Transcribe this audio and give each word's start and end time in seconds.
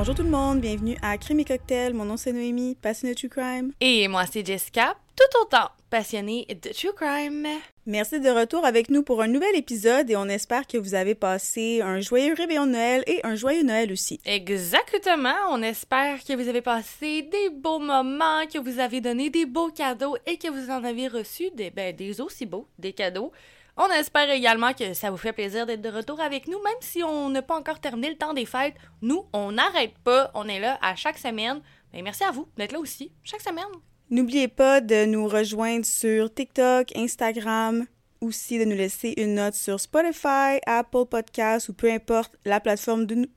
Bonjour 0.00 0.14
tout 0.14 0.22
le 0.22 0.30
monde, 0.30 0.62
bienvenue 0.62 0.96
à 1.02 1.18
Crime 1.18 1.40
et 1.40 1.44
Cocktail. 1.44 1.92
Mon 1.92 2.06
nom 2.06 2.16
c'est 2.16 2.32
Noémie, 2.32 2.74
passionnée 2.74 3.12
de 3.12 3.18
True 3.18 3.28
Crime. 3.28 3.72
Et 3.82 4.08
moi 4.08 4.24
c'est 4.24 4.46
Jessica, 4.46 4.96
tout 5.14 5.42
autant 5.42 5.68
passionnée 5.90 6.46
de 6.48 6.70
True 6.72 6.94
Crime. 6.96 7.46
Merci 7.84 8.18
de 8.18 8.30
retour 8.30 8.64
avec 8.64 8.88
nous 8.88 9.02
pour 9.02 9.20
un 9.20 9.26
nouvel 9.26 9.54
épisode 9.56 10.08
et 10.08 10.16
on 10.16 10.24
espère 10.30 10.66
que 10.66 10.78
vous 10.78 10.94
avez 10.94 11.14
passé 11.14 11.82
un 11.82 12.00
joyeux 12.00 12.32
réveillon 12.32 12.64
de 12.64 12.72
Noël 12.72 13.04
et 13.06 13.20
un 13.24 13.34
joyeux 13.34 13.62
Noël 13.62 13.92
aussi. 13.92 14.20
Exactement, 14.24 15.36
on 15.50 15.60
espère 15.60 16.24
que 16.24 16.32
vous 16.32 16.48
avez 16.48 16.62
passé 16.62 17.20
des 17.20 17.50
beaux 17.50 17.78
moments, 17.78 18.46
que 18.50 18.58
vous 18.58 18.78
avez 18.78 19.02
donné 19.02 19.28
des 19.28 19.44
beaux 19.44 19.68
cadeaux 19.68 20.16
et 20.26 20.38
que 20.38 20.48
vous 20.48 20.70
en 20.70 20.82
avez 20.82 21.08
reçu 21.08 21.50
des, 21.50 21.70
ben, 21.70 21.94
des 21.94 22.22
aussi 22.22 22.46
beaux, 22.46 22.66
des 22.78 22.94
cadeaux. 22.94 23.32
On 23.76 23.88
espère 23.88 24.30
également 24.30 24.72
que 24.72 24.94
ça 24.94 25.10
vous 25.10 25.16
fait 25.16 25.32
plaisir 25.32 25.66
d'être 25.66 25.82
de 25.82 25.88
retour 25.88 26.20
avec 26.20 26.48
nous, 26.48 26.60
même 26.62 26.72
si 26.80 27.02
on 27.02 27.30
n'a 27.30 27.42
pas 27.42 27.56
encore 27.56 27.80
terminé 27.80 28.10
le 28.10 28.16
temps 28.16 28.34
des 28.34 28.46
fêtes. 28.46 28.74
Nous, 29.02 29.24
on 29.32 29.52
n'arrête 29.52 29.96
pas, 30.04 30.30
on 30.34 30.48
est 30.48 30.60
là 30.60 30.78
à 30.82 30.96
chaque 30.96 31.18
semaine. 31.18 31.60
Mais 31.92 32.02
merci 32.02 32.24
à 32.24 32.30
vous 32.30 32.46
d'être 32.56 32.72
là 32.72 32.78
aussi, 32.78 33.12
chaque 33.24 33.40
semaine. 33.40 33.64
N'oubliez 34.10 34.48
pas 34.48 34.80
de 34.80 35.04
nous 35.04 35.28
rejoindre 35.28 35.84
sur 35.84 36.32
TikTok, 36.32 36.96
Instagram, 36.96 37.86
aussi 38.20 38.58
de 38.58 38.64
nous 38.64 38.76
laisser 38.76 39.14
une 39.16 39.34
note 39.34 39.54
sur 39.54 39.80
Spotify, 39.80 40.58
Apple 40.66 41.06
Podcasts 41.08 41.68
ou 41.68 41.74
peu 41.74 41.90
importe 41.90 42.36
la 42.44 42.60
plateforme 42.60 43.06
de, 43.06 43.28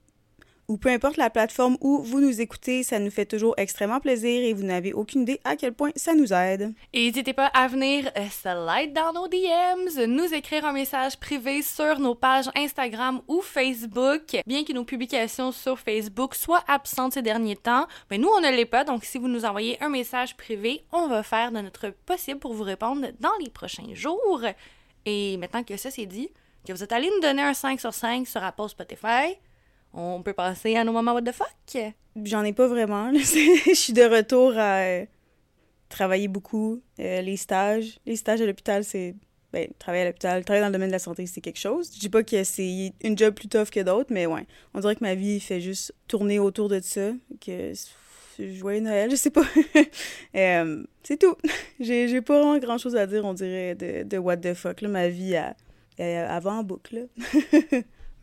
ou 0.68 0.78
peu 0.78 0.90
importe 0.90 1.18
la 1.18 1.30
plateforme 1.30 1.78
où 1.82 2.02
vous 2.02 2.22
nous 2.22 2.42
écoutez, 2.42 2.84
ça 2.84 3.00
nous 3.00 3.12
fait 3.12 3.26
toujours 3.26 3.54
extrêmement 3.58 4.00
plaisir 4.00 4.44
et 4.44 4.54
vous 4.54 4.64
n'avez 4.64 4.94
aucune 4.94 5.24
idée 5.24 5.40
à 5.44 5.56
quel 5.56 5.74
point 5.74 5.92
ça 5.96 6.14
nous 6.16 6.34
aide. 6.34 6.74
Et 6.94 7.06
n'hésitez 7.06 7.34
pas 7.34 7.48
à 7.48 7.68
venir 7.68 8.10
euh, 8.18 8.28
slide 8.30 8.94
dans 8.94 9.14
nos 9.14 9.28
DMs, 9.28 10.06
nous 10.08 10.34
écrire 10.34 10.66
un 10.66 10.74
message 10.74 11.18
privé 11.18 11.62
sur 11.62 12.00
nos 12.00 12.16
pages 12.16 12.50
Instagram 12.56 13.22
ou 13.28 13.42
Facebook. 13.42 14.38
Bien 14.46 14.64
que 14.64 14.74
nos 14.74 14.86
publications 14.86 15.52
sur 15.52 15.80
Facebook 15.80 16.36
soient 16.36 16.64
absentes 16.68 17.14
ces 17.14 17.22
derniers 17.22 17.56
temps, 17.56 17.88
nous 18.12 18.30
on 18.30 18.42
ne 18.42 18.50
l'est 18.50 18.66
pas, 18.66 18.84
donc 18.84 19.04
si 19.04 19.18
vous 19.18 19.28
nous 19.28 19.46
envoyez 19.46 19.82
un 19.84 19.90
message 19.90 20.38
privé, 20.38 20.84
on 20.92 21.08
va 21.08 21.24
faire 21.24 21.52
de 21.52 21.60
notre 21.60 21.90
possible 22.06 22.40
pour 22.40 22.54
vous 22.54 22.64
répondre 22.64 23.08
dans 23.20 23.34
les 23.40 23.50
prochains 23.50 23.94
jours. 23.94 24.42
Et 25.06 25.38
maintenant 25.38 25.64
que 25.64 25.78
ça 25.78 25.92
c'est 25.92 26.06
dit, 26.06 26.30
que 26.66 26.72
vous 26.72 26.84
êtes 26.84 26.94
allé 26.94 27.10
nous 27.10 27.22
donner 27.22 27.42
un 27.42 27.54
5 27.54 27.80
sur 27.80 27.94
5 27.94 28.28
sur 28.28 28.44
Apple 28.44 28.70
Spotify, 28.70 29.38
on 29.94 30.24
peut 30.24 30.34
passer 30.34 30.76
à 30.76 30.84
nos 30.84 30.92
moments 30.92 31.14
what 31.14 31.22
the 31.22 31.32
fuck? 31.32 31.94
J'en 32.24 32.44
ai 32.44 32.54
pas 32.54 32.68
vraiment. 32.68 33.12
Je 33.14 33.74
suis 33.74 33.94
de 33.94 34.04
retour 34.04 34.54
à 34.58 34.82
euh, 34.82 35.06
travailler 35.90 36.28
beaucoup. 36.28 36.82
Euh, 37.00 37.22
les 37.22 37.38
stages. 37.38 38.00
Les 38.06 38.16
stages 38.16 38.42
à 38.42 38.46
l'hôpital, 38.46 38.84
c'est. 38.84 39.16
Ben, 39.52 39.70
travailler 39.78 40.04
à 40.04 40.08
l'hôpital, 40.08 40.44
travailler 40.44 40.64
dans 40.64 40.70
le 40.70 40.74
domaine 40.74 40.90
de 40.90 40.94
la 40.94 41.00
santé, 41.00 41.28
c'est 41.28 41.42
quelque 41.42 41.60
chose. 41.60 41.92
Je 41.94 42.00
dis 42.00 42.10
pas 42.10 42.24
que 42.24 42.44
c'est 42.44 42.92
une 43.04 43.16
job 43.16 43.36
plus 43.36 43.48
tough 43.48 43.70
que 43.70 43.82
d'autres, 43.82 44.12
mais 44.12 44.26
ouais. 44.26 44.48
On 44.74 44.80
dirait 44.80 44.96
que 44.96 45.04
ma 45.04 45.14
vie 45.14 45.40
fait 45.40 45.62
juste 45.62 45.94
tourner 46.08 46.40
autour 46.40 46.70
de 46.70 46.80
ça. 46.80 47.12
Que 47.40 47.72
joyeux 48.40 48.80
Noël, 48.80 49.12
je 49.12 49.16
sais 49.16 49.30
pas. 49.30 49.46
euh, 50.36 50.84
c'est 51.04 51.20
tout. 51.20 51.36
J'ai 51.80 52.22
pas 52.22 52.40
vraiment 52.40 52.58
grand 52.58 52.80
chose 52.80 52.96
à 52.96 53.06
dire, 53.06 53.26
on 53.26 53.36
dirait, 53.36 53.76
de, 53.76 54.02
de 54.02 54.18
what 54.18 54.38
the 54.38 54.56
fuck. 54.56 54.82
Ma 54.82 55.08
vie 55.10 55.36
avant 56.00 56.58
en 56.58 56.64
boucle. 56.64 57.08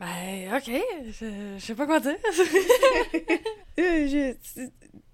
Ben, 0.01 0.57
ok, 0.57 0.81
je, 1.11 1.59
sais 1.59 1.75
pas 1.75 1.85
quoi 1.85 1.99
dire. 1.99 2.17
Euh, 3.79 4.05
je, 4.05 4.33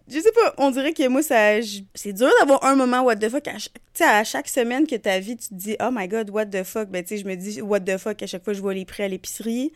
je 0.09 0.19
sais 0.19 0.31
pas, 0.31 0.53
on 0.57 0.71
dirait 0.71 0.91
que 0.93 1.07
moi, 1.07 1.21
ça 1.21 1.61
c'est 1.93 2.11
dur 2.11 2.29
d'avoir 2.39 2.63
un 2.65 2.75
moment 2.75 3.01
what 3.01 3.17
the 3.17 3.29
fuck. 3.29 3.43
Tu 3.43 3.59
sais, 3.93 4.03
à 4.03 4.23
chaque 4.23 4.47
semaine 4.47 4.87
que 4.87 4.95
ta 4.95 5.19
vie, 5.19 5.37
tu 5.37 5.49
te 5.49 5.53
dis, 5.53 5.75
oh 5.79 5.89
my 5.91 6.07
god, 6.07 6.29
what 6.31 6.47
the 6.47 6.63
fuck. 6.63 6.89
Ben, 6.89 7.03
tu 7.03 7.09
sais, 7.09 7.17
je 7.17 7.27
me 7.27 7.35
dis, 7.35 7.61
what 7.61 7.81
the 7.81 7.97
fuck, 7.97 8.23
à 8.23 8.27
chaque 8.27 8.43
fois 8.43 8.53
que 8.53 8.57
je 8.57 8.61
vois 8.61 8.73
les 8.73 8.85
prix 8.85 9.03
à 9.03 9.07
l'épicerie, 9.09 9.71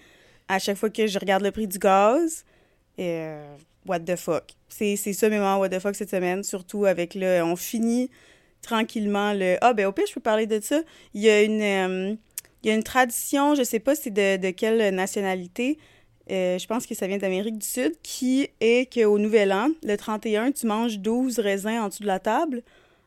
à 0.48 0.58
chaque 0.58 0.78
fois 0.78 0.90
que 0.90 1.06
je 1.06 1.20
regarde 1.20 1.44
le 1.44 1.52
prix 1.52 1.68
du 1.68 1.78
gaz. 1.78 2.44
Et, 2.98 3.18
euh, 3.20 3.56
what 3.86 4.00
the 4.00 4.16
fuck. 4.16 4.46
C'est 4.70 4.96
ça 4.96 5.30
mes 5.30 5.38
moments 5.38 5.60
what 5.60 5.70
the 5.70 5.80
fuck 5.80 5.96
cette 5.96 6.10
semaine, 6.10 6.44
surtout 6.44 6.86
avec 6.86 7.14
le. 7.14 7.44
On 7.44 7.56
finit 7.56 8.10
tranquillement 8.62 9.34
le. 9.34 9.58
Ah, 9.62 9.74
ben, 9.74 9.86
au 9.86 9.92
pire, 9.92 10.06
je 10.08 10.14
peux 10.14 10.22
parler 10.22 10.48
de 10.48 10.60
ça. 10.62 10.82
Il 11.14 11.22
y 11.22 11.30
a 11.30 11.42
une. 11.44 11.62
Euh, 11.62 12.16
il 12.64 12.70
y 12.70 12.72
a 12.72 12.76
une 12.76 12.84
tradition, 12.84 13.56
je 13.56 13.64
sais 13.64 13.80
pas 13.80 13.96
c'est 13.96 14.12
de, 14.12 14.38
de, 14.38 14.52
quelle 14.52 14.94
nationalité, 14.94 15.78
euh, 16.30 16.58
je 16.58 16.68
pense 16.68 16.86
que 16.86 16.96
ça 16.96 17.08
vient 17.08 17.18
d'Amérique 17.18 17.58
du 17.58 17.66
Sud, 17.66 17.94
qui 18.04 18.50
est 18.60 18.94
qu'au 18.94 19.18
Nouvel 19.18 19.52
An, 19.52 19.70
le 19.84 19.98
31, 19.98 20.52
tu 20.52 20.68
manges 20.68 21.00
12 21.00 21.40
raisins 21.40 21.80
en 21.80 21.90
dessous 21.90 22.04
de 22.04 22.08
la 22.08 22.20
table 22.20 22.64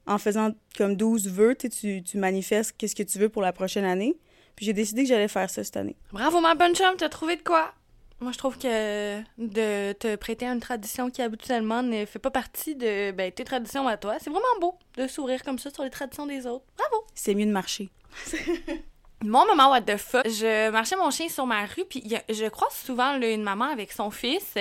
en 0.06 0.18
faisant 0.18 0.50
comme 0.76 0.96
12 0.96 1.28
vœux, 1.28 1.54
tu, 1.54 2.02
tu 2.02 2.18
manifestes 2.18 2.74
qu'est-ce 2.76 2.94
que 2.94 3.02
tu 3.02 3.18
veux 3.18 3.30
pour 3.30 3.40
la 3.40 3.52
prochaine 3.52 3.84
année. 3.84 4.16
Puis 4.56 4.66
j'ai 4.66 4.72
décidé 4.72 5.02
que 5.02 5.08
j'allais 5.08 5.28
faire 5.28 5.48
ça 5.48 5.64
cette 5.64 5.76
année. 5.76 5.96
Bravo 6.12 6.40
ma 6.40 6.54
bonne 6.54 6.74
chum, 6.74 6.94
t'as 6.96 7.08
trouvé 7.08 7.36
de 7.36 7.42
quoi? 7.42 7.72
Moi, 8.20 8.30
je 8.32 8.38
trouve 8.38 8.56
que 8.58 9.20
de 9.38 9.92
te 9.92 10.14
prêter 10.16 10.46
à 10.46 10.52
une 10.52 10.60
tradition 10.60 11.10
qui 11.10 11.20
habituellement 11.20 11.82
ne 11.82 12.04
fait 12.04 12.20
pas 12.20 12.30
partie 12.30 12.76
de 12.76 13.10
ben, 13.10 13.32
tes 13.32 13.44
traditions 13.44 13.88
à 13.88 13.96
toi, 13.96 14.16
c'est 14.20 14.30
vraiment 14.30 14.44
beau 14.60 14.78
de 14.96 15.06
sourire 15.06 15.42
comme 15.42 15.58
ça 15.58 15.70
sur 15.70 15.82
les 15.82 15.90
traditions 15.90 16.26
des 16.26 16.46
autres. 16.46 16.64
Bravo! 16.76 17.04
C'est 17.14 17.34
mieux 17.34 17.46
de 17.46 17.50
marcher. 17.50 17.90
Mon 19.24 19.46
moment 19.46 19.70
what 19.70 19.80
the 19.80 19.96
fuck, 19.96 20.28
je 20.28 20.70
marchais 20.70 20.96
mon 20.96 21.10
chien 21.10 21.30
sur 21.30 21.46
ma 21.46 21.64
rue 21.64 21.86
puis 21.88 22.04
je 22.28 22.46
croise 22.50 22.74
souvent 22.74 23.18
une 23.18 23.42
maman 23.42 23.64
avec 23.64 23.90
son 23.90 24.10
fils. 24.10 24.54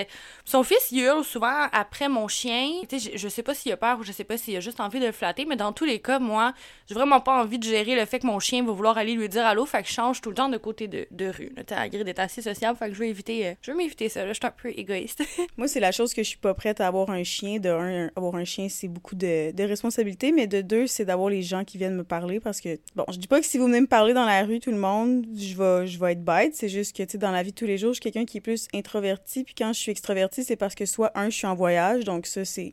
Son 0.46 0.64
fils 0.64 0.90
il 0.92 1.02
hurle 1.02 1.26
souvent 1.26 1.68
après 1.74 2.08
mon 2.08 2.30
chien. 2.30 2.70
je, 2.90 3.10
je 3.14 3.28
sais 3.28 3.44
pas 3.44 3.54
s'il 3.54 3.74
a 3.74 3.78
peur 3.78 4.00
ou 4.00 4.04
je 4.04 4.14
sais 4.14 4.24
pas 4.24 4.38
s'il 4.38 4.56
a 4.56 4.62
juste 4.62 4.80
envie 4.80 5.02
de 5.02 5.08
le 5.08 5.12
flatter, 5.12 5.44
mais 5.44 5.58
dans 5.58 5.74
tous 5.74 5.84
les 5.84 6.00
cas, 6.00 6.18
moi, 6.18 6.54
j'ai 6.88 6.96
vraiment 6.96 7.20
pas 7.20 7.42
envie 7.42 7.60
de 7.60 7.66
gérer 7.66 7.96
le 7.96 8.06
fait 8.06 8.20
que 8.20 8.26
mon 8.26 8.40
chien 8.40 8.64
va 8.64 8.72
vouloir 8.72 8.98
aller 8.98 9.16
lui 9.16 9.28
dire 9.28 9.46
allô, 9.46 9.66
fait 9.66 9.84
que 9.84 9.90
je 9.90 9.94
change 9.94 10.22
tout 10.22 10.30
le 10.30 10.36
temps 10.36 10.48
de 10.48 10.58
côté 10.58 10.88
de, 10.88 11.08
de 11.12 11.26
rue. 11.26 11.52
Tu 11.68 11.74
à 11.74 11.90
d'être 11.90 12.20
assez 12.20 12.42
sociable, 12.42 12.78
fait 12.78 12.88
que 12.88 12.94
je 12.94 13.00
veux 13.00 13.08
éviter 13.08 13.48
euh, 13.48 13.54
je 13.62 13.72
veux 13.72 13.78
m'éviter 13.78 14.08
ça, 14.08 14.22
là, 14.22 14.30
je 14.30 14.36
suis 14.36 14.48
un 14.48 14.52
peu 14.52 14.70
égoïste. 14.70 15.24
moi, 15.58 15.68
c'est 15.68 15.82
la 15.82 15.92
chose 15.92 16.14
que 16.14 16.24
je 16.24 16.30
suis 16.30 16.38
pas 16.38 16.54
prête 16.54 16.80
à 16.80 16.88
avoir 16.88 17.10
un 17.10 17.24
chien. 17.24 17.60
De 17.60 17.70
un, 17.70 18.10
avoir 18.16 18.36
un 18.36 18.46
chien, 18.46 18.70
c'est 18.70 18.88
beaucoup 18.88 19.16
de, 19.16 19.52
de 19.52 19.64
responsabilités, 19.64 20.32
mais 20.32 20.48
de 20.48 20.62
deux, 20.62 20.88
c'est 20.88 21.04
d'avoir 21.04 21.30
les 21.30 21.42
gens 21.42 21.66
qui 21.66 21.78
viennent 21.78 21.96
me 21.96 22.06
parler 22.06 22.40
parce 22.40 22.62
que 22.62 22.80
bon, 22.96 23.04
je 23.12 23.18
dis 23.18 23.28
pas 23.28 23.42
que 23.42 23.46
si 23.46 23.58
vous 23.58 23.66
venez 23.66 23.82
me 23.82 23.88
parler 23.88 24.14
dans 24.14 24.26
la 24.26 24.44
rue 24.44 24.53
tout 24.60 24.72
le 24.72 24.78
monde, 24.78 25.26
je 25.36 25.56
vais, 25.56 25.88
je 25.88 26.00
vais 26.00 26.14
être 26.14 26.24
bête. 26.24 26.56
C'est 26.56 26.70
juste 26.70 26.96
que, 26.96 27.04
tu 27.04 27.12
sais, 27.12 27.18
dans 27.18 27.32
la 27.32 27.44
vie 27.44 27.52
de 27.52 27.56
tous 27.56 27.66
les 27.66 27.78
jours, 27.78 27.92
je 27.92 27.96
suis 27.96 28.12
quelqu'un 28.12 28.26
qui 28.26 28.38
est 28.38 28.42
plus 28.42 28.68
introverti. 28.74 29.44
Puis 29.44 29.56
quand 29.56 29.74
je 29.74 29.80
suis 29.80 29.92
extroverti, 29.92 30.44
c'est 30.44 30.56
parce 30.56 30.76
que 30.76 30.86
soit, 30.86 31.12
un, 31.16 31.30
je 31.30 31.38
suis 31.38 31.48
en 31.48 31.56
voyage. 31.56 32.04
Donc, 32.04 32.26
ça, 32.26 32.46
c'est. 32.46 32.72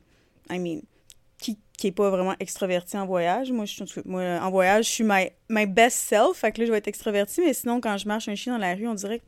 I 0.50 0.58
mean, 0.58 0.80
qui, 1.38 1.58
qui 1.76 1.86
est 1.88 1.92
pas 1.92 2.10
vraiment 2.10 2.34
extroverti 2.40 2.96
en 2.96 3.06
voyage. 3.06 3.52
Moi, 3.52 3.64
je, 3.64 3.84
moi, 4.04 4.22
en 4.42 4.50
voyage, 4.50 4.86
je 4.86 4.90
suis 4.90 5.04
my, 5.04 5.30
my 5.48 5.66
best 5.66 5.98
self. 5.98 6.36
Fait 6.36 6.52
que 6.52 6.60
là, 6.60 6.66
je 6.66 6.72
vais 6.72 6.78
être 6.78 6.88
extroverti. 6.88 7.40
Mais 7.40 7.54
sinon, 7.54 7.80
quand 7.80 7.96
je 7.96 8.06
marche 8.08 8.28
un 8.28 8.34
chien 8.34 8.52
dans 8.52 8.58
la 8.58 8.74
rue, 8.74 8.88
on 8.88 8.94
dirait 8.94 9.18
que 9.20 9.24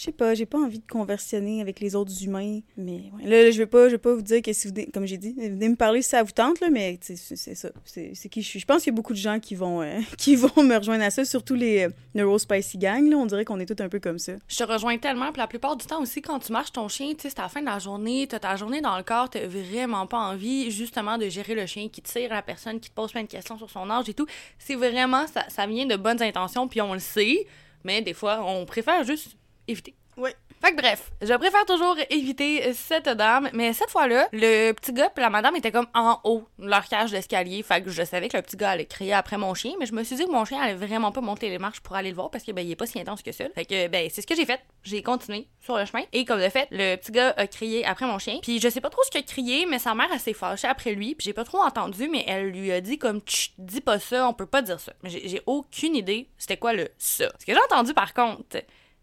je 0.00 0.06
sais 0.06 0.12
pas, 0.12 0.34
j'ai 0.34 0.46
pas 0.46 0.56
envie 0.56 0.78
de 0.78 0.86
conversionner 0.90 1.60
avec 1.60 1.78
les 1.78 1.94
autres 1.94 2.24
humains. 2.24 2.60
Mais 2.78 3.02
là, 3.22 3.50
je 3.50 3.58
vais 3.58 3.66
pas, 3.66 3.88
je 3.88 3.92
vais 3.92 3.98
pas 3.98 4.14
vous 4.14 4.22
dire 4.22 4.40
que 4.40 4.50
si 4.54 4.66
vous, 4.66 4.74
comme 4.94 5.04
j'ai 5.04 5.18
dit, 5.18 5.34
venez 5.36 5.68
me 5.68 5.76
parler 5.76 6.00
si 6.00 6.08
ça 6.08 6.22
vous 6.22 6.32
tente, 6.32 6.58
là, 6.60 6.70
mais 6.70 6.98
c'est 7.02 7.16
ça. 7.16 7.68
C'est 7.84 8.28
qui 8.30 8.40
je 8.40 8.48
suis. 8.48 8.60
Je 8.60 8.64
pense 8.64 8.82
qu'il 8.82 8.92
y 8.92 8.94
a 8.94 8.96
beaucoup 8.96 9.12
de 9.12 9.18
gens 9.18 9.38
qui 9.38 9.54
vont, 9.54 9.82
euh, 9.82 10.00
qui 10.16 10.36
vont 10.36 10.62
me 10.62 10.74
rejoindre 10.74 11.04
à 11.04 11.10
ça, 11.10 11.26
surtout 11.26 11.54
les 11.54 11.84
euh, 11.84 11.90
Neuro 12.14 12.38
Spicy 12.38 12.78
Gang, 12.78 13.10
là. 13.10 13.16
On 13.18 13.26
dirait 13.26 13.44
qu'on 13.44 13.60
est 13.60 13.66
tous 13.66 13.82
un 13.82 13.90
peu 13.90 14.00
comme 14.00 14.18
ça. 14.18 14.32
Je 14.48 14.56
te 14.56 14.64
rejoins 14.64 14.96
tellement, 14.96 15.32
puis 15.32 15.40
la 15.40 15.46
plupart 15.46 15.76
du 15.76 15.84
temps 15.84 16.00
aussi, 16.00 16.22
quand 16.22 16.38
tu 16.38 16.50
marches 16.50 16.72
ton 16.72 16.88
chien, 16.88 17.10
tu 17.10 17.20
sais, 17.20 17.28
c'est 17.28 17.38
à 17.38 17.42
la 17.42 17.48
fin 17.50 17.60
de 17.60 17.66
la 17.66 17.78
journée, 17.78 18.26
t'as 18.26 18.38
ta 18.38 18.56
journée 18.56 18.80
dans 18.80 18.96
le 18.96 19.02
corps, 19.02 19.28
t'as 19.28 19.46
vraiment 19.46 20.06
pas 20.06 20.18
envie, 20.18 20.70
justement, 20.70 21.18
de 21.18 21.28
gérer 21.28 21.54
le 21.54 21.66
chien 21.66 21.90
qui 21.90 22.00
tire 22.00 22.30
la 22.30 22.40
personne, 22.40 22.80
qui 22.80 22.88
te 22.88 22.94
pose 22.94 23.12
plein 23.12 23.24
de 23.24 23.28
questions 23.28 23.58
sur 23.58 23.68
son 23.68 23.90
âge 23.90 24.08
et 24.08 24.14
tout. 24.14 24.26
C'est 24.58 24.76
vraiment, 24.76 25.26
ça 25.26 25.66
vient 25.66 25.84
de 25.84 25.96
bonnes 25.96 26.22
intentions, 26.22 26.68
puis 26.68 26.80
on 26.80 26.94
le 26.94 27.00
sait, 27.00 27.46
mais 27.84 28.00
des 28.00 28.14
fois, 28.14 28.42
on 28.46 28.64
préfère 28.64 29.04
juste 29.04 29.36
éviter. 29.70 29.94
Oui. 30.16 30.30
Fait 30.62 30.72
que 30.72 30.76
bref, 30.76 31.10
je 31.22 31.32
préfère 31.32 31.64
toujours 31.64 31.96
éviter 32.10 32.74
cette 32.74 33.08
dame, 33.08 33.48
mais 33.54 33.72
cette 33.72 33.88
fois-là, 33.88 34.28
le 34.30 34.72
petit 34.72 34.92
gars 34.92 35.10
et 35.16 35.20
la 35.20 35.30
madame 35.30 35.56
étaient 35.56 35.72
comme 35.72 35.86
en 35.94 36.20
haut 36.24 36.46
de 36.58 36.68
leur 36.68 36.86
cage 36.86 37.12
d'escalier, 37.12 37.62
fait 37.62 37.82
que 37.82 37.88
je 37.88 38.02
savais 38.02 38.28
que 38.28 38.36
le 38.36 38.42
petit 38.42 38.58
gars 38.58 38.72
allait 38.72 38.84
crier 38.84 39.14
après 39.14 39.38
mon 39.38 39.54
chien, 39.54 39.72
mais 39.80 39.86
je 39.86 39.94
me 39.94 40.04
suis 40.04 40.16
dit 40.16 40.26
que 40.26 40.30
mon 40.30 40.44
chien 40.44 40.60
allait 40.60 40.74
vraiment 40.74 41.12
pas 41.12 41.22
monter 41.22 41.48
les 41.48 41.58
marches 41.58 41.80
pour 41.80 41.96
aller 41.96 42.10
le 42.10 42.14
voir 42.14 42.30
parce 42.30 42.44
que 42.44 42.52
ben 42.52 42.60
il 42.60 42.70
est 42.70 42.76
pas 42.76 42.84
si 42.84 43.00
intense 43.00 43.22
que 43.22 43.32
ça. 43.32 43.44
Fait 43.54 43.64
que 43.64 43.88
ben 43.88 44.10
c'est 44.12 44.20
ce 44.20 44.26
que 44.26 44.36
j'ai 44.36 44.44
fait, 44.44 44.60
j'ai 44.82 45.02
continué 45.02 45.48
sur 45.60 45.78
le 45.78 45.86
chemin 45.86 46.02
et 46.12 46.26
comme 46.26 46.40
de 46.40 46.48
fait, 46.50 46.68
le 46.70 46.96
petit 46.96 47.12
gars 47.12 47.32
a 47.38 47.46
crié 47.46 47.86
après 47.86 48.04
mon 48.04 48.18
chien, 48.18 48.40
puis 48.42 48.60
je 48.60 48.68
sais 48.68 48.82
pas 48.82 48.90
trop 48.90 49.02
ce 49.04 49.10
qu'il 49.10 49.20
a 49.20 49.24
crié, 49.24 49.64
mais 49.64 49.78
sa 49.78 49.94
mère 49.94 50.08
s'est 50.20 50.34
fâchée 50.34 50.68
après 50.68 50.92
lui, 50.92 51.14
puis 51.14 51.24
j'ai 51.24 51.32
pas 51.32 51.44
trop 51.44 51.62
entendu, 51.62 52.06
mais 52.10 52.22
elle 52.26 52.50
lui 52.50 52.70
a 52.70 52.82
dit 52.82 52.98
comme 52.98 53.22
dis 53.56 53.80
pas 53.80 53.98
ça, 53.98 54.28
on 54.28 54.34
peut 54.34 54.44
pas 54.44 54.60
dire 54.60 54.78
ça. 54.78 54.92
Mais 55.02 55.08
j'ai 55.08 55.40
aucune 55.46 55.96
idée 55.96 56.28
c'était 56.36 56.58
quoi 56.58 56.74
le 56.74 56.90
ça. 56.98 57.32
Ce 57.38 57.46
que 57.46 57.54
j'ai 57.54 57.60
entendu 57.70 57.94
par 57.94 58.12
contre, 58.12 58.58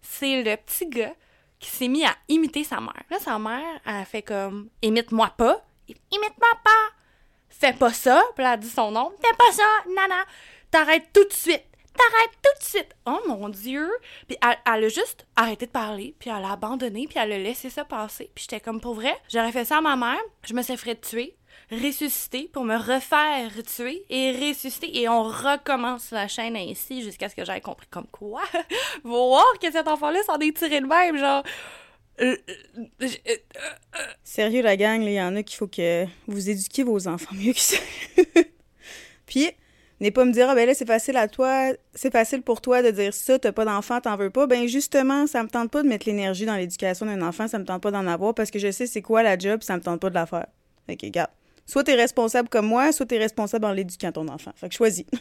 c'est 0.09 0.41
le 0.41 0.55
petit 0.57 0.87
gars 0.87 1.13
qui 1.59 1.69
s'est 1.69 1.87
mis 1.87 2.05
à 2.05 2.15
imiter 2.27 2.63
sa 2.63 2.79
mère. 2.79 3.03
Là, 3.09 3.19
sa 3.19 3.37
mère, 3.39 3.79
elle 3.85 3.95
a 3.95 4.05
fait 4.05 4.21
comme 4.21 4.69
Imite-moi 4.81 5.31
pas. 5.37 5.65
Imite-moi 5.87 6.49
pas. 6.63 6.93
Fais 7.49 7.73
pas 7.73 7.93
ça. 7.93 8.23
Puis 8.35 8.43
elle 8.43 8.51
a 8.51 8.57
dit 8.57 8.69
son 8.69 8.91
nom. 8.91 9.11
Fais 9.21 9.35
pas 9.37 9.51
ça, 9.51 9.63
nana. 9.87 10.23
T'arrêtes 10.71 11.11
tout 11.13 11.23
de 11.23 11.33
suite. 11.33 11.63
T'arrêtes 11.95 12.37
tout 12.43 12.59
de 12.59 12.63
suite. 12.63 12.95
Oh 13.05 13.19
mon 13.27 13.49
Dieu. 13.49 13.89
Puis 14.27 14.37
elle, 14.41 14.57
elle, 14.65 14.83
a 14.85 14.89
juste 14.89 15.25
arrêté 15.35 15.65
de 15.65 15.71
parler. 15.71 16.15
Puis 16.19 16.29
elle 16.29 16.43
a 16.43 16.51
abandonné. 16.51 17.07
Puis 17.07 17.19
elle 17.19 17.31
a 17.31 17.37
laissé 17.37 17.69
ça 17.69 17.85
passer. 17.85 18.31
Puis 18.35 18.43
j'étais 18.43 18.59
comme 18.59 18.81
pour 18.81 18.93
vrai. 18.93 19.15
J'aurais 19.29 19.51
fait 19.51 19.65
ça 19.65 19.77
à 19.77 19.81
ma 19.81 19.95
mère. 19.95 20.21
Je 20.43 20.53
me 20.53 20.61
serais 20.61 20.77
fait 20.77 20.99
tuer 20.99 21.36
ressusciter 21.71 22.49
pour 22.53 22.63
me 22.63 22.75
refaire 22.75 23.51
tuer 23.63 24.05
et 24.09 24.31
ressusciter 24.31 24.97
et 24.99 25.09
on 25.09 25.23
recommence 25.23 26.11
la 26.11 26.27
chaîne 26.27 26.55
ainsi 26.55 27.01
jusqu'à 27.01 27.27
ce 27.29 27.35
que 27.35 27.43
j'aie 27.43 27.61
compris 27.61 27.87
comme 27.89 28.07
quoi 28.07 28.43
voir 29.03 29.45
que 29.61 29.71
cet 29.71 29.87
enfant-là 29.87 30.23
s'en 30.23 30.39
est 30.39 30.55
tiré 30.55 30.79
de 30.81 30.87
même 30.87 31.17
genre 31.17 31.43
Euh, 32.19 32.35
euh, 33.01 33.07
euh, 33.29 33.35
Sérieux, 34.23 34.63
la 34.63 34.75
gang, 34.75 35.01
il 35.03 35.11
y 35.11 35.21
en 35.21 35.35
a 35.35 35.43
qu'il 35.43 35.57
faut 35.57 35.67
que 35.67 36.05
vous 36.25 36.49
éduquiez 36.49 36.83
vos 36.83 37.07
enfants 37.07 37.35
mieux 37.35 37.53
que 37.53 37.59
ça. 37.59 37.77
Puis, 39.27 39.51
n'est 39.99 40.11
pas 40.11 40.25
me 40.25 40.31
dire, 40.31 40.49
ah 40.49 40.55
ben 40.55 40.65
là, 40.67 40.73
c'est 40.73 40.87
facile 40.87 41.17
à 41.17 41.27
toi, 41.27 41.73
c'est 41.93 42.11
facile 42.11 42.41
pour 42.41 42.61
toi 42.61 42.81
de 42.81 42.91
dire 42.91 43.13
ça, 43.13 43.37
t'as 43.37 43.51
pas 43.51 43.65
d'enfant, 43.65 44.01
t'en 44.01 44.15
veux 44.15 44.29
pas. 44.29 44.47
Ben 44.47 44.67
justement, 44.67 45.27
ça 45.27 45.43
me 45.43 45.49
tente 45.49 45.69
pas 45.69 45.83
de 45.83 45.87
mettre 45.87 46.07
l'énergie 46.07 46.45
dans 46.45 46.55
l'éducation 46.55 47.05
d'un 47.05 47.21
enfant, 47.21 47.47
ça 47.47 47.59
me 47.59 47.65
tente 47.65 47.83
pas 47.83 47.91
d'en 47.91 48.07
avoir 48.07 48.33
parce 48.33 48.51
que 48.51 48.59
je 48.59 48.71
sais 48.71 48.87
c'est 48.87 49.01
quoi 49.01 49.21
la 49.21 49.37
job, 49.37 49.61
ça 49.61 49.75
me 49.77 49.81
tente 49.81 50.01
pas 50.01 50.09
de 50.09 50.15
la 50.15 50.25
faire. 50.25 50.47
Fait 50.87 50.97
que. 50.97 51.07
Soit 51.67 51.83
t'es 51.83 51.95
responsable 51.95 52.47
comme 52.47 52.65
moi, 52.65 52.93
soit 52.93 53.05
t'es 53.05 53.17
responsable 53.17 53.65
en 53.65 53.73
l'éduquant 53.73 54.13
ton 54.13 54.27
enfant. 54.29 54.51
Fait 54.55 54.69
que 54.69 54.75
choisis. 54.75 55.05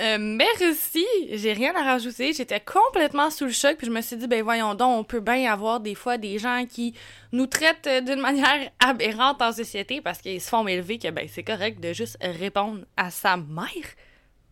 Euh, 0.00 0.16
merci, 0.18 1.04
j'ai 1.32 1.52
rien 1.52 1.74
à 1.74 1.82
rajouter. 1.82 2.32
J'étais 2.32 2.60
complètement 2.60 3.30
sous 3.30 3.44
le 3.44 3.50
choc, 3.50 3.76
puis 3.76 3.88
je 3.88 3.92
me 3.92 4.00
suis 4.00 4.16
dit, 4.16 4.26
ben 4.26 4.42
voyons 4.42 4.74
donc, 4.74 5.00
on 5.00 5.04
peut 5.04 5.20
bien 5.20 5.52
avoir 5.52 5.80
des 5.80 5.94
fois 5.94 6.18
des 6.18 6.38
gens 6.38 6.64
qui 6.70 6.94
nous 7.32 7.46
traitent 7.46 7.86
euh, 7.88 8.00
d'une 8.00 8.20
manière 8.20 8.70
aberrante 8.80 9.42
en 9.42 9.52
société 9.52 10.00
parce 10.00 10.20
qu'ils 10.20 10.40
se 10.40 10.48
font 10.48 10.66
élever 10.66 10.98
que 10.98 11.10
ben 11.10 11.26
c'est 11.28 11.42
correct 11.42 11.80
de 11.80 11.92
juste 11.92 12.16
répondre 12.22 12.84
à 12.96 13.10
sa 13.10 13.36
mère. 13.36 13.66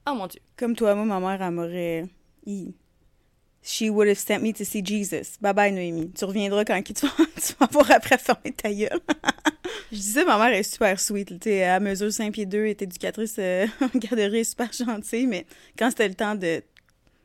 Oh 0.09 0.15
mon 0.15 0.27
dieu. 0.27 0.41
comme 0.57 0.75
toi, 0.75 0.95
moi, 0.95 1.05
ma 1.05 1.21
mère, 1.21 1.47
elle 1.47 1.55
m'aurait. 1.55 2.05
She 3.63 3.91
would 3.91 4.09
have 4.09 4.19
sent 4.19 4.41
me 4.41 4.53
to 4.55 4.65
see 4.65 4.83
Jesus. 4.83 5.37
Bye 5.41 5.53
bye, 5.53 5.71
Noémie. 5.71 6.11
Tu 6.13 6.25
reviendras 6.25 6.65
quand 6.65 6.83
tu 6.83 6.95
vas, 7.07 7.13
tu 7.37 7.53
vas 7.59 7.67
avoir 7.67 7.91
après 7.91 8.17
fermer 8.17 8.53
ta 8.53 8.73
gueule. 8.73 9.01
Je 9.93 9.97
disais, 9.97 10.25
ma 10.25 10.39
mère 10.39 10.57
est 10.59 10.63
super 10.63 10.99
sweet. 10.99 11.29
Tu 11.29 11.37
sais, 11.43 11.57
elle 11.57 11.83
mesure 11.83 12.13
5 12.13 12.33
pieds 12.33 12.47
2, 12.47 12.67
est 12.67 12.83
éducatrice 12.83 13.37
euh, 13.39 13.67
en 13.81 13.99
garderie, 13.99 14.45
super 14.45 14.73
gentille, 14.73 15.27
mais 15.27 15.47
quand 15.79 15.91
c'était 15.91 16.09
le 16.09 16.15
temps 16.15 16.35
de. 16.35 16.63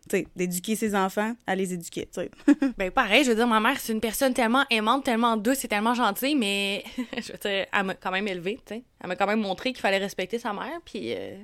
tu 0.10 0.18
sais, 0.18 0.28
d'éduquer 0.36 0.76
ses 0.76 0.94
enfants, 0.94 1.36
elle 1.48 1.60
les 1.60 1.74
sais. 1.74 2.30
Ben 2.78 2.92
pareil, 2.92 3.24
je 3.24 3.30
veux 3.30 3.36
dire, 3.36 3.48
ma 3.48 3.62
mère, 3.62 3.80
c'est 3.80 3.94
une 3.94 4.02
personne 4.02 4.34
tellement 4.34 4.66
aimante, 4.70 5.06
tellement 5.06 5.38
douce 5.38 5.64
et 5.64 5.68
tellement 5.70 5.94
gentille, 5.94 6.36
mais 6.36 6.84
je 6.98 7.32
veux 7.32 7.38
dire, 7.38 7.66
elle 7.72 7.84
m'a 7.84 7.94
quand 7.94 8.12
même 8.12 8.28
élevée, 8.28 8.60
tu 8.66 8.76
sais. 8.76 8.84
Elle 9.00 9.08
m'a 9.08 9.16
quand 9.16 9.28
même 9.28 9.42
montré 9.42 9.72
qu'il 9.72 9.82
fallait 9.82 10.00
respecter 10.00 10.38
sa 10.38 10.52
mère, 10.52 10.80
puis 10.84 11.14
euh, 11.14 11.38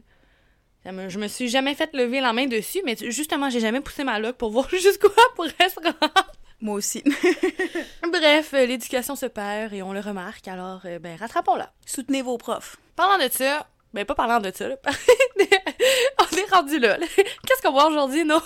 me- 0.85 1.09
je 1.09 1.19
me 1.19 1.27
suis 1.27 1.47
jamais 1.49 1.75
fait 1.75 1.89
lever 1.93 2.21
la 2.21 2.33
main 2.33 2.47
dessus, 2.47 2.81
mais 2.85 2.95
justement, 2.99 3.49
j'ai 3.49 3.59
jamais 3.59 3.81
poussé 3.81 4.03
ma 4.03 4.17
loque 4.19 4.37
pour 4.37 4.49
voir 4.55 4.67
jusqu'où 4.69 5.07
elle 5.15 5.35
pourrait 5.35 5.69
se 5.69 5.79
rendre. 5.79 6.31
Moi 6.59 6.75
aussi. 6.75 7.03
Bref, 8.11 8.53
euh, 8.53 8.65
l'éducation 8.65 9.15
se 9.15 9.25
perd 9.25 9.73
et 9.73 9.81
on 9.81 9.93
le 9.93 9.99
remarque, 9.99 10.47
alors, 10.47 10.81
euh, 10.85 10.99
ben, 10.99 11.15
rattrapons-la. 11.17 11.71
Soutenez 11.85 12.21
vos 12.21 12.37
profs. 12.37 12.77
Parlant 12.95 13.23
de 13.23 13.31
ça, 13.31 13.67
ben 13.93 14.05
pas 14.05 14.15
parlant 14.15 14.39
de 14.39 14.51
ça, 14.53 14.67
là, 14.67 14.75
on 16.19 16.37
est 16.37 16.51
rendu 16.53 16.77
là. 16.79 16.97
là. 16.97 17.05
Qu'est-ce 17.15 17.61
qu'on 17.63 17.71
voit 17.71 17.87
aujourd'hui, 17.87 18.23
non? 18.25 18.41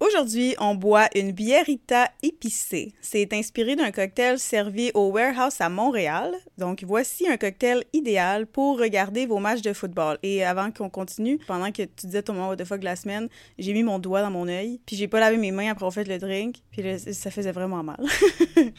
Aujourd'hui, 0.00 0.54
on 0.60 0.76
boit 0.76 1.08
une 1.16 1.32
biérita 1.32 2.08
épicée. 2.22 2.94
C'est 3.00 3.32
inspiré 3.32 3.74
d'un 3.74 3.90
cocktail 3.90 4.38
servi 4.38 4.92
au 4.94 5.10
Warehouse 5.10 5.60
à 5.60 5.68
Montréal. 5.68 6.36
Donc, 6.56 6.84
voici 6.86 7.26
un 7.26 7.36
cocktail 7.36 7.82
idéal 7.92 8.46
pour 8.46 8.78
regarder 8.78 9.26
vos 9.26 9.40
matchs 9.40 9.60
de 9.60 9.72
football. 9.72 10.16
Et 10.22 10.44
avant 10.44 10.70
qu'on 10.70 10.88
continue, 10.88 11.38
pendant 11.48 11.72
que 11.72 11.82
tu 11.82 12.06
disais 12.06 12.22
ton 12.22 12.34
moment 12.34 12.54
the 12.54 12.64
fuck 12.64 12.78
de 12.78 12.84
la 12.84 12.94
semaine, 12.94 13.28
j'ai 13.58 13.72
mis 13.72 13.82
mon 13.82 13.98
doigt 13.98 14.22
dans 14.22 14.30
mon 14.30 14.46
œil, 14.46 14.80
puis 14.86 14.94
j'ai 14.94 15.08
pas 15.08 15.18
lavé 15.18 15.36
mes 15.36 15.50
mains 15.50 15.72
après 15.72 15.82
avoir 15.82 15.92
fait 15.92 16.04
le 16.04 16.18
drink, 16.18 16.58
puis 16.70 16.84
ça 17.12 17.32
faisait 17.32 17.52
vraiment 17.52 17.82
mal. 17.82 18.00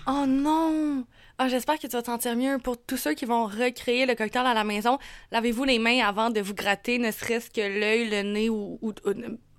Oh 0.07 0.25
non! 0.25 1.05
Ah, 1.37 1.47
j'espère 1.47 1.79
que 1.79 1.87
tu 1.87 1.95
vas 1.95 2.01
te 2.01 2.07
sentir 2.07 2.35
mieux. 2.35 2.57
Pour 2.59 2.77
tous 2.77 2.97
ceux 2.97 3.13
qui 3.13 3.25
vont 3.25 3.45
recréer 3.45 4.05
le 4.05 4.15
cocktail 4.15 4.45
à 4.45 4.53
la 4.53 4.63
maison, 4.63 4.97
lavez-vous 5.31 5.63
les 5.63 5.79
mains 5.79 5.99
avant 6.05 6.29
de 6.29 6.39
vous 6.41 6.53
gratter, 6.53 6.97
ne 6.97 7.11
serait-ce 7.11 7.49
que 7.49 7.61
l'œil, 7.61 8.09
le 8.09 8.21
nez 8.23 8.49
ou 8.49 8.79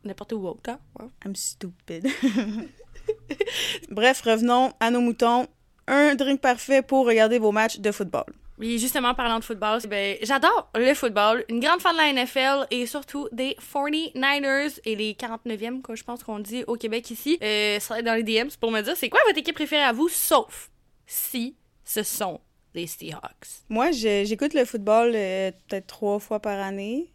n'importe 0.05 0.33
où 0.33 0.47
autre. 0.47 0.71
hein? 0.71 0.79
Ouais. 0.99 1.07
I'm 1.25 1.35
stupid. 1.35 2.09
Bref, 3.91 4.23
revenons 4.23 4.73
à 4.81 4.91
nos 4.91 5.01
moutons. 5.01 5.47
Un 5.87 6.15
drink 6.15 6.41
parfait 6.41 6.83
pour 6.83 7.07
regarder 7.07 7.39
vos 7.39 7.53
matchs 7.53 7.79
de 7.81 7.91
football. 7.91 8.27
Oui, 8.59 8.79
justement, 8.79 9.15
parlant 9.15 9.39
de 9.39 9.45
football, 9.45 9.81
ben, 9.89 10.19
j'adore 10.23 10.71
le 10.75 10.93
football. 10.93 11.45
Une 11.49 11.61
grande 11.61 11.81
fan 11.81 11.95
de 11.95 11.99
la 11.99 12.13
NFL 12.13 12.67
et 12.71 12.85
surtout 12.85 13.27
des 13.33 13.57
49ers 13.73 14.79
et 14.85 14.97
les 14.97 15.15
49e, 15.15 15.81
quoi, 15.81 15.95
je 15.95 16.05
pense 16.05 16.23
qu'on 16.23 16.39
dit 16.41 16.63
au 16.67 16.77
Québec 16.77 17.11
ici. 17.11 17.39
Euh, 17.43 17.81
ça 17.81 17.99
être 17.99 18.05
dans 18.05 18.15
les 18.15 18.23
DMs 18.23 18.51
pour 18.61 18.71
me 18.71 18.83
dire 18.83 18.95
c'est 18.97 19.09
quoi 19.09 19.21
votre 19.27 19.39
équipe 19.39 19.55
préférée 19.55 19.83
à 19.83 19.93
vous, 19.93 20.11
sauf 20.11 20.71
si 21.07 21.57
ce 21.85 22.03
sont 22.03 22.41
les 22.75 22.87
Seahawks? 22.87 23.65
Moi, 23.71 23.93
j'écoute 23.93 24.53
le 24.53 24.67
football 24.67 25.13
euh, 25.15 25.51
peut-être 25.67 25.87
trois 25.87 26.19
fois 26.19 26.39
par 26.39 26.61
année. 26.61 27.11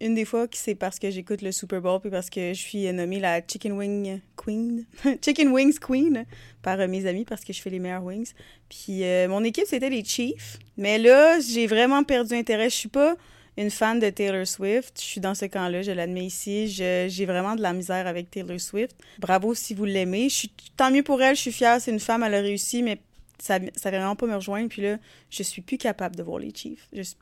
Une 0.00 0.14
des 0.14 0.26
fois, 0.26 0.46
c'est 0.52 0.74
parce 0.74 0.98
que 0.98 1.10
j'écoute 1.10 1.40
le 1.40 1.52
Super 1.52 1.80
Bowl, 1.80 2.00
puis 2.00 2.10
parce 2.10 2.28
que 2.28 2.52
je 2.52 2.60
suis 2.60 2.92
nommée 2.92 3.18
la 3.18 3.40
Chicken 3.40 3.72
Wing 3.72 4.20
Queen. 4.36 4.84
Chicken 5.24 5.48
Wings 5.48 5.78
Queen 5.78 6.26
par 6.62 6.78
euh, 6.80 6.86
mes 6.86 7.06
amis, 7.06 7.24
parce 7.24 7.44
que 7.44 7.52
je 7.52 7.62
fais 7.62 7.70
les 7.70 7.78
meilleurs 7.78 8.04
wings. 8.04 8.32
Puis 8.68 9.04
euh, 9.04 9.26
mon 9.28 9.42
équipe, 9.42 9.64
c'était 9.66 9.88
les 9.88 10.04
Chiefs. 10.04 10.58
Mais 10.76 10.98
là, 10.98 11.40
j'ai 11.40 11.66
vraiment 11.66 12.04
perdu 12.04 12.34
intérêt. 12.34 12.68
Je 12.68 12.74
suis 12.74 12.88
pas 12.90 13.16
une 13.56 13.70
fan 13.70 13.98
de 13.98 14.10
Taylor 14.10 14.46
Swift. 14.46 15.00
Je 15.00 15.04
suis 15.04 15.20
dans 15.20 15.34
ce 15.34 15.46
camp-là, 15.46 15.80
je 15.80 15.92
l'admets 15.92 16.26
ici. 16.26 16.68
J'ai 16.68 17.26
vraiment 17.26 17.56
de 17.56 17.62
la 17.62 17.72
misère 17.72 18.06
avec 18.06 18.30
Taylor 18.30 18.60
Swift. 18.60 18.96
Bravo 19.18 19.54
si 19.54 19.72
vous 19.72 19.86
l'aimez. 19.86 20.28
Je 20.28 20.34
suis 20.34 20.52
tant 20.76 20.90
mieux 20.90 21.02
pour 21.02 21.22
elle, 21.22 21.36
je 21.36 21.40
suis 21.40 21.52
fière. 21.52 21.80
C'est 21.80 21.90
une 21.90 22.00
femme, 22.00 22.22
elle 22.22 22.34
a 22.34 22.40
réussi, 22.40 22.82
mais 22.82 22.98
ça, 23.38 23.58
ça 23.74 23.90
va 23.90 23.98
vraiment 23.98 24.16
pas 24.16 24.26
me 24.26 24.34
rejoindre. 24.34 24.68
Puis 24.68 24.82
là, 24.82 24.98
je 25.30 25.42
suis 25.42 25.62
plus 25.62 25.78
capable 25.78 26.16
de 26.16 26.22
voir 26.22 26.38
les 26.38 26.52
Chiefs. 26.54 26.86
Je 26.92 27.00
suis 27.00 27.16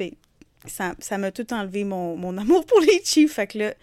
ça 0.66 0.94
ça 0.98 1.18
m'a 1.18 1.30
tout 1.30 1.52
enlevé 1.52 1.84
mon, 1.84 2.38
amour 2.38 2.64
pour 2.66 2.80
les 2.80 3.00
Chiefs. 3.04 3.32
Fait 3.32 3.46
que 3.46 3.58
là, 3.58 3.74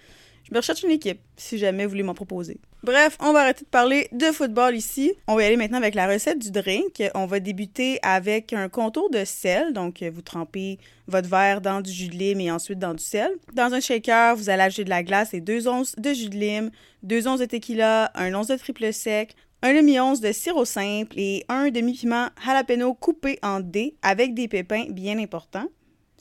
je 0.44 0.54
me 0.54 0.58
recherche 0.58 0.84
une 0.84 0.92
équipe, 0.92 1.20
si 1.38 1.58
jamais 1.58 1.86
vous 1.86 1.92
voulez 1.92 2.04
m'en 2.04 2.14
proposer. 2.14 2.60
Bref, 2.84 3.16
on 3.20 3.32
va 3.32 3.42
arrêter 3.42 3.64
de 3.64 3.70
parler 3.70 4.08
de 4.12 4.26
football 4.32 4.76
ici. 4.76 5.14
On 5.28 5.36
va 5.36 5.46
aller 5.46 5.56
maintenant 5.56 5.78
avec 5.78 5.94
la 5.94 6.08
recette 6.08 6.40
du 6.40 6.50
drink. 6.50 7.04
On 7.14 7.28
va 7.28 7.40
débuter 7.40 8.00
avec 8.02 8.54
un 8.54 8.70
contour 8.70 9.12
de 9.12 9.24
sel. 9.24 9.72
Donc, 9.72 10.02
vous 10.02 10.24
trempez 10.24 10.80
votre 11.08 11.30
verre 11.30 11.62
dans 11.62 11.82
du 11.82 11.92
jus 11.92 12.08
de 12.08 12.16
lime 12.16 12.42
et 12.42 12.52
ensuite 12.52 12.80
dans 12.80 12.96
du 12.96 13.04
sel. 13.04 13.32
Dans 13.54 13.72
un 13.74 13.80
shaker, 13.80 14.36
vous 14.36 14.50
allez 14.50 14.64
ajouter 14.64 14.84
de 14.86 14.90
la 14.90 15.04
glace 15.04 15.36
et 15.36 15.42
deux 15.42 15.68
onces 15.68 15.96
de 15.96 16.12
jus 16.12 16.30
de 16.30 16.38
lime, 16.38 16.72
deux 17.04 17.28
onces 17.28 17.40
de 17.40 17.46
tequila, 17.46 18.12
un 18.16 18.34
once 18.34 18.48
de 18.48 18.56
triple 18.56 18.92
sec, 18.92 19.36
un 19.62 19.76
demi-once 19.76 20.20
de 20.20 20.32
sirop 20.32 20.66
simple 20.66 21.20
et 21.20 21.46
un 21.50 21.70
demi-piment 21.70 22.30
jalapeno 22.44 22.96
coupé 22.96 23.38
en 23.44 23.60
dés 23.60 23.96
avec 24.02 24.34
des 24.34 24.48
pépins 24.48 24.86
bien 24.90 25.20
importants. 25.20 25.68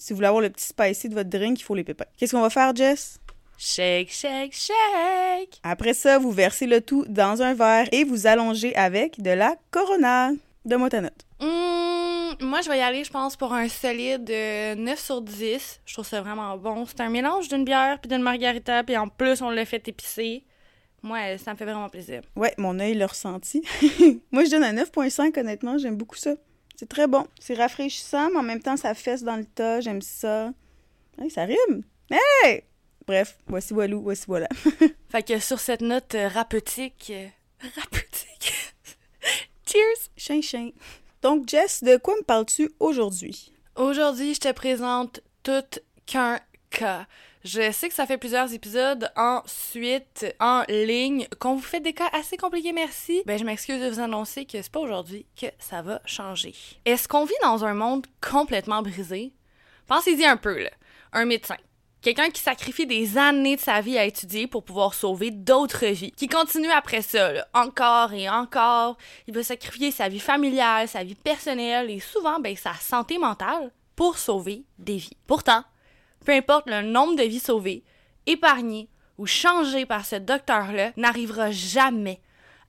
Si 0.00 0.14
vous 0.14 0.16
voulez 0.16 0.28
avoir 0.28 0.40
le 0.40 0.48
petit 0.48 0.64
spicy 0.64 1.10
de 1.10 1.14
votre 1.14 1.28
drink, 1.28 1.60
il 1.60 1.62
faut 1.62 1.74
les 1.74 1.84
pépins. 1.84 2.06
Qu'est-ce 2.16 2.34
qu'on 2.34 2.40
va 2.40 2.48
faire, 2.48 2.74
Jess? 2.74 3.20
Shake, 3.58 4.10
shake, 4.10 4.54
shake! 4.54 5.60
Après 5.62 5.92
ça, 5.92 6.18
vous 6.18 6.30
versez 6.30 6.66
le 6.66 6.80
tout 6.80 7.04
dans 7.06 7.42
un 7.42 7.52
verre 7.52 7.86
et 7.92 8.04
vous 8.04 8.26
allongez 8.26 8.74
avec 8.76 9.20
de 9.20 9.28
la 9.28 9.56
Corona. 9.70 10.30
De 10.64 10.76
moi 10.76 10.88
ta 10.88 11.02
note. 11.02 11.26
Hum, 11.40 12.34
moi, 12.40 12.62
je 12.62 12.70
vais 12.70 12.78
y 12.78 12.80
aller, 12.80 13.04
je 13.04 13.10
pense, 13.10 13.36
pour 13.36 13.52
un 13.52 13.68
solide 13.68 14.30
euh, 14.30 14.74
9 14.74 14.98
sur 14.98 15.20
10. 15.20 15.80
Je 15.84 15.92
trouve 15.92 16.06
ça 16.06 16.22
vraiment 16.22 16.56
bon. 16.56 16.86
C'est 16.86 17.02
un 17.02 17.10
mélange 17.10 17.48
d'une 17.48 17.66
bière 17.66 17.98
puis 18.00 18.08
d'une 18.08 18.22
margarita, 18.22 18.82
puis 18.82 18.96
en 18.96 19.08
plus, 19.08 19.42
on 19.42 19.50
l'a 19.50 19.66
fait 19.66 19.86
épicer. 19.86 20.44
Moi, 21.02 21.36
ça 21.36 21.52
me 21.52 21.58
fait 21.58 21.66
vraiment 21.66 21.90
plaisir. 21.90 22.22
Ouais, 22.36 22.54
mon 22.56 22.80
œil 22.80 22.94
l'a 22.94 23.06
ressenti. 23.06 23.62
Moi, 24.32 24.44
je 24.44 24.50
donne 24.50 24.64
un 24.64 24.72
9.5, 24.72 25.38
honnêtement. 25.38 25.76
J'aime 25.76 25.96
beaucoup 25.96 26.16
ça. 26.16 26.36
C'est 26.80 26.88
très 26.88 27.06
bon. 27.06 27.26
C'est 27.38 27.52
rafraîchissant, 27.52 28.30
mais 28.30 28.38
en 28.38 28.42
même 28.42 28.62
temps, 28.62 28.78
ça 28.78 28.94
fesse 28.94 29.22
dans 29.22 29.36
le 29.36 29.44
tas. 29.44 29.82
J'aime 29.82 30.00
ça. 30.00 30.50
Hey, 31.20 31.30
ça 31.30 31.44
rime. 31.44 31.82
Hey! 32.10 32.62
Bref, 33.06 33.36
voici 33.46 33.74
Walou, 33.74 34.00
voici 34.00 34.24
voilà. 34.26 34.48
Fait 35.10 35.22
que 35.22 35.38
sur 35.40 35.60
cette 35.60 35.82
note 35.82 36.14
euh, 36.14 36.28
rapeutique... 36.28 37.12
euh, 37.14 37.26
rapeutique... 37.76 38.54
Cheers! 39.66 40.08
Chin, 40.16 40.40
chin. 40.40 40.70
Donc, 41.20 41.46
Jess, 41.50 41.84
de 41.84 41.98
quoi 41.98 42.16
me 42.16 42.22
parles-tu 42.22 42.70
aujourd'hui? 42.80 43.52
Aujourd'hui, 43.76 44.32
je 44.32 44.40
te 44.40 44.52
présente 44.52 45.20
tout 45.42 45.82
qu'un 46.06 46.40
cas. 46.70 47.06
Je 47.42 47.72
sais 47.72 47.88
que 47.88 47.94
ça 47.94 48.06
fait 48.06 48.18
plusieurs 48.18 48.52
épisodes 48.52 49.10
ensuite 49.16 50.26
en 50.40 50.62
ligne 50.68 51.26
qu'on 51.38 51.54
vous 51.54 51.62
fait 51.62 51.80
des 51.80 51.94
cas 51.94 52.10
assez 52.12 52.36
compliqués, 52.36 52.72
merci. 52.72 53.22
Ben 53.24 53.38
je 53.38 53.44
m'excuse 53.44 53.80
de 53.80 53.88
vous 53.88 54.00
annoncer 54.00 54.44
que 54.44 54.60
c'est 54.60 54.70
pas 54.70 54.80
aujourd'hui 54.80 55.24
que 55.40 55.46
ça 55.58 55.80
va 55.80 56.02
changer. 56.04 56.54
Est-ce 56.84 57.08
qu'on 57.08 57.24
vit 57.24 57.32
dans 57.42 57.64
un 57.64 57.72
monde 57.72 58.06
complètement 58.20 58.82
brisé? 58.82 59.32
Pensez-y 59.86 60.26
un 60.26 60.36
peu 60.36 60.62
là. 60.62 60.70
Un 61.14 61.24
médecin 61.24 61.56
Quelqu'un 62.02 62.30
qui 62.30 62.40
sacrifie 62.40 62.86
des 62.86 63.18
années 63.18 63.56
de 63.56 63.60
sa 63.60 63.82
vie 63.82 63.98
à 63.98 64.06
étudier 64.06 64.46
pour 64.46 64.64
pouvoir 64.64 64.94
sauver 64.94 65.30
d'autres 65.30 65.86
vies. 65.86 66.12
Qui 66.12 66.28
continue 66.28 66.70
après 66.70 67.02
ça, 67.02 67.30
là, 67.30 67.46
encore 67.52 68.14
et 68.14 68.28
encore. 68.30 68.96
Il 69.26 69.34
va 69.34 69.42
sacrifier 69.42 69.90
sa 69.90 70.08
vie 70.08 70.18
familiale, 70.18 70.88
sa 70.88 71.04
vie 71.04 71.14
personnelle 71.14 71.90
et 71.90 72.00
souvent 72.00 72.40
ben, 72.40 72.56
sa 72.56 72.72
santé 72.74 73.18
mentale 73.18 73.70
pour 73.96 74.16
sauver 74.16 74.64
des 74.78 74.96
vies. 74.96 75.16
Pourtant, 75.26 75.62
peu 76.24 76.32
importe 76.32 76.68
le 76.68 76.82
nombre 76.82 77.16
de 77.16 77.22
vies 77.22 77.40
sauvées, 77.40 77.84
épargnées 78.26 78.88
ou 79.18 79.26
changées 79.26 79.86
par 79.86 80.04
ce 80.04 80.16
docteur-là, 80.16 80.92
n'arrivera 80.96 81.50
jamais 81.50 82.20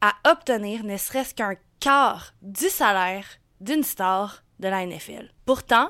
à 0.02 0.14
obtenir 0.30 0.84
ne 0.84 0.98
serait-ce 0.98 1.34
qu'un 1.34 1.56
quart 1.80 2.34
du 2.42 2.70
salaire 2.70 3.26
d'une 3.60 3.84
star 3.84 4.44
de 4.60 4.68
la 4.68 4.86
NFL. 4.86 5.32
Pourtant, 5.46 5.90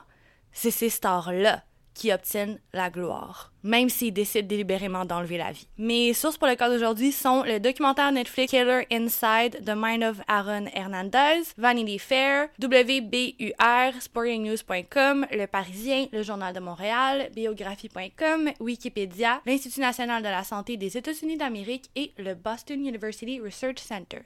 c'est 0.52 0.72
ces 0.72 0.90
stars-là 0.90 1.64
qui 1.94 2.12
obtiennent 2.12 2.60
la 2.74 2.90
gloire, 2.90 3.52
même 3.64 3.90
s'ils 3.90 4.14
décident 4.14 4.48
délibérément 4.48 5.06
d'enlever 5.06 5.38
la 5.38 5.52
vie. 5.52 5.68
Mes 5.78 6.14
sources 6.14 6.38
pour 6.38 6.48
le 6.48 6.56
cas 6.56 6.70
d'aujourd'hui 6.70 7.12
sont 7.12 7.44
le 7.44 7.60
documentaire 7.60 8.12
Netflix 8.12 8.52
Killer 8.52 8.86
Inside 8.92 9.64
The 9.66 9.74
Mind 9.76 10.04
of 10.04 10.22
Aaron 10.28 10.66
Hernandez, 10.74 11.54
Vanity 11.58 12.00
Fair, 12.00 12.48
WBUR, 12.62 14.02
SportingNews.com, 14.02 15.28
Le 15.32 15.46
Parisien, 15.46 16.08
Le 16.12 16.24
Journal 16.24 16.54
de 16.54 16.60
Montréal, 16.60 17.30
Biographie.com, 17.36 18.52
Wikipédia, 18.60 19.42
l'Institut 19.46 19.82
national 19.82 20.24
de 20.24 20.30
la 20.30 20.44
santé 20.44 20.78
des 20.78 20.98
États-Unis 20.98 21.38
d'Amérique 21.38 21.90
et 21.96 22.14
le 22.18 22.36
Boston 22.36 22.80
University 22.80 23.40
Research 23.40 23.80
Center. 23.80 24.22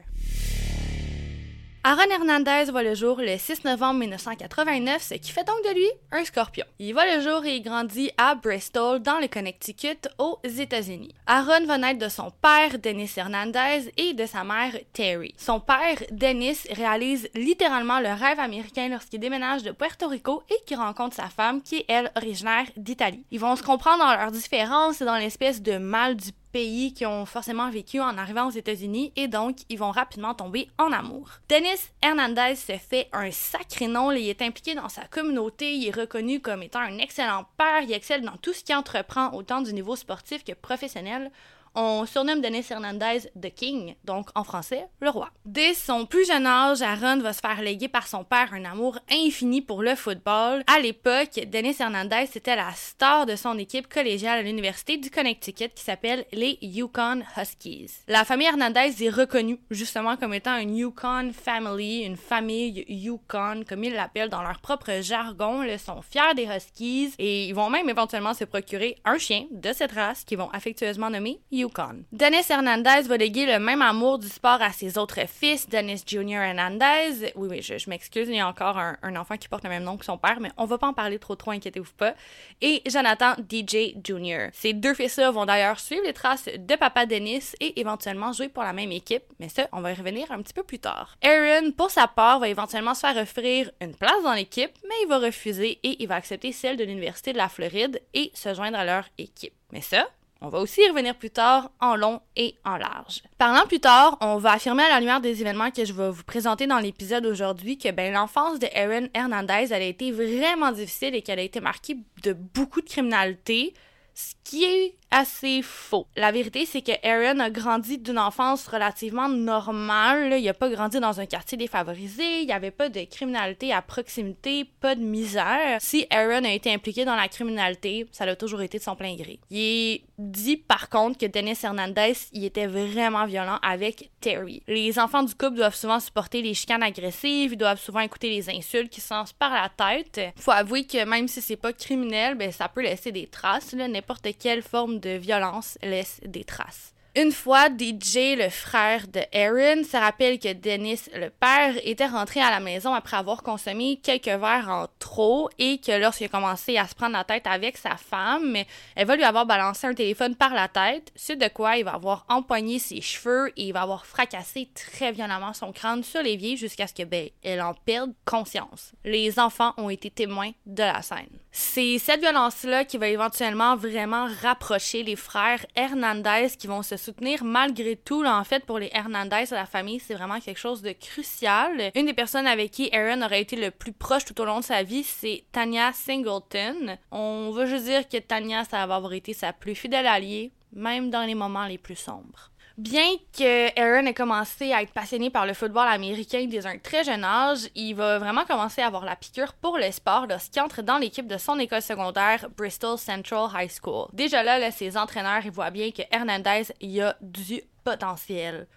Aaron 1.88 2.10
Hernandez 2.10 2.72
voit 2.72 2.82
le 2.82 2.96
jour 2.96 3.20
le 3.20 3.38
6 3.38 3.64
novembre 3.64 4.00
1989, 4.00 5.04
ce 5.04 5.14
qui 5.14 5.32
fait 5.32 5.44
donc 5.44 5.64
de 5.66 5.76
lui 5.76 5.88
un 6.12 6.26
scorpion. 6.26 6.66
Il 6.80 6.94
voit 6.94 7.06
le 7.06 7.22
jour 7.22 7.46
et 7.46 7.58
il 7.58 7.62
grandit 7.62 8.10
à 8.18 8.34
Bristol, 8.34 9.04
dans 9.04 9.20
le 9.20 9.28
Connecticut, 9.28 10.00
aux 10.18 10.40
États-Unis. 10.44 11.14
Aaron 11.28 11.68
va 11.68 11.78
naître 11.78 12.00
de 12.00 12.10
son 12.10 12.32
père, 12.42 12.80
Dennis 12.80 13.12
Hernandez, 13.16 13.92
et 13.98 14.16
de 14.16 14.26
sa 14.26 14.44
mère, 14.44 14.76
Terry. 14.94 15.36
Son 15.38 15.60
père, 15.60 16.02
Dennis, 16.10 16.68
réalise 16.72 17.30
littéralement 17.36 18.00
le 18.00 18.14
rêve 18.20 18.40
américain 18.40 18.88
lorsqu'il 18.90 19.20
déménage 19.20 19.62
de 19.62 19.70
Puerto 19.70 20.08
Rico 20.08 20.42
et 20.50 20.66
qu'il 20.66 20.78
rencontre 20.78 21.16
sa 21.16 21.30
femme, 21.30 21.62
qui 21.62 21.76
est, 21.76 21.86
elle, 21.88 22.12
originaire 22.16 22.66
d'Italie. 22.78 23.28
Ils 23.30 23.40
vont 23.40 23.56
se 23.56 23.62
comprendre 23.62 24.00
dans 24.00 24.16
leurs 24.16 24.32
différences 24.32 25.02
et 25.02 25.06
dans 25.06 25.18
l'espèce 25.18 25.62
de 25.62 25.78
mal 25.78 26.16
du 26.16 26.32
pays 26.56 26.94
qui 26.94 27.06
ont 27.06 27.26
forcément 27.26 27.70
vécu 27.70 28.00
en 28.00 28.18
arrivant 28.18 28.48
aux 28.48 28.52
États-Unis 28.52 29.12
et 29.18 29.28
donc 29.28 29.58
ils 29.68 29.78
vont 29.78 29.92
rapidement 29.92 30.34
tomber 30.34 30.70
en 30.78 30.94
amour. 30.94 31.28
Dennis 31.50 31.92
Hernandez 32.02 32.56
se 32.56 32.78
fait 32.78 33.10
un 33.12 33.30
sacré 33.30 33.88
nom, 33.88 34.10
il 34.14 34.30
est 34.30 34.42
impliqué 34.42 34.74
dans 34.74 34.88
sa 34.88 35.04
communauté, 35.04 35.74
il 35.74 35.86
est 35.86 35.94
reconnu 35.94 36.40
comme 36.40 36.64
étant 36.64 36.80
un 36.80 36.98
excellent 37.00 37.44
père, 37.58 37.82
il 37.82 37.92
excelle 37.92 38.22
dans 38.22 38.38
tout 38.38 38.54
ce 38.54 38.64
qu'il 38.64 38.74
entreprend 38.74 39.34
autant 39.34 39.60
du 39.60 39.74
niveau 39.74 39.98
sportif 39.98 40.46
que 40.46 40.54
professionnel. 40.54 41.30
On 41.78 42.06
surnomme 42.06 42.40
Dennis 42.40 42.68
Hernandez 42.70 43.30
The 43.38 43.54
King, 43.54 43.96
donc 44.06 44.30
en 44.34 44.46
français, 44.46 44.88
le 45.02 45.10
roi. 45.10 45.30
Dès 45.44 45.74
son 45.74 46.06
plus 46.06 46.26
jeune 46.26 46.46
âge, 46.46 46.82
Aaron 46.82 47.20
va 47.20 47.34
se 47.34 47.42
faire 47.42 47.62
léguer 47.62 47.90
par 47.90 48.08
son 48.08 48.24
père 48.24 48.54
un 48.54 48.64
amour 48.64 48.98
infini 49.12 49.62
pour 49.62 49.84
le 49.84 49.96
football. 49.96 50.64
À 50.68 50.80
l'époque, 50.80 51.38
Dennis 51.48 51.76
Hernandez 51.82 52.30
était 52.34 52.56
la 52.56 52.72
star 52.72 53.26
de 53.26 53.36
son 53.36 53.58
équipe 53.58 53.90
collégiale 53.90 54.40
à 54.40 54.42
l'université 54.42 54.96
du 54.96 55.12
Connecticut 55.12 55.68
qui 55.76 55.84
s'appelle 55.84 56.26
les 56.32 56.58
Yukon 56.62 57.24
Huskies. 57.36 57.92
La 58.08 58.24
famille 58.24 58.48
Hernandez 58.48 59.04
est 59.04 59.10
reconnue 59.10 59.60
justement 59.70 60.16
comme 60.16 60.34
étant 60.34 60.56
une 60.56 60.78
Yukon 60.78 61.34
family, 61.34 62.04
une 62.04 62.16
famille 62.16 62.86
Yukon 62.88 63.66
comme 63.68 63.84
ils 63.84 63.94
l'appellent 63.94 64.30
dans 64.30 64.44
leur 64.44 64.62
propre 64.62 65.02
jargon. 65.02 65.62
Ils 65.62 65.78
sont 65.78 66.02
fiers 66.02 66.36
des 66.38 66.46
Huskies 66.46 67.16
et 67.20 67.48
ils 67.48 67.54
vont 67.54 67.70
même 67.70 67.90
éventuellement 67.90 68.34
se 68.34 68.46
procurer 68.46 68.96
un 69.04 69.18
chien 69.18 69.48
de 69.52 69.74
cette 69.74 69.92
race 69.92 70.24
qu'ils 70.24 70.38
vont 70.38 70.50
affectueusement 70.52 71.10
nommer 71.10 71.42
Yukon. 71.52 71.65
Dennis 72.12 72.50
Hernandez 72.50 73.02
va 73.08 73.18
léguer 73.18 73.46
le 73.46 73.60
même 73.60 73.82
amour 73.82 74.20
du 74.20 74.28
sport 74.28 74.62
à 74.62 74.72
ses 74.72 74.98
autres 74.98 75.28
fils, 75.28 75.70
Dennis 75.70 76.04
Jr. 76.06 76.36
Hernandez. 76.36 77.32
Oui, 77.36 77.48
oui, 77.50 77.62
je, 77.62 77.90
m'excuse, 77.90 78.28
il 78.28 78.36
y 78.36 78.40
a 78.40 78.48
encore 78.48 78.78
un, 78.78 79.16
enfant 79.16 79.38
qui 79.38 79.48
porte 79.48 79.64
le 79.64 79.70
même 79.70 79.84
nom 79.84 79.98
que 79.98 80.06
son 80.06 80.18
père, 80.18 80.40
mais 80.40 80.52
on 80.58 80.66
va 80.66 80.78
pas 80.78 80.88
en 80.88 80.94
parler 80.94 81.20
trop 81.20 81.36
trop, 81.36 81.52
inquiétez-vous 81.52 81.94
pas. 81.98 82.14
Et 82.62 82.82
Jonathan 82.88 83.36
DJ 83.50 83.96
Jr. 84.04 84.50
Ces 84.54 84.74
deux 84.74 84.94
fils-là 84.94 85.32
vont 85.32 85.46
d'ailleurs 85.46 85.80
suivre 85.80 86.04
les 86.06 86.14
traces 86.14 86.46
de 86.46 86.76
papa 86.76 87.06
Dennis 87.06 87.56
et 87.60 87.80
éventuellement 87.80 88.34
jouer 88.34 88.50
pour 88.50 88.64
la 88.64 88.74
même 88.74 88.92
équipe, 88.92 89.24
mais 89.40 89.50
ça, 89.50 89.68
on 89.72 89.82
va 89.82 89.92
y 89.92 89.96
revenir 89.96 90.32
un 90.32 90.42
petit 90.42 90.54
peu 90.54 90.64
plus 90.64 90.80
tard. 90.80 91.18
Aaron, 91.24 91.72
pour 91.72 91.92
sa 91.92 92.08
part, 92.08 92.40
va 92.40 92.50
éventuellement 92.50 92.94
se 92.94 93.02
faire 93.02 93.18
offrir 93.18 93.72
une 93.82 93.96
place 93.96 94.24
dans 94.24 94.34
l'équipe, 94.34 94.72
mais 94.84 94.96
il 95.04 95.08
va 95.08 95.20
refuser 95.20 95.80
et 95.84 96.02
il 96.02 96.08
va 96.08 96.16
accepter 96.16 96.52
celle 96.52 96.78
de 96.78 96.84
l'Université 96.84 97.34
de 97.34 97.38
la 97.38 97.50
Floride 97.50 98.02
et 98.14 98.32
se 98.34 98.54
joindre 98.54 98.78
à 98.78 98.86
leur 98.86 99.06
équipe. 99.18 99.54
Mais 99.72 99.82
ça, 99.82 100.08
on 100.42 100.50
va 100.50 100.60
aussi 100.60 100.82
y 100.82 100.90
revenir 100.90 101.16
plus 101.16 101.30
tard 101.30 101.72
en 101.80 101.96
long 101.96 102.22
et 102.36 102.56
en 102.66 102.78
large. 102.78 103.24
Parlant 103.38 103.66
plus 103.68 103.80
tard, 103.80 104.18
on 104.22 104.38
va 104.38 104.54
affirmer 104.54 104.84
à 104.84 104.90
la 104.90 105.00
lumière 105.00 105.22
des 105.22 105.42
événements 105.42 105.72
que 105.72 105.86
je 105.86 105.94
vais 105.94 106.10
vous 106.10 106.24
présenter 106.24 106.68
dans 106.68 106.80
l'épisode 106.80 107.26
aujourd'hui 107.26 107.78
que 107.78 107.92
ben, 107.92 108.14
l'enfance 108.14 108.60
de 108.60 108.68
Erin 108.74 109.08
Hernandez 109.14 109.74
a 109.74 109.80
été 109.80 110.12
vraiment 110.12 110.72
difficile 110.72 111.16
et 111.16 111.22
qu'elle 111.22 111.40
a 111.40 111.44
été 111.44 111.62
marquée 111.62 111.98
de 112.24 112.34
beaucoup 112.34 112.82
de 112.82 112.90
criminalité, 112.90 113.74
ce 114.14 114.34
qui 114.44 114.64
est 114.64 114.96
assez 115.12 115.62
faux. 115.62 116.08
La 116.16 116.32
vérité, 116.32 116.66
c'est 116.66 116.82
que 116.82 116.92
Aaron 117.08 117.40
a 117.40 117.50
grandi 117.50 117.98
d'une 117.98 118.20
enfance 118.20 118.68
relativement 118.68 119.30
normale. 119.30 120.36
Il 120.38 120.46
n'a 120.46 120.54
pas 120.54 120.70
grandi 120.70 121.00
dans 121.00 121.20
un 121.20 121.26
quartier 121.26 121.58
défavorisé, 121.58 122.42
il 122.42 122.46
n'y 122.46 122.52
avait 122.52 122.72
pas 122.72 122.90
de 122.90 123.02
criminalité 123.06 123.72
à 123.72 123.82
proximité, 123.82 124.66
pas 124.82 124.96
de 124.96 125.02
misère. 125.02 125.78
Si 125.80 126.06
Aaron 126.10 126.44
a 126.44 126.52
été 126.52 126.74
impliqué 126.74 127.06
dans 127.06 127.16
la 127.16 127.28
criminalité, 127.28 128.08
ça 128.12 128.26
a 128.26 128.36
toujours 128.36 128.62
été 128.62 128.78
de 128.78 128.84
son 128.84 128.96
plein 128.96 129.16
gré. 129.16 129.40
Il 129.50 130.02
dit 130.18 130.58
par 130.58 130.90
contre 130.90 131.18
que 131.18 131.26
Dennis 131.26 131.60
Hernandez, 131.64 132.14
il 132.32 132.46
était 132.46 132.68
vraiment 132.68 133.26
violent 133.26 133.60
avec 133.62 134.12
Terry. 134.22 134.64
Les 134.68 134.98
enfants 135.00 135.24
du 135.24 135.36
couple 135.36 135.56
doivent 135.56 135.76
souvent 135.76 136.00
supporter 136.00 136.42
les 136.42 136.54
chicanes 136.54 136.84
agressives, 136.84 137.54
ils 137.54 137.58
doivent 137.58 137.82
souvent 137.82 138.00
écouter 138.00 138.30
les 138.30 138.50
insultes 138.50 138.90
qui 138.92 139.02
s'en 139.02 139.26
par 139.40 139.54
la 139.54 139.70
tête. 139.70 140.22
Faut 140.38 140.52
avouer 140.52 140.86
que 140.86 141.04
même 141.06 141.28
si 141.28 141.42
c'est 141.42 141.56
pas 141.56 141.74
criminel, 141.74 142.36
ben 142.36 142.52
ça 142.52 142.70
peut 142.70 142.82
laisser 142.82 143.12
des 143.12 143.28
traces. 143.28 143.74
N'importe 143.74 144.28
quelle 144.40 144.62
forme 144.62 145.00
de 145.00 145.12
violence 145.12 145.78
laisse 145.82 146.20
des 146.26 146.44
traces. 146.44 146.95
Une 147.18 147.32
fois, 147.32 147.70
DJ, 147.70 148.36
le 148.38 148.50
frère 148.50 149.08
de 149.08 149.22
Aaron, 149.34 149.86
se 149.86 149.96
rappelle 149.96 150.38
que 150.38 150.52
Dennis, 150.52 151.04
le 151.14 151.30
père, 151.30 151.74
était 151.86 152.08
rentré 152.08 152.42
à 152.42 152.50
la 152.50 152.60
maison 152.60 152.94
après 152.94 153.16
avoir 153.16 153.42
consommé 153.42 154.02
quelques 154.04 154.26
verres 154.26 154.68
en 154.68 154.88
trop 155.00 155.50
et 155.58 155.78
que 155.78 155.98
lorsqu'il 155.98 156.26
a 156.26 156.30
commencé 156.30 156.78
à 156.78 156.86
se 156.86 156.94
prendre 156.94 157.14
la 157.14 157.24
tête 157.24 157.48
avec 157.48 157.78
sa 157.78 157.96
femme, 157.96 158.58
elle 158.98 159.08
va 159.08 159.16
lui 159.16 159.24
avoir 159.24 159.46
balancé 159.46 159.88
un 159.88 159.94
téléphone 159.94 160.36
par 160.36 160.54
la 160.54 160.68
tête, 160.68 161.14
suite 161.16 161.40
de 161.40 161.48
quoi 161.48 161.78
il 161.78 161.86
va 161.86 161.94
avoir 161.94 162.26
empoigné 162.28 162.80
ses 162.80 163.00
cheveux 163.00 163.48
et 163.56 163.68
il 163.68 163.72
va 163.72 163.84
avoir 163.84 164.06
fracassé 164.06 164.68
très 164.76 165.14
violemment 165.14 165.54
son 165.54 165.72
crâne 165.72 166.04
sur 166.04 166.22
l'évier 166.22 166.58
jusqu'à 166.58 166.86
ce 166.86 166.94
que, 166.94 167.04
ben, 167.04 167.30
elle 167.44 167.62
en 167.62 167.76
perde 167.76 168.12
conscience. 168.26 168.92
Les 169.06 169.40
enfants 169.40 169.74
ont 169.78 169.90
été 169.90 170.10
témoins 170.10 170.52
de 170.66 170.84
la 170.84 171.02
scène. 171.02 171.30
C'est 171.54 171.98
cette 171.98 172.20
violence-là 172.20 172.84
qui 172.84 172.98
va 172.98 173.08
éventuellement 173.08 173.78
vraiment 173.78 174.28
rapprocher 174.42 175.04
les 175.04 175.16
frères 175.16 175.66
Hernandez 175.78 176.50
qui 176.60 176.68
vont 176.68 176.84
se 176.84 176.98
soutenir 177.06 177.44
malgré 177.44 177.96
tout. 177.96 178.26
En 178.26 178.44
fait, 178.44 178.66
pour 178.66 178.80
les 178.80 178.90
Hernandez, 178.94 179.46
la 179.52 179.66
famille, 179.66 180.00
c'est 180.00 180.16
vraiment 180.16 180.40
quelque 180.40 180.60
chose 180.60 180.82
de 180.82 180.92
crucial. 180.92 181.92
Une 181.96 182.08
des 182.08 182.14
personnes 182.14 182.48
avec 182.48 182.72
qui 182.72 182.90
Aaron 182.94 183.22
aurait 183.22 183.42
été 183.42 183.56
le 183.56 183.72
plus 183.72 183.94
proche 183.94 184.26
tout 184.26 184.40
au 184.42 184.46
long 184.46 184.60
de 184.60 184.64
sa 184.66 184.84
vie, 184.84 185.04
c'est 185.04 185.44
Tanya 185.52 185.94
Singleton. 185.94 186.98
On 187.12 187.52
va 187.52 187.66
juste 187.66 187.86
dire 187.86 188.08
que 188.10 188.18
Tanya, 188.18 188.64
ça 188.66 188.86
va 188.86 188.96
avoir 188.96 189.14
été 189.14 189.34
sa 189.34 189.54
plus 189.54 189.76
fidèle 189.76 190.08
alliée, 190.08 190.52
même 190.74 191.10
dans 191.10 191.24
les 191.24 191.36
moments 191.36 191.68
les 191.68 191.78
plus 191.78 191.96
sombres. 191.96 192.52
Bien 192.78 193.08
que 193.32 193.80
Aaron 193.80 194.06
ait 194.06 194.14
commencé 194.14 194.74
à 194.74 194.82
être 194.82 194.92
passionné 194.92 195.30
par 195.30 195.46
le 195.46 195.54
football 195.54 195.88
américain 195.88 196.46
dès 196.46 196.66
un 196.68 196.78
très 196.78 197.06
jeune 197.06 197.24
âge, 197.24 197.70
il 197.74 197.94
va 197.94 198.20
vraiment 198.20 198.44
commencer 198.44 198.82
à 198.82 198.88
avoir 198.88 199.06
la 199.06 199.16
piqûre 199.16 199.54
pour 199.54 199.78
le 199.78 199.90
sport 199.92 200.28
lorsqu'il 200.28 200.62
entre 200.62 200.82
dans 200.82 200.98
l'équipe 200.98 201.26
de 201.28 201.38
son 201.38 201.58
école 201.58 201.82
secondaire 201.82 202.50
Bristol 202.58 202.98
Central 202.98 203.48
High 203.56 203.72
School. 203.72 204.08
Déjà 204.12 204.44
là, 204.44 204.72
ses 204.72 204.98
entraîneurs 204.98 205.50
voient 205.54 205.72
bien 205.72 205.92
que 205.92 206.02
Hernandez 206.12 206.74
y 206.82 207.00
a 207.00 207.16
du 207.22 207.62
potentiel. 207.86 208.68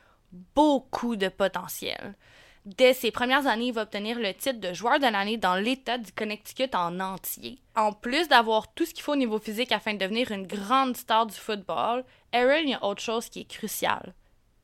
Beaucoup 0.54 1.16
de 1.16 1.28
potentiel. 1.28 2.14
Dès 2.64 2.92
ses 2.92 3.10
premières 3.10 3.46
années, 3.46 3.68
il 3.68 3.72
va 3.72 3.82
obtenir 3.82 4.18
le 4.18 4.32
titre 4.34 4.60
de 4.60 4.74
joueur 4.74 4.98
de 4.98 5.06
l'année 5.06 5.38
dans 5.38 5.54
l'État 5.54 5.98
du 5.98 6.12
Connecticut 6.12 6.70
en 6.74 7.00
entier. 7.00 7.58
En 7.74 7.92
plus 7.92 8.28
d'avoir 8.28 8.72
tout 8.74 8.84
ce 8.84 8.92
qu'il 8.92 9.02
faut 9.02 9.14
au 9.14 9.16
niveau 9.16 9.38
physique 9.38 9.72
afin 9.72 9.94
de 9.94 9.98
devenir 9.98 10.30
une 10.30 10.46
grande 10.46 10.96
star 10.96 11.26
du 11.26 11.34
football, 11.34 12.04
Aaron, 12.32 12.62
il 12.62 12.70
y 12.70 12.74
a 12.74 12.84
autre 12.84 13.02
chose 13.02 13.28
qui 13.28 13.40
est 13.40 13.50
cruciale. 13.50 14.14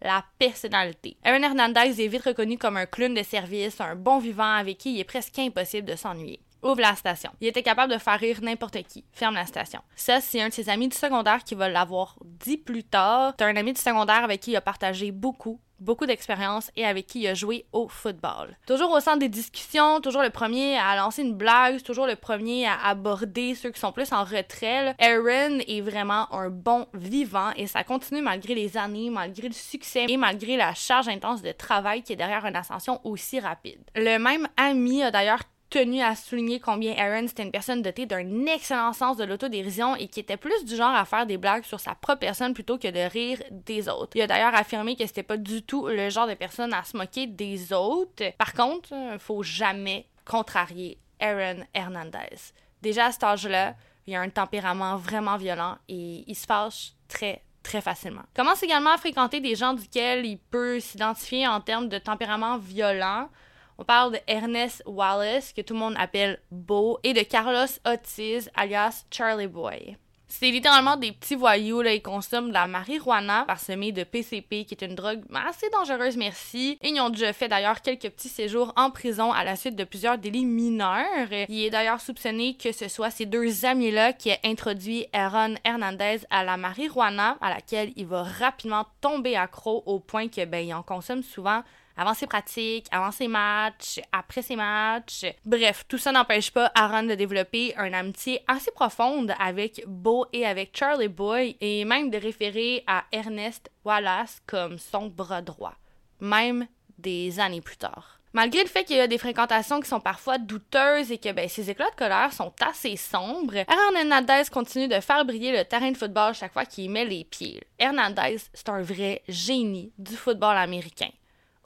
La 0.03 0.25
personnalité. 0.39 1.17
Aaron 1.25 1.43
Hernandez 1.43 2.03
est 2.03 2.09
vite 2.09 2.25
reconnu 2.25 2.59
comme 2.59 2.77
un 2.77 2.87
clown 2.87 3.15
de 3.15 3.23
service, 3.23 3.81
un 3.81 3.97
bon 3.97 4.19
vivant 4.19 4.55
avec 4.55 4.79
qui 4.79 4.95
il 4.95 5.01
est 5.01 5.05
presque 5.05 5.39
impossible 5.39 5.89
de 5.89 5.97
s'ennuyer. 5.97 6.41
Ouvre 6.63 6.81
la 6.81 6.95
station. 6.95 7.31
Il 7.41 7.49
était 7.49 7.63
capable 7.63 7.93
de 7.93 7.99
faire 7.99 8.19
rire 8.19 8.39
n'importe 8.43 8.83
qui. 8.85 9.05
Ferme 9.13 9.35
la 9.35 9.45
station. 9.45 9.81
Ça, 9.97 10.21
c'est 10.23 10.41
un 10.41 10.49
de 10.49 10.53
ses 10.53 10.71
amis 10.71 10.89
du 10.89 10.97
secondaire 10.97 11.45
qui 11.45 11.55
va 11.55 11.69
l'avoir 11.69 12.17
dit 12.25 12.57
plus 12.57 12.85
tard. 12.85 13.35
C'est 13.39 13.45
un 13.45 13.57
ami 13.57 13.75
du 13.75 13.81
secondaire 13.81 14.25
avec 14.25 14.41
qui 14.41 14.53
il 14.53 14.57
a 14.57 14.63
partagé 14.63 15.11
beaucoup, 15.13 15.61
beaucoup 15.85 16.07
d'expérience 16.07 16.71
et 16.77 16.85
avec 16.85 17.07
qui 17.07 17.21
il 17.21 17.27
a 17.29 17.35
joué 17.35 17.67
au 17.73 17.89
football. 17.89 18.57
Toujours 18.67 18.91
au 18.91 19.01
centre 19.01 19.19
des 19.19 19.29
discussions, 19.29 20.01
toujours 20.01 20.23
le 20.23 20.31
premier 20.31 20.79
à 20.79 20.97
lancer 20.97 21.23
une 21.23 21.35
blague, 21.35 21.83
toujours 21.83 22.07
le 22.07 22.17
premier 22.17 22.67
à 22.67 22.87
aborder 22.87 23.55
ceux 23.55 23.71
qui 23.71 23.81
sont 23.81 23.93
plus 23.93 24.13
en 24.13 24.25
retrait. 24.25 24.95
Aaron 24.99 25.59
est 25.69 25.81
vraiment 25.81 26.33
un 26.35 26.49
bon 26.49 26.87
vivant 26.95 27.51
et 27.57 27.67
ça 27.67 27.85
continue 27.85 28.23
malgré 28.23 28.55
les 28.55 28.77
années, 28.77 29.11
malgré 29.11 29.49
le 29.49 29.55
succès 29.55 30.07
et 30.09 30.17
malgré 30.17 30.57
la 30.57 30.75
charge 30.75 31.09
intense 31.09 31.43
de 31.43 31.53
travail 31.53 32.03
qui 32.03 32.15
est 32.15 32.17
derrière 32.17 32.47
une 32.47 32.57
ascension 32.57 33.01
aussi 33.05 33.39
rapide. 33.39 33.81
Le 33.95 34.19
même 34.19 34.49
ami 34.57 35.03
a 35.03 35.11
d'ailleurs 35.11 35.43
tenu 35.75 36.01
à 36.03 36.15
souligner 36.15 36.61
combien 36.61 36.95
Aaron 36.97 37.27
c'était 37.27 37.43
une 37.43 37.51
personne 37.51 37.83
dotée 37.83 38.07
d'un 38.07 38.47
excellent 38.47 38.93
sens 38.93 39.17
de 39.17 39.25
l'autodérision 39.25 39.97
et 39.97 40.07
qui 40.07 40.21
était 40.21 40.37
plus 40.37 40.65
du 40.65 40.77
genre 40.77 40.95
à 40.95 41.05
faire 41.05 41.27
des 41.27 41.37
blagues 41.37 41.65
sur 41.65 41.81
sa 41.81 41.97
propre 41.97 42.21
personne 42.21 42.55
plutôt 42.55 42.79
que 42.79 42.87
de 42.87 43.11
rire 43.11 43.43
des 43.51 43.89
autres. 43.89 44.13
Il 44.15 44.23
a 44.23 44.29
d'ailleurs 44.29 44.55
affirmé 44.55 44.95
que 44.95 45.05
c'était 45.05 45.25
pas 45.25 45.37
du 45.37 45.63
tout 45.63 45.89
le 45.89 46.11
genre 46.11 46.29
de 46.29 46.35
personne 46.35 46.73
à 46.73 46.85
se 46.85 46.97
moquer 46.97 47.27
des 47.27 47.73
autres. 47.73 48.23
Par 48.39 48.53
contre, 48.53 48.95
faut 49.19 49.43
jamais 49.43 50.07
contrarier 50.25 50.97
Aaron 51.19 51.65
Hernandez. 51.75 52.53
Déjà 52.81 53.07
à 53.07 53.13
cet 53.13 53.25
âge-là, 53.25 53.75
Il 54.07 54.15
a 54.15 54.21
un 54.21 54.29
tempérament 54.29 54.97
vraiment 54.97 55.39
violent 55.39 55.77
et 55.89 56.25
il 56.27 56.35
se 56.37 56.47
fâche 56.47 56.93
très, 57.09 57.43
très 57.63 57.81
facilement. 57.81 58.23
Commence 58.37 58.63
également 58.63 58.91
à 58.91 58.99
fréquenter 58.99 59.41
des 59.41 59.57
gens 59.57 59.73
duquel 59.73 60.25
il 60.27 60.39
peut 60.39 60.79
s'identifier 60.79 61.49
en 61.49 61.61
termes 61.61 61.89
de 61.89 61.99
tempérament 61.99 62.59
violent. 62.59 63.29
On 63.77 63.85
parle 63.85 64.13
de 64.13 64.19
Ernest 64.29 64.83
Wallace, 64.87 65.53
que 65.53 65.61
tout 65.61 65.75
le 65.75 65.81
monde 65.81 65.97
appelle 65.99 66.41
Beau, 66.51 66.99
et 67.03 67.13
de 67.13 67.23
Carlos 67.23 67.67
Otis, 67.85 68.49
alias 68.55 69.05
Charlie 69.11 69.49
Boy. 69.49 69.97
C'est 70.37 70.51
littéralement 70.51 70.97
des 70.97 71.13
petits 71.13 71.35
voyous, 71.35 71.83
là, 71.83 71.93
ils 71.93 72.03
consomment 72.03 72.49
de 72.49 72.55
la 72.55 72.67
marijuana 72.67 73.45
parsemée 73.47 73.93
de 73.93 74.05
PCP, 74.05 74.65
qui 74.65 74.75
est 74.75 74.85
une 74.85 74.95
drogue 74.95 75.23
assez 75.33 75.69
dangereuse, 75.71 76.17
merci. 76.17 76.79
Ils 76.83 77.01
ont 77.01 77.11
déjà 77.11 77.33
fait 77.33 77.49
d'ailleurs 77.49 77.83
quelques 77.83 78.11
petits 78.11 78.29
séjours 78.29 78.73
en 78.77 78.91
prison 78.91 79.33
à 79.33 79.45
la 79.45 79.55
suite 79.55 79.77
de 79.77 79.85
plusieurs 79.85 80.19
délits 80.19 80.45
mineurs. 80.45 81.29
Il 81.49 81.65
est 81.65 81.71
d'ailleurs 81.71 82.01
soupçonné 82.01 82.57
que 82.57 82.73
ce 82.73 82.89
soit 82.89 83.11
ces 83.11 83.27
deux 83.27 83.65
amis-là 83.65 84.13
qui 84.13 84.31
aient 84.31 84.41
introduit 84.45 85.07
Aaron 85.13 85.55
Hernandez 85.65 86.21
à 86.31 86.43
la 86.43 86.57
marijuana, 86.57 87.37
à 87.41 87.51
laquelle 87.51 87.93
il 87.95 88.07
va 88.07 88.23
rapidement 88.23 88.87
tomber 89.01 89.37
accro 89.37 89.83
au 89.87 90.01
point 90.01 90.29
que, 90.29 90.45
ben, 90.45 90.67
il 90.67 90.75
en 90.75 90.83
consomme 90.83 91.23
souvent 91.23 91.63
avant 91.97 92.15
ses 92.15 92.27
pratiques, 92.27 92.87
avant 92.91 93.11
ses 93.11 93.29
matchs, 93.29 94.01
après 94.13 94.43
ses 94.43 94.57
matchs. 94.57 95.27
Bref, 95.45 95.85
tout 95.89 95.99
ça 95.99 96.13
n'empêche 96.13 96.51
pas 96.51 96.71
Aaron 96.75 97.05
de 97.05 97.15
développer 97.15 97.75
une 97.77 97.95
amitié 97.95 98.43
assez 98.47 98.71
profonde 98.71 99.35
avec 99.39 99.83
Beau 99.87 100.27
et 100.33 100.47
avec 100.47 100.77
Charlie 100.77 101.09
Boy 101.09 101.57
et 101.61 101.85
même 101.85 102.11
de 102.11 102.19
référer 102.19 102.83
à 102.87 103.05
Ernest 103.13 103.71
Wallace 103.85 104.41
comme 104.47 104.79
son 104.79 105.07
bras 105.07 105.43
droit, 105.43 105.75
même 106.21 106.67
des 106.99 107.41
années 107.41 107.61
plus 107.61 107.77
tard. 107.77 108.21
Malgré 108.35 108.65
le 108.65 108.69
fait 108.69 108.83
qu'il 108.83 108.97
y 108.97 109.01
a 109.01 109.07
des 109.07 109.17
fréquentations 109.17 109.81
qui 109.81 109.89
sont 109.89 110.01
parfois 110.01 110.39
douteuses 110.39 111.13
et 111.13 111.19
que 111.19 111.31
ben, 111.31 111.49
ses 111.49 111.71
éclats 111.71 111.91
de 111.91 111.95
colère 111.95 112.33
sont 112.33 112.53
assez 112.61 112.97
sombres, 112.97 113.59
Aaron 113.69 113.97
Hernandez 113.97 114.51
continue 114.51 114.89
de 114.89 114.99
faire 114.99 115.25
briller 115.25 115.57
le 115.57 115.65
terrain 115.65 115.93
de 115.93 115.97
football 115.97 116.35
chaque 116.35 116.53
fois 116.53 116.65
qu'il 116.65 116.91
met 116.91 117.05
les 117.05 117.23
pieds. 117.23 117.63
Hernandez, 117.79 118.39
c'est 118.53 118.69
un 118.71 118.83
vrai 118.83 119.23
génie 119.29 119.93
du 119.99 120.17
football 120.17 120.57
américain. 120.57 121.11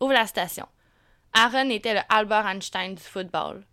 Ouvre 0.01 0.13
la 0.13 0.27
station. 0.27 0.67
Aaron 1.35 1.71
était 1.71 1.95
le 1.95 2.01
Albert 2.09 2.47
Einstein 2.47 2.95
du 2.95 3.03
football. 3.03 3.65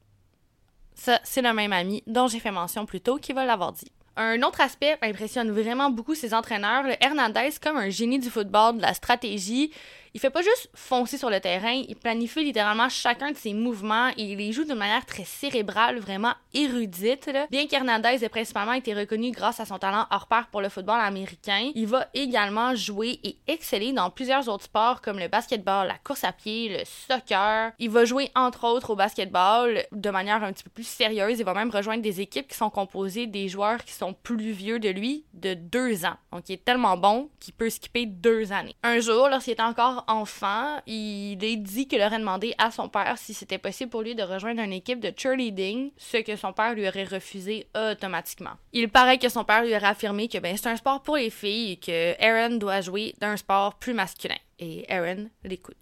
Ça, 0.93 1.19
c'est 1.23 1.41
le 1.41 1.53
même 1.53 1.73
ami 1.73 2.03
dont 2.07 2.27
j'ai 2.27 2.39
fait 2.39 2.51
mention 2.51 2.85
plus 2.85 3.01
tôt 3.01 3.17
qui 3.17 3.33
va 3.33 3.45
l'avoir 3.45 3.73
dit. 3.73 3.91
Un 4.17 4.41
autre 4.43 4.61
aspect 4.61 4.97
impressionne 5.01 5.51
vraiment 5.51 5.89
beaucoup 5.89 6.15
ses 6.15 6.33
entraîneurs. 6.33 6.83
Le 6.83 6.95
Hernandez, 7.03 7.49
comme 7.61 7.77
un 7.77 7.89
génie 7.89 8.19
du 8.19 8.29
football, 8.29 8.77
de 8.77 8.81
la 8.81 8.93
stratégie, 8.93 9.71
il 10.15 10.21
fait 10.21 10.29
pas 10.29 10.41
juste 10.41 10.69
foncer 10.73 11.17
sur 11.17 11.29
le 11.29 11.41
terrain, 11.41 11.73
il 11.73 11.95
planifie 11.97 12.41
littéralement 12.41 12.87
chacun 12.87 13.31
de 13.31 13.35
ses 13.35 13.53
mouvements 13.53 14.11
et 14.15 14.23
il 14.23 14.37
les 14.37 14.53
joue 14.53 14.63
de 14.63 14.73
manière 14.73 15.05
très 15.05 15.25
cérébrale, 15.25 15.99
vraiment 15.99 16.31
érudite. 16.53 17.29
Bien 17.51 17.67
qu'Hernandez 17.67 18.23
ait 18.23 18.29
principalement 18.29 18.71
été 18.71 18.93
reconnu 18.93 19.31
grâce 19.31 19.59
à 19.59 19.65
son 19.65 19.77
talent 19.77 20.05
hors 20.09 20.27
pair 20.27 20.47
pour 20.47 20.61
le 20.61 20.69
football 20.69 21.01
américain, 21.01 21.69
il 21.75 21.87
va 21.87 22.07
également 22.13 22.75
jouer 22.75 23.19
et 23.25 23.37
exceller 23.47 23.91
dans 23.91 24.09
plusieurs 24.09 24.47
autres 24.47 24.63
sports 24.63 25.01
comme 25.01 25.19
le 25.19 25.27
basketball, 25.27 25.87
la 25.87 25.97
course 25.97 26.23
à 26.23 26.31
pied, 26.31 26.69
le 26.69 26.85
soccer. 26.85 27.73
Il 27.77 27.89
va 27.89 28.05
jouer 28.05 28.31
entre 28.35 28.63
autres 28.63 28.91
au 28.91 28.95
basketball 28.95 29.83
de 29.91 30.09
manière 30.11 30.41
un 30.45 30.53
petit 30.53 30.63
peu 30.63 30.69
plus 30.69 30.87
sérieuse. 30.87 31.39
Il 31.39 31.45
va 31.45 31.53
même 31.53 31.71
rejoindre 31.71 32.01
des 32.01 32.21
équipes 32.21 32.47
qui 32.47 32.55
sont 32.55 32.69
composées 32.69 33.27
des 33.27 33.49
joueurs 33.49 33.83
qui 33.83 33.91
sont 33.91 34.13
plus 34.13 34.53
vieux 34.53 34.79
de 34.79 34.87
lui 34.87 35.25
de 35.33 35.55
deux 35.55 36.05
ans. 36.05 36.15
Donc 36.31 36.47
il 36.47 36.53
est 36.53 36.63
tellement 36.63 36.95
bon 36.95 37.29
qu'il 37.41 37.53
peut 37.53 37.69
skipper 37.69 38.05
deux 38.05 38.53
années. 38.53 38.77
Un 38.81 39.01
jour, 39.01 39.27
lorsqu'il 39.27 39.51
était 39.51 39.61
encore 39.61 40.04
enfant, 40.07 40.79
il 40.87 41.43
est 41.43 41.55
dit 41.57 41.87
qu'il 41.87 42.01
aurait 42.01 42.19
demandé 42.19 42.53
à 42.57 42.71
son 42.71 42.89
père 42.89 43.17
si 43.17 43.33
c'était 43.33 43.57
possible 43.57 43.89
pour 43.89 44.01
lui 44.01 44.15
de 44.15 44.23
rejoindre 44.23 44.61
une 44.61 44.73
équipe 44.73 44.99
de 44.99 45.11
cheerleading, 45.15 45.91
ce 45.97 46.17
que 46.17 46.35
son 46.35 46.53
père 46.53 46.73
lui 46.73 46.87
aurait 46.87 47.03
refusé 47.03 47.67
automatiquement. 47.75 48.51
Il 48.73 48.89
paraît 48.89 49.17
que 49.17 49.29
son 49.29 49.43
père 49.43 49.63
lui 49.63 49.75
aurait 49.75 49.87
affirmé 49.87 50.27
que 50.27 50.37
ben, 50.37 50.55
c'est 50.57 50.69
un 50.69 50.75
sport 50.75 51.01
pour 51.01 51.17
les 51.17 51.29
filles 51.29 51.73
et 51.73 51.77
que 51.77 52.21
Aaron 52.21 52.57
doit 52.57 52.81
jouer 52.81 53.15
d'un 53.19 53.37
sport 53.37 53.75
plus 53.75 53.93
masculin. 53.93 54.35
Et 54.59 54.85
Aaron 54.89 55.29
l'écoute. 55.43 55.75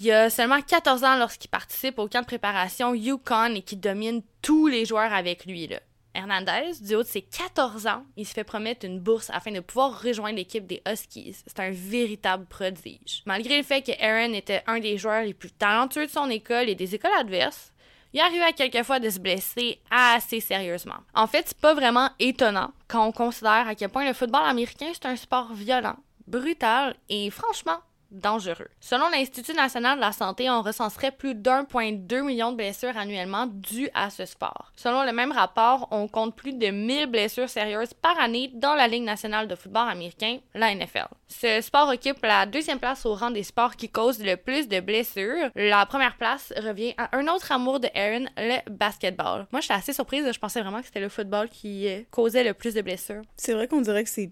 Il 0.00 0.12
a 0.12 0.30
seulement 0.30 0.62
14 0.62 1.02
ans 1.02 1.16
lorsqu'il 1.16 1.50
participe 1.50 1.98
au 1.98 2.06
camp 2.06 2.20
de 2.20 2.26
préparation 2.26 2.94
Yukon 2.94 3.56
et 3.56 3.62
qu'il 3.62 3.80
domine 3.80 4.22
tous 4.42 4.68
les 4.68 4.84
joueurs 4.84 5.12
avec 5.12 5.44
lui. 5.44 5.68
Hernandez, 6.14 6.72
du 6.80 6.94
haut 6.94 7.02
de 7.02 7.08
ses 7.08 7.22
14 7.22 7.86
ans, 7.86 8.04
il 8.16 8.26
se 8.26 8.32
fait 8.32 8.44
promettre 8.44 8.84
une 8.84 8.98
bourse 8.98 9.30
afin 9.30 9.52
de 9.52 9.60
pouvoir 9.60 10.02
rejoindre 10.02 10.36
l'équipe 10.36 10.66
des 10.66 10.82
Huskies. 10.86 11.36
C'est 11.46 11.60
un 11.60 11.70
véritable 11.70 12.46
prodige. 12.46 13.22
Malgré 13.26 13.58
le 13.58 13.62
fait 13.62 13.82
que 13.82 13.92
Aaron 14.02 14.32
était 14.32 14.62
un 14.66 14.80
des 14.80 14.98
joueurs 14.98 15.22
les 15.22 15.34
plus 15.34 15.50
talentueux 15.50 16.06
de 16.06 16.10
son 16.10 16.28
école 16.30 16.68
et 16.68 16.74
des 16.74 16.94
écoles 16.94 17.10
adverses, 17.18 17.72
il 18.12 18.20
arrivait 18.20 18.52
quelquefois 18.52 19.00
de 19.00 19.10
se 19.10 19.18
blesser 19.18 19.80
assez 19.90 20.40
sérieusement. 20.40 20.98
En 21.14 21.26
fait, 21.26 21.44
c'est 21.48 21.58
pas 21.58 21.74
vraiment 21.74 22.10
étonnant 22.18 22.72
quand 22.88 23.06
on 23.06 23.12
considère 23.12 23.68
à 23.68 23.74
quel 23.74 23.90
point 23.90 24.06
le 24.06 24.14
football 24.14 24.46
américain 24.46 24.90
c'est 24.92 25.06
un 25.06 25.16
sport 25.16 25.52
violent, 25.52 25.96
brutal 26.26 26.96
et 27.08 27.30
franchement 27.30 27.78
dangereux. 28.10 28.68
Selon 28.80 29.08
l'Institut 29.10 29.54
national 29.54 29.96
de 29.96 30.00
la 30.00 30.12
santé, 30.12 30.48
on 30.50 30.62
recenserait 30.62 31.10
plus 31.10 31.34
d'1,2 31.34 32.22
million 32.22 32.52
de 32.52 32.56
blessures 32.56 32.96
annuellement 32.96 33.46
dues 33.46 33.90
à 33.94 34.10
ce 34.10 34.24
sport. 34.24 34.72
Selon 34.76 35.04
le 35.04 35.12
même 35.12 35.32
rapport, 35.32 35.88
on 35.90 36.08
compte 36.08 36.34
plus 36.34 36.52
de 36.52 36.68
1000 36.68 37.06
blessures 37.06 37.48
sérieuses 37.48 37.94
par 37.94 38.18
année 38.18 38.50
dans 38.54 38.74
la 38.74 38.88
Ligue 38.88 39.04
nationale 39.04 39.48
de 39.48 39.54
football 39.54 39.88
américain, 39.88 40.38
la 40.54 40.74
NFL. 40.74 41.08
Ce 41.28 41.60
sport 41.60 41.88
occupe 41.88 42.22
la 42.22 42.46
deuxième 42.46 42.78
place 42.78 43.04
au 43.04 43.14
rang 43.14 43.30
des 43.30 43.42
sports 43.42 43.76
qui 43.76 43.88
causent 43.88 44.22
le 44.22 44.36
plus 44.36 44.68
de 44.68 44.80
blessures. 44.80 45.50
La 45.54 45.84
première 45.86 46.16
place 46.16 46.52
revient 46.56 46.94
à 46.96 47.16
un 47.16 47.28
autre 47.28 47.52
amour 47.52 47.80
de 47.80 47.88
Aaron, 47.94 48.26
le 48.36 48.58
basketball. 48.70 49.46
Moi, 49.52 49.60
j'étais 49.60 49.74
assez 49.74 49.92
surprise, 49.92 50.30
je 50.32 50.38
pensais 50.38 50.62
vraiment 50.62 50.80
que 50.80 50.86
c'était 50.86 51.00
le 51.00 51.08
football 51.08 51.48
qui 51.48 51.88
euh, 51.88 52.02
causait 52.10 52.44
le 52.44 52.54
plus 52.54 52.74
de 52.74 52.80
blessures. 52.80 53.22
C'est 53.36 53.52
vrai 53.52 53.68
qu'on 53.68 53.80
dirait 53.80 54.04
que 54.04 54.10
c'est 54.10 54.30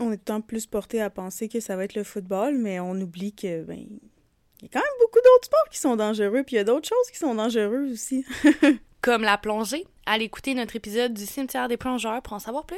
on 0.00 0.12
est 0.12 0.24
tant 0.24 0.40
plus 0.40 0.66
porté 0.66 1.00
à 1.00 1.10
penser 1.10 1.48
que 1.48 1.60
ça 1.60 1.76
va 1.76 1.84
être 1.84 1.94
le 1.94 2.04
football, 2.04 2.56
mais 2.56 2.80
on 2.80 2.92
oublie 2.92 3.32
que, 3.32 3.62
ben, 3.62 3.78
il 3.78 4.62
y 4.62 4.66
a 4.66 4.68
quand 4.72 4.80
même 4.80 4.98
beaucoup 5.00 5.18
d'autres 5.18 5.44
sports 5.44 5.68
qui 5.70 5.78
sont 5.78 5.96
dangereux, 5.96 6.42
puis 6.44 6.56
il 6.56 6.58
y 6.58 6.60
a 6.60 6.64
d'autres 6.64 6.88
choses 6.88 7.10
qui 7.12 7.18
sont 7.18 7.34
dangereuses 7.34 7.92
aussi. 7.92 8.24
Comme 9.02 9.22
la 9.22 9.38
plongée. 9.38 9.86
Allez 10.12 10.24
écouter 10.24 10.54
notre 10.54 10.74
épisode 10.74 11.14
du 11.14 11.24
cimetière 11.24 11.68
des 11.68 11.76
plongeurs 11.76 12.20
pour 12.20 12.32
en 12.32 12.40
savoir 12.40 12.66
plus. 12.66 12.76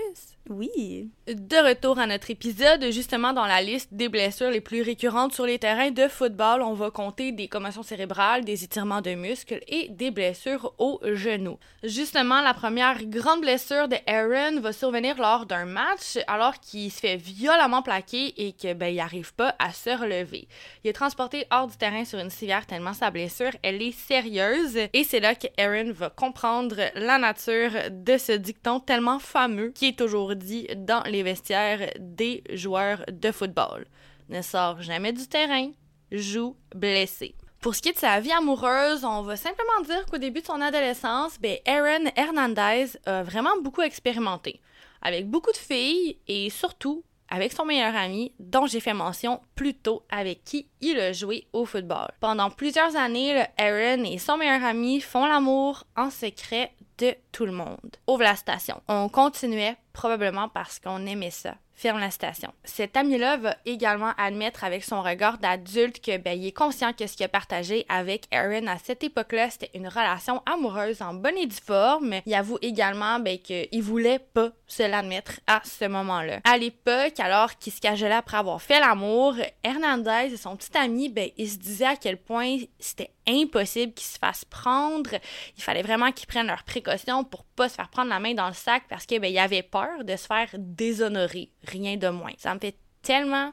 Oui. 0.50 1.08
De 1.28 1.66
retour 1.66 1.98
à 1.98 2.06
notre 2.06 2.30
épisode, 2.30 2.90
justement 2.90 3.32
dans 3.32 3.46
la 3.46 3.62
liste 3.62 3.88
des 3.94 4.10
blessures 4.10 4.50
les 4.50 4.60
plus 4.60 4.82
récurrentes 4.82 5.32
sur 5.32 5.46
les 5.46 5.58
terrains 5.58 5.92
de 5.92 6.08
football, 6.08 6.60
on 6.60 6.74
va 6.74 6.90
compter 6.90 7.32
des 7.32 7.48
commotions 7.48 7.82
cérébrales, 7.82 8.44
des 8.44 8.64
étirements 8.64 9.00
de 9.00 9.14
muscles 9.14 9.60
et 9.66 9.88
des 9.88 10.10
blessures 10.10 10.74
au 10.76 11.00
genou. 11.14 11.58
Justement, 11.82 12.42
la 12.42 12.52
première 12.52 13.02
grande 13.06 13.40
blessure 13.40 13.88
de 13.88 13.96
Aaron 14.06 14.60
va 14.60 14.74
survenir 14.74 15.16
lors 15.16 15.46
d'un 15.46 15.64
match 15.64 16.18
alors 16.26 16.60
qu'il 16.60 16.92
se 16.92 17.00
fait 17.00 17.16
violemment 17.16 17.80
plaquer 17.80 18.34
et 18.46 18.52
que 18.52 18.74
ben 18.74 18.92
il 18.92 19.00
arrive 19.00 19.32
pas 19.32 19.54
à 19.58 19.72
se 19.72 19.88
relever. 19.88 20.48
Il 20.84 20.90
est 20.90 20.92
transporté 20.92 21.46
hors 21.50 21.68
du 21.68 21.78
terrain 21.78 22.04
sur 22.04 22.18
une 22.18 22.28
civière 22.28 22.66
tellement 22.66 22.92
sa 22.92 23.10
blessure 23.10 23.52
elle 23.62 23.80
est 23.80 23.98
sérieuse 23.98 24.76
et 24.92 25.04
c'est 25.04 25.20
là 25.20 25.34
que 25.34 25.46
Aaron 25.56 25.92
va 25.92 26.10
comprendre 26.10 26.76
la 26.94 27.21
nature 27.22 27.70
de 27.90 28.18
ce 28.18 28.32
dicton 28.32 28.80
tellement 28.80 29.18
fameux 29.18 29.70
qui 29.70 29.88
est 29.88 29.98
toujours 29.98 30.36
dit 30.36 30.66
dans 30.76 31.02
les 31.04 31.22
vestiaires 31.22 31.90
des 31.98 32.44
joueurs 32.52 33.04
de 33.10 33.32
football. 33.32 33.86
Ne 34.28 34.42
sort 34.42 34.82
jamais 34.82 35.12
du 35.12 35.26
terrain, 35.26 35.70
joue 36.10 36.56
blessé. 36.74 37.34
Pour 37.60 37.74
ce 37.74 37.82
qui 37.82 37.90
est 37.90 37.92
de 37.92 37.98
sa 37.98 38.18
vie 38.18 38.32
amoureuse, 38.32 39.04
on 39.04 39.22
va 39.22 39.36
simplement 39.36 39.80
dire 39.86 40.04
qu'au 40.06 40.18
début 40.18 40.40
de 40.40 40.46
son 40.46 40.60
adolescence, 40.60 41.38
ben 41.40 41.58
Aaron 41.64 42.10
Hernandez 42.16 42.98
a 43.06 43.22
vraiment 43.22 43.56
beaucoup 43.62 43.82
expérimenté, 43.82 44.60
avec 45.00 45.28
beaucoup 45.28 45.52
de 45.52 45.56
filles 45.56 46.18
et 46.26 46.50
surtout 46.50 47.04
avec 47.28 47.52
son 47.52 47.64
meilleur 47.64 47.96
ami, 47.96 48.34
dont 48.38 48.66
j'ai 48.66 48.80
fait 48.80 48.92
mention 48.92 49.40
plus 49.54 49.72
tôt, 49.72 50.02
avec 50.10 50.44
qui 50.44 50.68
il 50.82 51.00
a 51.00 51.12
joué 51.12 51.46
au 51.54 51.64
football. 51.64 52.08
Pendant 52.20 52.50
plusieurs 52.50 52.94
années, 52.94 53.42
Aaron 53.56 54.04
et 54.04 54.18
son 54.18 54.36
meilleur 54.36 54.62
ami 54.62 55.00
font 55.00 55.24
l'amour 55.24 55.84
en 55.96 56.10
secret 56.10 56.74
de 56.98 57.14
tout 57.32 57.46
le 57.46 57.52
monde. 57.52 57.96
Ouvre 58.06 58.22
la 58.22 58.36
station. 58.36 58.80
On 58.88 59.08
continuait 59.08 59.76
probablement 59.92 60.48
parce 60.48 60.78
qu'on 60.78 61.06
aimait 61.06 61.30
ça 61.30 61.54
ferme 61.82 61.98
la 61.98 62.12
station. 62.12 62.52
Cet 62.62 62.96
ami-là 62.96 63.38
va 63.38 63.56
également 63.66 64.12
admettre 64.16 64.62
avec 64.62 64.84
son 64.84 65.02
regard 65.02 65.38
d'adulte 65.38 66.00
que 66.00 66.16
ben, 66.16 66.38
il 66.38 66.46
est 66.46 66.52
conscient 66.52 66.92
que 66.92 67.08
ce 67.08 67.16
qu'il 67.16 67.26
a 67.26 67.28
partagé 67.28 67.84
avec 67.88 68.26
Aaron 68.30 68.68
à 68.68 68.78
cette 68.78 69.02
époque-là, 69.02 69.50
c'était 69.50 69.70
une 69.74 69.88
relation 69.88 70.42
amoureuse 70.46 71.02
en 71.02 71.12
bonne 71.12 71.36
et 71.36 71.46
due 71.46 71.56
forme. 71.56 72.14
Il 72.24 72.34
avoue 72.34 72.58
également 72.62 73.18
ben, 73.18 73.36
qu'il 73.36 73.82
voulait 73.82 74.20
pas 74.20 74.50
se 74.72 74.82
l'admettre 74.82 75.40
à 75.46 75.60
ce 75.64 75.84
moment-là. 75.84 76.40
À 76.44 76.56
l'époque, 76.56 77.20
alors 77.20 77.56
qu'il 77.58 77.72
se 77.72 78.04
là 78.04 78.18
après 78.18 78.38
avoir 78.38 78.60
fait 78.60 78.80
l'amour, 78.80 79.34
Hernandez 79.62 80.32
et 80.32 80.36
son 80.36 80.56
petit 80.56 80.76
ami, 80.76 81.08
ben, 81.08 81.28
ils 81.36 81.50
se 81.50 81.58
disaient 81.58 81.86
à 81.86 81.96
quel 81.96 82.16
point 82.16 82.56
c'était 82.78 83.10
impossible 83.28 83.92
qu'ils 83.92 84.06
se 84.06 84.18
fassent 84.18 84.44
prendre. 84.44 85.10
Il 85.56 85.62
fallait 85.62 85.82
vraiment 85.82 86.10
qu'ils 86.10 86.26
prennent 86.26 86.46
leurs 86.46 86.64
précautions 86.64 87.24
pour 87.24 87.44
pas 87.44 87.68
se 87.68 87.74
faire 87.74 87.90
prendre 87.90 88.08
la 88.08 88.18
main 88.18 88.34
dans 88.34 88.48
le 88.48 88.54
sac 88.54 88.84
parce 88.88 89.04
que 89.06 89.18
ben, 89.18 89.62
peur 89.70 90.04
de 90.04 90.16
se 90.16 90.26
faire 90.26 90.48
déshonorer, 90.56 91.50
rien 91.64 91.96
de 91.96 92.08
moins. 92.08 92.32
Ça 92.38 92.54
me 92.54 92.60
fait 92.60 92.76
tellement, 93.02 93.52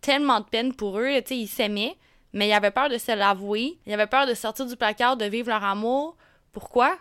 tellement 0.00 0.40
de 0.40 0.46
peine 0.46 0.74
pour 0.74 0.98
eux. 0.98 1.20
Tu 1.26 1.34
ils 1.34 1.48
s'aimaient, 1.48 1.96
mais 2.32 2.48
ils 2.48 2.52
avaient 2.52 2.70
peur 2.70 2.88
de 2.88 2.98
se 2.98 3.12
l'avouer. 3.12 3.78
Ils 3.86 3.92
avaient 3.92 4.06
peur 4.06 4.26
de 4.26 4.34
sortir 4.34 4.66
du 4.66 4.76
placard, 4.76 5.16
de 5.16 5.26
vivre 5.26 5.50
leur 5.50 5.64
amour. 5.64 6.16
Pourquoi? 6.52 6.96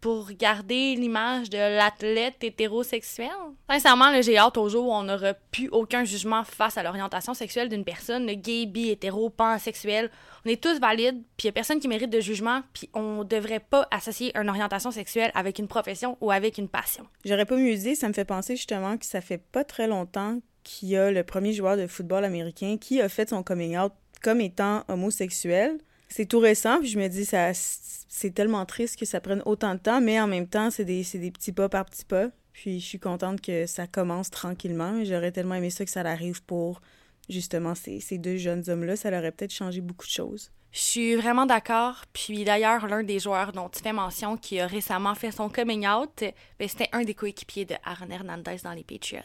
Pour 0.00 0.30
garder 0.32 0.94
l'image 0.94 1.50
de 1.50 1.58
l'athlète 1.58 2.42
hétérosexuel? 2.42 3.28
Sincèrement, 3.68 4.20
j'ai 4.22 4.38
hâte 4.38 4.56
au 4.56 4.68
jour 4.68 4.88
où 4.88 4.92
on 4.92 5.02
n'aura 5.02 5.34
plus 5.34 5.68
aucun 5.68 6.04
jugement 6.04 6.44
face 6.44 6.78
à 6.78 6.82
l'orientation 6.82 7.34
sexuelle 7.34 7.68
d'une 7.68 7.84
personne, 7.84 8.26
le 8.26 8.34
gay, 8.34 8.66
bi, 8.66 8.90
hétéro, 8.90 9.30
pansexuel. 9.30 10.10
On 10.44 10.50
est 10.50 10.62
tous 10.62 10.78
valides, 10.80 11.22
puis 11.36 11.44
il 11.44 11.46
n'y 11.46 11.50
a 11.50 11.52
personne 11.52 11.80
qui 11.80 11.88
mérite 11.88 12.10
de 12.10 12.20
jugement, 12.20 12.62
puis 12.72 12.88
on 12.94 13.24
devrait 13.24 13.60
pas 13.60 13.88
associer 13.90 14.36
une 14.38 14.48
orientation 14.48 14.90
sexuelle 14.90 15.30
avec 15.34 15.58
une 15.58 15.68
profession 15.68 16.16
ou 16.20 16.30
avec 16.30 16.58
une 16.58 16.68
passion. 16.68 17.06
J'aurais 17.24 17.46
pas 17.46 17.56
mieux 17.56 17.74
dit, 17.74 17.96
ça 17.96 18.08
me 18.08 18.12
fait 18.12 18.24
penser 18.24 18.56
justement 18.56 18.96
que 18.96 19.06
ça 19.06 19.20
fait 19.20 19.38
pas 19.38 19.64
très 19.64 19.88
longtemps 19.88 20.38
qu'il 20.62 20.90
y 20.90 20.96
a 20.96 21.10
le 21.10 21.24
premier 21.24 21.52
joueur 21.52 21.76
de 21.76 21.86
football 21.86 22.24
américain 22.24 22.76
qui 22.78 23.00
a 23.00 23.08
fait 23.08 23.30
son 23.30 23.42
coming 23.42 23.76
out 23.76 23.92
comme 24.22 24.40
étant 24.40 24.84
homosexuel. 24.88 25.78
C'est 26.08 26.26
tout 26.26 26.38
récent, 26.38 26.78
puis 26.80 26.88
je 26.88 26.98
me 26.98 27.08
dis, 27.08 27.24
ça, 27.24 27.52
c'est 27.54 28.30
tellement 28.30 28.64
triste 28.64 28.98
que 28.98 29.04
ça 29.04 29.20
prenne 29.20 29.42
autant 29.44 29.74
de 29.74 29.80
temps, 29.80 30.00
mais 30.00 30.20
en 30.20 30.26
même 30.26 30.48
temps, 30.48 30.70
c'est 30.70 30.84
des, 30.84 31.04
des 31.14 31.30
petits 31.30 31.52
pas 31.52 31.68
par 31.68 31.84
petits 31.84 32.04
pas. 32.04 32.30
Puis 32.52 32.80
je 32.80 32.86
suis 32.86 32.98
contente 32.98 33.40
que 33.40 33.66
ça 33.66 33.86
commence 33.86 34.30
tranquillement. 34.30 35.04
J'aurais 35.04 35.30
tellement 35.30 35.54
aimé 35.54 35.70
ça 35.70 35.84
que 35.84 35.90
ça 35.90 36.00
arrive 36.00 36.42
pour 36.42 36.80
justement 37.28 37.74
ces, 37.76 38.00
ces 38.00 38.18
deux 38.18 38.36
jeunes 38.36 38.68
hommes-là. 38.68 38.96
Ça 38.96 39.10
leur 39.10 39.20
aurait 39.20 39.30
peut-être 39.30 39.52
changé 39.52 39.80
beaucoup 39.80 40.06
de 40.06 40.10
choses. 40.10 40.50
Je 40.72 40.80
suis 40.80 41.14
vraiment 41.16 41.46
d'accord. 41.46 42.02
Puis 42.12 42.44
d'ailleurs, 42.44 42.86
l'un 42.88 43.02
des 43.02 43.20
joueurs 43.20 43.52
dont 43.52 43.68
tu 43.68 43.80
fais 43.80 43.92
mention 43.92 44.36
qui 44.36 44.60
a 44.60 44.66
récemment 44.66 45.14
fait 45.14 45.30
son 45.30 45.48
coming 45.48 45.86
out, 45.86 46.24
ben, 46.58 46.68
c'était 46.68 46.88
un 46.92 47.04
des 47.04 47.14
coéquipiers 47.14 47.64
de 47.64 47.74
Aaron 47.84 48.10
Hernandez 48.10 48.56
dans 48.64 48.72
les 48.72 48.84
Patriots. 48.84 49.22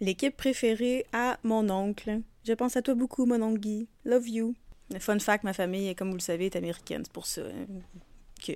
L'équipe 0.00 0.36
préférée 0.36 1.06
à 1.12 1.38
mon 1.42 1.68
oncle. 1.70 2.20
Je 2.44 2.52
pense 2.52 2.76
à 2.76 2.82
toi 2.82 2.94
beaucoup, 2.94 3.26
mon 3.26 3.42
oncle 3.42 3.60
Guy. 3.60 3.88
Love 4.04 4.28
you. 4.28 4.54
Fun 5.00 5.18
fact, 5.18 5.44
ma 5.44 5.52
famille, 5.52 5.94
comme 5.94 6.10
vous 6.10 6.16
le 6.16 6.20
savez, 6.20 6.46
est 6.46 6.56
américaine. 6.56 7.02
C'est 7.04 7.12
pour 7.12 7.26
ça 7.26 7.42
que 8.44 8.52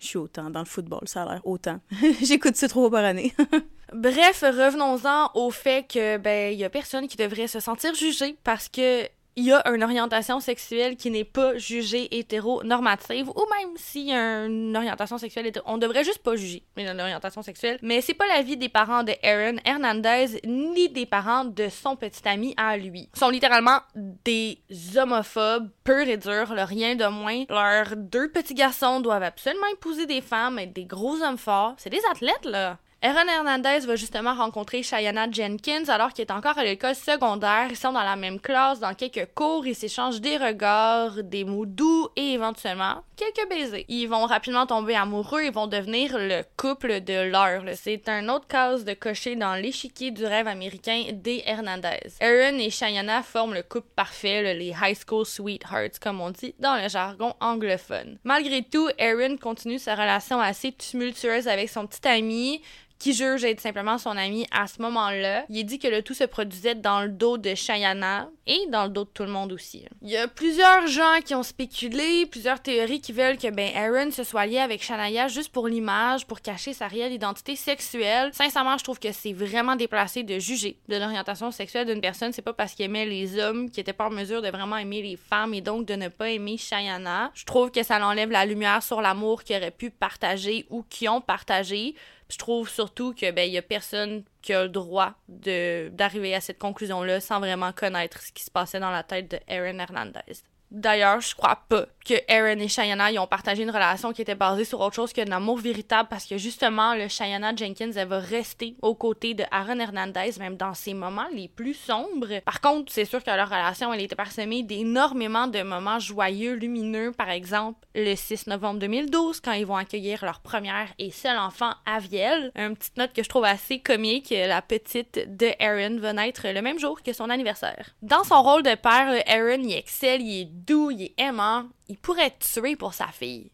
je 0.00 0.06
suis 0.06 0.18
autant 0.18 0.50
dans 0.50 0.60
le 0.60 0.66
football. 0.66 1.02
Ça 1.06 1.22
a 1.22 1.32
l'air 1.32 1.46
autant. 1.46 1.80
J'écoute 2.22 2.56
ça 2.56 2.68
trop 2.68 2.90
par 2.90 3.04
année. 3.04 3.34
Bref, 3.92 4.42
revenons-en 4.42 5.30
au 5.34 5.50
fait 5.50 5.86
que 5.86 6.16
ben 6.16 6.52
il 6.52 6.64
a 6.64 6.70
personne 6.70 7.08
qui 7.08 7.16
devrait 7.16 7.46
se 7.46 7.60
sentir 7.60 7.94
jugé 7.94 8.36
parce 8.42 8.68
que 8.68 9.06
il 9.36 9.44
y 9.44 9.52
a 9.52 9.66
une 9.70 9.82
orientation 9.82 10.40
sexuelle 10.40 10.96
qui 10.96 11.10
n'est 11.10 11.24
pas 11.24 11.56
jugée 11.56 12.18
hétéronormative, 12.18 13.30
ou 13.30 13.44
même 13.50 14.14
a 14.14 14.44
une 14.46 14.76
orientation 14.76 15.18
sexuelle, 15.18 15.50
on 15.64 15.78
devrait 15.78 16.04
juste 16.04 16.22
pas 16.22 16.36
juger 16.36 16.62
une 16.76 17.00
orientation 17.00 17.42
sexuelle. 17.42 17.78
Mais 17.82 18.00
c'est 18.00 18.14
pas 18.14 18.26
l'avis 18.26 18.56
des 18.56 18.68
parents 18.68 19.02
de 19.02 19.12
Aaron 19.22 19.56
Hernandez 19.64 20.40
ni 20.44 20.88
des 20.88 21.06
parents 21.06 21.44
de 21.44 21.68
son 21.68 21.96
petit 21.96 22.26
ami 22.28 22.54
à 22.56 22.76
lui. 22.76 23.08
Ils 23.14 23.18
sont 23.18 23.30
littéralement 23.30 23.80
des 23.94 24.58
homophobes 24.96 25.70
purs 25.84 26.08
et 26.08 26.16
durs, 26.16 26.48
rien 26.50 26.94
de 26.94 27.06
moins. 27.06 27.44
Leurs 27.48 27.96
deux 27.96 28.30
petits 28.30 28.54
garçons 28.54 29.00
doivent 29.00 29.22
absolument 29.22 29.66
épouser 29.72 30.06
des 30.06 30.20
femmes, 30.20 30.58
être 30.58 30.72
des 30.72 30.84
gros 30.84 31.22
hommes 31.22 31.38
forts. 31.38 31.74
C'est 31.78 31.90
des 31.90 32.02
athlètes, 32.10 32.44
là. 32.44 32.78
Aaron 33.04 33.26
Hernandez 33.26 33.80
va 33.80 33.96
justement 33.96 34.32
rencontrer 34.32 34.84
Cheyenne 34.84 35.34
Jenkins 35.34 35.88
alors 35.88 36.12
qu'il 36.12 36.24
est 36.24 36.30
encore 36.30 36.56
à 36.56 36.62
l'école 36.62 36.94
secondaire. 36.94 37.66
Ils 37.68 37.76
sont 37.76 37.90
dans 37.90 38.04
la 38.04 38.14
même 38.14 38.38
classe, 38.38 38.78
dans 38.78 38.94
quelques 38.94 39.26
cours, 39.34 39.66
ils 39.66 39.74
s'échangent 39.74 40.20
des 40.20 40.36
regards, 40.36 41.20
des 41.24 41.42
mots 41.42 41.66
doux 41.66 42.10
et 42.14 42.34
éventuellement 42.34 43.02
quelques 43.16 43.48
baisers. 43.50 43.84
Ils 43.88 44.06
vont 44.06 44.24
rapidement 44.24 44.66
tomber 44.66 44.94
amoureux 44.94 45.42
et 45.42 45.50
vont 45.50 45.66
devenir 45.66 46.16
le 46.16 46.44
couple 46.56 47.00
de 47.00 47.28
l'heure. 47.28 47.64
C'est 47.74 48.08
un 48.08 48.28
autre 48.28 48.46
case 48.46 48.84
de 48.84 48.94
cocher 48.94 49.34
dans 49.34 49.56
l'échiquier 49.56 50.12
du 50.12 50.24
rêve 50.24 50.46
américain 50.46 51.06
des 51.12 51.42
Hernandez. 51.44 52.12
Aaron 52.20 52.56
et 52.58 52.70
Cheyenne 52.70 53.10
forment 53.24 53.54
le 53.54 53.64
couple 53.64 53.88
parfait, 53.96 54.54
les 54.54 54.76
high 54.80 54.96
school 54.96 55.26
sweethearts 55.26 55.98
comme 56.00 56.20
on 56.20 56.30
dit 56.30 56.54
dans 56.60 56.80
le 56.80 56.88
jargon 56.88 57.34
anglophone. 57.40 58.18
Malgré 58.22 58.62
tout, 58.62 58.88
Aaron 59.00 59.38
continue 59.38 59.80
sa 59.80 59.96
relation 59.96 60.40
assez 60.40 60.70
tumultueuse 60.70 61.48
avec 61.48 61.68
son 61.68 61.88
petit 61.88 62.06
ami 62.06 62.62
qui 63.02 63.14
juge 63.14 63.42
être 63.42 63.60
simplement 63.60 63.98
son 63.98 64.16
ami 64.16 64.46
à 64.52 64.68
ce 64.68 64.80
moment-là. 64.80 65.44
Il 65.48 65.58
est 65.58 65.64
dit 65.64 65.80
que 65.80 65.88
le 65.88 66.02
tout 66.02 66.14
se 66.14 66.22
produisait 66.22 66.76
dans 66.76 67.00
le 67.00 67.08
dos 67.08 67.36
de 67.36 67.52
Chayana 67.52 68.30
et 68.46 68.60
dans 68.68 68.84
le 68.84 68.90
dos 68.90 69.02
de 69.02 69.08
tout 69.08 69.24
le 69.24 69.28
monde 69.28 69.50
aussi. 69.50 69.84
Il 70.02 70.10
y 70.10 70.16
a 70.16 70.28
plusieurs 70.28 70.86
gens 70.86 71.18
qui 71.24 71.34
ont 71.34 71.42
spéculé, 71.42 72.26
plusieurs 72.26 72.60
théories 72.60 73.00
qui 73.00 73.10
veulent 73.10 73.38
que 73.38 73.50
ben 73.50 73.72
Aaron 73.74 74.12
se 74.12 74.22
soit 74.22 74.46
lié 74.46 74.58
avec 74.58 74.84
Shania 74.84 75.26
juste 75.26 75.50
pour 75.50 75.66
l'image, 75.66 76.28
pour 76.28 76.40
cacher 76.42 76.74
sa 76.74 76.86
réelle 76.86 77.12
identité 77.12 77.56
sexuelle. 77.56 78.30
Sincèrement, 78.32 78.78
je 78.78 78.84
trouve 78.84 79.00
que 79.00 79.10
c'est 79.10 79.32
vraiment 79.32 79.74
déplacé 79.74 80.22
de 80.22 80.38
juger 80.38 80.78
de 80.88 80.96
l'orientation 80.96 81.50
sexuelle 81.50 81.88
d'une 81.88 82.00
personne. 82.00 82.32
C'est 82.32 82.40
pas 82.40 82.52
parce 82.52 82.72
qu'il 82.72 82.84
aimait 82.84 83.06
les 83.06 83.36
hommes 83.36 83.68
qui 83.68 83.80
était 83.80 83.92
pas 83.92 84.06
en 84.06 84.10
mesure 84.10 84.42
de 84.42 84.48
vraiment 84.48 84.76
aimer 84.76 85.02
les 85.02 85.16
femmes 85.16 85.54
et 85.54 85.60
donc 85.60 85.86
de 85.86 85.94
ne 85.94 86.06
pas 86.06 86.30
aimer 86.30 86.56
Chayana. 86.56 87.32
Je 87.34 87.46
trouve 87.46 87.72
que 87.72 87.82
ça 87.82 87.98
enlève 88.06 88.30
la 88.30 88.46
lumière 88.46 88.80
sur 88.80 89.00
l'amour 89.00 89.42
qu'ils 89.42 89.56
auraient 89.56 89.72
pu 89.72 89.90
partager 89.90 90.66
ou 90.70 90.84
qui 90.88 91.08
ont 91.08 91.20
partagé 91.20 91.96
je 92.32 92.38
trouve 92.38 92.68
surtout 92.68 93.12
que 93.12 93.30
ben 93.30 93.56
a 93.56 93.62
personne 93.62 94.24
qui 94.40 94.54
a 94.54 94.62
le 94.62 94.68
droit 94.68 95.14
d'arriver 95.28 96.34
à 96.34 96.40
cette 96.40 96.58
conclusion 96.58 97.02
là 97.02 97.20
sans 97.20 97.40
vraiment 97.40 97.72
connaître 97.72 98.20
ce 98.20 98.32
qui 98.32 98.42
se 98.42 98.50
passait 98.50 98.80
dans 98.80 98.90
la 98.90 99.02
tête 99.02 99.30
de 99.30 99.38
Aaron 99.48 99.78
Hernandez. 99.78 100.42
D'ailleurs, 100.70 101.20
je 101.20 101.34
crois 101.34 101.62
pas 101.68 101.84
que 102.04 102.14
Aaron 102.28 102.58
et 102.58 102.68
Cheyenne 102.68 103.02
ont 103.18 103.26
partagé 103.26 103.62
une 103.62 103.70
relation 103.70 104.12
qui 104.12 104.22
était 104.22 104.34
basée 104.34 104.64
sur 104.64 104.80
autre 104.80 104.94
chose 104.94 105.12
qu'un 105.12 105.30
amour 105.30 105.58
véritable 105.58 106.08
parce 106.08 106.26
que 106.26 106.38
justement, 106.38 106.94
le 106.94 107.08
Cheyenne 107.08 107.56
Jenkins, 107.56 107.92
elle 107.94 108.08
va 108.08 108.18
rester 108.18 108.76
aux 108.82 108.94
côtés 108.94 109.34
de 109.34 109.44
Aaron 109.50 109.78
Hernandez, 109.78 110.32
même 110.38 110.56
dans 110.56 110.74
ses 110.74 110.94
moments 110.94 111.28
les 111.32 111.48
plus 111.48 111.74
sombres. 111.74 112.40
Par 112.44 112.60
contre, 112.60 112.92
c'est 112.92 113.04
sûr 113.04 113.22
que 113.22 113.30
leur 113.30 113.48
relation, 113.48 113.92
elle 113.92 114.00
était 114.00 114.16
parsemée 114.16 114.62
d'énormément 114.62 115.46
de 115.46 115.62
moments 115.62 115.98
joyeux, 115.98 116.54
lumineux. 116.54 117.12
Par 117.12 117.30
exemple, 117.30 117.86
le 117.94 118.14
6 118.14 118.46
novembre 118.46 118.80
2012, 118.80 119.40
quand 119.40 119.52
ils 119.52 119.66
vont 119.66 119.76
accueillir 119.76 120.24
leur 120.24 120.40
première 120.40 120.88
et 120.98 121.10
seul 121.10 121.38
enfant, 121.38 121.72
Aviel. 121.86 122.50
Une 122.54 122.76
petite 122.76 122.96
note 122.96 123.12
que 123.12 123.22
je 123.22 123.28
trouve 123.28 123.44
assez 123.44 123.80
comique, 123.80 124.30
la 124.30 124.62
petite 124.62 125.36
de 125.36 125.48
Aaron 125.60 125.98
va 125.98 126.12
naître 126.12 126.48
le 126.48 126.62
même 126.62 126.78
jour 126.78 127.02
que 127.02 127.12
son 127.12 127.30
anniversaire. 127.30 127.90
Dans 128.02 128.24
son 128.24 128.42
rôle 128.42 128.62
de 128.62 128.74
père, 128.74 129.22
Aaron, 129.26 129.62
il 129.62 129.74
excelle, 129.74 130.22
il 130.22 130.40
est 130.42 130.44
doux, 130.44 130.90
il 130.90 131.02
est 131.04 131.14
aimant, 131.18 131.64
il 131.92 131.98
pourrait 131.98 132.34
tuer 132.38 132.74
pour 132.74 132.94
sa 132.94 133.08
fille. 133.08 133.50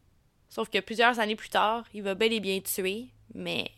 Sauf 0.48 0.70
que 0.70 0.78
plusieurs 0.78 1.18
années 1.18 1.34
plus 1.34 1.48
tard, 1.48 1.84
il 1.92 2.04
va 2.04 2.14
bel 2.14 2.32
et 2.32 2.38
bien 2.38 2.60
tuer, 2.60 3.08
mais 3.34 3.68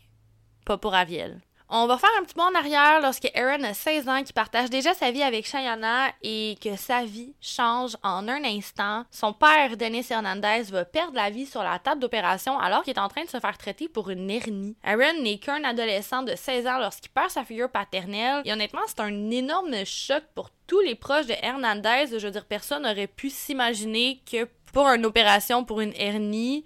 pas 0.65 0.77
pour 0.77 0.93
Aviel. 0.93 1.41
On 1.73 1.87
va 1.87 1.97
faire 1.97 2.09
un 2.19 2.25
petit 2.25 2.35
bond 2.35 2.43
en 2.43 2.55
arrière 2.55 2.99
lorsque 3.01 3.31
Aaron 3.33 3.63
a 3.63 3.73
16 3.73 4.09
ans, 4.09 4.23
qui 4.23 4.33
partage 4.33 4.69
déjà 4.69 4.93
sa 4.93 5.09
vie 5.09 5.23
avec 5.23 5.47
Cheyenne 5.47 5.87
et 6.21 6.57
que 6.61 6.75
sa 6.75 7.05
vie 7.05 7.33
change 7.39 7.95
en 8.03 8.27
un 8.27 8.43
instant. 8.43 9.05
Son 9.09 9.31
père, 9.31 9.77
Dennis 9.77 10.07
Hernandez, 10.09 10.63
va 10.69 10.83
perdre 10.83 11.15
la 11.15 11.29
vie 11.29 11.45
sur 11.45 11.63
la 11.63 11.79
table 11.79 12.01
d'opération 12.01 12.59
alors 12.59 12.83
qu'il 12.83 12.93
est 12.93 12.99
en 12.99 13.07
train 13.07 13.23
de 13.23 13.29
se 13.29 13.39
faire 13.39 13.57
traiter 13.57 13.87
pour 13.87 14.09
une 14.09 14.29
hernie. 14.29 14.75
Aaron 14.83 15.21
n'est 15.21 15.37
qu'un 15.37 15.63
adolescent 15.63 16.23
de 16.23 16.35
16 16.35 16.67
ans 16.67 16.77
lorsqu'il 16.77 17.09
perd 17.09 17.29
sa 17.29 17.45
figure 17.45 17.69
paternelle 17.69 18.41
et 18.43 18.51
honnêtement, 18.51 18.81
c'est 18.87 18.99
un 18.99 19.31
énorme 19.31 19.85
choc 19.85 20.23
pour 20.35 20.49
tous 20.67 20.81
les 20.81 20.95
proches 20.95 21.27
de 21.27 21.35
Hernandez. 21.41 22.07
Je 22.11 22.25
veux 22.25 22.31
dire, 22.31 22.43
personne 22.43 22.83
n'aurait 22.83 23.07
pu 23.07 23.29
s'imaginer 23.29 24.21
que 24.29 24.45
pour 24.73 24.87
une 24.87 25.05
opération 25.05 25.63
pour 25.63 25.79
une 25.79 25.93
hernie, 25.95 26.65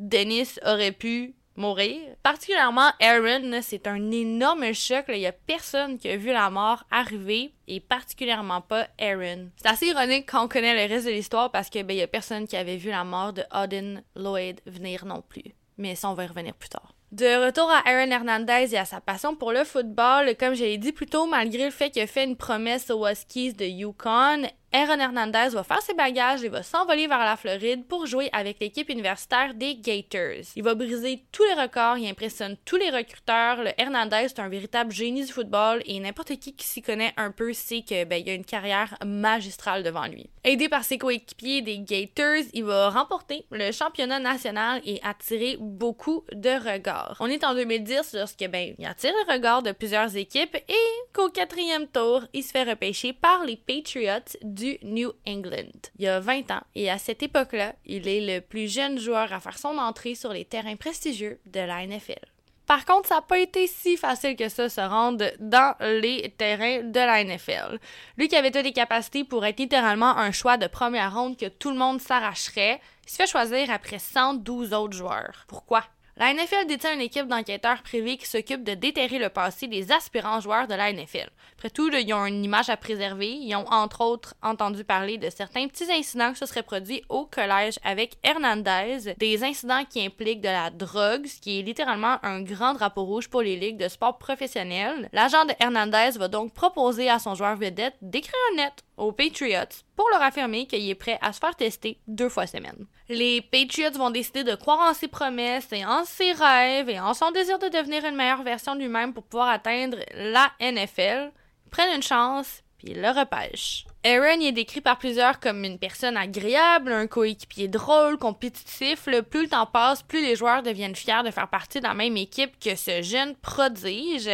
Dennis 0.00 0.58
aurait 0.66 0.90
pu 0.90 1.36
mourir. 1.60 2.00
Particulièrement 2.22 2.90
Aaron, 3.00 3.60
c'est 3.62 3.86
un 3.86 4.10
énorme 4.10 4.72
choc. 4.72 5.04
Il 5.08 5.18
y 5.18 5.26
a 5.26 5.32
personne 5.32 5.98
qui 5.98 6.08
a 6.08 6.16
vu 6.16 6.32
la 6.32 6.50
mort 6.50 6.84
arriver 6.90 7.52
et 7.68 7.78
particulièrement 7.80 8.60
pas 8.60 8.88
Aaron. 8.98 9.50
C'est 9.56 9.68
assez 9.68 9.86
ironique 9.86 10.28
quand 10.30 10.44
on 10.44 10.48
connaît 10.48 10.74
le 10.74 10.92
reste 10.92 11.06
de 11.06 11.12
l'histoire 11.12 11.50
parce 11.52 11.70
que 11.70 11.82
ben, 11.82 12.00
a 12.00 12.06
personne 12.06 12.48
qui 12.48 12.56
avait 12.56 12.76
vu 12.76 12.90
la 12.90 13.04
mort 13.04 13.32
de 13.32 13.44
Auden 13.54 14.02
Lloyd 14.16 14.60
venir 14.66 15.04
non 15.04 15.22
plus. 15.22 15.54
Mais 15.78 15.94
ça, 15.94 16.10
on 16.10 16.14
va 16.14 16.24
y 16.24 16.26
revenir 16.26 16.54
plus 16.54 16.68
tard. 16.68 16.94
De 17.12 17.44
retour 17.44 17.68
à 17.68 17.88
Aaron 17.88 18.10
Hernandez 18.10 18.72
et 18.72 18.78
à 18.78 18.84
sa 18.84 19.00
passion 19.00 19.34
pour 19.34 19.50
le 19.50 19.64
football, 19.64 20.36
comme 20.38 20.54
je 20.54 20.62
l'ai 20.62 20.78
dit 20.78 20.92
plus 20.92 21.06
tôt, 21.06 21.26
malgré 21.26 21.64
le 21.64 21.72
fait 21.72 21.90
qu'il 21.90 22.02
a 22.02 22.06
fait 22.06 22.22
une 22.22 22.36
promesse 22.36 22.88
aux 22.88 23.04
Huskies 23.04 23.52
de 23.52 23.64
Yukon, 23.64 24.46
Aaron 24.72 25.00
Hernandez 25.00 25.48
va 25.52 25.64
faire 25.64 25.82
ses 25.82 25.94
bagages 25.94 26.44
et 26.44 26.48
va 26.48 26.62
s'envoler 26.62 27.08
vers 27.08 27.24
la 27.24 27.36
Floride 27.36 27.86
pour 27.88 28.06
jouer 28.06 28.30
avec 28.32 28.60
l'équipe 28.60 28.88
universitaire 28.88 29.52
des 29.54 29.74
Gators. 29.74 30.46
Il 30.54 30.62
va 30.62 30.76
briser 30.76 31.24
tous 31.32 31.42
les 31.42 31.60
records, 31.60 31.98
il 31.98 32.08
impressionne 32.08 32.56
tous 32.64 32.76
les 32.76 32.90
recruteurs. 32.90 33.64
Le 33.64 33.70
Hernandez 33.78 34.26
est 34.26 34.38
un 34.38 34.48
véritable 34.48 34.92
génie 34.92 35.24
du 35.24 35.32
football 35.32 35.82
et 35.86 35.98
n'importe 35.98 36.36
qui 36.38 36.54
qui 36.54 36.64
s'y 36.64 36.82
connaît 36.82 37.12
un 37.16 37.32
peu 37.32 37.52
sait 37.52 37.82
que 37.82 38.04
ben, 38.04 38.22
a 38.24 38.32
une 38.32 38.44
carrière 38.44 38.96
magistrale 39.04 39.82
devant 39.82 40.06
lui. 40.06 40.30
Aidé 40.44 40.68
par 40.68 40.84
ses 40.84 40.98
coéquipiers 40.98 41.62
des 41.62 41.80
Gators, 41.80 42.44
il 42.54 42.62
va 42.62 42.90
remporter 42.90 43.46
le 43.50 43.72
championnat 43.72 44.20
national 44.20 44.80
et 44.84 45.00
attirer 45.02 45.56
beaucoup 45.58 46.24
de 46.32 46.50
regards. 46.50 47.16
On 47.18 47.26
est 47.26 47.42
en 47.42 47.54
2010 47.54 48.14
lorsque 48.14 48.46
ben 48.48 48.72
il 48.78 48.86
attire 48.86 49.12
le 49.26 49.32
regard 49.32 49.64
de 49.64 49.72
plusieurs 49.72 50.16
équipes 50.16 50.54
et 50.54 51.12
qu'au 51.12 51.28
quatrième 51.28 51.88
tour, 51.88 52.22
il 52.32 52.44
se 52.44 52.52
fait 52.52 52.62
repêcher 52.62 53.12
par 53.12 53.44
les 53.44 53.56
Patriots 53.56 54.38
du 54.42 54.59
New 54.82 55.12
England. 55.26 55.90
Il 55.98 56.04
y 56.04 56.08
a 56.08 56.20
20 56.20 56.50
ans 56.50 56.62
et 56.74 56.90
à 56.90 56.98
cette 56.98 57.22
époque-là, 57.22 57.74
il 57.86 58.08
est 58.08 58.34
le 58.34 58.40
plus 58.40 58.72
jeune 58.72 58.98
joueur 58.98 59.32
à 59.32 59.40
faire 59.40 59.58
son 59.58 59.78
entrée 59.78 60.14
sur 60.14 60.32
les 60.32 60.44
terrains 60.44 60.76
prestigieux 60.76 61.40
de 61.46 61.60
la 61.60 61.86
NFL. 61.86 62.26
Par 62.66 62.84
contre, 62.84 63.08
ça 63.08 63.16
n'a 63.16 63.22
pas 63.22 63.40
été 63.40 63.66
si 63.66 63.96
facile 63.96 64.36
que 64.36 64.48
ça 64.48 64.68
se 64.68 64.80
rendre 64.80 65.24
dans 65.40 65.74
les 65.80 66.32
terrains 66.38 66.84
de 66.84 67.00
la 67.00 67.24
NFL. 67.24 67.80
Lui 68.16 68.28
qui 68.28 68.36
avait 68.36 68.52
toutes 68.52 68.62
les 68.62 68.72
capacités 68.72 69.24
pour 69.24 69.44
être 69.44 69.58
littéralement 69.58 70.16
un 70.16 70.30
choix 70.30 70.56
de 70.56 70.68
première 70.68 71.12
ronde 71.12 71.36
que 71.36 71.48
tout 71.48 71.72
le 71.72 71.76
monde 71.76 72.00
s'arracherait, 72.00 72.80
il 73.04 73.10
se 73.10 73.16
fait 73.16 73.26
choisir 73.26 73.70
après 73.72 73.98
112 73.98 74.72
autres 74.72 74.96
joueurs. 74.96 75.46
Pourquoi? 75.48 75.82
La 76.20 76.34
NFL 76.34 76.66
détient 76.66 76.92
une 76.92 77.00
équipe 77.00 77.28
d'enquêteurs 77.28 77.82
privés 77.82 78.18
qui 78.18 78.26
s'occupe 78.26 78.62
de 78.62 78.74
déterrer 78.74 79.18
le 79.18 79.30
passé 79.30 79.68
des 79.68 79.90
aspirants 79.90 80.40
joueurs 80.40 80.68
de 80.68 80.74
la 80.74 80.92
NFL. 80.92 81.30
Après 81.56 81.70
tout, 81.70 81.88
ils 81.90 82.12
ont 82.12 82.26
une 82.26 82.44
image 82.44 82.68
à 82.68 82.76
préserver. 82.76 83.30
Ils 83.30 83.56
ont 83.56 83.66
entre 83.70 84.02
autres 84.02 84.34
entendu 84.42 84.84
parler 84.84 85.16
de 85.16 85.30
certains 85.30 85.66
petits 85.66 85.90
incidents 85.90 86.32
qui 86.32 86.40
se 86.40 86.44
seraient 86.44 86.62
produits 86.62 87.02
au 87.08 87.24
collège 87.24 87.78
avec 87.84 88.18
Hernandez, 88.22 89.14
des 89.16 89.44
incidents 89.44 89.86
qui 89.88 90.04
impliquent 90.04 90.42
de 90.42 90.48
la 90.48 90.68
drogue, 90.68 91.24
ce 91.24 91.40
qui 91.40 91.58
est 91.58 91.62
littéralement 91.62 92.18
un 92.22 92.42
grand 92.42 92.74
drapeau 92.74 93.04
rouge 93.04 93.30
pour 93.30 93.40
les 93.40 93.56
ligues 93.56 93.78
de 93.78 93.88
sport 93.88 94.18
professionnels. 94.18 95.08
L'agent 95.14 95.46
de 95.46 95.54
Hernandez 95.58 96.18
va 96.18 96.28
donc 96.28 96.52
proposer 96.52 97.08
à 97.08 97.18
son 97.18 97.34
joueur 97.34 97.56
vedette 97.56 97.96
d'écrire 98.02 98.34
un 98.52 98.56
net 98.56 98.84
aux 99.00 99.12
Patriots 99.12 99.82
pour 99.96 100.08
leur 100.10 100.22
affirmer 100.22 100.66
qu'il 100.66 100.88
est 100.88 100.94
prêt 100.94 101.18
à 101.20 101.32
se 101.32 101.40
faire 101.40 101.56
tester 101.56 101.98
deux 102.06 102.28
fois 102.28 102.46
semaine. 102.46 102.86
Les 103.08 103.40
Patriots 103.40 103.98
vont 103.98 104.10
décider 104.10 104.44
de 104.44 104.54
croire 104.54 104.90
en 104.90 104.94
ses 104.94 105.08
promesses 105.08 105.72
et 105.72 105.84
en 105.84 106.04
ses 106.04 106.32
rêves 106.32 106.88
et 106.88 107.00
en 107.00 107.14
son 107.14 107.30
désir 107.30 107.58
de 107.58 107.68
devenir 107.68 108.04
une 108.04 108.16
meilleure 108.16 108.42
version 108.42 108.74
de 108.74 108.80
lui-même 108.80 109.12
pour 109.12 109.24
pouvoir 109.24 109.48
atteindre 109.48 109.98
la 110.14 110.50
NFL. 110.60 111.32
Ils 111.66 111.70
prennent 111.70 111.96
une 111.96 112.02
chance 112.02 112.62
puis 112.80 112.94
le 112.94 113.08
repêchent. 113.08 113.84
Aaron 114.04 114.40
est 114.40 114.52
décrit 114.52 114.80
par 114.80 114.98
plusieurs 114.98 115.38
comme 115.38 115.64
une 115.64 115.78
personne 115.78 116.16
agréable, 116.16 116.92
un 116.92 117.06
coéquipier 117.06 117.68
drôle, 117.68 118.16
compétitif. 118.16 119.04
plus 119.30 119.42
le 119.42 119.48
temps 119.48 119.66
passe, 119.66 120.02
plus 120.02 120.22
les 120.22 120.36
joueurs 120.36 120.62
deviennent 120.62 120.96
fiers 120.96 121.22
de 121.24 121.30
faire 121.30 121.48
partie 121.48 121.80
de 121.80 121.84
la 121.86 121.94
même 121.94 122.16
équipe 122.16 122.58
que 122.58 122.74
ce 122.74 123.02
jeune 123.02 123.34
prodige. 123.36 124.30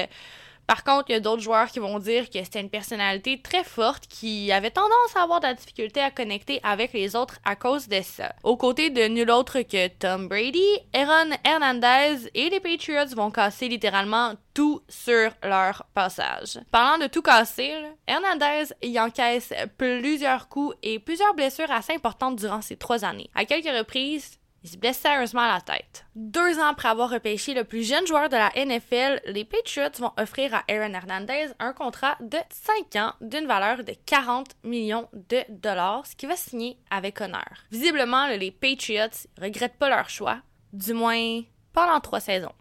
Par 0.67 0.83
contre, 0.83 1.07
il 1.09 1.13
y 1.13 1.17
a 1.17 1.21
d'autres 1.21 1.43
joueurs 1.43 1.69
qui 1.69 1.79
vont 1.79 1.99
dire 1.99 2.29
que 2.29 2.43
c'était 2.43 2.61
une 2.61 2.71
personnalité 2.71 3.41
très 3.41 3.65
forte 3.65 4.07
qui 4.09 4.51
avait 4.51 4.71
tendance 4.71 5.15
à 5.15 5.23
avoir 5.23 5.41
de 5.41 5.47
la 5.47 5.55
difficulté 5.55 6.01
à 6.01 6.11
connecter 6.11 6.61
avec 6.63 6.93
les 6.93 7.15
autres 7.15 7.39
à 7.45 7.55
cause 7.55 7.89
de 7.89 8.01
ça. 8.03 8.35
Aux 8.43 8.57
côtés 8.57 8.91
de 8.91 9.07
nul 9.07 9.31
autre 9.31 9.61
que 9.61 9.89
Tom 9.89 10.29
Brady, 10.29 10.67
Aaron 10.93 11.31
Hernandez 11.45 12.29
et 12.35 12.51
les 12.51 12.61
Patriots 12.61 13.15
vont 13.15 13.31
casser 13.31 13.69
littéralement 13.69 14.35
tout 14.55 14.81
sur 14.89 15.31
leur 15.43 15.85
passage. 15.95 16.59
Parlant 16.73 16.99
de 16.99 17.09
tout 17.09 17.23
casser, 17.23 17.73
Hernandez 18.07 18.73
y 18.83 18.99
encaisse 18.99 19.53
plusieurs 19.77 20.49
coups 20.49 20.75
et 20.83 20.99
plusieurs 20.99 21.35
blessures 21.35 21.71
assez 21.71 21.95
importantes 21.95 22.37
durant 22.37 22.63
ces 22.63 22.77
trois 22.77 23.05
années. 23.05 23.31
À 23.35 23.45
quelques 23.45 23.67
reprises, 23.67 24.39
il 24.67 24.69
se 24.69 24.79
blesse 24.79 24.99
sérieusement 24.99 25.43
à 25.43 25.55
la 25.55 25.61
tête. 25.61 26.07
Deux 26.17 26.59
ans 26.59 26.67
après 26.67 26.89
avoir 26.89 27.09
repêché 27.09 27.55
le 27.55 27.63
plus 27.63 27.87
jeune 27.87 28.05
joueur 28.05 28.29
de 28.29 28.35
la 28.35 28.51
NFL, 28.57 29.21
les 29.27 29.45
Patriots 29.45 29.97
vont 30.01 30.11
offrir 30.17 30.53
à 30.55 30.65
Aaron 30.69 30.93
Hernandez 30.93 31.53
un 31.61 31.73
contrat 31.73 32.17
de 32.19 32.39
5 32.51 32.97
ans 32.97 33.13
d'une 33.21 33.47
valeur 33.47 33.85
de 33.85 33.95
40 34.07 34.49
millions 34.65 35.09
de 35.13 35.45
dollars, 35.51 36.05
ce 36.05 36.17
qui 36.17 36.27
va 36.27 36.35
signer 36.35 36.79
avec 36.91 37.21
honneur. 37.21 37.65
Visiblement, 37.71 38.27
les 38.27 38.51
Patriots 38.51 39.29
regrettent 39.41 39.79
pas 39.79 39.89
leur 39.89 40.11
choix, 40.11 40.41
du 40.73 40.95
moins 40.95 41.43
pendant 41.73 42.01
trois 42.01 42.19
saisons. 42.19 42.53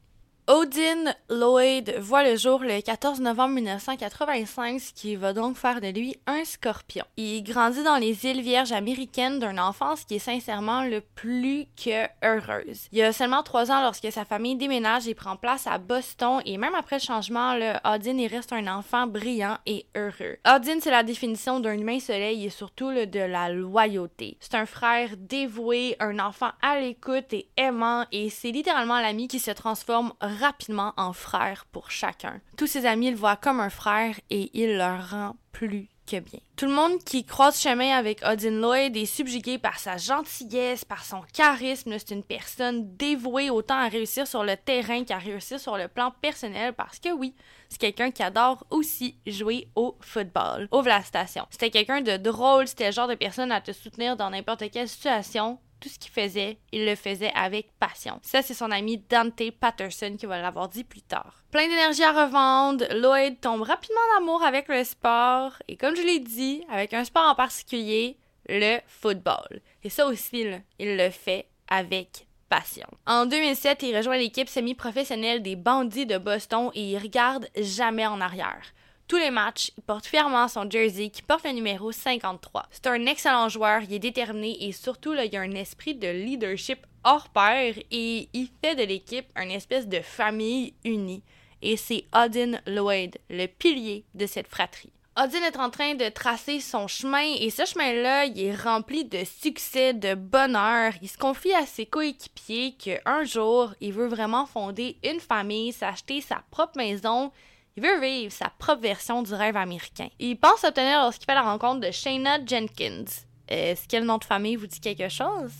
Odin 0.48 1.12
Lloyd 1.28 1.96
voit 2.00 2.24
le 2.24 2.36
jour 2.36 2.60
le 2.60 2.80
14 2.80 3.20
novembre 3.20 3.56
1985, 3.56 4.80
ce 4.80 4.94
qui 4.94 5.16
va 5.16 5.34
donc 5.34 5.58
faire 5.58 5.82
de 5.82 5.88
lui 5.88 6.18
un 6.28 6.46
scorpion. 6.46 7.04
Il 7.18 7.42
grandit 7.42 7.84
dans 7.84 7.98
les 7.98 8.28
îles 8.28 8.42
Vierges 8.42 8.72
américaines 8.72 9.40
d'une 9.40 9.60
enfance 9.60 10.04
qui 10.04 10.18
est 10.18 10.20
sincèrement 10.20 10.84
le 10.84 11.02
plus 11.02 11.66
que 11.76 12.06
heureuse. 12.24 12.90
Il 12.92 13.02
a 13.02 13.12
seulement 13.12 13.42
trois 13.42 13.72
ans 13.72 13.82
lorsque 13.82 14.12
sa 14.12 14.24
famille 14.24 14.56
déménage 14.56 15.08
et 15.08 15.16
prend 15.16 15.36
place 15.36 15.66
à 15.66 15.80
Boston, 15.80 16.44
et 16.46 16.60
même 16.60 16.76
après 16.76 16.98
le 16.98 17.02
changement, 17.02 17.56
le 17.56 17.74
Odin 17.84 18.18
il 18.20 18.28
reste 18.28 18.54
un 18.54 18.68
enfant 18.68 19.08
brillant 19.08 19.58
et 19.66 19.88
heureux. 19.96 20.38
Odin, 20.46 20.80
c'est 20.80 20.92
la 20.92 21.02
définition 21.02 21.60
d'un 21.60 21.74
humain 21.74 22.00
soleil 22.00 22.46
et 22.46 22.52
surtout 22.52 22.92
le 22.92 23.08
de 23.08 23.20
la 23.20 23.50
loyauté. 23.50 24.38
C'est 24.40 24.54
un 24.54 24.68
frère 24.68 25.10
dévoué, 25.18 25.96
un 26.00 26.20
enfant 26.20 26.52
à 26.62 26.80
l'écoute 26.80 27.34
et 27.34 27.48
aimant, 27.58 28.06
et 28.12 28.30
c'est 28.30 28.52
littéralement 28.52 29.00
l'ami 29.00 29.28
qui 29.28 29.40
se 29.40 29.50
transforme 29.50 30.14
rapidement 30.40 30.94
en 30.98 31.14
frère 31.14 31.66
pour 31.72 31.92
chacun. 31.92 32.40
Tous 32.58 32.68
ses 32.68 32.86
amis 32.86 33.12
le 33.12 33.18
voient 33.18 33.36
comme 33.36 33.60
un 33.60 33.70
frère 33.70 34.20
et 34.30 34.52
il 34.54 34.78
leur 34.78 35.10
rend 35.10 35.36
plus 35.52 35.90
que 36.06 36.20
bien. 36.20 36.40
Tout 36.56 36.68
le 36.68 36.74
monde 36.74 37.04
qui 37.04 37.26
croise 37.26 37.60
chemin 37.60 37.98
avec 37.98 38.22
Odin 38.24 38.62
Lloyd 38.62 38.96
est 38.96 39.06
subjugué 39.06 39.58
par 39.58 39.80
sa 39.80 39.98
gentillesse, 39.98 40.86
par 40.86 41.04
son 41.04 41.22
charisme. 41.34 41.98
C'est 41.98 42.14
une 42.14 42.24
personne 42.24 42.96
dévouée 42.96 43.50
autant 43.50 43.78
à 43.78 43.88
réussir 43.88 44.28
sur 44.28 44.44
le 44.44 44.56
terrain 44.56 45.04
qu'à 45.04 45.18
réussir 45.18 45.60
sur 45.60 45.78
le 45.78 45.88
plan 45.88 46.14
personnel 46.22 46.74
parce 46.74 47.00
que 47.00 47.12
oui, 47.12 47.34
c'est 47.70 47.80
quelqu'un 47.80 48.12
qui 48.12 48.24
adore 48.24 48.66
aussi 48.70 49.18
jouer 49.26 49.68
au 49.76 49.98
football. 50.00 50.68
Ouvre 50.72 50.88
la 50.88 51.02
station. 51.02 51.46
C'était 51.50 51.72
quelqu'un 51.72 52.02
de 52.02 52.18
drôle, 52.18 52.68
c'était 52.68 52.88
le 52.88 52.94
genre 52.94 53.08
de 53.08 53.16
personne 53.16 53.52
à 53.52 53.62
te 53.62 53.72
soutenir 53.72 54.16
dans 54.16 54.30
n'importe 54.30 54.70
quelle 54.72 54.88
situation 54.88 55.60
tout 55.80 55.90
ce 55.90 56.00
qu'il 56.00 56.12
faisait, 56.12 56.58
il 56.72 56.86
le 56.86 56.96
faisait 56.96 57.32
avec 57.36 57.70
passion. 57.80 58.20
Ça, 58.22 58.42
c'est 58.42 58.54
son 58.54 58.72
ami 58.72 59.04
Dante 59.10 59.52
Patterson 59.60 60.16
qui 60.18 60.26
va 60.26 60.42
l'avoir 60.42 60.70
dit 60.70 60.84
plus 60.84 61.02
tard. 61.02 61.44
Plein 61.52 61.68
d'énergie 61.68 62.04
à 62.04 62.26
revendre, 62.26 62.86
Lloyd 62.94 63.40
tombe 63.40 63.62
rapidement 63.62 64.02
en 64.14 64.18
amour 64.22 64.44
avec 64.44 64.68
le 64.68 64.84
sport 64.84 65.54
et 65.68 65.78
comme 65.78 65.96
je 65.96 66.02
l'ai 66.02 66.20
dit, 66.20 66.64
avec 66.70 66.94
un 66.94 67.06
sport 67.06 67.30
en 67.30 67.36
particulier, 67.36 68.18
le 68.48 68.80
football. 68.88 69.62
Et 69.84 69.90
ça 69.90 70.06
aussi, 70.08 70.46
il 70.80 70.98
le 70.98 71.10
fait 71.10 71.48
avec 71.68 72.28
passion. 72.50 72.88
En 73.08 73.26
2007, 73.26 73.84
il 73.84 73.98
rejoint 73.98 74.18
l'équipe 74.18 74.50
semi-professionnelle 74.50 75.42
des 75.42 75.56
Bandits 75.56 76.06
de 76.06 76.18
Boston 76.18 76.70
et 76.74 76.92
il 76.92 76.98
regarde 76.98 77.48
jamais 77.58 78.06
en 78.06 78.22
arrière 78.22 78.75
tous 79.08 79.18
les 79.18 79.32
matchs, 79.32 79.72
il 79.78 79.84
porte 79.84 80.06
fièrement 80.06 80.48
son 80.48 80.70
jersey 80.70 81.10
qui 81.10 81.22
porte 81.22 81.46
le 81.46 81.52
numéro 81.52 81.92
53. 81.92 82.66
C'est 82.72 82.88
un 82.88 83.06
excellent 83.06 83.50
joueur, 83.50 83.82
il 83.84 83.94
est 83.94 84.00
déterminé 84.00 84.66
et 84.66 84.72
surtout 84.72 85.14
là, 85.14 85.26
il 85.26 85.36
a 85.36 85.42
un 85.42 85.52
esprit 85.52 85.94
de 85.94 86.08
leadership 86.08 86.80
hors 87.04 87.30
pair 87.30 87.76
et 87.92 88.30
il 88.34 88.50
fait 88.64 88.76
de 88.76 88.84
l'équipe 88.84 89.28
une 89.36 89.52
espèce 89.52 89.88
de 89.88 90.00
famille 90.02 90.74
unie. 90.84 91.24
Et 91.62 91.78
c'est 91.78 92.06
Odin 92.14 92.60
Lloyd, 92.66 93.18
le 93.30 93.46
pilier 93.46 94.06
de 94.16 94.26
cette 94.26 94.48
fratrie. 94.48 94.92
Odin 95.18 95.44
est 95.44 95.58
en 95.58 95.70
train 95.70 95.96
de 95.96 96.10
tracer 96.10 96.60
son 96.60 96.88
chemin 96.88 97.36
et 97.40 97.50
ce 97.50 97.64
chemin-là, 97.64 98.26
il 98.26 98.42
est 98.42 98.56
rempli 98.56 99.06
de 99.06 99.24
succès, 99.24 99.94
de 99.94 100.14
bonheur. 100.14 100.92
Il 101.02 101.08
se 101.08 101.18
confie 101.18 101.54
à 101.54 101.66
ses 101.66 101.86
coéquipiers 101.86 102.74
qu'un 102.74 103.24
jour, 103.24 103.74
il 103.80 103.94
veut 103.94 104.08
vraiment 104.08 104.46
fonder 104.46 104.98
une 105.04 105.22
famille, 105.22 105.72
s'acheter 105.72 106.20
sa 106.20 106.44
propre 106.52 106.78
maison 106.78 107.32
il 107.78 107.84
veut 107.84 108.00
vivre 108.00 108.32
sa 108.32 108.50
propre 108.50 108.82
version 108.82 109.22
du 109.22 109.34
rêve 109.34 109.58
américain. 109.58 110.08
Il 110.20 110.40
pense 110.40 110.64
obtenir 110.64 111.02
lorsqu'il 111.02 111.26
fait 111.26 111.36
la 111.36 111.42
rencontre 111.42 111.86
de 111.86 111.92
Shayna 111.92 112.46
Jenkins. 112.46 113.06
Est-ce 113.48 113.88
que 113.88 113.98
le 113.98 114.06
nom 114.06 114.18
de 114.18 114.24
famille 114.24 114.56
vous 114.56 114.68
dit 114.68 114.80
quelque 114.80 115.10
chose? 115.10 115.52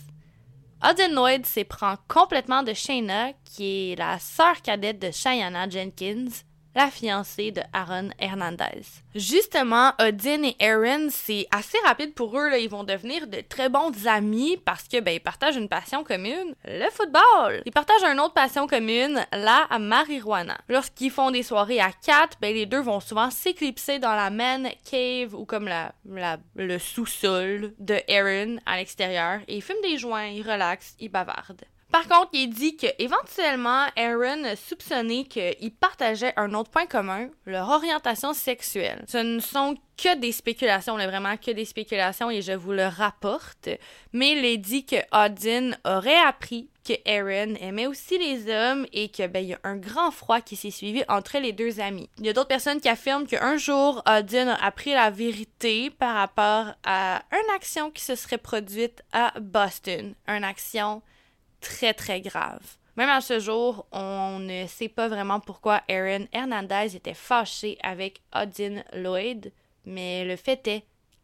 Odin 0.84 1.10
Lloyd 1.10 1.46
s'éprend 1.46 1.96
complètement 2.08 2.64
de 2.64 2.74
Shayna, 2.74 3.34
qui 3.44 3.92
est 3.92 3.96
la 3.98 4.20
sœur 4.20 4.62
cadette 4.62 5.00
de 5.00 5.12
Cheyenne 5.12 5.58
Jenkins, 5.70 6.30
la 6.76 6.92
fiancée 6.92 7.52
de 7.52 7.62
Aaron 7.74 8.10
Hernandez. 8.20 8.84
Justement, 9.16 9.94
Odin 10.00 10.44
et 10.44 10.56
Aaron, 10.60 11.08
c'est 11.10 11.48
assez 11.52 11.78
rapide 11.86 12.14
pour 12.14 12.38
eux. 12.38 12.50
Là. 12.50 12.58
Ils 12.58 12.70
vont 12.70 12.84
devenir 12.84 13.28
de 13.28 13.40
très 13.42 13.70
bons 13.70 14.08
amis 14.08 14.58
parce 14.58 14.88
que 14.88 15.00
ben, 15.00 15.16
ils 15.16 15.22
partagent 15.22 15.56
une 15.56 15.70
passion 15.70 16.04
commune, 16.04 16.54
le 16.66 16.90
football. 16.92 17.62
Ils 17.66 17.72
partagent 17.72 18.04
une 18.04 18.20
autre 18.20 18.34
passion 18.34 18.68
commune, 18.68 19.26
la 19.32 19.68
marijuana. 19.80 20.58
Lorsqu'ils 20.68 21.12
font 21.12 21.32
des 21.32 21.44
soirées 21.44 21.80
à 21.80 21.92
quatre, 21.92 22.38
ben, 22.42 22.54
les 22.54 22.66
deux 22.66 22.82
vont 22.82 23.00
souvent 23.00 23.32
s'éclipser 23.32 24.00
dans 24.00 24.16
la 24.16 24.30
man 24.30 24.70
cave 24.90 25.34
ou 25.34 25.46
comme 25.46 25.68
la, 25.68 25.94
le 26.56 26.78
sous-sol 26.78 27.74
de 27.80 28.00
Aaron 28.10 28.58
à 28.66 28.78
l'extérieur 28.78 29.40
et 29.48 29.56
ils 29.56 29.62
fument 29.62 29.82
des 29.82 29.98
joints, 29.98 30.28
ils 30.28 30.42
relaxent, 30.42 30.96
ils 31.00 31.10
bavardent. 31.10 31.64
Par 31.96 32.10
contre, 32.10 32.32
il 32.34 32.50
dit 32.50 32.76
qu'éventuellement, 32.76 33.86
Aaron 33.96 34.54
soupçonnait 34.58 35.24
qu'ils 35.24 35.72
partageaient 35.72 36.34
un 36.36 36.54
autre 36.54 36.70
point 36.70 36.88
commun, 36.88 37.30
leur 37.46 37.70
orientation 37.70 38.34
sexuelle. 38.34 39.06
Ce 39.08 39.18
ne 39.18 39.40
sont 39.40 39.78
que 39.96 40.18
des 40.18 40.34
spéculations, 40.34 40.96
vraiment 40.96 41.38
que 41.38 41.52
des 41.52 41.64
spéculations 41.64 42.30
et 42.30 42.42
je 42.42 42.52
vous 42.52 42.74
le 42.74 42.88
rapporte. 42.88 43.70
Mais 44.12 44.34
il 44.34 44.60
dit 44.60 44.86
que 44.86 44.98
Odin 45.14 45.72
aurait 45.86 46.20
appris 46.20 46.68
que 46.86 46.96
Aaron 47.06 47.56
aimait 47.62 47.88
aussi 47.88 48.18
les 48.18 48.54
hommes 48.54 48.86
et 48.92 49.08
que 49.08 49.26
ben, 49.28 49.46
y 49.46 49.54
a 49.54 49.60
un 49.64 49.78
grand 49.78 50.12
froid 50.12 50.42
qui 50.42 50.58
s'est 50.58 50.72
suivi 50.72 51.02
entre 51.08 51.38
les 51.38 51.54
deux 51.54 51.80
amis. 51.80 52.10
Il 52.18 52.26
y 52.26 52.30
a 52.30 52.34
d'autres 52.34 52.50
personnes 52.50 52.82
qui 52.82 52.90
affirment 52.90 53.26
qu'un 53.26 53.56
jour, 53.56 54.04
Odin 54.06 54.50
a 54.50 54.66
appris 54.66 54.92
la 54.92 55.12
vérité 55.12 55.92
par 55.92 56.16
rapport 56.16 56.74
à 56.84 57.22
une 57.32 57.56
action 57.56 57.90
qui 57.90 58.04
se 58.04 58.16
serait 58.16 58.38
produite 58.38 59.02
à 59.14 59.32
Boston. 59.40 60.14
Une 60.28 60.44
action 60.44 61.02
très 61.66 61.94
très 61.94 62.22
grave. 62.22 62.62
Même 62.96 63.10
à 63.10 63.22
ce 63.22 63.40
jour, 63.40 63.88
on 63.92 64.40
ne 64.40 64.68
sait 64.68 64.88
pas 64.88 65.08
vraiment 65.08 65.40
pourquoi 65.40 65.82
Aaron 65.90 66.28
Hernandez 66.32 66.96
était 66.96 67.14
fâché 67.14 67.78
avec 67.84 68.22
Odin 68.34 68.84
Lloyd, 68.94 69.52
mais 69.86 70.24
le 70.24 70.36
fait 70.38 70.66
est 70.68 70.84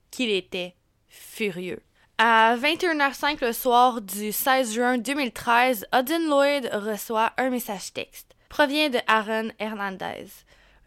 qu'il 0.10 0.30
était 0.30 0.76
furieux. 1.08 1.82
À 2.18 2.58
21h05 2.58 3.46
le 3.46 3.54
soir 3.54 4.02
du 4.02 4.32
16 4.32 4.74
juin 4.74 4.98
2013, 4.98 5.86
Odin 5.94 6.28
Lloyd 6.28 6.70
reçoit 6.74 7.32
un 7.38 7.50
message 7.50 7.94
texte. 7.94 8.36
Provient 8.50 8.90
de 8.90 9.00
Aaron 9.08 9.50
Hernandez. 9.60 10.28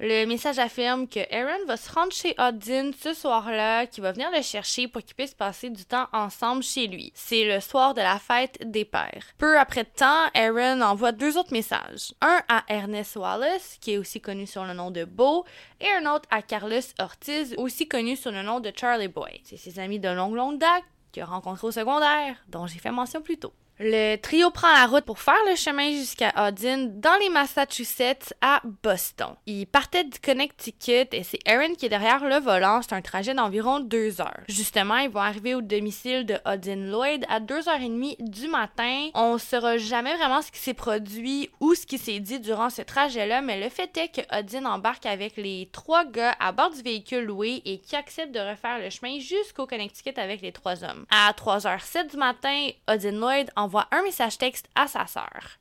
Le 0.00 0.26
message 0.26 0.58
affirme 0.58 1.06
que 1.06 1.20
Aaron 1.32 1.66
va 1.66 1.76
se 1.76 1.92
rendre 1.92 2.12
chez 2.12 2.34
Odin 2.36 2.90
ce 3.00 3.14
soir-là, 3.14 3.86
qu'il 3.86 4.02
va 4.02 4.10
venir 4.10 4.28
le 4.32 4.42
chercher 4.42 4.88
pour 4.88 5.02
qu'ils 5.02 5.14
puissent 5.14 5.34
passer 5.34 5.70
du 5.70 5.84
temps 5.84 6.08
ensemble 6.12 6.64
chez 6.64 6.88
lui. 6.88 7.12
C'est 7.14 7.44
le 7.44 7.60
soir 7.60 7.94
de 7.94 8.00
la 8.00 8.18
fête 8.18 8.58
des 8.68 8.84
pères. 8.84 9.24
Peu 9.38 9.56
après 9.56 9.84
de 9.84 9.88
temps, 9.88 10.26
Aaron 10.34 10.80
envoie 10.80 11.12
deux 11.12 11.38
autres 11.38 11.52
messages. 11.52 12.12
Un 12.20 12.40
à 12.48 12.64
Ernest 12.68 13.14
Wallace, 13.14 13.78
qui 13.80 13.92
est 13.92 13.98
aussi 13.98 14.20
connu 14.20 14.48
sur 14.48 14.64
le 14.64 14.74
nom 14.74 14.90
de 14.90 15.04
Beau, 15.04 15.44
et 15.80 15.88
un 15.92 16.12
autre 16.12 16.28
à 16.28 16.42
Carlos 16.42 16.80
Ortiz, 16.98 17.54
aussi 17.56 17.86
connu 17.86 18.16
sous 18.16 18.30
le 18.30 18.42
nom 18.42 18.58
de 18.58 18.72
Charlie 18.74 19.06
Boy. 19.06 19.42
C'est 19.44 19.56
ses 19.56 19.78
amis 19.78 20.00
de 20.00 20.08
longue 20.08 20.34
longue 20.34 20.58
date 20.58 20.82
qu'il 21.12 21.22
a 21.22 21.26
rencontrés 21.26 21.68
au 21.68 21.70
secondaire, 21.70 22.36
dont 22.48 22.66
j'ai 22.66 22.80
fait 22.80 22.90
mention 22.90 23.22
plus 23.22 23.38
tôt. 23.38 23.54
Le 23.80 24.14
trio 24.16 24.50
prend 24.50 24.72
la 24.72 24.86
route 24.86 25.04
pour 25.04 25.18
faire 25.18 25.34
le 25.50 25.56
chemin 25.56 25.90
jusqu'à 25.90 26.32
Odin 26.36 26.86
dans 26.92 27.16
les 27.20 27.28
Massachusetts 27.28 28.32
à 28.40 28.60
Boston. 28.84 29.34
Ils 29.46 29.66
partaient 29.66 30.04
du 30.04 30.20
Connecticut 30.20 31.08
et 31.10 31.24
c'est 31.24 31.40
Aaron 31.44 31.74
qui 31.74 31.86
est 31.86 31.88
derrière 31.88 32.24
le 32.24 32.36
volant. 32.36 32.82
C'est 32.82 32.94
un 32.94 33.02
trajet 33.02 33.34
d'environ 33.34 33.80
deux 33.80 34.20
heures. 34.20 34.42
Justement, 34.48 34.98
ils 34.98 35.10
vont 35.10 35.18
arriver 35.18 35.56
au 35.56 35.60
domicile 35.60 36.24
de 36.24 36.36
Odin 36.44 36.76
Lloyd 36.76 37.26
à 37.28 37.40
2h30 37.40 38.30
du 38.30 38.46
matin. 38.46 39.08
On 39.14 39.38
saura 39.38 39.76
jamais 39.76 40.14
vraiment 40.14 40.40
ce 40.40 40.52
qui 40.52 40.60
s'est 40.60 40.72
produit 40.72 41.50
ou 41.58 41.74
ce 41.74 41.84
qui 41.84 41.98
s'est 41.98 42.20
dit 42.20 42.38
durant 42.38 42.70
ce 42.70 42.82
trajet-là, 42.82 43.40
mais 43.40 43.60
le 43.60 43.70
fait 43.70 43.96
est 43.96 44.08
que 44.08 44.38
Odin 44.38 44.66
embarque 44.66 45.06
avec 45.06 45.36
les 45.36 45.68
trois 45.72 46.04
gars 46.04 46.36
à 46.38 46.52
bord 46.52 46.70
du 46.70 46.82
véhicule 46.82 47.24
loué 47.24 47.60
et 47.64 47.78
qui 47.78 47.96
accepte 47.96 48.32
de 48.32 48.38
refaire 48.38 48.78
le 48.78 48.90
chemin 48.90 49.18
jusqu'au 49.18 49.66
Connecticut 49.66 50.14
avec 50.16 50.42
les 50.42 50.52
trois 50.52 50.84
hommes. 50.84 51.06
À 51.10 51.32
3h07 51.32 52.12
du 52.12 52.16
matin, 52.18 52.68
Odin 52.88 53.18
Lloyd 53.18 53.50
envoie 53.64 53.88
un 53.90 54.02
message 54.02 54.38
texte 54.38 54.68
à 54.74 54.86
sa 54.86 55.06
sœur. 55.06 55.58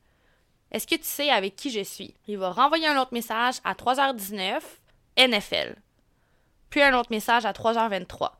Est-ce 0.70 0.86
que 0.86 0.96
tu 0.96 1.04
sais 1.04 1.30
avec 1.30 1.56
qui 1.56 1.70
je 1.70 1.82
suis? 1.82 2.14
Il 2.26 2.38
va 2.38 2.50
renvoyer 2.50 2.86
un 2.86 3.00
autre 3.00 3.14
message 3.14 3.56
à 3.64 3.74
3h19, 3.74 4.60
NFL. 5.16 5.76
Puis 6.70 6.82
un 6.82 6.98
autre 6.98 7.10
message 7.10 7.46
à 7.46 7.52
3h23, 7.52 8.32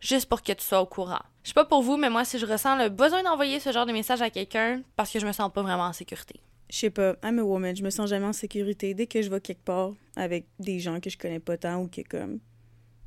juste 0.00 0.28
pour 0.28 0.42
que 0.42 0.52
tu 0.52 0.64
sois 0.64 0.80
au 0.80 0.86
courant. 0.86 1.22
Je 1.42 1.48
sais 1.48 1.54
pas 1.54 1.64
pour 1.64 1.82
vous, 1.82 1.96
mais 1.96 2.10
moi, 2.10 2.24
si 2.24 2.38
je 2.38 2.44
ressens 2.44 2.76
le 2.76 2.90
besoin 2.90 3.22
d'envoyer 3.22 3.58
ce 3.58 3.72
genre 3.72 3.86
de 3.86 3.92
message 3.92 4.20
à 4.20 4.28
quelqu'un, 4.28 4.82
parce 4.96 5.10
que 5.10 5.18
je 5.18 5.26
me 5.26 5.32
sens 5.32 5.50
pas 5.50 5.62
vraiment 5.62 5.84
en 5.84 5.92
sécurité. 5.94 6.40
Je 6.70 6.76
sais 6.76 6.90
pas, 6.90 7.14
I'm 7.24 7.38
a 7.38 7.42
woman, 7.42 7.74
je 7.74 7.82
me 7.82 7.88
sens 7.88 8.10
jamais 8.10 8.26
en 8.26 8.34
sécurité 8.34 8.92
dès 8.92 9.06
que 9.06 9.22
je 9.22 9.30
vais 9.30 9.40
quelque 9.40 9.64
part 9.64 9.92
avec 10.16 10.44
des 10.58 10.80
gens 10.80 11.00
que 11.00 11.08
je 11.08 11.16
connais 11.16 11.40
pas 11.40 11.56
tant 11.56 11.76
ou 11.76 11.88
que 11.88 12.02
comme 12.02 12.40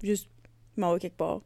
juste 0.02 0.28
m'en 0.78 0.98
quelque 0.98 1.18
part. 1.18 1.42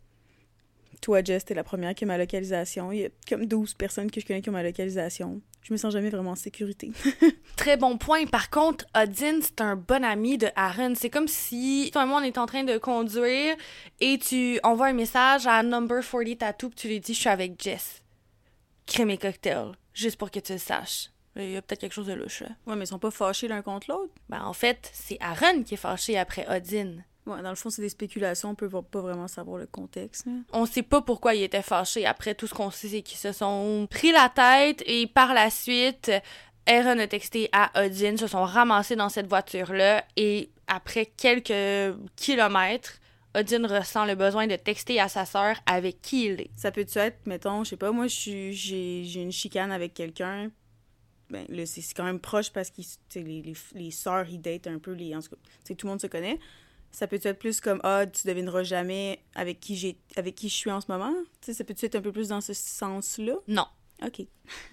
Toi, 1.02 1.24
Jess, 1.24 1.46
t'es 1.46 1.54
la 1.54 1.64
première 1.64 1.94
qui 1.94 2.04
a 2.04 2.08
ma 2.08 2.18
localisation. 2.18 2.92
Il 2.92 3.00
y 3.00 3.06
a 3.06 3.10
comme 3.28 3.46
12 3.46 3.74
personnes 3.76 4.10
que 4.10 4.20
je 4.20 4.26
connais 4.26 4.42
qui 4.42 4.50
ont 4.50 4.54
ma 4.54 4.64
localisation. 4.64 5.42
Je 5.62 5.74
me 5.74 5.78
sens 5.78 5.94
jamais 5.94 6.10
vraiment 6.10 6.32
en 6.32 6.36
sécurité. 6.36 6.92
Très 7.56 7.76
bon 7.76 7.98
point. 7.98 8.26
Par 8.28 8.50
contre, 8.50 8.86
Odin, 8.96 9.40
c'est 9.42 9.62
un 9.62 9.76
bon 9.76 10.04
ami 10.04 10.38
de 10.38 10.48
Aaron. 10.56 10.94
C'est 10.96 11.10
comme 11.10 11.28
si 11.28 11.90
toi 11.92 12.04
et 12.04 12.06
moi, 12.06 12.20
on 12.22 12.24
est 12.24 12.38
en 12.38 12.46
train 12.46 12.64
de 12.64 12.78
conduire 12.78 13.56
et 14.00 14.20
tu 14.20 14.60
envoies 14.64 14.88
un 14.88 14.94
message 14.94 15.48
à 15.48 15.64
Number 15.64 16.04
40 16.04 16.38
Tattoo 16.38 16.70
puis 16.70 16.76
tu 16.76 16.88
lui 16.88 17.00
dis 17.00 17.14
«Je 17.16 17.20
suis 17.20 17.30
avec 17.30 17.62
Jess. 17.62 18.04
Crème 18.86 19.10
et 19.10 19.18
cocktail.» 19.18 19.72
Juste 19.94 20.18
pour 20.18 20.30
que 20.30 20.40
tu 20.40 20.54
le 20.54 20.60
saches. 20.60 21.10
Il 21.36 21.52
y 21.52 21.58
a 21.58 21.62
peut-être 21.62 21.82
quelque 21.82 21.94
chose 21.94 22.08
de 22.08 22.14
louche, 22.14 22.42
là. 22.42 22.50
ouais, 22.66 22.76
mais 22.76 22.86
ils 22.86 22.88
sont 22.88 23.00
pas 23.00 23.12
fâchés 23.12 23.48
l'un 23.48 23.62
contre 23.62 23.90
l'autre. 23.90 24.14
Ben, 24.30 24.44
en 24.44 24.54
fait, 24.54 24.90
c'est 24.94 25.18
Aaron 25.20 25.64
qui 25.64 25.74
est 25.74 25.78
fâché 25.78 26.18
après 26.18 26.46
Odin. 26.48 26.98
Ouais, 27.26 27.42
dans 27.42 27.50
le 27.50 27.56
fond, 27.56 27.72
c'est 27.72 27.82
des 27.82 27.90
spéculations, 27.90 28.52
on 28.52 28.56
peut 28.56 28.70
pas 28.70 29.02
vraiment 29.02 29.28
savoir 29.28 29.58
le 29.58 29.66
contexte. 29.66 30.28
On 30.54 30.66
sait 30.68 30.84
pas 30.84 31.02
pourquoi 31.02 31.34
ils 31.34 31.44
étaient 31.44 31.64
fâchés. 31.64 32.06
Après, 32.06 32.36
tout 32.36 32.46
ce 32.46 32.54
qu'on 32.54 32.70
sait, 32.70 32.88
c'est 32.88 33.02
qu'ils 33.02 33.18
se 33.18 33.32
sont 33.32 33.88
pris 33.90 34.12
la 34.12 34.30
tête 34.30 34.84
et 34.86 35.08
par 35.08 35.34
la 35.34 35.50
suite, 35.50 36.12
Aaron 36.68 37.00
a 37.00 37.08
texté 37.08 37.50
à 37.52 37.72
Odin, 37.84 38.16
se 38.18 38.28
sont 38.28 38.44
ramassés 38.44 38.96
dans 38.96 39.10
cette 39.10 39.28
voiture-là 39.28 40.04
et 40.16 40.52
après 40.68 41.08
quelques 41.08 41.98
kilomètres, 42.16 43.00
Odin 43.36 43.68
ressent 43.68 44.06
le 44.06 44.16
besoin 44.16 44.46
de 44.48 44.56
texter 44.56 45.00
à 45.00 45.10
sa 45.10 45.26
sœur 45.26 45.58
avec 45.66 46.02
qui 46.02 46.28
il 46.28 46.42
est. 46.42 46.52
Ça 46.56 46.72
peut-tu 46.72 47.00
être, 47.00 47.26
mettons, 47.26 47.64
je 47.64 47.72
sais 47.72 47.78
pas, 47.78 47.92
moi, 47.92 48.06
j'ai 48.08 49.14
une 49.16 49.32
chicane 49.32 49.72
avec 49.72 49.94
quelqu'un. 49.94 50.52
Ben, 51.32 51.44
là, 51.50 51.66
c'est 51.66 51.82
quand 51.96 52.04
même 52.04 52.20
proche 52.20 52.52
parce 52.52 52.70
que 52.70 52.82
les, 53.16 53.42
les, 53.42 53.54
les 53.74 53.92
sœurs, 53.92 54.30
ils 54.30 54.40
datent 54.40 54.68
un 54.68 54.78
peu, 54.78 54.92
les, 54.92 55.16
en 55.16 55.22
tout 55.22 55.30
cas, 55.30 55.74
tout 55.76 55.86
le 55.88 55.90
monde 55.90 56.02
se 56.02 56.08
connaît. 56.08 56.40
Ça 56.96 57.08
peut 57.08 57.20
être 57.22 57.38
plus 57.38 57.60
comme, 57.60 57.82
ah, 57.84 58.06
tu 58.08 58.26
devineras 58.26 58.64
jamais 58.64 59.20
avec 59.36 59.60
qui, 59.60 59.76
j'ai 59.76 59.98
avec 60.16 60.34
qui 60.34 60.48
je 60.48 60.56
suis 60.56 60.72
en 60.72 60.80
ce 60.80 60.90
moment? 60.90 61.12
Tu 61.42 61.48
sais, 61.48 61.54
ça 61.54 61.66
peut 61.66 61.76
être 61.78 61.96
un 61.96 62.02
peu 62.02 62.14
plus 62.14 62.30
dans 62.30 62.40
ce 62.40 62.54
sens-là? 62.54 63.34
Non. 63.50 63.68
OK. 64.02 64.26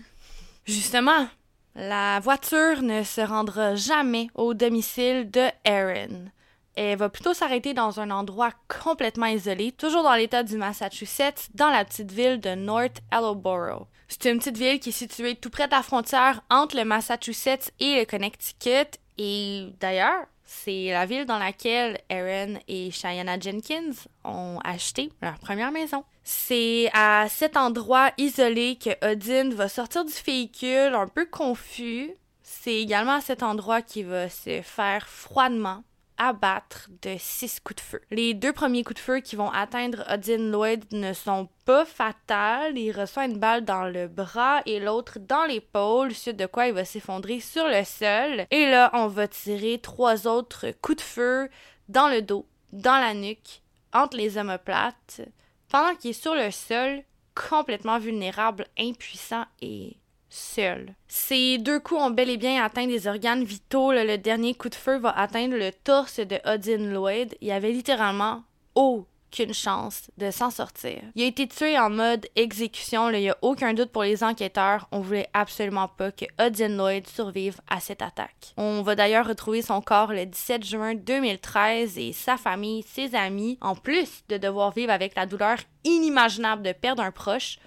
Justement, 0.65 1.27
la 1.75 2.21
voiture 2.21 2.81
ne 2.81 3.03
se 3.03 3.23
rendra 3.23 3.75
jamais 3.75 4.29
au 4.37 4.55
domicile 4.55 5.33
de 5.33 5.49
Aaron. 5.65 6.31
Elle 6.77 6.97
va 6.97 7.09
plutôt 7.09 7.35
s'arrêter 7.35 7.75
dans 7.75 7.99
un 7.99 8.13
endroit 8.13 8.53
complètement 8.69 9.27
isolé, 9.27 9.73
toujours 9.73 10.05
dans 10.05 10.15
l'état 10.15 10.45
du 10.45 10.57
Massachusetts, 10.57 11.49
dans 11.55 11.71
la 11.71 11.85
petite 11.85 12.13
ville 12.13 12.39
de 12.39 12.55
North 12.55 13.01
Attleboro. 13.11 13.89
C'est 14.07 14.31
une 14.31 14.39
petite 14.39 14.59
ville 14.59 14.79
qui 14.79 14.91
est 14.91 14.93
située 14.93 15.35
tout 15.35 15.51
près 15.51 15.67
de 15.67 15.73
la 15.73 15.83
frontière 15.83 16.45
entre 16.51 16.77
le 16.77 16.85
Massachusetts 16.85 17.73
et 17.81 17.99
le 17.99 18.05
Connecticut. 18.05 18.97
Et 19.19 19.71
d'ailleurs, 19.81 20.27
c'est 20.53 20.91
la 20.91 21.07
ville 21.07 21.25
dans 21.25 21.39
laquelle 21.39 21.99
Aaron 22.11 22.59
et 22.69 22.91
Cheyenne 22.91 23.41
Jenkins 23.41 23.93
ont 24.23 24.59
acheté 24.63 25.11
leur 25.23 25.39
première 25.39 25.73
maison. 25.73 26.05
C'est 26.25 26.91
à 26.93 27.27
cet 27.29 27.57
endroit 27.57 28.11
isolé 28.19 28.77
que 28.77 28.91
Odin 29.05 29.51
va 29.51 29.69
sortir 29.69 30.05
du 30.05 30.13
véhicule 30.25 30.95
un 30.95 31.09
peu 31.09 31.27
confus. 31.27 32.13
C'est 32.43 32.77
également 32.77 33.15
à 33.15 33.21
cet 33.21 33.43
endroit 33.43 33.83
qu'il 33.83 34.07
va 34.07 34.29
se 34.29 34.61
faire 34.63 35.09
froidement 35.09 35.83
abattre 36.19 36.89
de 37.03 37.17
six 37.19 37.61
coups 37.61 37.77
de 37.77 37.81
feu. 37.81 38.01
Les 38.11 38.35
deux 38.35 38.53
premiers 38.53 38.85
coups 38.85 39.01
de 39.01 39.05
feu 39.05 39.21
qui 39.21 39.37
vont 39.37 39.51
atteindre 39.51 40.05
Odin 40.09 40.51
Lloyd 40.51 40.85
ne 40.93 41.13
sont 41.13 41.49
pas 41.65 41.85
fatals. 41.85 42.77
Il 42.79 42.93
reçoit 42.93 43.25
une 43.25 43.39
balle 43.39 43.65
dans 43.65 43.85
le 43.85 44.09
bras 44.09 44.63
et 44.67 44.81
l'autre 44.81 45.19
dans 45.19 45.45
l'épaule, 45.45 46.15
suite 46.15 46.37
de 46.37 46.47
quoi 46.47 46.67
il 46.67 46.75
va 46.75 46.85
s'effondrer 46.85 47.41
sur 47.41 47.67
le 47.67 47.85
sol. 47.85 48.47
Et 48.51 48.71
là, 48.71 48.91
on 48.95 49.07
va 49.07 49.29
tirer 49.29 49.79
trois 49.79 50.27
autres 50.27 50.73
coups 50.83 50.99
de 50.99 51.03
feu 51.03 51.51
dans 51.89 52.09
le 52.09 52.23
dos, 52.23 52.47
dans 52.73 53.01
la 53.01 53.15
nuque, 53.15 53.63
entre 53.93 54.17
les 54.17 54.39
omoplates, 54.39 55.23
pendant 55.69 55.95
qu'il 55.95 56.11
est 56.11 56.13
sur 56.15 56.35
le 56.35 56.51
sol, 56.51 57.03
complètement 57.35 57.99
vulnérable, 57.99 58.67
impuissant 58.79 59.45
et 59.61 59.97
seul. 60.33 60.95
Ces 61.09 61.59
deux 61.59 61.79
coups 61.79 62.01
ont 62.01 62.11
bel 62.11 62.31
et 62.31 62.37
bien 62.37 62.65
atteint 62.65 62.87
des 62.87 63.07
organes 63.07 63.45
vitaux. 63.45 63.93
Le 63.93 64.17
dernier 64.17 64.55
coup 64.55 64.69
de 64.69 64.75
feu 64.75 64.99
va 64.99 65.11
atteindre 65.11 65.57
le 65.57 65.71
torse 65.73 66.21
de 66.21 66.39
Odin 66.45 66.91
Lloyd. 66.91 67.37
Il 67.41 67.51
avait 67.51 67.73
littéralement 67.73 68.43
aucune 68.75 69.53
chance 69.53 70.11
de 70.17 70.31
s'en 70.31 70.51
sortir. 70.51 71.03
Il 71.15 71.23
a 71.23 71.27
été 71.27 71.47
tué 71.47 71.79
en 71.79 71.91
mode 71.91 72.27
exécution. 72.35 73.11
Il 73.11 73.21
n'y 73.21 73.31
a 73.31 73.37
aucun 73.43 73.75
doute 73.75 73.91
pour 73.91 74.05
les 74.05 74.25
enquêteurs. 74.25 74.89
On 74.91 75.01
voulait 75.01 75.29
absolument 75.35 75.89
pas 75.89 76.11
que 76.11 76.25
Odin 76.41 76.77
Lloyd 76.77 77.07
survive 77.07 77.61
à 77.69 77.81
cette 77.81 78.03
attaque. 78.03 78.55
On 78.57 78.83
va 78.83 78.95
d'ailleurs 78.95 79.29
retrouver 79.29 79.61
son 79.61 79.81
corps 79.83 80.13
le 80.13 80.25
17 80.25 80.65
juin 80.65 80.95
2013 80.95 81.99
et 81.99 82.13
sa 82.13 82.37
famille, 82.37 82.85
ses 82.89 83.15
amis, 83.15 83.59
en 83.61 83.75
plus 83.75 84.23
de 84.29 84.39
devoir 84.39 84.73
vivre 84.73 84.93
avec 84.93 85.15
la 85.15 85.27
douleur 85.27 85.59
inimaginable 85.85 86.63
de 86.63 86.73
perdre 86.73 87.03
un 87.03 87.11
proche, 87.11 87.59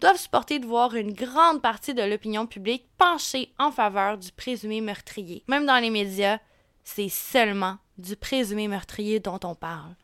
doivent 0.00 0.18
supporter 0.18 0.58
de 0.58 0.66
voir 0.66 0.94
une 0.94 1.12
grande 1.12 1.60
partie 1.60 1.94
de 1.94 2.02
l'opinion 2.02 2.46
publique 2.46 2.88
pencher 2.98 3.52
en 3.58 3.70
faveur 3.70 4.18
du 4.18 4.32
présumé 4.32 4.80
meurtrier. 4.80 5.44
Même 5.48 5.66
dans 5.66 5.78
les 5.78 5.90
médias, 5.90 6.38
c'est 6.84 7.08
seulement 7.08 7.78
du 7.98 8.16
présumé 8.16 8.68
meurtrier 8.68 9.20
dont 9.20 9.40
on 9.44 9.54
parle. 9.54 9.94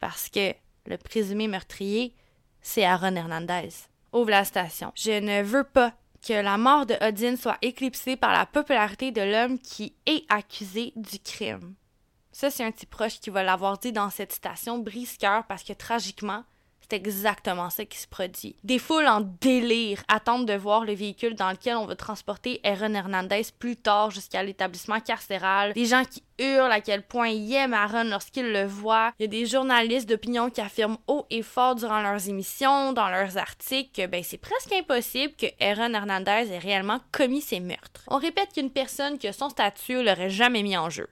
Parce 0.00 0.28
que 0.28 0.54
le 0.86 0.98
présumé 0.98 1.48
meurtrier, 1.48 2.14
c'est 2.60 2.84
Aaron 2.84 3.16
Hernandez. 3.16 3.70
Ouvre 4.12 4.30
la 4.30 4.44
station. 4.44 4.92
Je 4.94 5.18
ne 5.18 5.42
veux 5.42 5.64
pas 5.64 5.94
que 6.26 6.32
la 6.32 6.56
mort 6.56 6.86
de 6.86 6.96
Odin 7.00 7.36
soit 7.36 7.58
éclipsée 7.62 8.16
par 8.16 8.32
la 8.32 8.46
popularité 8.46 9.10
de 9.10 9.20
l'homme 9.20 9.58
qui 9.58 9.94
est 10.06 10.24
accusé 10.28 10.92
du 10.96 11.18
crime. 11.18 11.74
Ça, 12.32 12.50
c'est 12.50 12.64
un 12.64 12.72
petit 12.72 12.86
proche 12.86 13.20
qui 13.20 13.30
va 13.30 13.42
l'avoir 13.42 13.78
dit 13.78 13.92
dans 13.92 14.10
cette 14.10 14.32
station 14.32 14.78
brise-cœur 14.78 15.44
parce 15.46 15.62
que 15.62 15.72
tragiquement, 15.72 16.44
c'est 16.88 16.96
exactement 16.96 17.70
ça 17.70 17.84
qui 17.84 17.98
se 17.98 18.06
produit. 18.06 18.56
Des 18.62 18.78
foules 18.78 19.06
en 19.06 19.22
délire 19.40 20.02
attendent 20.08 20.46
de 20.46 20.54
voir 20.54 20.84
le 20.84 20.92
véhicule 20.92 21.34
dans 21.34 21.50
lequel 21.50 21.76
on 21.76 21.86
va 21.86 21.96
transporter 21.96 22.60
Aaron 22.62 22.94
Hernandez 22.94 23.42
plus 23.58 23.76
tard 23.76 24.10
jusqu'à 24.10 24.42
l'établissement 24.42 25.00
carcéral. 25.00 25.72
Des 25.72 25.86
gens 25.86 26.04
qui 26.04 26.22
hurlent 26.38 26.72
à 26.72 26.80
quel 26.80 27.02
point 27.02 27.28
ils 27.28 27.54
aiment 27.54 27.74
Aaron 27.74 28.04
lorsqu'ils 28.04 28.52
le 28.52 28.64
voient. 28.64 29.12
Il 29.18 29.22
y 29.22 29.24
a 29.24 29.28
des 29.28 29.46
journalistes 29.46 30.08
d'opinion 30.08 30.50
qui 30.50 30.60
affirment 30.60 30.98
haut 31.06 31.26
et 31.30 31.42
fort 31.42 31.74
durant 31.74 32.02
leurs 32.02 32.28
émissions, 32.28 32.92
dans 32.92 33.08
leurs 33.08 33.38
articles, 33.38 34.02
que 34.02 34.06
ben, 34.06 34.22
c'est 34.22 34.38
presque 34.38 34.72
impossible 34.72 35.34
que 35.34 35.46
Aaron 35.60 35.94
Hernandez 35.94 36.52
ait 36.52 36.58
réellement 36.58 37.00
commis 37.12 37.40
ces 37.40 37.60
meurtres. 37.60 38.02
On 38.08 38.18
répète 38.18 38.52
qu'une 38.52 38.70
personne 38.70 39.18
qui 39.18 39.28
a 39.28 39.32
son 39.32 39.48
statut 39.48 40.02
l'aurait 40.02 40.30
jamais 40.30 40.62
mis 40.62 40.76
en 40.76 40.90
jeu. 40.90 41.08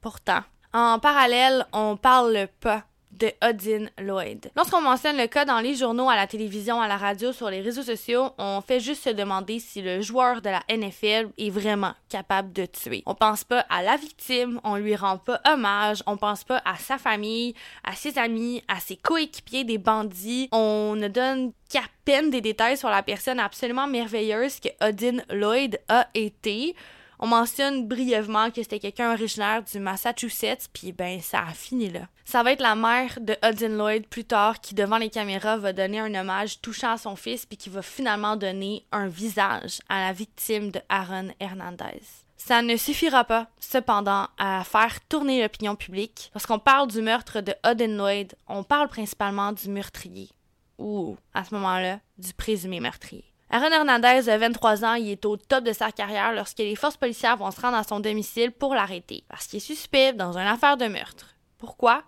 Pourtant, 0.00 0.42
en 0.72 0.98
parallèle, 0.98 1.66
on 1.72 1.96
parle 1.96 2.48
pas 2.60 2.84
de 3.18 3.32
Odin 3.42 3.86
Lloyd. 3.98 4.50
Lorsqu'on 4.56 4.80
mentionne 4.80 5.16
le 5.16 5.26
cas 5.26 5.44
dans 5.44 5.60
les 5.60 5.74
journaux, 5.74 6.08
à 6.08 6.16
la 6.16 6.26
télévision, 6.26 6.80
à 6.80 6.88
la 6.88 6.96
radio, 6.96 7.32
sur 7.32 7.50
les 7.50 7.60
réseaux 7.60 7.82
sociaux, 7.82 8.30
on 8.38 8.60
fait 8.60 8.80
juste 8.80 9.04
se 9.04 9.10
demander 9.10 9.58
si 9.58 9.82
le 9.82 10.00
joueur 10.00 10.40
de 10.40 10.50
la 10.50 10.62
NFL 10.70 11.30
est 11.36 11.50
vraiment 11.50 11.94
capable 12.08 12.52
de 12.52 12.66
tuer. 12.66 13.02
On 13.06 13.14
pense 13.14 13.44
pas 13.44 13.60
à 13.68 13.82
la 13.82 13.96
victime, 13.96 14.60
on 14.64 14.76
lui 14.76 14.96
rend 14.96 15.18
pas 15.18 15.40
hommage, 15.46 16.02
on 16.06 16.16
pense 16.16 16.44
pas 16.44 16.62
à 16.64 16.76
sa 16.76 16.98
famille, 16.98 17.54
à 17.84 17.94
ses 17.94 18.18
amis, 18.18 18.62
à 18.68 18.80
ses 18.80 18.96
coéquipiers 18.96 19.64
des 19.64 19.78
bandits. 19.78 20.48
On 20.52 20.94
ne 20.96 21.08
donne 21.08 21.52
qu'à 21.68 21.82
peine 22.04 22.30
des 22.30 22.40
détails 22.40 22.76
sur 22.76 22.88
la 22.88 23.02
personne 23.02 23.40
absolument 23.40 23.86
merveilleuse 23.86 24.60
que 24.60 24.68
Odin 24.86 25.18
Lloyd 25.30 25.80
a 25.88 26.08
été. 26.14 26.74
On 27.20 27.26
mentionne 27.26 27.88
brièvement 27.88 28.50
que 28.50 28.62
c'était 28.62 28.78
quelqu'un 28.78 29.12
originaire 29.12 29.62
du 29.64 29.80
Massachusetts, 29.80 30.68
puis 30.72 30.92
ben 30.92 31.20
ça 31.20 31.40
a 31.48 31.52
fini 31.52 31.90
là. 31.90 32.08
Ça 32.24 32.42
va 32.42 32.52
être 32.52 32.62
la 32.62 32.76
mère 32.76 33.18
de 33.20 33.36
Odin 33.42 33.76
Lloyd 33.76 34.06
plus 34.06 34.24
tard 34.24 34.60
qui 34.60 34.74
devant 34.74 34.98
les 34.98 35.10
caméras 35.10 35.56
va 35.56 35.72
donner 35.72 35.98
un 35.98 36.14
hommage 36.14 36.60
touchant 36.60 36.92
à 36.92 36.98
son 36.98 37.16
fils 37.16 37.44
puis 37.44 37.56
qui 37.56 37.70
va 37.70 37.82
finalement 37.82 38.36
donner 38.36 38.84
un 38.92 39.08
visage 39.08 39.80
à 39.88 40.06
la 40.06 40.12
victime 40.12 40.70
de 40.70 40.80
Aaron 40.88 41.30
Hernandez. 41.40 42.02
Ça 42.36 42.62
ne 42.62 42.76
suffira 42.76 43.24
pas, 43.24 43.48
cependant, 43.58 44.28
à 44.38 44.62
faire 44.62 45.00
tourner 45.08 45.42
l'opinion 45.42 45.74
publique. 45.74 46.30
Lorsqu'on 46.34 46.60
parle 46.60 46.88
du 46.88 47.02
meurtre 47.02 47.40
de 47.40 47.52
Odin 47.66 47.96
Lloyd, 47.96 48.34
on 48.46 48.62
parle 48.62 48.88
principalement 48.88 49.52
du 49.52 49.68
meurtrier. 49.68 50.30
Ou, 50.78 51.16
à 51.34 51.44
ce 51.44 51.52
moment-là, 51.56 51.98
du 52.16 52.32
présumé 52.32 52.78
meurtrier. 52.78 53.24
Aaron 53.50 53.72
Hernandez, 53.72 54.28
a 54.28 54.36
23 54.36 54.84
ans, 54.84 54.94
il 54.94 55.08
est 55.08 55.24
au 55.24 55.38
top 55.38 55.64
de 55.64 55.72
sa 55.72 55.90
carrière 55.90 56.32
lorsque 56.34 56.58
les 56.58 56.76
forces 56.76 56.98
policières 56.98 57.38
vont 57.38 57.50
se 57.50 57.60
rendre 57.60 57.78
à 57.78 57.84
son 57.84 57.98
domicile 57.98 58.52
pour 58.52 58.74
l'arrêter, 58.74 59.24
parce 59.28 59.46
qu'il 59.46 59.56
est 59.56 59.60
suspect 59.60 60.12
dans 60.12 60.36
une 60.36 60.46
affaire 60.46 60.76
de 60.76 60.86
meurtre. 60.86 61.34
Pourquoi? 61.56 62.02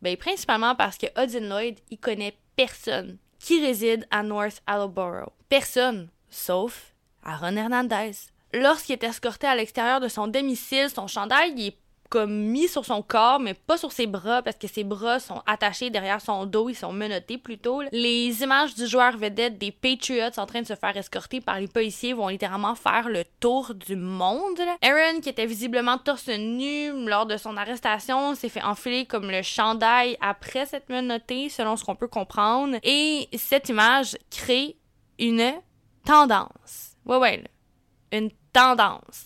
Ben, 0.00 0.16
principalement 0.16 0.74
parce 0.74 0.96
que 0.96 1.06
Odin 1.20 1.48
Lloyd, 1.48 1.78
il 1.90 1.98
connaît 1.98 2.38
personne 2.56 3.18
qui 3.38 3.64
réside 3.64 4.06
à 4.10 4.22
North 4.22 4.62
Attleboro. 4.66 5.32
Personne, 5.48 6.08
sauf 6.30 6.94
Aaron 7.22 7.56
Hernandez. 7.56 8.12
Lorsqu'il 8.54 8.94
est 8.94 9.04
escorté 9.04 9.46
à 9.46 9.54
l'extérieur 9.54 10.00
de 10.00 10.08
son 10.08 10.26
domicile, 10.26 10.88
son 10.88 11.06
chandail 11.06 11.52
il 11.56 11.66
est 11.68 11.78
comme 12.08 12.32
mis 12.32 12.68
sur 12.68 12.84
son 12.84 13.02
corps, 13.02 13.40
mais 13.40 13.54
pas 13.54 13.76
sur 13.76 13.92
ses 13.92 14.06
bras 14.06 14.42
parce 14.42 14.56
que 14.56 14.66
ses 14.66 14.84
bras 14.84 15.20
sont 15.20 15.42
attachés 15.46 15.90
derrière 15.90 16.20
son 16.20 16.46
dos, 16.46 16.68
ils 16.68 16.74
sont 16.74 16.92
menottés 16.92 17.38
plutôt. 17.38 17.82
Les 17.92 18.42
images 18.42 18.74
du 18.74 18.86
joueur 18.86 19.16
vedette 19.16 19.58
des 19.58 19.72
Patriots 19.72 20.38
en 20.38 20.46
train 20.46 20.62
de 20.62 20.66
se 20.66 20.74
faire 20.74 20.96
escorter 20.96 21.40
par 21.40 21.60
les 21.60 21.68
policiers 21.68 22.12
vont 22.12 22.28
littéralement 22.28 22.74
faire 22.74 23.08
le 23.08 23.24
tour 23.40 23.74
du 23.74 23.96
monde. 23.96 24.58
Aaron, 24.82 25.20
qui 25.20 25.28
était 25.28 25.46
visiblement 25.46 25.98
torse 25.98 26.28
nu 26.28 27.06
lors 27.06 27.26
de 27.26 27.36
son 27.36 27.56
arrestation, 27.56 28.34
s'est 28.34 28.48
fait 28.48 28.62
enfiler 28.62 29.06
comme 29.06 29.30
le 29.30 29.42
chandail 29.42 30.16
après 30.20 30.66
cette 30.66 30.88
menottée, 30.88 31.48
selon 31.48 31.76
ce 31.76 31.84
qu'on 31.84 31.96
peut 31.96 32.08
comprendre. 32.08 32.76
Et 32.82 33.28
cette 33.36 33.68
image 33.68 34.16
crée 34.30 34.76
une 35.18 35.52
tendance. 36.04 36.96
Ouais, 37.04 37.18
ouais, 37.18 37.44
une 38.12 38.30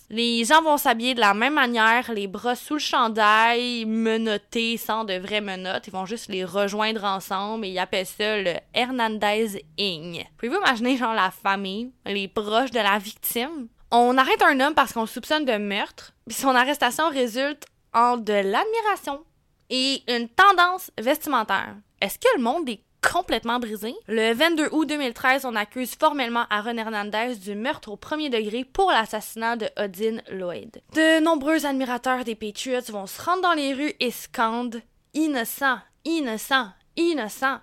Les 0.09 0.45
gens 0.45 0.61
vont 0.61 0.77
s'habiller 0.77 1.15
de 1.15 1.19
la 1.19 1.33
même 1.33 1.55
manière, 1.55 2.11
les 2.13 2.27
bras 2.27 2.55
sous 2.55 2.75
le 2.75 2.79
chandail, 2.79 3.83
menottés 3.85 4.77
sans 4.77 5.05
de 5.05 5.15
vraies 5.15 5.41
menottes. 5.41 5.87
Ils 5.87 5.93
vont 5.93 6.05
juste 6.05 6.29
les 6.29 6.45
rejoindre 6.45 7.03
ensemble 7.03 7.65
et 7.65 7.69
ils 7.69 7.79
appellent 7.79 8.05
ça 8.05 8.37
le 8.37 8.53
Hernandez 8.75 9.65
Ing. 9.79 10.23
Pouvez-vous 10.37 10.59
imaginer, 10.59 10.97
genre, 10.97 11.15
la 11.15 11.31
famille, 11.31 11.91
les 12.05 12.27
proches 12.27 12.69
de 12.69 12.79
la 12.79 12.99
victime? 12.99 13.69
On 13.89 14.17
arrête 14.19 14.43
un 14.43 14.59
homme 14.59 14.75
parce 14.75 14.93
qu'on 14.93 15.07
soupçonne 15.07 15.45
de 15.45 15.57
meurtre, 15.57 16.13
puis 16.27 16.35
son 16.35 16.49
arrestation 16.49 17.09
résulte 17.09 17.65
en 17.93 18.17
de 18.17 18.33
l'admiration 18.33 19.23
et 19.71 20.03
une 20.07 20.29
tendance 20.29 20.91
vestimentaire. 20.99 21.75
Est-ce 22.01 22.19
que 22.19 22.37
le 22.37 22.43
monde 22.43 22.69
est 22.69 22.83
complètement 23.11 23.59
brisé. 23.59 23.93
Le 24.07 24.33
22 24.33 24.69
août 24.71 24.85
2013, 24.85 25.45
on 25.45 25.55
accuse 25.55 25.95
formellement 25.95 26.45
Aaron 26.49 26.77
Hernandez 26.77 27.35
du 27.35 27.55
meurtre 27.55 27.91
au 27.91 27.97
premier 27.97 28.29
degré 28.29 28.63
pour 28.63 28.91
l'assassinat 28.91 29.55
de 29.55 29.69
Odin 29.77 30.17
Lloyd. 30.31 30.81
De 30.93 31.19
nombreux 31.19 31.65
admirateurs 31.65 32.23
des 32.23 32.35
Patriots 32.35 32.91
vont 32.91 33.07
se 33.07 33.21
rendre 33.21 33.41
dans 33.41 33.53
les 33.53 33.73
rues 33.73 33.93
et 33.99 34.11
scandent 34.11 34.81
innocent, 35.13 35.77
innocent, 36.05 36.69
innocent. 36.95 37.59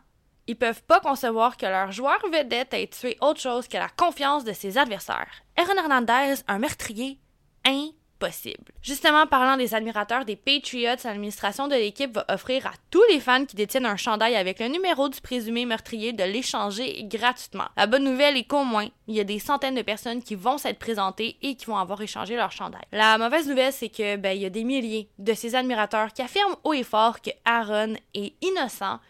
Ils 0.46 0.56
peuvent 0.56 0.82
pas 0.82 1.00
concevoir 1.00 1.56
que 1.56 1.66
leur 1.66 1.92
joueur 1.92 2.20
vedette 2.32 2.74
ait 2.74 2.88
tué 2.88 3.16
autre 3.20 3.40
chose 3.40 3.68
que 3.68 3.76
la 3.76 3.88
confiance 3.88 4.44
de 4.44 4.52
ses 4.52 4.78
adversaires. 4.78 5.42
Aaron 5.56 5.76
Hernandez, 5.76 6.42
un 6.48 6.58
meurtrier, 6.58 7.18
possible. 8.20 8.70
Justement, 8.82 9.26
parlant 9.26 9.56
des 9.56 9.74
admirateurs 9.74 10.24
des 10.24 10.36
Patriots, 10.36 11.02
l'administration 11.02 11.66
de 11.66 11.74
l'équipe 11.74 12.14
va 12.14 12.24
offrir 12.28 12.66
à 12.66 12.72
tous 12.90 13.02
les 13.10 13.18
fans 13.18 13.44
qui 13.44 13.56
détiennent 13.56 13.86
un 13.86 13.96
chandail 13.96 14.36
avec 14.36 14.60
le 14.60 14.68
numéro 14.68 15.08
du 15.08 15.20
présumé 15.20 15.66
meurtrier 15.66 16.12
de 16.12 16.22
l'échanger 16.22 17.02
gratuitement. 17.04 17.66
La 17.76 17.88
bonne 17.88 18.04
nouvelle 18.04 18.36
est 18.36 18.44
qu'au 18.44 18.62
moins, 18.62 18.86
il 19.08 19.16
y 19.16 19.20
a 19.20 19.24
des 19.24 19.40
centaines 19.40 19.74
de 19.74 19.82
personnes 19.82 20.22
qui 20.22 20.36
vont 20.36 20.58
s'être 20.58 20.78
présentées 20.78 21.36
et 21.42 21.56
qui 21.56 21.66
vont 21.66 21.78
avoir 21.78 22.00
échangé 22.00 22.36
leur 22.36 22.52
chandail. 22.52 22.82
La 22.92 23.18
mauvaise 23.18 23.48
nouvelle, 23.48 23.72
c'est 23.72 23.88
que 23.88 24.16
ben, 24.16 24.36
il 24.36 24.42
y 24.42 24.46
a 24.46 24.50
des 24.50 24.64
milliers 24.64 25.08
de 25.18 25.34
ces 25.34 25.56
admirateurs 25.56 26.12
qui 26.12 26.22
affirment 26.22 26.56
haut 26.62 26.74
et 26.74 26.84
fort 26.84 27.20
que 27.20 27.30
Aaron 27.44 27.94
est 28.14 28.34
innocent 28.42 29.00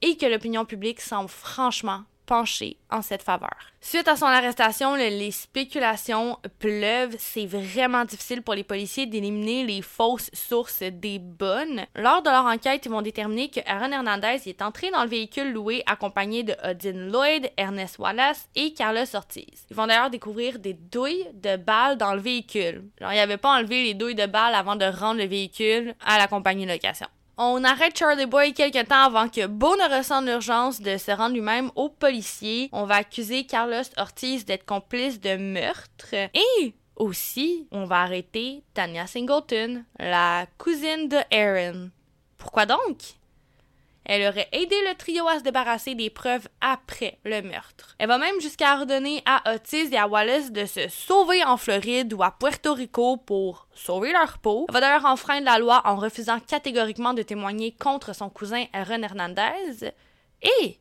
et 0.00 0.16
que 0.16 0.26
l'opinion 0.26 0.64
publique 0.64 1.00
semble 1.00 1.28
franchement 1.28 2.02
penché 2.26 2.76
en 2.90 3.02
cette 3.02 3.22
faveur. 3.22 3.56
Suite 3.80 4.06
à 4.06 4.16
son 4.16 4.26
arrestation, 4.26 4.94
les 4.94 5.30
spéculations 5.30 6.38
pleuvent. 6.58 7.16
C'est 7.18 7.46
vraiment 7.46 8.04
difficile 8.04 8.42
pour 8.42 8.54
les 8.54 8.64
policiers 8.64 9.06
d'éliminer 9.06 9.64
les 9.64 9.82
fausses 9.82 10.30
sources 10.32 10.82
des 10.82 11.18
bonnes. 11.18 11.84
Lors 11.96 12.22
de 12.22 12.30
leur 12.30 12.44
enquête, 12.44 12.86
ils 12.86 12.92
vont 12.92 13.02
déterminer 13.02 13.48
que 13.50 13.60
Aaron 13.66 13.92
Hernandez 13.92 14.40
est 14.46 14.62
entré 14.62 14.90
dans 14.90 15.02
le 15.02 15.08
véhicule 15.08 15.52
loué 15.52 15.82
accompagné 15.86 16.42
de 16.42 16.54
Odin 16.62 17.10
Lloyd, 17.10 17.50
Ernest 17.56 17.98
Wallace 17.98 18.48
et 18.54 18.72
Carlos 18.72 19.14
Ortiz. 19.14 19.66
Ils 19.70 19.76
vont 19.76 19.86
d'ailleurs 19.86 20.10
découvrir 20.10 20.58
des 20.58 20.74
douilles 20.74 21.26
de 21.34 21.56
balles 21.56 21.98
dans 21.98 22.14
le 22.14 22.20
véhicule. 22.20 22.84
Genre, 23.00 23.12
ils 23.12 23.16
n'avaient 23.16 23.36
pas 23.36 23.56
enlevé 23.56 23.82
les 23.82 23.94
douilles 23.94 24.14
de 24.14 24.26
balles 24.26 24.54
avant 24.54 24.76
de 24.76 24.84
rendre 24.84 25.20
le 25.20 25.26
véhicule 25.26 25.94
à 26.04 26.18
la 26.18 26.28
compagnie 26.28 26.66
location. 26.66 27.08
On 27.38 27.64
arrête 27.64 27.96
Charlie 27.96 28.26
Boy 28.26 28.52
quelques 28.52 28.88
temps 28.88 29.04
avant 29.06 29.28
que 29.28 29.46
Beau 29.46 29.74
ne 29.76 29.96
ressente 29.96 30.26
l'urgence 30.26 30.80
de 30.80 30.98
se 30.98 31.10
rendre 31.10 31.34
lui-même 31.34 31.70
au 31.76 31.88
policier. 31.88 32.68
On 32.72 32.84
va 32.84 32.96
accuser 32.96 33.44
Carlos 33.44 33.82
Ortiz 33.96 34.44
d'être 34.44 34.66
complice 34.66 35.20
de 35.20 35.36
meurtre. 35.36 36.14
Et 36.14 36.74
aussi, 36.96 37.66
on 37.70 37.84
va 37.86 38.02
arrêter 38.02 38.62
Tanya 38.74 39.06
Singleton, 39.06 39.84
la 39.98 40.46
cousine 40.58 41.08
de 41.08 41.18
Aaron. 41.32 41.90
Pourquoi 42.36 42.66
donc? 42.66 42.98
Elle 44.04 44.28
aurait 44.28 44.48
aidé 44.52 44.74
le 44.88 44.96
trio 44.96 45.26
à 45.28 45.38
se 45.38 45.44
débarrasser 45.44 45.94
des 45.94 46.10
preuves 46.10 46.48
après 46.60 47.18
le 47.24 47.40
meurtre. 47.42 47.94
Elle 47.98 48.08
va 48.08 48.18
même 48.18 48.40
jusqu'à 48.40 48.76
ordonner 48.76 49.22
à 49.26 49.54
Otis 49.54 49.92
et 49.92 49.96
à 49.96 50.08
Wallace 50.08 50.50
de 50.50 50.66
se 50.66 50.88
sauver 50.88 51.44
en 51.44 51.56
Floride 51.56 52.12
ou 52.12 52.22
à 52.22 52.32
Puerto 52.32 52.74
Rico 52.74 53.16
pour 53.16 53.68
sauver 53.74 54.12
leur 54.12 54.38
peau. 54.38 54.66
Elle 54.68 54.74
va 54.74 54.80
d'ailleurs 54.80 55.06
enfreindre 55.06 55.46
la 55.46 55.58
loi 55.58 55.82
en 55.84 55.96
refusant 55.96 56.40
catégoriquement 56.40 57.14
de 57.14 57.22
témoigner 57.22 57.72
contre 57.72 58.14
son 58.14 58.28
cousin 58.28 58.64
Aaron 58.72 59.02
Hernandez. 59.02 59.92
Et 60.42 60.78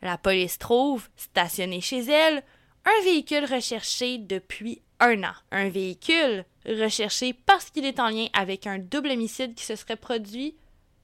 la 0.00 0.16
police 0.16 0.58
trouve, 0.58 1.08
stationné 1.16 1.80
chez 1.80 2.00
elle, 2.00 2.42
un 2.86 3.04
véhicule 3.04 3.44
recherché 3.44 4.18
depuis 4.18 4.82
un 5.00 5.22
an. 5.24 5.32
Un 5.50 5.68
véhicule 5.68 6.44
recherché 6.66 7.34
parce 7.34 7.70
qu'il 7.70 7.84
est 7.84 8.00
en 8.00 8.08
lien 8.08 8.26
avec 8.32 8.66
un 8.66 8.78
double 8.78 9.10
homicide 9.10 9.54
qui 9.54 9.64
se 9.64 9.76
serait 9.76 9.96
produit 9.96 10.56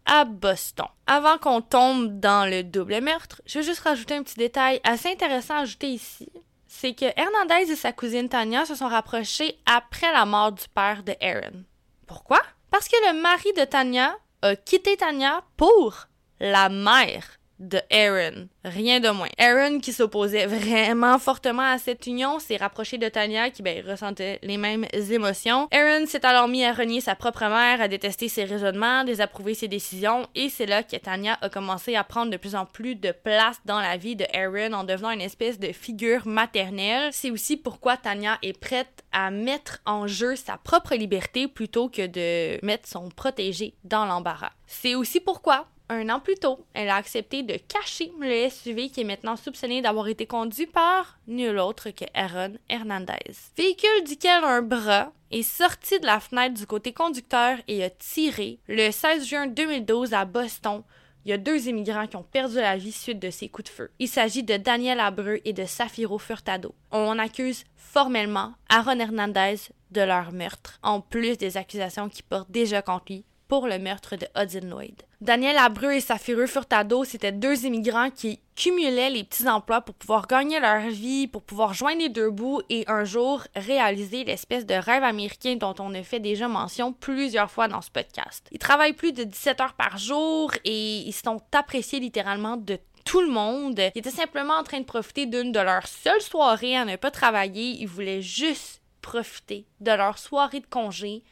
à 0.06 0.24
Boston. 0.24 0.86
Avant 1.06 1.38
qu'on 1.38 1.60
tombe 1.60 2.20
dans 2.20 2.48
le 2.48 2.62
double 2.62 3.00
meurtre, 3.00 3.42
je 3.46 3.58
veux 3.58 3.64
juste 3.64 3.80
rajouter 3.80 4.14
un 4.14 4.22
petit 4.22 4.38
détail 4.38 4.80
assez 4.84 5.10
intéressant 5.10 5.54
à 5.54 5.60
ajouter 5.60 5.88
ici. 5.88 6.30
C'est 6.66 6.94
que 6.94 7.06
Hernandez 7.16 7.72
et 7.72 7.76
sa 7.76 7.92
cousine 7.92 8.28
Tania 8.28 8.64
se 8.64 8.74
sont 8.74 8.88
rapprochés 8.88 9.58
après 9.66 10.12
la 10.12 10.24
mort 10.24 10.52
du 10.52 10.64
père 10.74 11.02
de 11.02 11.14
Aaron. 11.20 11.64
Pourquoi? 12.06 12.40
Parce 12.70 12.88
que 12.88 12.96
le 13.08 13.20
mari 13.20 13.52
de 13.56 13.64
Tania 13.64 14.16
a 14.42 14.56
quitté 14.56 14.96
Tania 14.96 15.42
pour 15.56 16.06
la 16.38 16.68
mère 16.68 17.39
de 17.60 17.80
Aaron. 17.90 18.48
Rien 18.64 19.00
de 19.00 19.10
moins. 19.10 19.28
Aaron, 19.38 19.78
qui 19.78 19.92
s'opposait 19.92 20.46
vraiment 20.46 21.18
fortement 21.18 21.62
à 21.62 21.78
cette 21.78 22.06
union, 22.06 22.38
s'est 22.38 22.56
rapproché 22.56 22.98
de 22.98 23.08
Tanya, 23.08 23.50
qui 23.50 23.62
ben, 23.62 23.84
ressentait 23.86 24.38
les 24.42 24.56
mêmes 24.56 24.86
émotions. 24.92 25.68
Aaron 25.70 26.06
s'est 26.06 26.24
alors 26.26 26.48
mis 26.48 26.64
à 26.64 26.72
renier 26.72 27.00
sa 27.00 27.14
propre 27.14 27.44
mère, 27.44 27.80
à 27.80 27.88
détester 27.88 28.28
ses 28.28 28.44
raisonnements, 28.44 29.04
désapprouver 29.04 29.54
ses 29.54 29.68
décisions, 29.68 30.26
et 30.34 30.48
c'est 30.48 30.66
là 30.66 30.82
que 30.82 30.96
Tanya 30.96 31.38
a 31.42 31.48
commencé 31.50 31.94
à 31.94 32.04
prendre 32.04 32.32
de 32.32 32.36
plus 32.36 32.54
en 32.54 32.64
plus 32.64 32.96
de 32.96 33.12
place 33.12 33.60
dans 33.66 33.80
la 33.80 33.96
vie 33.96 34.16
de 34.16 34.24
Aaron 34.34 34.72
en 34.72 34.84
devenant 34.84 35.10
une 35.10 35.20
espèce 35.20 35.58
de 35.58 35.72
figure 35.72 36.26
maternelle. 36.26 37.10
C'est 37.12 37.30
aussi 37.30 37.56
pourquoi 37.56 37.96
Tanya 37.96 38.38
est 38.42 38.58
prête 38.58 39.04
à 39.12 39.30
mettre 39.30 39.80
en 39.84 40.06
jeu 40.06 40.36
sa 40.36 40.56
propre 40.56 40.94
liberté 40.94 41.46
plutôt 41.48 41.88
que 41.88 42.06
de 42.06 42.64
mettre 42.64 42.88
son 42.88 43.10
protégé 43.10 43.74
dans 43.84 44.06
l'embarras. 44.06 44.52
C'est 44.66 44.94
aussi 44.94 45.20
pourquoi 45.20 45.66
un 45.90 46.08
an 46.08 46.20
plus 46.20 46.36
tôt, 46.36 46.64
elle 46.72 46.88
a 46.88 46.96
accepté 46.96 47.42
de 47.42 47.56
cacher 47.56 48.12
le 48.20 48.48
SUV 48.48 48.90
qui 48.90 49.00
est 49.00 49.04
maintenant 49.04 49.36
soupçonné 49.36 49.82
d'avoir 49.82 50.08
été 50.08 50.24
conduit 50.24 50.66
par 50.66 51.18
nul 51.26 51.58
autre 51.58 51.90
que 51.90 52.04
Aaron 52.14 52.54
Hernandez. 52.68 53.34
Véhicule 53.56 54.04
duquel 54.06 54.44
un 54.44 54.62
bras 54.62 55.12
est 55.30 55.42
sorti 55.42 55.98
de 56.00 56.06
la 56.06 56.20
fenêtre 56.20 56.54
du 56.54 56.66
côté 56.66 56.92
conducteur 56.92 57.58
et 57.68 57.84
a 57.84 57.90
tiré 57.90 58.60
le 58.68 58.90
16 58.90 59.26
juin 59.26 59.46
2012 59.46 60.14
à 60.14 60.24
Boston 60.24 60.82
il 61.24 61.30
y 61.30 61.34
a 61.34 61.38
deux 61.38 61.68
immigrants 61.68 62.06
qui 62.06 62.16
ont 62.16 62.22
perdu 62.22 62.56
la 62.56 62.76
vie 62.76 62.92
suite 62.92 63.18
de 63.18 63.30
ces 63.30 63.48
coups 63.48 63.70
de 63.70 63.74
feu. 63.74 63.90
Il 63.98 64.08
s'agit 64.08 64.42
de 64.42 64.56
Daniel 64.56 65.00
Abreu 65.00 65.40
et 65.44 65.52
de 65.52 65.66
Safiro 65.66 66.18
Furtado. 66.18 66.74
On 66.90 67.18
accuse 67.18 67.64
formellement 67.76 68.54
Aaron 68.70 68.98
Hernandez 68.98 69.56
de 69.90 70.00
leur 70.00 70.32
meurtre, 70.32 70.78
en 70.82 71.00
plus 71.00 71.36
des 71.36 71.56
accusations 71.56 72.08
qui 72.08 72.22
portent 72.22 72.50
déjà 72.50 72.80
contre 72.80 73.06
lui 73.10 73.24
pour 73.50 73.66
le 73.66 73.80
meurtre 73.80 74.14
de 74.14 74.28
Hudson 74.36 74.68
Lloyd. 74.70 75.02
Daniel 75.20 75.58
Abreu 75.58 75.94
et 75.94 76.00
Safiro 76.00 76.46
Furtado, 76.46 77.02
c'était 77.02 77.32
deux 77.32 77.66
immigrants 77.66 78.10
qui 78.10 78.38
cumulaient 78.54 79.10
les 79.10 79.24
petits 79.24 79.48
emplois 79.48 79.80
pour 79.80 79.96
pouvoir 79.96 80.28
gagner 80.28 80.60
leur 80.60 80.88
vie, 80.88 81.26
pour 81.26 81.42
pouvoir 81.42 81.74
joindre 81.74 81.98
les 81.98 82.08
deux 82.08 82.30
bouts 82.30 82.62
et 82.70 82.84
un 82.86 83.02
jour 83.02 83.42
réaliser 83.56 84.22
l'espèce 84.22 84.66
de 84.66 84.74
rêve 84.74 85.02
américain 85.02 85.56
dont 85.56 85.74
on 85.80 85.94
a 85.94 86.02
fait 86.04 86.20
déjà 86.20 86.46
mention 86.46 86.92
plusieurs 86.92 87.50
fois 87.50 87.66
dans 87.66 87.82
ce 87.82 87.90
podcast. 87.90 88.46
Ils 88.52 88.60
travaillent 88.60 88.92
plus 88.92 89.12
de 89.12 89.24
17 89.24 89.60
heures 89.60 89.74
par 89.74 89.98
jour 89.98 90.52
et 90.64 90.98
ils 90.98 91.12
sont 91.12 91.42
appréciés 91.50 91.98
littéralement 91.98 92.56
de 92.56 92.78
tout 93.04 93.20
le 93.20 93.32
monde. 93.32 93.80
Ils 93.80 93.98
étaient 93.98 94.10
simplement 94.10 94.54
en 94.54 94.62
train 94.62 94.78
de 94.78 94.84
profiter 94.84 95.26
d'une 95.26 95.50
de 95.50 95.58
leurs 95.58 95.88
seules 95.88 96.22
soirées 96.22 96.76
à 96.76 96.84
ne 96.84 96.94
pas 96.94 97.10
travailler. 97.10 97.80
Ils 97.80 97.88
voulaient 97.88 98.22
juste 98.22 98.80
profiter 99.02 99.66
de 99.80 99.90
leur 99.90 100.18
soirée 100.18 100.60
de 100.60 100.66
congé 100.66 101.24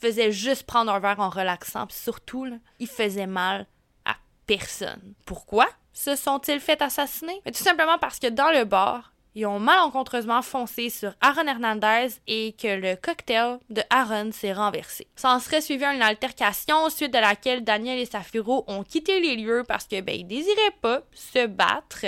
faisait 0.00 0.32
juste 0.32 0.64
prendre 0.64 0.92
un 0.92 0.98
verre 0.98 1.20
en 1.20 1.30
relaxant, 1.30 1.86
puis 1.86 1.96
surtout, 1.96 2.44
là, 2.44 2.56
il 2.78 2.88
faisait 2.88 3.26
mal 3.26 3.66
à 4.04 4.16
personne. 4.46 5.14
Pourquoi 5.26 5.68
se 5.92 6.16
sont-ils 6.16 6.60
fait 6.60 6.80
assassiner? 6.82 7.40
tout 7.44 7.54
simplement 7.54 7.98
parce 7.98 8.18
que 8.18 8.28
dans 8.28 8.50
le 8.50 8.64
bar, 8.64 9.12
ils 9.34 9.46
ont 9.46 9.60
malencontreusement 9.60 10.42
foncé 10.42 10.90
sur 10.90 11.14
Aaron 11.20 11.46
Hernandez 11.46 12.08
et 12.26 12.52
que 12.52 12.68
le 12.68 12.96
cocktail 12.96 13.58
de 13.68 13.82
Aaron 13.90 14.32
s'est 14.32 14.52
renversé. 14.52 15.06
Ça 15.14 15.30
en 15.30 15.38
serait 15.38 15.60
suivi 15.60 15.84
une 15.84 16.02
altercation 16.02 16.88
suite 16.90 17.12
de 17.12 17.18
laquelle 17.18 17.62
Daniel 17.62 17.98
et 17.98 18.06
Safiro 18.06 18.64
ont 18.66 18.82
quitté 18.82 19.20
les 19.20 19.36
lieux 19.36 19.64
parce 19.66 19.86
que 19.86 20.00
ben 20.00 20.16
ils 20.16 20.26
désiraient 20.26 20.76
pas 20.80 21.02
se 21.12 21.46
battre 21.46 22.06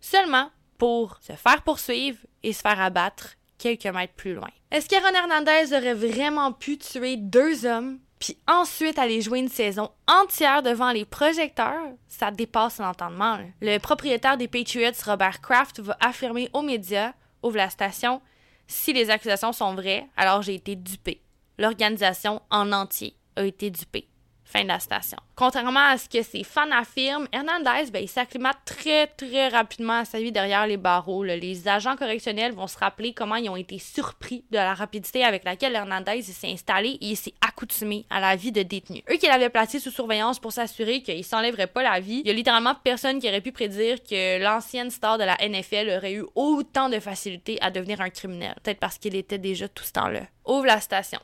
seulement 0.00 0.50
pour 0.78 1.18
se 1.20 1.32
faire 1.32 1.62
poursuivre 1.62 2.18
et 2.42 2.52
se 2.52 2.60
faire 2.60 2.80
abattre 2.80 3.35
quelques 3.58 3.86
mètres 3.86 4.14
plus 4.14 4.34
loin. 4.34 4.48
Est-ce 4.70 4.88
qu'Aaron 4.88 5.14
Hernandez 5.14 5.72
aurait 5.72 5.94
vraiment 5.94 6.52
pu 6.52 6.78
tuer 6.78 7.16
deux 7.16 7.66
hommes 7.66 7.98
puis 8.18 8.38
ensuite 8.48 8.98
aller 8.98 9.20
jouer 9.20 9.40
une 9.40 9.48
saison 9.48 9.90
entière 10.08 10.62
devant 10.62 10.90
les 10.90 11.04
projecteurs, 11.04 11.84
ça 12.08 12.30
dépasse 12.30 12.78
l'entendement. 12.78 13.38
Le 13.60 13.78
propriétaire 13.78 14.38
des 14.38 14.48
Patriots, 14.48 14.90
Robert 15.04 15.40
Kraft, 15.40 15.80
va 15.80 15.96
affirmer 16.00 16.48
aux 16.54 16.62
médias, 16.62 17.12
ouvre 17.42 17.58
la 17.58 17.68
station, 17.68 18.22
si 18.66 18.92
les 18.92 19.10
accusations 19.10 19.52
sont 19.52 19.74
vraies, 19.74 20.06
alors 20.16 20.42
j'ai 20.42 20.54
été 20.54 20.76
dupé. 20.76 21.22
L'organisation 21.58 22.40
en 22.50 22.72
entier 22.72 23.16
a 23.36 23.44
été 23.44 23.70
dupée. 23.70 24.08
Fin 24.46 24.62
de 24.62 24.68
la 24.68 24.78
station. 24.78 25.18
Contrairement 25.34 25.88
à 25.88 25.98
ce 25.98 26.08
que 26.08 26.22
ses 26.22 26.44
fans 26.44 26.70
affirment, 26.70 27.26
Hernandez, 27.32 27.90
ben, 27.90 28.00
il 28.00 28.08
s'acclimate 28.08 28.56
très, 28.64 29.08
très 29.08 29.48
rapidement 29.48 29.98
à 29.98 30.04
sa 30.04 30.20
vie 30.20 30.30
derrière 30.30 30.68
les 30.68 30.76
barreaux. 30.76 31.24
Les 31.24 31.66
agents 31.66 31.96
correctionnels 31.96 32.52
vont 32.52 32.68
se 32.68 32.78
rappeler 32.78 33.12
comment 33.12 33.34
ils 33.34 33.50
ont 33.50 33.56
été 33.56 33.80
surpris 33.80 34.44
de 34.52 34.56
la 34.56 34.72
rapidité 34.72 35.24
avec 35.24 35.42
laquelle 35.42 35.74
Hernandez 35.74 36.22
s'est 36.22 36.48
installé 36.48 36.96
et 37.00 37.16
s'est 37.16 37.34
accoutumé 37.40 38.06
à 38.08 38.20
la 38.20 38.36
vie 38.36 38.52
de 38.52 38.62
détenu. 38.62 39.02
Eux 39.10 39.16
qui 39.16 39.26
l'avaient 39.26 39.50
placé 39.50 39.80
sous 39.80 39.90
surveillance 39.90 40.38
pour 40.38 40.52
s'assurer 40.52 41.02
qu'il 41.02 41.24
s'enlèverait 41.24 41.66
pas 41.66 41.82
la 41.82 41.98
vie, 41.98 42.20
il 42.24 42.28
y 42.28 42.30
a 42.30 42.34
littéralement 42.34 42.76
personne 42.76 43.18
qui 43.18 43.28
aurait 43.28 43.40
pu 43.40 43.50
prédire 43.50 44.00
que 44.04 44.40
l'ancienne 44.40 44.90
star 44.90 45.18
de 45.18 45.24
la 45.24 45.36
NFL 45.44 45.90
aurait 45.98 46.12
eu 46.12 46.24
autant 46.36 46.88
de 46.88 47.00
facilité 47.00 47.58
à 47.62 47.72
devenir 47.72 48.00
un 48.00 48.10
criminel. 48.10 48.54
Peut-être 48.62 48.78
parce 48.78 48.98
qu'il 48.98 49.16
était 49.16 49.38
déjà 49.38 49.68
tout 49.68 49.82
ce 49.82 49.92
temps-là. 49.92 50.22
Ouvre 50.46 50.66
la 50.66 50.80
station. 50.80 51.18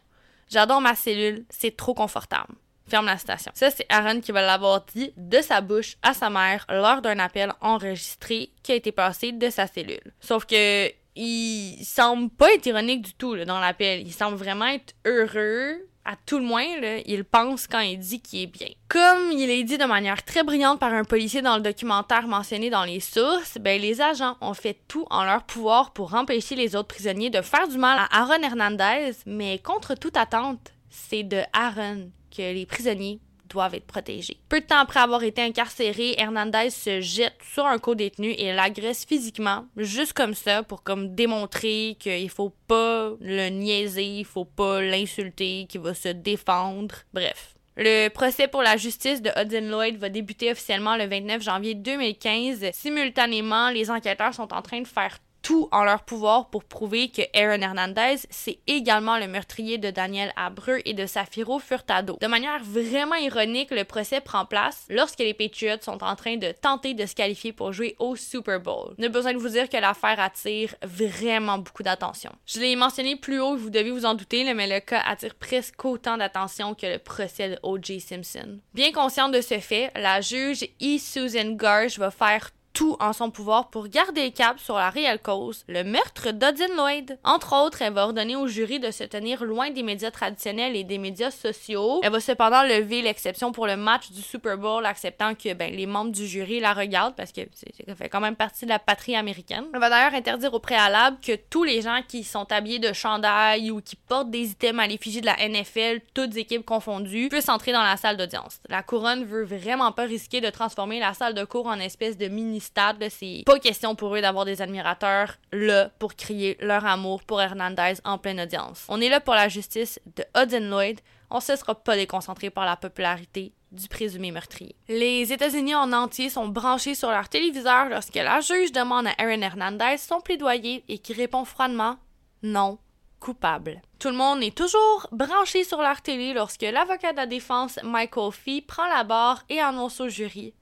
J'adore 0.50 0.80
ma 0.80 0.96
cellule, 0.96 1.44
c'est 1.50 1.76
trop 1.76 1.94
confortable 1.94 2.54
ferme 2.88 3.06
la 3.06 3.18
station. 3.18 3.52
Ça, 3.54 3.70
c'est 3.70 3.86
Aaron 3.88 4.20
qui 4.20 4.32
va 4.32 4.42
l'avoir 4.42 4.84
dit 4.94 5.12
de 5.16 5.40
sa 5.40 5.60
bouche 5.60 5.96
à 6.02 6.14
sa 6.14 6.30
mère 6.30 6.66
lors 6.68 7.02
d'un 7.02 7.18
appel 7.18 7.52
enregistré 7.60 8.50
qui 8.62 8.72
a 8.72 8.74
été 8.74 8.92
passé 8.92 9.32
de 9.32 9.50
sa 9.50 9.66
cellule. 9.66 10.12
Sauf 10.20 10.44
que 10.46 10.90
il 11.14 11.84
semble 11.84 12.30
pas 12.30 12.52
être 12.54 12.66
ironique 12.66 13.02
du 13.02 13.14
tout 13.14 13.36
dans 13.44 13.60
l'appel. 13.60 14.00
Il 14.00 14.12
semble 14.12 14.36
vraiment 14.36 14.66
être 14.66 14.94
heureux. 15.06 15.88
À 16.04 16.16
tout 16.26 16.38
le 16.38 16.44
moins, 16.44 16.64
il 17.06 17.22
pense 17.22 17.68
quand 17.68 17.78
il 17.78 17.98
dit 17.98 18.20
qu'il 18.20 18.40
est 18.42 18.46
bien. 18.46 18.66
Comme 18.88 19.30
il 19.30 19.48
est 19.48 19.62
dit 19.62 19.78
de 19.78 19.84
manière 19.84 20.24
très 20.24 20.42
brillante 20.42 20.80
par 20.80 20.92
un 20.92 21.04
policier 21.04 21.42
dans 21.42 21.54
le 21.54 21.62
documentaire 21.62 22.26
mentionné 22.26 22.70
dans 22.70 22.82
les 22.82 22.98
sources, 22.98 23.56
ben, 23.60 23.80
les 23.80 24.00
agents 24.00 24.36
ont 24.40 24.54
fait 24.54 24.80
tout 24.88 25.06
en 25.10 25.24
leur 25.24 25.44
pouvoir 25.44 25.92
pour 25.92 26.14
empêcher 26.14 26.56
les 26.56 26.74
autres 26.74 26.88
prisonniers 26.88 27.30
de 27.30 27.40
faire 27.40 27.68
du 27.68 27.78
mal 27.78 27.98
à 28.00 28.20
Aaron 28.20 28.42
Hernandez, 28.42 29.12
mais 29.26 29.60
contre 29.60 29.94
toute 29.94 30.16
attente, 30.16 30.72
c'est 30.90 31.22
de 31.22 31.42
Aaron 31.52 32.10
que 32.34 32.52
les 32.52 32.66
prisonniers 32.66 33.20
doivent 33.52 33.74
être 33.74 33.86
protégés. 33.86 34.38
Peu 34.48 34.60
de 34.60 34.66
temps 34.66 34.78
après 34.78 35.00
avoir 35.00 35.22
été 35.22 35.42
incarcéré, 35.42 36.14
Hernandez 36.18 36.70
se 36.70 37.00
jette 37.00 37.36
sur 37.52 37.66
un 37.66 37.78
co-détenu 37.78 38.30
et 38.30 38.52
l'agresse 38.52 39.04
physiquement, 39.04 39.66
juste 39.76 40.14
comme 40.14 40.34
ça, 40.34 40.62
pour 40.62 40.82
comme 40.82 41.14
démontrer 41.14 41.96
qu'il 41.98 42.30
faut 42.30 42.54
pas 42.66 43.12
le 43.20 43.48
niaiser, 43.50 44.04
il 44.04 44.24
faut 44.24 44.44
pas 44.44 44.80
l'insulter, 44.80 45.66
qu'il 45.68 45.82
va 45.82 45.94
se 45.94 46.08
défendre. 46.08 46.94
Bref. 47.12 47.54
Le 47.76 48.08
procès 48.08 48.48
pour 48.48 48.62
la 48.62 48.76
justice 48.76 49.22
de 49.22 49.30
Hudson 49.30 49.70
Lloyd 49.70 49.96
va 49.96 50.10
débuter 50.10 50.50
officiellement 50.52 50.96
le 50.96 51.06
29 51.06 51.42
janvier 51.42 51.74
2015. 51.74 52.66
Simultanément, 52.72 53.70
les 53.70 53.90
enquêteurs 53.90 54.34
sont 54.34 54.52
en 54.52 54.60
train 54.60 54.82
de 54.82 54.86
faire 54.86 55.16
tout 55.42 55.68
en 55.72 55.84
leur 55.84 56.04
pouvoir 56.04 56.48
pour 56.48 56.64
prouver 56.64 57.08
que 57.08 57.22
Aaron 57.34 57.60
Hernandez, 57.60 58.16
c'est 58.30 58.58
également 58.66 59.18
le 59.18 59.26
meurtrier 59.26 59.78
de 59.78 59.90
Daniel 59.90 60.32
Abreu 60.36 60.78
et 60.84 60.94
de 60.94 61.06
Safiro 61.06 61.58
Furtado. 61.58 62.16
De 62.20 62.26
manière 62.26 62.62
vraiment 62.62 63.16
ironique, 63.16 63.70
le 63.70 63.84
procès 63.84 64.20
prend 64.20 64.46
place 64.46 64.86
lorsque 64.88 65.18
les 65.18 65.34
Patriots 65.34 65.80
sont 65.80 66.02
en 66.02 66.16
train 66.16 66.36
de 66.36 66.52
tenter 66.52 66.94
de 66.94 67.06
se 67.06 67.14
qualifier 67.14 67.52
pour 67.52 67.72
jouer 67.72 67.96
au 67.98 68.16
Super 68.16 68.60
Bowl. 68.60 68.94
Ne 68.98 69.08
besoin 69.08 69.32
de 69.32 69.38
vous 69.38 69.48
dire 69.48 69.68
que 69.68 69.76
l'affaire 69.76 70.20
attire 70.20 70.74
vraiment 70.82 71.58
beaucoup 71.58 71.82
d'attention. 71.82 72.32
Je 72.46 72.60
l'ai 72.60 72.76
mentionné 72.76 73.16
plus 73.16 73.40
haut, 73.40 73.56
vous 73.56 73.70
devez 73.70 73.90
vous 73.90 74.06
en 74.06 74.14
douter, 74.14 74.52
mais 74.54 74.66
le 74.66 74.80
cas 74.80 75.02
attire 75.04 75.34
presque 75.34 75.84
autant 75.84 76.16
d'attention 76.16 76.74
que 76.74 76.86
le 76.86 76.98
procès 76.98 77.50
de 77.50 77.58
O.J. 77.62 78.00
Simpson. 78.00 78.60
Bien 78.74 78.92
consciente 78.92 79.32
de 79.32 79.40
ce 79.40 79.58
fait, 79.58 79.90
la 79.96 80.20
juge 80.20 80.64
E. 80.80 80.98
Susan 80.98 81.52
Garge 81.52 81.98
va 81.98 82.10
faire 82.10 82.50
tout 82.72 82.96
en 83.00 83.12
son 83.12 83.30
pouvoir 83.30 83.68
pour 83.68 83.88
garder 83.88 84.30
cap 84.30 84.58
sur 84.58 84.76
la 84.76 84.90
réelle 84.90 85.18
cause, 85.18 85.64
le 85.68 85.84
meurtre 85.84 86.30
d'Odin 86.30 86.74
Lloyd. 86.76 87.18
Entre 87.24 87.54
autres, 87.54 87.82
elle 87.82 87.92
va 87.92 88.04
ordonner 88.04 88.36
au 88.36 88.46
jury 88.46 88.80
de 88.80 88.90
se 88.90 89.04
tenir 89.04 89.44
loin 89.44 89.70
des 89.70 89.82
médias 89.82 90.10
traditionnels 90.10 90.76
et 90.76 90.84
des 90.84 90.98
médias 90.98 91.30
sociaux. 91.30 92.00
Elle 92.02 92.12
va 92.12 92.20
cependant 92.20 92.62
lever 92.62 93.02
l'exception 93.02 93.52
pour 93.52 93.66
le 93.66 93.76
match 93.76 94.10
du 94.10 94.22
Super 94.22 94.56
Bowl, 94.56 94.86
acceptant 94.86 95.34
que 95.34 95.52
ben, 95.54 95.74
les 95.74 95.86
membres 95.86 96.12
du 96.12 96.26
jury 96.26 96.60
la 96.60 96.72
regardent 96.72 97.14
parce 97.14 97.32
que 97.32 97.42
ça 97.86 97.94
fait 97.94 98.08
quand 98.08 98.20
même 98.20 98.36
partie 98.36 98.64
de 98.64 98.70
la 98.70 98.78
patrie 98.78 99.16
américaine. 99.16 99.64
Elle 99.74 99.80
va 99.80 99.90
d'ailleurs 99.90 100.14
interdire 100.14 100.54
au 100.54 100.58
préalable 100.58 101.18
que 101.20 101.36
tous 101.50 101.64
les 101.64 101.82
gens 101.82 102.00
qui 102.06 102.24
sont 102.24 102.50
habillés 102.52 102.78
de 102.78 102.92
chandail 102.92 103.70
ou 103.70 103.80
qui 103.80 103.96
portent 103.96 104.30
des 104.30 104.50
items 104.50 104.82
à 104.82 104.86
l'effigie 104.86 105.20
de 105.20 105.26
la 105.26 105.36
NFL, 105.48 106.00
toutes 106.14 106.36
équipes 106.36 106.64
confondues, 106.64 107.28
puissent 107.28 107.48
entrer 107.48 107.72
dans 107.72 107.82
la 107.82 107.96
salle 107.96 108.16
d'audience. 108.16 108.60
La 108.68 108.82
couronne 108.82 109.24
veut 109.24 109.44
vraiment 109.44 109.92
pas 109.92 110.04
risquer 110.04 110.40
de 110.40 110.50
transformer 110.50 111.00
la 111.00 111.14
salle 111.14 111.34
de 111.34 111.44
cours 111.44 111.66
en 111.66 111.78
espèce 111.78 112.16
de 112.16 112.28
mini 112.28 112.61
stade, 112.62 113.04
c'est 113.10 113.42
pas 113.44 113.58
question 113.58 113.94
pour 113.94 114.16
eux 114.16 114.20
d'avoir 114.20 114.44
des 114.44 114.62
admirateurs 114.62 115.36
là 115.52 115.90
pour 115.98 116.14
crier 116.14 116.56
leur 116.60 116.86
amour 116.86 117.22
pour 117.24 117.40
Hernandez 117.40 117.94
en 118.04 118.18
pleine 118.18 118.40
audience. 118.40 118.86
On 118.88 119.00
est 119.00 119.08
là 119.08 119.20
pour 119.20 119.34
la 119.34 119.48
justice 119.48 120.00
de 120.16 120.24
Hudson 120.36 120.68
Lloyd, 120.70 121.00
on 121.30 121.36
ne 121.36 121.56
sera 121.56 121.74
pas 121.74 121.96
déconcentré 121.96 122.50
par 122.50 122.64
la 122.64 122.76
popularité 122.76 123.52
du 123.72 123.88
présumé 123.88 124.30
meurtrier. 124.30 124.76
Les 124.88 125.32
États-Unis 125.32 125.74
en 125.74 125.92
entier 125.92 126.28
sont 126.28 126.48
branchés 126.48 126.94
sur 126.94 127.10
leur 127.10 127.28
téléviseur 127.28 127.88
lorsque 127.88 128.14
la 128.14 128.40
juge 128.40 128.72
demande 128.72 129.06
à 129.06 129.14
Aaron 129.18 129.40
Hernandez 129.40 129.96
son 129.96 130.20
plaidoyer 130.20 130.84
et 130.88 130.98
qui 130.98 131.14
répond 131.14 131.44
froidement 131.44 131.96
non 132.42 132.78
coupable. 133.18 133.80
Tout 133.98 134.08
le 134.08 134.16
monde 134.16 134.42
est 134.42 134.56
toujours 134.56 135.06
branché 135.12 135.64
sur 135.64 135.80
leur 135.80 136.02
télé 136.02 136.34
lorsque 136.34 136.62
l'avocat 136.62 137.12
de 137.12 137.16
la 137.16 137.26
défense 137.26 137.78
Michael 137.82 138.32
Fee 138.32 138.60
prend 138.60 138.86
la 138.88 139.04
barre 139.04 139.44
et 139.48 139.60
annonce 139.60 140.00
au 140.00 140.08
jury 140.08 140.52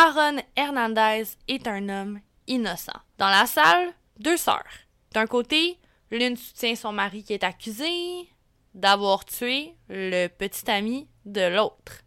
Aaron 0.00 0.36
Hernandez 0.54 1.24
est 1.48 1.66
un 1.66 1.88
homme 1.88 2.20
innocent. 2.46 2.92
Dans 3.18 3.30
la 3.30 3.46
salle, 3.46 3.88
deux 4.20 4.36
sœurs. 4.36 4.62
D'un 5.12 5.26
côté, 5.26 5.76
l'une 6.12 6.36
soutient 6.36 6.76
son 6.76 6.92
mari 6.92 7.24
qui 7.24 7.32
est 7.32 7.42
accusé 7.42 7.88
d'avoir 8.74 9.24
tué 9.24 9.74
le 9.88 10.28
petit 10.28 10.70
ami 10.70 11.08
de 11.24 11.48
l'autre. 11.48 12.04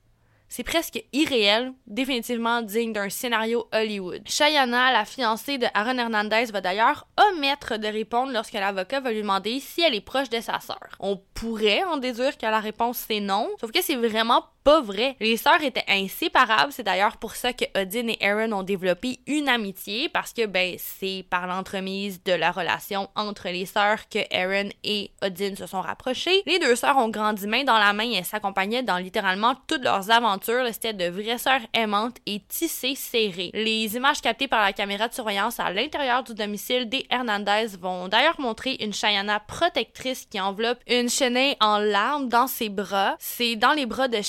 C'est 0.47 0.63
presque 0.63 1.03
irréel, 1.11 1.73
définitivement 1.85 2.61
digne 2.61 2.93
d'un 2.93 3.09
scénario 3.09 3.67
Hollywood. 3.73 4.21
Chayana, 4.25 4.93
la 4.93 5.03
fiancée 5.03 5.57
de 5.57 5.67
Aaron 5.73 5.97
Hernandez, 5.97 6.45
va 6.45 6.61
d'ailleurs 6.61 7.07
omettre 7.29 7.77
de 7.77 7.87
répondre 7.87 8.31
lorsque 8.31 8.53
l'avocat 8.53 9.01
va 9.01 9.11
lui 9.11 9.21
demander 9.21 9.59
si 9.59 9.81
elle 9.81 9.95
est 9.95 10.01
proche 10.01 10.29
de 10.29 10.39
sa 10.39 10.61
sœur. 10.61 10.95
On 11.01 11.21
pourrait 11.33 11.83
en 11.83 11.97
déduire 11.97 12.37
que 12.37 12.45
la 12.45 12.61
réponse 12.61 13.03
c'est 13.05 13.19
non, 13.19 13.49
sauf 13.59 13.71
que 13.71 13.81
c'est 13.81 13.95
vraiment 13.95 14.45
pas 14.63 14.81
vrai. 14.81 15.15
Les 15.19 15.37
sœurs 15.37 15.61
étaient 15.63 15.83
inséparables, 15.87 16.71
c'est 16.71 16.83
d'ailleurs 16.83 17.17
pour 17.17 17.35
ça 17.35 17.53
que 17.53 17.65
Odin 17.79 18.07
et 18.07 18.17
Aaron 18.21 18.51
ont 18.53 18.63
développé 18.63 19.19
une 19.27 19.49
amitié 19.49 20.09
parce 20.09 20.33
que 20.33 20.45
ben 20.45 20.75
c'est 20.77 21.25
par 21.29 21.47
l'entremise 21.47 22.23
de 22.23 22.33
la 22.33 22.51
relation 22.51 23.09
entre 23.15 23.49
les 23.49 23.65
sœurs 23.65 24.07
que 24.09 24.19
Aaron 24.31 24.69
et 24.83 25.11
Odin 25.21 25.55
se 25.55 25.65
sont 25.65 25.81
rapprochés. 25.81 26.43
Les 26.45 26.59
deux 26.59 26.75
sœurs 26.75 26.97
ont 26.97 27.09
grandi 27.09 27.47
main 27.47 27.63
dans 27.63 27.77
la 27.77 27.93
main 27.93 28.09
et 28.11 28.23
s'accompagnaient 28.23 28.83
dans 28.83 28.97
littéralement 28.97 29.55
toutes 29.67 29.83
leurs 29.83 30.11
aventures. 30.11 30.65
C'était 30.71 30.93
de 30.93 31.09
vraies 31.09 31.37
sœurs 31.37 31.61
aimantes 31.73 32.17
et 32.25 32.41
tissées 32.47 32.95
serrées. 32.95 33.51
Les 33.53 33.95
images 33.95 34.21
captées 34.21 34.47
par 34.47 34.61
la 34.61 34.73
caméra 34.73 35.07
de 35.07 35.13
surveillance 35.13 35.59
à 35.59 35.71
l'intérieur 35.71 36.23
du 36.23 36.33
domicile 36.33 36.87
des 36.87 37.05
Hernandez 37.09 37.67
vont 37.79 38.07
d'ailleurs 38.07 38.39
montrer 38.39 38.77
une 38.79 38.93
Cheyenne 38.93 39.31
protectrice 39.47 40.25
qui 40.25 40.39
enveloppe 40.39 40.79
une 40.87 41.09
Shanae 41.09 41.55
en 41.59 41.77
larmes 41.77 42.29
dans 42.29 42.47
ses 42.47 42.69
bras. 42.69 43.15
C'est 43.19 43.55
dans 43.55 43.73
les 43.73 43.85
bras 43.85 44.07
de 44.07 44.21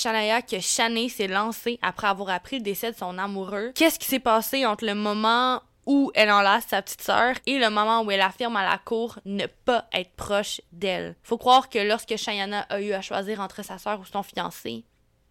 Que 0.47 0.59
Shanae 0.59 1.09
s'est 1.09 1.27
lancée 1.27 1.79
après 1.81 2.07
avoir 2.07 2.29
appris 2.29 2.57
le 2.57 2.63
décès 2.63 2.91
de 2.91 2.97
son 2.97 3.17
amoureux. 3.17 3.71
Qu'est-ce 3.75 3.99
qui 3.99 4.07
s'est 4.07 4.19
passé 4.19 4.65
entre 4.65 4.85
le 4.85 4.95
moment 4.95 5.61
où 5.85 6.11
elle 6.15 6.31
enlace 6.31 6.65
sa 6.69 6.81
petite 6.81 7.01
sœur 7.01 7.35
et 7.45 7.59
le 7.59 7.69
moment 7.69 8.03
où 8.03 8.11
elle 8.11 8.21
affirme 8.21 8.55
à 8.55 8.63
la 8.63 8.77
cour 8.77 9.19
ne 9.25 9.45
pas 9.45 9.85
être 9.93 10.15
proche 10.15 10.61
d'elle? 10.71 11.15
Faut 11.23 11.37
croire 11.37 11.69
que 11.69 11.79
lorsque 11.79 12.15
Cheyenne 12.15 12.65
a 12.69 12.81
eu 12.81 12.93
à 12.93 13.01
choisir 13.01 13.41
entre 13.41 13.63
sa 13.63 13.77
sœur 13.77 13.99
ou 13.99 14.05
son 14.05 14.23
fiancé, 14.23 14.85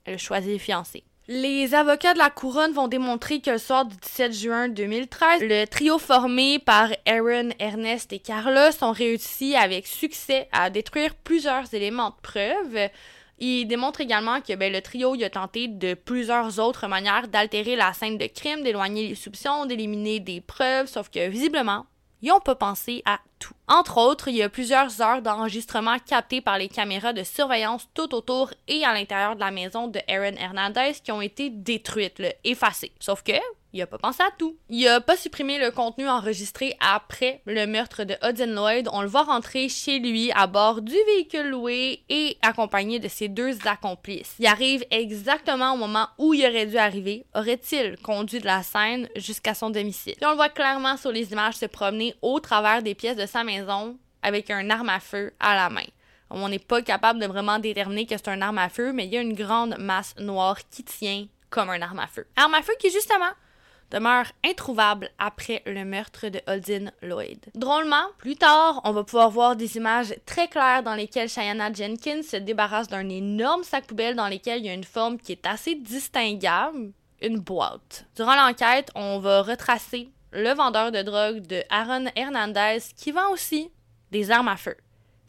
elle 0.04 0.14
a 0.14 0.18
choisi 0.18 0.52
le 0.52 0.58
fiancé. 0.58 1.04
Les 1.28 1.72
avocats 1.74 2.14
de 2.14 2.18
la 2.18 2.30
couronne 2.30 2.72
vont 2.72 2.88
démontrer 2.88 3.40
que 3.40 3.50
le 3.50 3.58
soir 3.58 3.84
du 3.84 3.96
17 3.96 4.32
juin 4.32 4.68
2013, 4.68 5.42
le 5.42 5.64
trio 5.66 5.98
formé 5.98 6.58
par 6.58 6.90
Aaron, 7.06 7.50
Ernest 7.60 8.12
et 8.12 8.18
Carlos 8.18 8.72
ont 8.82 8.92
réussi 8.92 9.54
avec 9.54 9.86
succès 9.86 10.48
à 10.52 10.68
détruire 10.68 11.14
plusieurs 11.14 11.72
éléments 11.74 12.10
de 12.10 12.20
preuve. 12.22 12.90
Ils 13.44 13.66
démontrent 13.66 14.00
également 14.00 14.40
que 14.40 14.54
ben, 14.54 14.72
le 14.72 14.80
trio 14.80 15.20
a 15.20 15.28
tenté 15.28 15.66
de 15.66 15.94
plusieurs 15.94 16.60
autres 16.60 16.86
manières 16.86 17.26
d'altérer 17.26 17.74
la 17.74 17.92
scène 17.92 18.16
de 18.16 18.26
crime, 18.26 18.62
d'éloigner 18.62 19.08
les 19.08 19.16
soupçons, 19.16 19.66
d'éliminer 19.66 20.20
des 20.20 20.40
preuves, 20.40 20.86
sauf 20.86 21.10
que 21.10 21.28
visiblement, 21.28 21.86
ils 22.20 22.28
n'ont 22.28 22.38
pas 22.38 22.54
pensé 22.54 23.02
à 23.04 23.18
tout. 23.40 23.54
Entre 23.66 23.98
autres, 23.98 24.28
il 24.28 24.36
y 24.36 24.44
a 24.44 24.48
plusieurs 24.48 25.02
heures 25.02 25.22
d'enregistrement 25.22 25.96
captées 25.98 26.40
par 26.40 26.56
les 26.56 26.68
caméras 26.68 27.12
de 27.12 27.24
surveillance 27.24 27.88
tout 27.94 28.14
autour 28.14 28.52
et 28.68 28.84
à 28.84 28.94
l'intérieur 28.94 29.34
de 29.34 29.40
la 29.40 29.50
maison 29.50 29.88
de 29.88 29.98
Aaron 30.06 30.36
Hernandez 30.36 30.92
qui 31.02 31.10
ont 31.10 31.20
été 31.20 31.50
détruites, 31.50 32.22
effacées. 32.44 32.92
Sauf 33.00 33.24
que 33.24 33.32
il 33.72 33.82
a 33.82 33.86
pas 33.86 33.98
pensé 33.98 34.22
à 34.22 34.30
tout. 34.38 34.56
Il 34.68 34.86
a 34.86 35.00
pas 35.00 35.16
supprimé 35.16 35.58
le 35.58 35.70
contenu 35.70 36.08
enregistré 36.08 36.76
après 36.80 37.42
le 37.46 37.66
meurtre 37.66 38.04
de 38.04 38.16
Odin 38.22 38.46
Lloyd. 38.46 38.88
On 38.92 39.02
le 39.02 39.08
voit 39.08 39.22
rentrer 39.22 39.68
chez 39.68 39.98
lui 39.98 40.30
à 40.32 40.46
bord 40.46 40.82
du 40.82 40.94
véhicule 41.06 41.48
loué 41.48 42.02
et 42.08 42.36
accompagné 42.42 42.98
de 42.98 43.08
ses 43.08 43.28
deux 43.28 43.56
accomplices. 43.66 44.34
Il 44.38 44.46
arrive 44.46 44.84
exactement 44.90 45.72
au 45.72 45.76
moment 45.76 46.08
où 46.18 46.34
il 46.34 46.44
aurait 46.46 46.66
dû 46.66 46.76
arriver. 46.76 47.24
Aurait-il 47.34 47.96
conduit 47.98 48.40
de 48.40 48.46
la 48.46 48.62
scène 48.62 49.08
jusqu'à 49.16 49.54
son 49.54 49.70
domicile? 49.70 50.16
On 50.22 50.30
le 50.30 50.36
voit 50.36 50.48
clairement 50.48 50.96
sur 50.96 51.12
les 51.12 51.32
images 51.32 51.54
se 51.54 51.66
promener 51.66 52.14
au 52.22 52.40
travers 52.40 52.82
des 52.82 52.94
pièces 52.94 53.16
de 53.16 53.26
sa 53.26 53.44
maison 53.44 53.98
avec 54.22 54.50
un 54.50 54.68
arme 54.70 54.90
à 54.90 55.00
feu 55.00 55.32
à 55.40 55.54
la 55.54 55.70
main. 55.70 55.86
On 56.30 56.48
n'est 56.48 56.58
pas 56.58 56.80
capable 56.80 57.20
de 57.20 57.26
vraiment 57.26 57.58
déterminer 57.58 58.06
que 58.06 58.16
c'est 58.16 58.28
un 58.28 58.40
arme 58.40 58.58
à 58.58 58.68
feu, 58.70 58.92
mais 58.92 59.04
il 59.04 59.12
y 59.12 59.18
a 59.18 59.20
une 59.20 59.34
grande 59.34 59.76
masse 59.78 60.14
noire 60.18 60.56
qui 60.70 60.82
tient 60.82 61.26
comme 61.50 61.68
un 61.68 61.82
arme 61.82 61.98
à 61.98 62.06
feu. 62.06 62.26
Arme 62.36 62.54
à 62.54 62.62
feu 62.62 62.72
qui, 62.78 62.90
justement, 62.90 63.30
demeure 63.92 64.26
introuvable 64.44 65.10
après 65.18 65.62
le 65.66 65.84
meurtre 65.84 66.28
de 66.28 66.40
Odin 66.48 66.90
Lloyd. 67.02 67.38
Drôlement, 67.54 68.06
plus 68.18 68.36
tard, 68.36 68.80
on 68.84 68.92
va 68.92 69.04
pouvoir 69.04 69.30
voir 69.30 69.54
des 69.54 69.76
images 69.76 70.14
très 70.26 70.48
claires 70.48 70.82
dans 70.82 70.94
lesquelles 70.94 71.28
Cheyenne 71.28 71.62
Jenkins 71.74 72.22
se 72.22 72.36
débarrasse 72.36 72.88
d'un 72.88 73.08
énorme 73.08 73.62
sac 73.62 73.86
poubelle 73.86 74.16
dans 74.16 74.28
lequel 74.28 74.60
il 74.60 74.66
y 74.66 74.70
a 74.70 74.74
une 74.74 74.82
forme 74.82 75.18
qui 75.18 75.32
est 75.32 75.46
assez 75.46 75.74
distinguable, 75.74 76.92
une 77.20 77.38
boîte. 77.38 78.06
Durant 78.16 78.34
l'enquête, 78.34 78.90
on 78.94 79.18
va 79.18 79.42
retracer 79.42 80.08
le 80.32 80.54
vendeur 80.54 80.90
de 80.90 81.02
drogue 81.02 81.46
de 81.46 81.62
Aaron 81.68 82.06
Hernandez 82.16 82.78
qui 82.96 83.12
vend 83.12 83.30
aussi 83.30 83.70
des 84.10 84.30
armes 84.30 84.48
à 84.48 84.56
feu 84.56 84.76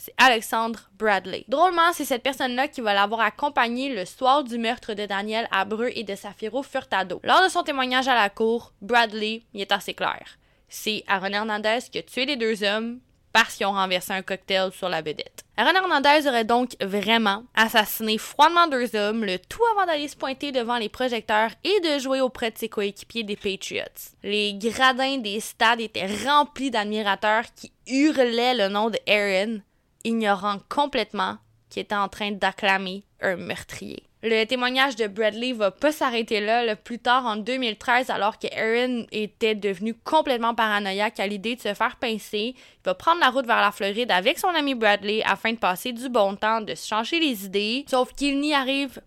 c'est 0.04 0.14
Alexandre 0.18 0.90
Bradley. 1.00 1.46
Drôlement, 1.48 1.94
c'est 1.94 2.04
cette 2.04 2.24
personne-là 2.24 2.68
qui 2.68 2.82
va 2.82 2.94
l'avoir 2.94 3.22
accompagné 3.22 3.88
le 3.88 4.04
soir 4.04 4.44
du 4.44 4.58
meurtre 4.58 4.94
de 4.94 5.06
Daniel 5.06 5.48
Abreu 5.50 5.92
et 5.96 6.04
de 6.04 6.14
Safiro 6.14 6.62
Furtado. 6.62 7.22
Lors 7.24 7.42
de 7.42 7.48
son 7.48 7.64
témoignage 7.64 8.10
à 8.10 8.16
la 8.16 8.30
cour, 8.30 8.74
Bradley 8.82 9.44
y 9.54 9.62
est 9.62 9.72
assez 9.72 9.94
clair. 9.94 10.38
C'est 10.68 11.06
Aaron 11.08 11.32
Hernandez 11.32 11.80
qui 11.90 12.00
a 12.00 12.04
tué 12.04 12.26
les 12.26 12.36
deux 12.36 12.66
hommes 12.66 13.00
parce 13.32 13.56
qu'ils 13.56 13.66
ont 13.66 13.72
renversé 13.72 14.12
un 14.12 14.24
cocktail 14.24 14.74
sur 14.74 14.90
la 14.90 15.02
vedette. 15.02 15.46
Aaron 15.56 15.74
Hernandez 15.74 16.28
aurait 16.28 16.44
donc 16.44 16.76
vraiment 16.82 17.46
assassiné 17.56 18.18
froidement 18.18 18.68
deux 18.68 18.94
hommes, 18.98 19.24
le 19.24 19.40
tout 19.40 19.64
avant 19.72 19.86
d'aller 19.86 20.10
se 20.10 20.18
pointer 20.18 20.52
devant 20.52 20.78
les 20.80 20.90
projecteurs 20.90 21.52
et 21.64 21.80
de 21.80 22.00
jouer 22.00 22.20
auprès 22.20 22.52
de 22.52 22.58
ses 22.58 22.68
coéquipiers 22.68 23.24
des 23.24 23.38
Patriots. 23.38 23.86
Les 24.22 24.54
gradins 24.56 25.18
des 25.18 25.40
stades 25.40 25.80
étaient 25.80 26.14
remplis 26.26 26.72
d'admirateurs 26.72 27.46
qui 27.56 27.72
hurlaient 27.88 28.56
le 28.56 28.68
nom 28.68 28.90
de 28.90 29.00
Aaron, 29.08 29.62
ignorant 30.04 30.58
complètement 30.70 31.38
qu'il 31.70 31.82
était 31.82 31.96
en 31.96 32.10
train 32.10 32.32
d'acclamer 32.32 33.04
un 33.22 33.36
meurtrier. 33.36 34.04
Le 34.26 34.46
témoignage 34.46 34.96
de 34.96 35.08
Bradley 35.08 35.52
va 35.52 35.70
pas 35.70 35.92
s'arrêter 35.92 36.40
là. 36.40 36.66
Le 36.66 36.78
plus 36.78 37.00
tard, 37.00 37.26
en 37.26 37.36
2013, 37.36 38.10
alors 38.10 38.40
que 38.40 38.48
Aaron 38.56 39.06
était 39.12 39.54
devenu 39.54 39.94
complètement 39.94 40.56
paranoïaque 40.56 41.20
à 41.20 41.28
l'idée 41.28 41.58
de 41.58 41.62
se 41.62 41.74
faire 41.74 41.98
pincer, 41.98 42.56
il 42.56 42.86
va 42.86 42.96
prendre 42.96 43.20
la 43.20 43.32
route 43.32 43.46
vers 43.46 43.60
la 43.60 43.74
Floride 43.74 44.12
avec 44.12 44.40
son 44.40 44.48
ami 44.48 44.76
Bradley 44.76 45.22
afin 45.26 45.52
de 45.52 45.58
passer 45.58 45.92
du 45.92 46.08
bon 46.08 46.38
temps, 46.38 46.62
de 46.62 46.74
se 46.74 46.88
changer 46.88 47.20
les 47.20 47.44
idées. 47.44 47.84
Sauf 47.90 48.14
qu'il 48.14 48.40
n'y 48.40 48.54
arrive 48.54 49.02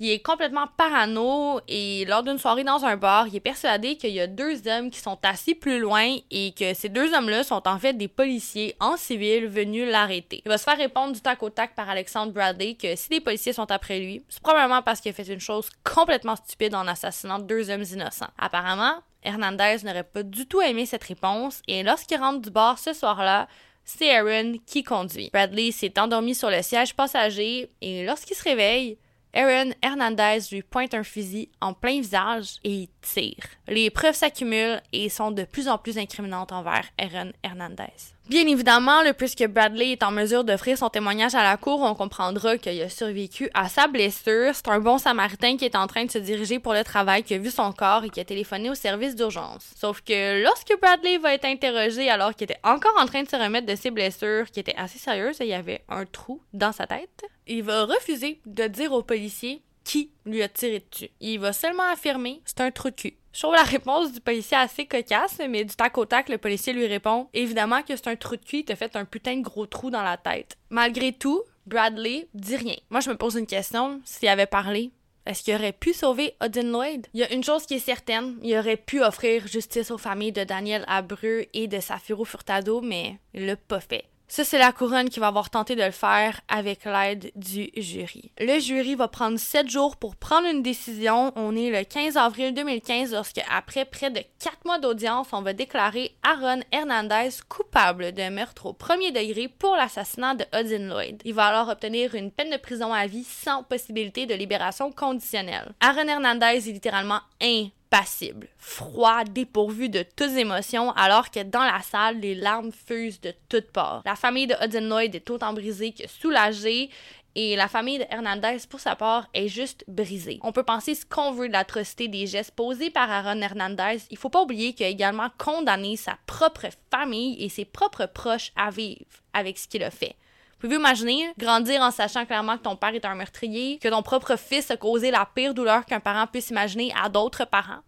il 0.00 0.10
est 0.10 0.20
complètement 0.20 0.66
parano 0.76 1.60
et 1.68 2.04
lors 2.06 2.22
d'une 2.22 2.38
soirée 2.38 2.64
dans 2.64 2.84
un 2.84 2.96
bar, 2.96 3.28
il 3.28 3.36
est 3.36 3.40
persuadé 3.40 3.96
qu'il 3.96 4.10
y 4.10 4.20
a 4.20 4.26
deux 4.26 4.66
hommes 4.68 4.90
qui 4.90 5.00
sont 5.00 5.18
assis 5.22 5.54
plus 5.54 5.78
loin 5.78 6.16
et 6.30 6.52
que 6.52 6.74
ces 6.74 6.88
deux 6.88 7.14
hommes-là 7.14 7.44
sont 7.44 7.66
en 7.66 7.78
fait 7.78 7.94
des 7.94 8.08
policiers 8.08 8.74
en 8.80 8.96
civil 8.96 9.46
venus 9.46 9.88
l'arrêter. 9.88 10.42
Il 10.44 10.48
va 10.48 10.58
se 10.58 10.64
faire 10.64 10.76
répondre 10.76 11.12
du 11.12 11.20
tac 11.20 11.42
au 11.42 11.50
tac 11.50 11.74
par 11.74 11.88
Alexandre 11.88 12.32
Bradley 12.32 12.74
que 12.74 12.96
si 12.96 13.10
les 13.10 13.20
policiers 13.20 13.52
sont 13.52 13.70
après 13.70 14.00
lui, 14.00 14.24
c'est 14.28 14.42
probablement 14.42 14.82
parce 14.82 15.00
qu'il 15.00 15.10
a 15.10 15.14
fait 15.14 15.32
une 15.32 15.40
chose 15.40 15.68
complètement 15.84 16.36
stupide 16.36 16.74
en 16.74 16.86
assassinant 16.86 17.38
deux 17.38 17.70
hommes 17.70 17.84
innocents. 17.84 18.30
Apparemment, 18.38 18.94
Hernandez 19.22 19.78
n'aurait 19.84 20.04
pas 20.04 20.22
du 20.22 20.46
tout 20.46 20.60
aimé 20.60 20.86
cette 20.86 21.04
réponse 21.04 21.62
et 21.68 21.82
lorsqu'il 21.82 22.18
rentre 22.18 22.40
du 22.40 22.50
bar 22.50 22.78
ce 22.78 22.92
soir-là, 22.92 23.48
c'est 23.84 24.14
Aaron 24.14 24.54
qui 24.66 24.82
conduit. 24.82 25.30
Bradley 25.32 25.72
s'est 25.72 25.98
endormi 25.98 26.34
sur 26.34 26.50
le 26.50 26.62
siège 26.62 26.94
passager 26.94 27.70
et 27.80 28.04
lorsqu'il 28.04 28.36
se 28.36 28.44
réveille, 28.44 28.98
Aaron 29.34 29.72
Hernandez 29.82 30.40
lui 30.50 30.62
pointe 30.62 30.92
un 30.92 31.02
fusil 31.02 31.48
en 31.60 31.72
plein 31.72 32.00
visage 32.00 32.56
et 32.64 32.90
tire. 33.00 33.44
Les 33.66 33.88
preuves 33.88 34.14
s'accumulent 34.14 34.82
et 34.92 35.08
sont 35.08 35.30
de 35.30 35.44
plus 35.44 35.68
en 35.68 35.78
plus 35.78 35.96
incriminantes 35.96 36.52
envers 36.52 36.84
Aaron 36.98 37.32
Hernandez. 37.42 38.12
Bien 38.28 38.46
évidemment, 38.46 39.02
le 39.02 39.12
puisque 39.12 39.46
Bradley 39.48 39.92
est 39.92 40.02
en 40.04 40.12
mesure 40.12 40.44
d'offrir 40.44 40.78
son 40.78 40.88
témoignage 40.88 41.34
à 41.34 41.42
la 41.42 41.56
cour, 41.56 41.82
on 41.82 41.94
comprendra 41.94 42.56
qu'il 42.56 42.80
a 42.80 42.88
survécu 42.88 43.50
à 43.52 43.68
sa 43.68 43.88
blessure. 43.88 44.54
C'est 44.54 44.68
un 44.68 44.78
bon 44.78 44.96
samaritain 44.96 45.56
qui 45.56 45.64
est 45.64 45.74
en 45.74 45.88
train 45.88 46.04
de 46.04 46.10
se 46.10 46.18
diriger 46.18 46.60
pour 46.60 46.72
le 46.72 46.84
travail, 46.84 47.24
qui 47.24 47.34
a 47.34 47.38
vu 47.38 47.50
son 47.50 47.72
corps 47.72 48.04
et 48.04 48.10
qui 48.10 48.20
a 48.20 48.24
téléphoné 48.24 48.70
au 48.70 48.74
service 48.74 49.16
d'urgence. 49.16 49.72
Sauf 49.76 50.02
que 50.02 50.42
lorsque 50.42 50.72
Bradley 50.80 51.18
va 51.18 51.34
être 51.34 51.44
interrogé 51.46 52.08
alors 52.08 52.34
qu'il 52.34 52.44
était 52.44 52.60
encore 52.62 52.94
en 52.96 53.06
train 53.06 53.24
de 53.24 53.28
se 53.28 53.36
remettre 53.36 53.66
de 53.66 53.74
ses 53.74 53.90
blessures, 53.90 54.50
qui 54.50 54.60
étaient 54.60 54.76
assez 54.76 55.00
sérieuses, 55.00 55.38
il 55.40 55.48
y 55.48 55.54
avait 55.54 55.82
un 55.88 56.06
trou 56.06 56.40
dans 56.52 56.72
sa 56.72 56.86
tête, 56.86 57.24
il 57.48 57.64
va 57.64 57.84
refuser 57.84 58.40
de 58.46 58.68
dire 58.68 58.92
aux 58.92 59.02
policiers 59.02 59.62
qui 59.84 60.10
lui 60.26 60.42
a 60.42 60.48
tiré 60.48 60.84
dessus. 60.90 61.10
Il 61.20 61.40
va 61.40 61.52
seulement 61.52 61.90
affirmer 61.92 62.40
c'est 62.44 62.60
un 62.60 62.70
trou 62.70 62.90
de 62.90 62.94
cul. 62.94 63.16
Je 63.32 63.40
trouve 63.40 63.54
la 63.54 63.62
réponse 63.62 64.12
du 64.12 64.20
policier 64.20 64.58
assez 64.58 64.84
cocasse, 64.84 65.40
mais 65.48 65.64
du 65.64 65.74
tac 65.74 65.96
au 65.96 66.04
tac, 66.04 66.28
le 66.28 66.36
policier 66.36 66.72
lui 66.72 66.86
répond 66.86 67.28
évidemment 67.32 67.82
que 67.82 67.96
c'est 67.96 68.08
un 68.08 68.16
trou 68.16 68.36
de 68.36 68.44
cul, 68.44 68.58
il 68.58 68.64
t'a 68.64 68.76
fait 68.76 68.94
un 68.94 69.06
putain 69.06 69.36
de 69.36 69.42
gros 69.42 69.66
trou 69.66 69.90
dans 69.90 70.02
la 70.02 70.18
tête. 70.18 70.58
Malgré 70.68 71.12
tout, 71.12 71.42
Bradley 71.66 72.28
dit 72.34 72.56
rien. 72.56 72.76
Moi, 72.90 73.00
je 73.00 73.10
me 73.10 73.16
pose 73.16 73.36
une 73.36 73.46
question 73.46 74.00
s'il 74.04 74.28
avait 74.28 74.46
parlé. 74.46 74.90
Est-ce 75.24 75.44
qu'il 75.44 75.54
aurait 75.54 75.72
pu 75.72 75.92
sauver 75.92 76.34
Odin 76.40 76.64
Lloyd? 76.64 77.06
Il 77.14 77.20
y 77.20 77.22
a 77.22 77.32
une 77.32 77.44
chose 77.44 77.64
qui 77.64 77.74
est 77.74 77.78
certaine, 77.78 78.38
il 78.42 78.56
aurait 78.56 78.76
pu 78.76 79.02
offrir 79.02 79.46
justice 79.46 79.92
aux 79.92 79.98
familles 79.98 80.32
de 80.32 80.42
Daniel 80.42 80.84
Abreu 80.88 81.46
et 81.54 81.68
de 81.68 81.78
Safiro 81.78 82.24
Furtado, 82.24 82.80
mais 82.80 83.18
il 83.32 83.46
l'a 83.46 83.56
pas 83.56 83.80
fait. 83.80 84.04
Ça, 84.34 84.44
c'est 84.44 84.56
la 84.56 84.72
couronne 84.72 85.10
qui 85.10 85.20
va 85.20 85.26
avoir 85.26 85.50
tenté 85.50 85.76
de 85.76 85.82
le 85.82 85.90
faire 85.90 86.40
avec 86.48 86.86
l'aide 86.86 87.30
du 87.36 87.68
jury. 87.76 88.32
Le 88.40 88.60
jury 88.60 88.94
va 88.94 89.06
prendre 89.06 89.38
sept 89.38 89.68
jours 89.68 89.98
pour 89.98 90.16
prendre 90.16 90.48
une 90.48 90.62
décision. 90.62 91.34
On 91.36 91.54
est 91.54 91.68
le 91.68 91.84
15 91.84 92.16
avril 92.16 92.54
2015 92.54 93.12
lorsque, 93.12 93.42
après 93.50 93.84
près 93.84 94.10
de 94.10 94.22
quatre 94.42 94.64
mois 94.64 94.78
d'audience, 94.78 95.26
on 95.32 95.42
va 95.42 95.52
déclarer 95.52 96.16
Aaron 96.22 96.62
Hernandez 96.72 97.28
coupable 97.46 98.12
de 98.12 98.30
meurtre 98.30 98.64
au 98.64 98.72
premier 98.72 99.12
degré 99.12 99.48
pour 99.48 99.76
l'assassinat 99.76 100.34
de 100.34 100.46
Odin 100.54 100.88
Lloyd. 100.88 101.20
Il 101.26 101.34
va 101.34 101.48
alors 101.48 101.68
obtenir 101.68 102.14
une 102.14 102.30
peine 102.30 102.52
de 102.52 102.56
prison 102.56 102.90
à 102.90 103.06
vie 103.06 103.24
sans 103.24 103.64
possibilité 103.64 104.24
de 104.24 104.34
libération 104.34 104.92
conditionnelle. 104.92 105.74
Aaron 105.80 106.08
Hernandez 106.08 106.70
est 106.70 106.72
littéralement 106.72 107.20
un 107.42 107.66
passible, 107.92 108.48
froid, 108.56 109.22
dépourvu 109.24 109.90
de 109.90 110.02
toutes 110.16 110.30
émotions, 110.38 110.92
alors 110.92 111.30
que 111.30 111.42
dans 111.42 111.62
la 111.62 111.82
salle, 111.82 112.20
les 112.20 112.34
larmes 112.34 112.72
fusent 112.72 113.20
de 113.20 113.34
toutes 113.50 113.70
parts. 113.70 114.00
La 114.06 114.16
famille 114.16 114.46
de 114.46 114.54
Hudson 114.64 114.88
Lloyd 114.88 115.14
est 115.14 115.28
autant 115.28 115.52
brisée 115.52 115.92
que 115.92 116.08
soulagée 116.08 116.88
Et 117.34 117.54
la 117.54 117.68
famille 117.68 117.98
de 117.98 118.06
Hernandez, 118.10 118.58
pour 118.68 118.80
sa 118.80 118.96
part, 118.96 119.26
est 119.34 119.48
juste 119.48 119.84
brisée. 119.88 120.38
On 120.42 120.52
peut 120.52 120.62
penser 120.62 120.94
ce 120.94 121.04
qu'on 121.04 121.32
veut 121.32 121.48
de 121.48 121.52
l'atrocité 121.52 122.08
des 122.08 122.26
gestes 122.26 122.52
posés 122.52 122.90
par 122.90 123.10
Aaron 123.10 123.40
Hernandez. 123.40 123.98
Il 124.10 124.18
faut 124.18 124.28
pas 124.30 124.42
oublier 124.42 124.72
qu'il 124.72 124.86
a 124.86 124.90
également 124.90 125.28
condamné 125.38 125.96
sa 125.96 126.18
propre 126.26 126.68
famille 126.90 127.42
et 127.42 127.50
ses 127.50 127.64
propres 127.66 128.06
proches 128.06 128.52
à 128.56 128.70
vivre 128.70 129.04
avec 129.34 129.58
ce 129.58 129.68
qu'il 129.68 129.82
a 129.82 129.90
fait. 129.90 130.16
Pouvez-vous 130.62 130.80
imaginer 130.80 131.28
grandir 131.38 131.82
en 131.82 131.90
sachant 131.90 132.24
clairement 132.24 132.56
que 132.56 132.62
ton 132.62 132.76
père 132.76 132.94
est 132.94 133.04
un 133.04 133.16
meurtrier, 133.16 133.80
que 133.80 133.88
ton 133.88 134.00
propre 134.00 134.36
fils 134.36 134.70
a 134.70 134.76
causé 134.76 135.10
la 135.10 135.26
pire 135.34 135.54
douleur 135.54 135.84
qu'un 135.84 135.98
parent 135.98 136.28
puisse 136.28 136.50
imaginer 136.50 136.94
à 137.02 137.08
d'autres 137.08 137.44
parents? 137.44 137.80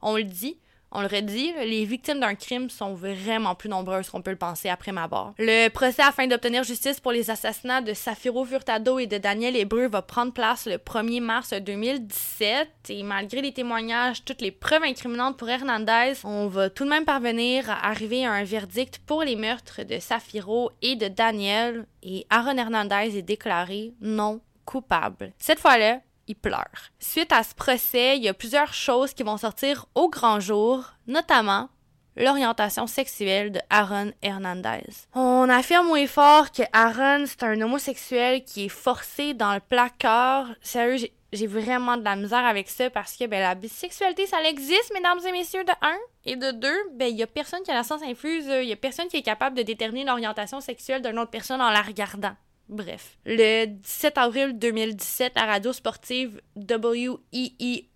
On 0.00 0.14
le 0.14 0.22
dit, 0.22 0.56
on 0.92 1.00
le 1.02 1.06
redit, 1.06 1.52
les 1.64 1.84
victimes 1.84 2.20
d'un 2.20 2.34
crime 2.34 2.68
sont 2.68 2.94
vraiment 2.94 3.54
plus 3.54 3.68
nombreuses 3.68 4.10
qu'on 4.10 4.22
peut 4.22 4.30
le 4.30 4.36
penser 4.36 4.68
après 4.68 4.92
ma 4.92 5.06
barre. 5.06 5.34
Le 5.38 5.68
procès 5.68 6.02
afin 6.02 6.26
d'obtenir 6.26 6.64
justice 6.64 7.00
pour 7.00 7.12
les 7.12 7.30
assassinats 7.30 7.80
de 7.80 7.94
Safiro 7.94 8.44
Furtado 8.44 8.98
et 8.98 9.06
de 9.06 9.18
Daniel 9.18 9.56
Hébreu 9.56 9.88
va 9.88 10.02
prendre 10.02 10.32
place 10.32 10.66
le 10.66 10.76
1er 10.76 11.20
mars 11.20 11.52
2017 11.52 12.68
et 12.88 13.02
malgré 13.02 13.40
les 13.40 13.52
témoignages, 13.52 14.24
toutes 14.24 14.40
les 14.40 14.50
preuves 14.50 14.82
incriminantes 14.82 15.36
pour 15.36 15.48
Hernandez, 15.48 16.14
on 16.24 16.48
va 16.48 16.70
tout 16.70 16.84
de 16.84 16.90
même 16.90 17.04
parvenir 17.04 17.70
à 17.70 17.88
arriver 17.88 18.26
à 18.26 18.32
un 18.32 18.44
verdict 18.44 18.98
pour 19.06 19.22
les 19.22 19.36
meurtres 19.36 19.82
de 19.84 19.98
Safiro 19.98 20.70
et 20.82 20.96
de 20.96 21.08
Daniel 21.08 21.86
et 22.02 22.26
Aaron 22.30 22.56
Hernandez 22.56 23.16
est 23.16 23.22
déclaré 23.22 23.94
non 24.00 24.40
coupable. 24.64 25.32
Cette 25.38 25.58
fois-là, 25.60 26.00
il 26.26 26.36
pleure. 26.36 26.90
Suite 26.98 27.32
à 27.32 27.42
ce 27.42 27.54
procès, 27.54 28.16
il 28.16 28.24
y 28.24 28.28
a 28.28 28.34
plusieurs 28.34 28.74
choses 28.74 29.14
qui 29.14 29.22
vont 29.22 29.36
sortir 29.36 29.86
au 29.94 30.08
grand 30.08 30.40
jour, 30.40 30.84
notamment 31.06 31.68
l'orientation 32.16 32.86
sexuelle 32.86 33.52
de 33.52 33.60
Aaron 33.70 34.12
Hernandez. 34.22 35.06
On 35.14 35.48
affirme 35.48 35.90
au 35.90 36.06
fort 36.06 36.50
que 36.50 36.62
Aaron, 36.72 37.24
c'est 37.26 37.42
un 37.42 37.60
homosexuel 37.60 38.44
qui 38.44 38.66
est 38.66 38.68
forcé 38.68 39.34
dans 39.34 39.54
le 39.54 39.60
placard. 39.60 40.48
Sérieux, 40.60 41.08
j'ai 41.32 41.46
vraiment 41.46 41.96
de 41.96 42.04
la 42.04 42.16
misère 42.16 42.44
avec 42.44 42.68
ça 42.68 42.90
parce 42.90 43.16
que 43.16 43.26
ben, 43.26 43.40
la 43.40 43.54
bisexualité, 43.54 44.26
ça 44.26 44.42
existe, 44.42 44.92
mesdames 44.92 45.20
et 45.26 45.32
messieurs, 45.32 45.64
de 45.64 45.72
un. 45.82 45.96
Et 46.24 46.36
de 46.36 46.50
deux, 46.50 46.90
ben, 46.94 47.08
il 47.08 47.16
y 47.16 47.22
a 47.22 47.26
personne 47.26 47.62
qui 47.62 47.70
a 47.70 47.74
la 47.74 47.84
sens 47.84 48.02
infuse, 48.02 48.46
il 48.46 48.68
y 48.68 48.72
a 48.72 48.76
personne 48.76 49.08
qui 49.08 49.16
est 49.16 49.22
capable 49.22 49.56
de 49.56 49.62
déterminer 49.62 50.04
l'orientation 50.04 50.60
sexuelle 50.60 51.02
d'une 51.02 51.18
autre 51.18 51.30
personne 51.30 51.60
en 51.60 51.70
la 51.70 51.82
regardant. 51.82 52.34
Bref. 52.70 53.18
Le 53.26 53.66
17 53.66 54.16
avril 54.16 54.56
2017, 54.56 55.32
la 55.34 55.44
radio 55.44 55.72
sportive 55.72 56.40
WEEI 56.54 57.88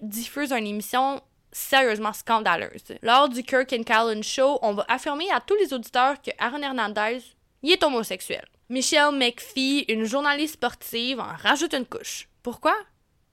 diffuse 0.00 0.52
une 0.52 0.68
émission 0.68 1.20
sérieusement 1.50 2.12
scandaleuse. 2.12 2.84
Lors 3.02 3.28
du 3.28 3.42
Kirk 3.42 3.72
and 3.72 3.82
Callan 3.82 4.22
Show, 4.22 4.60
on 4.62 4.74
va 4.74 4.84
affirmer 4.88 5.28
à 5.32 5.40
tous 5.40 5.56
les 5.56 5.74
auditeurs 5.74 6.22
que 6.22 6.30
Aaron 6.38 6.62
Hernandez 6.62 7.18
y 7.64 7.72
est 7.72 7.82
homosexuel. 7.82 8.44
Michelle 8.68 9.10
McPhee, 9.12 9.84
une 9.88 10.04
journaliste 10.04 10.54
sportive, 10.54 11.18
en 11.18 11.34
rajoute 11.42 11.74
une 11.74 11.84
couche. 11.84 12.28
Pourquoi? 12.44 12.76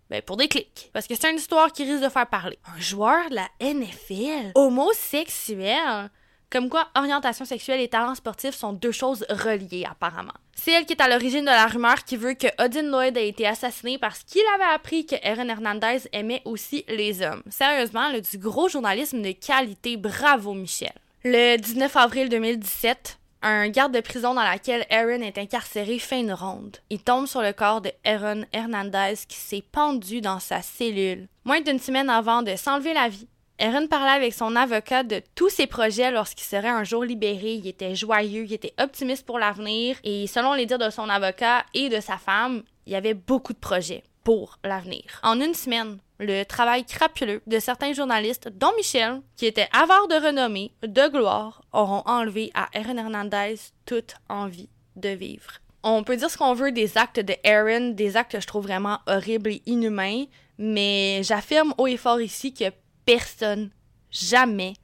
Ben 0.10 0.24
pour 0.24 0.38
des 0.38 0.48
clics. 0.48 0.90
Parce 0.92 1.06
que 1.06 1.14
c'est 1.14 1.30
une 1.30 1.38
histoire 1.38 1.72
qui 1.72 1.84
risque 1.84 2.04
de 2.04 2.10
faire 2.10 2.28
parler. 2.28 2.58
Un 2.76 2.80
joueur 2.80 3.30
de 3.30 3.36
la 3.36 3.48
NFL 3.62 4.54
homosexuel? 4.56 6.10
Comme 6.52 6.70
quoi, 6.70 6.88
orientation 6.96 7.46
sexuelle 7.46 7.80
et 7.80 7.88
talent 7.88 8.16
sportif 8.16 8.56
sont 8.56 8.74
deux 8.74 8.92
choses 8.92 9.26
reliées, 9.30 9.86
apparemment. 9.90 10.34
C'est 10.56 10.72
elle 10.72 10.86
qui 10.86 10.94
est 10.94 11.02
à 11.02 11.08
l'origine 11.08 11.42
de 11.42 11.46
la 11.46 11.68
rumeur 11.68 12.04
qui 12.04 12.18
veut 12.18 12.34
que 12.34 12.48
Odin 12.64 12.90
Lloyd 12.90 13.16
ait 13.18 13.30
été 13.30 13.48
assassiné 13.48 13.98
parce 13.98 14.24
qu'il 14.24 14.42
avait 14.56 14.74
appris 14.74 15.06
que 15.06 15.16
Aaron 15.24 15.48
Hernandez 15.48 16.10
aimait 16.12 16.42
aussi 16.46 16.84
les 16.88 17.22
hommes. 17.22 17.44
Sérieusement, 17.50 18.10
le 18.12 18.22
du 18.22 18.38
gros 18.38 18.68
journalisme 18.68 19.22
de 19.22 19.32
qualité. 19.32 19.96
Bravo, 19.96 20.54
Michel. 20.54 20.92
Le 21.24 21.58
19 21.58 21.96
avril 21.96 22.30
2017, 22.30 23.20
un 23.42 23.70
garde 23.70 23.94
de 23.94 24.02
prison 24.02 24.34
dans 24.34 24.44
laquelle 24.44 24.86
Aaron 24.90 25.22
est 25.22 25.38
incarcéré 25.38 26.00
fait 26.00 26.20
une 26.20 26.34
ronde. 26.34 26.78
Il 26.90 27.00
tombe 27.00 27.28
sur 27.28 27.42
le 27.42 27.54
corps 27.54 27.82
de 27.82 27.92
Aaron 28.04 28.44
Hernandez 28.52 29.16
qui 29.28 29.38
s'est 29.38 29.64
pendu 29.72 30.20
dans 30.20 30.40
sa 30.40 30.62
cellule. 30.62 31.28
Moins 31.46 31.62
d'une 31.62 31.80
semaine 31.80 32.10
avant 32.10 32.42
de 32.42 32.56
s'enlever 32.56 32.94
la 32.94 33.08
vie, 33.08 33.28
Erin 33.62 33.88
parlait 33.88 34.12
avec 34.12 34.34
son 34.34 34.56
avocat 34.56 35.04
de 35.04 35.22
tous 35.36 35.50
ses 35.50 35.68
projets 35.68 36.12
lorsqu'il 36.12 36.46
serait 36.46 36.70
un 36.70 36.86
jour 36.86 37.04
libéré. 37.04 37.56
Il 37.56 37.68
était 37.68 37.94
joyeux, 37.94 38.46
il 38.46 38.54
était 38.54 38.74
optimiste 38.80 39.26
pour 39.26 39.38
l'avenir 39.38 39.98
et 40.06 40.28
selon 40.28 40.54
les 40.54 40.66
dires 40.66 40.78
de 40.78 40.90
son 40.90 41.10
avocat 41.10 41.66
et 41.74 41.90
de 41.90 42.00
sa 42.00 42.18
femme, 42.18 42.64
il 42.86 42.94
y 42.94 42.96
avait 42.96 43.14
beaucoup 43.14 43.52
de 43.52 43.60
projets 43.60 44.04
pour 44.24 44.60
l'avenir. 44.64 45.04
En 45.24 45.42
une 45.42 45.54
semaine, 45.54 45.98
le 46.20 46.44
travail 46.44 46.86
crapuleux 46.86 47.42
de 47.48 47.60
certains 47.60 47.92
journalistes, 47.92 48.48
dont 48.48 48.72
Michel, 48.78 49.22
qui 49.36 49.46
était 49.46 49.68
avare 49.74 50.08
de 50.08 50.16
renommée, 50.16 50.72
de 50.82 51.10
gloire, 51.10 51.62
auront 51.74 52.04
enlevé 52.06 52.52
à 52.54 52.70
Erin 52.74 52.98
Hernandez 52.98 53.56
toute 53.86 54.16
envie 54.30 54.70
de 54.96 55.10
vivre. 55.10 55.52
On 55.84 56.04
peut 56.04 56.16
dire 56.16 56.30
ce 56.30 56.38
qu'on 56.38 56.54
veut 56.54 56.72
des 56.72 56.98
actes 56.98 57.20
de 57.20 57.36
Erin, 57.44 57.90
des 57.90 58.16
actes 58.16 58.32
que 58.32 58.40
je 58.40 58.48
trouve 58.48 58.64
vraiment 58.64 59.00
horribles 59.08 59.52
et 59.52 59.62
inhumains, 59.66 60.26
mais 60.58 61.22
j'affirme 61.24 61.74
haut 61.78 61.88
et 61.88 61.98
fort 61.98 62.22
ici 62.22 62.54
que 62.54 62.66
personne, 63.18 63.72
jamais, 64.12 64.76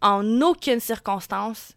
en 0.00 0.40
aucune 0.40 0.80
circonstance, 0.80 1.76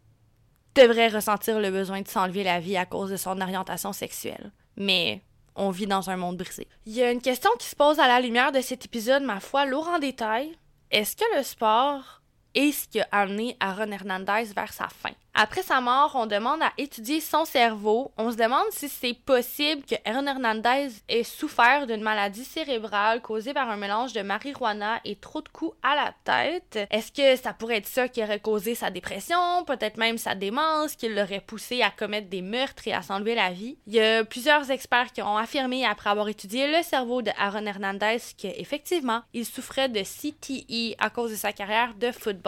devrait 0.74 1.10
ressentir 1.10 1.60
le 1.60 1.70
besoin 1.70 2.02
de 2.02 2.08
s'enlever 2.08 2.44
la 2.44 2.60
vie 2.60 2.76
à 2.76 2.88
cause 2.88 3.12
de 3.12 3.18
son 3.18 3.40
orientation 3.40 3.94
sexuelle. 3.94 4.52
Mais 4.78 5.22
on 5.56 5.70
vit 5.70 5.86
dans 5.86 6.10
un 6.10 6.18
monde 6.18 6.38
brisé. 6.38 6.68
Il 6.88 6.94
y 6.94 7.04
a 7.04 7.12
une 7.12 7.22
question 7.22 7.52
qui 7.60 7.68
se 7.68 7.76
pose 7.76 8.00
à 8.00 8.08
la 8.08 8.20
lumière 8.20 8.52
de 8.52 8.62
cet 8.62 8.84
épisode, 8.86 9.22
ma 9.22 9.40
foi, 9.40 9.68
lourd 9.68 9.90
en 9.90 10.00
détail. 10.00 10.58
Est-ce 10.90 11.16
que 11.16 11.38
le 11.38 11.44
sport 11.44 12.21
est 12.56 12.72
ce 12.72 12.88
qui 12.88 13.00
a 13.00 13.08
amené 13.12 13.58
Aaron 13.60 13.92
Hernandez 13.92 14.52
vers 14.56 14.74
sa 14.74 14.88
fin? 14.88 15.12
Après 15.34 15.64
sa 15.64 15.80
mort, 15.80 16.12
on 16.16 16.26
demande 16.26 16.62
à 16.62 16.74
étudier 16.78 17.22
son 17.22 17.46
cerveau. 17.46 18.12
On 18.18 18.32
se 18.32 18.36
demande 18.36 18.66
si 18.72 18.90
c'est 18.90 19.14
possible 19.14 19.82
que 19.84 19.96
Aaron 20.04 20.28
Hernandez 20.28 20.90
ait 21.08 21.24
souffert 21.24 21.88
d'une 21.88 22.02
maladie 22.02 22.44
cérébrale 22.44 23.22
causée 23.22 23.54
par 23.54 23.70
un 23.70 23.78
mélange 23.78 24.12
de 24.12 24.22
marijuana 24.22 25.00
et 25.06 25.16
trop 25.16 25.42
de 25.42 25.48
coups 25.48 25.76
à 25.84 25.96
la 25.96 26.14
tête. 26.26 26.86
Est-ce 26.92 27.14
que 27.14 27.42
ça 27.42 27.54
pourrait 27.54 27.78
être 27.78 27.88
ça 27.88 28.10
qui 28.10 28.22
aurait 28.22 28.42
causé 28.42 28.76
sa 28.76 28.92
dépression, 28.92 29.64
peut-être 29.66 29.96
même 29.96 30.18
sa 30.18 30.36
démence, 30.36 30.98
qui 30.98 31.08
l'aurait 31.08 31.40
poussé 31.40 31.82
à 31.82 31.92
commettre 31.92 32.28
des 32.28 32.42
meurtres 32.42 32.90
et 32.90 32.94
à 32.94 33.02
s'enlever 33.02 33.34
la 33.34 33.52
vie? 33.52 33.78
Il 33.88 33.94
y 33.94 34.02
a 34.02 34.26
plusieurs 34.26 34.70
experts 34.70 35.14
qui 35.14 35.22
ont 35.22 35.38
affirmé 35.38 35.86
après 35.86 36.10
avoir 36.10 36.28
étudié 36.28 36.68
le 36.68 36.84
cerveau 36.84 37.22
de 37.22 37.32
Aaron 37.38 37.66
Hernandez 37.66 38.18
qu'effectivement, 38.38 39.22
il 39.34 39.46
souffrait 39.46 39.88
de 39.88 40.02
CTE 40.02 40.98
à 41.00 41.10
cause 41.10 41.32
de 41.32 41.38
sa 41.38 41.54
carrière 41.54 41.94
de 41.94 42.12
football. 42.12 42.41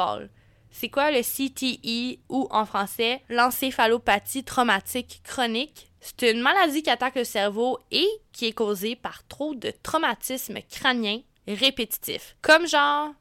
C'est 0.72 0.90
quoi 0.90 1.12
le 1.12 1.22
CTE 1.22 2.20
ou 2.30 2.48
en 2.50 2.66
français 2.66 3.22
l'encéphalopathie 3.30 4.44
traumatique 4.44 5.22
chronique? 5.24 5.90
C'est 6.02 6.32
une 6.32 6.42
maladie 6.42 6.84
qui 6.84 6.90
attaque 6.90 7.16
le 7.16 7.24
cerveau 7.24 7.80
et 7.92 8.08
qui 8.32 8.48
est 8.48 8.54
causée 8.54 8.96
par 8.96 9.26
trop 9.28 9.56
de 9.56 9.72
traumatismes 9.84 10.60
crâniens 10.70 11.22
répétitifs. 11.48 12.36
Comme 12.42 12.68
genre 12.68 13.12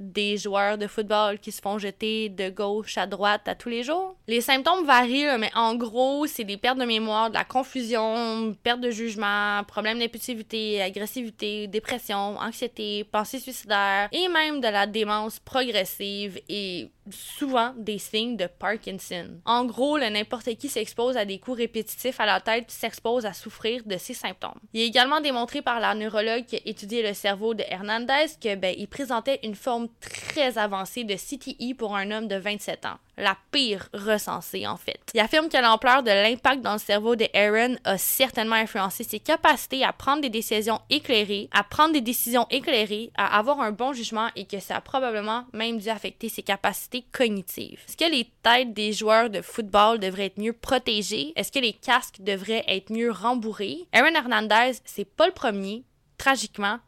des 0.00 0.36
joueurs 0.36 0.78
de 0.78 0.86
football 0.86 1.38
qui 1.38 1.52
se 1.52 1.60
font 1.60 1.78
jeter 1.78 2.28
de 2.28 2.50
gauche 2.50 2.98
à 2.98 3.06
droite 3.06 3.48
à 3.48 3.54
tous 3.54 3.68
les 3.68 3.82
jours. 3.82 4.16
Les 4.26 4.40
symptômes 4.40 4.86
varient, 4.86 5.38
mais 5.38 5.50
en 5.54 5.74
gros, 5.74 6.26
c'est 6.26 6.44
des 6.44 6.56
pertes 6.56 6.78
de 6.78 6.84
mémoire, 6.84 7.30
de 7.30 7.34
la 7.34 7.44
confusion, 7.44 8.54
perte 8.62 8.80
de 8.80 8.90
jugement, 8.90 9.62
problèmes 9.64 9.98
d'impulsivité, 9.98 10.82
agressivité, 10.82 11.66
dépression, 11.66 12.36
anxiété, 12.38 13.04
pensée 13.04 13.38
suicidaire 13.38 14.08
et 14.12 14.28
même 14.28 14.60
de 14.60 14.68
la 14.68 14.86
démence 14.86 15.38
progressive 15.40 16.40
et 16.48 16.90
souvent 17.10 17.72
des 17.76 17.98
signes 17.98 18.36
de 18.36 18.46
Parkinson. 18.46 19.40
En 19.44 19.64
gros, 19.64 19.98
n'importe 19.98 20.54
qui 20.56 20.68
s'expose 20.68 21.16
à 21.16 21.24
des 21.24 21.38
coups 21.38 21.58
répétitifs 21.58 22.20
à 22.20 22.26
la 22.26 22.40
tête 22.40 22.70
s'expose 22.70 23.26
à 23.26 23.32
souffrir 23.32 23.82
de 23.84 23.96
ces 23.96 24.14
symptômes. 24.14 24.60
Il 24.72 24.80
est 24.80 24.86
également 24.86 25.20
démontré 25.20 25.62
par 25.62 25.80
la 25.80 25.94
neurologue 25.94 26.44
qui 26.46 26.56
a 26.56 26.60
étudié 26.64 27.02
le 27.02 27.14
cerveau 27.14 27.54
de 27.54 27.64
Hernandez 27.68 28.26
que 28.40 28.54
ben, 28.54 28.74
il 28.76 28.88
présentait 28.88 29.40
une 29.42 29.54
forme 29.54 29.88
très 30.00 30.58
avancée 30.58 31.04
de 31.04 31.14
CTI 31.14 31.74
pour 31.74 31.96
un 31.96 32.10
homme 32.10 32.28
de 32.28 32.36
27 32.36 32.86
ans 32.86 32.98
la 33.16 33.36
pire 33.50 33.88
recensée 33.92 34.66
en 34.66 34.76
fait. 34.76 35.00
Il 35.14 35.20
affirme 35.20 35.48
que 35.48 35.56
l'ampleur 35.56 36.02
de 36.02 36.10
l'impact 36.10 36.60
dans 36.60 36.74
le 36.74 36.78
cerveau 36.78 37.16
de 37.16 37.26
Aaron 37.34 37.76
a 37.84 37.98
certainement 37.98 38.56
influencé 38.56 39.04
ses 39.04 39.20
capacités 39.20 39.84
à 39.84 39.92
prendre 39.92 40.22
des 40.22 40.28
décisions 40.28 40.80
éclairées, 40.90 41.48
à 41.52 41.64
prendre 41.64 41.92
des 41.92 42.00
décisions 42.00 42.46
éclairées, 42.50 43.10
à 43.16 43.38
avoir 43.38 43.60
un 43.60 43.72
bon 43.72 43.92
jugement 43.92 44.28
et 44.36 44.46
que 44.46 44.60
ça 44.60 44.76
a 44.76 44.80
probablement 44.80 45.44
même 45.52 45.78
dû 45.78 45.88
affecter 45.88 46.28
ses 46.28 46.42
capacités 46.42 47.04
cognitives. 47.12 47.80
Est-ce 47.88 47.96
que 47.96 48.10
les 48.10 48.30
têtes 48.42 48.74
des 48.74 48.92
joueurs 48.92 49.30
de 49.30 49.40
football 49.40 49.98
devraient 49.98 50.26
être 50.26 50.40
mieux 50.40 50.52
protégées? 50.52 51.32
Est-ce 51.36 51.52
que 51.52 51.58
les 51.58 51.72
casques 51.72 52.20
devraient 52.20 52.64
être 52.68 52.92
mieux 52.92 53.10
rembourrés? 53.10 53.86
Aaron 53.92 54.14
Hernandez, 54.14 54.78
c'est 54.84 55.04
pas 55.04 55.26
le 55.26 55.32
premier, 55.32 55.84
tragiquement, 56.18 56.78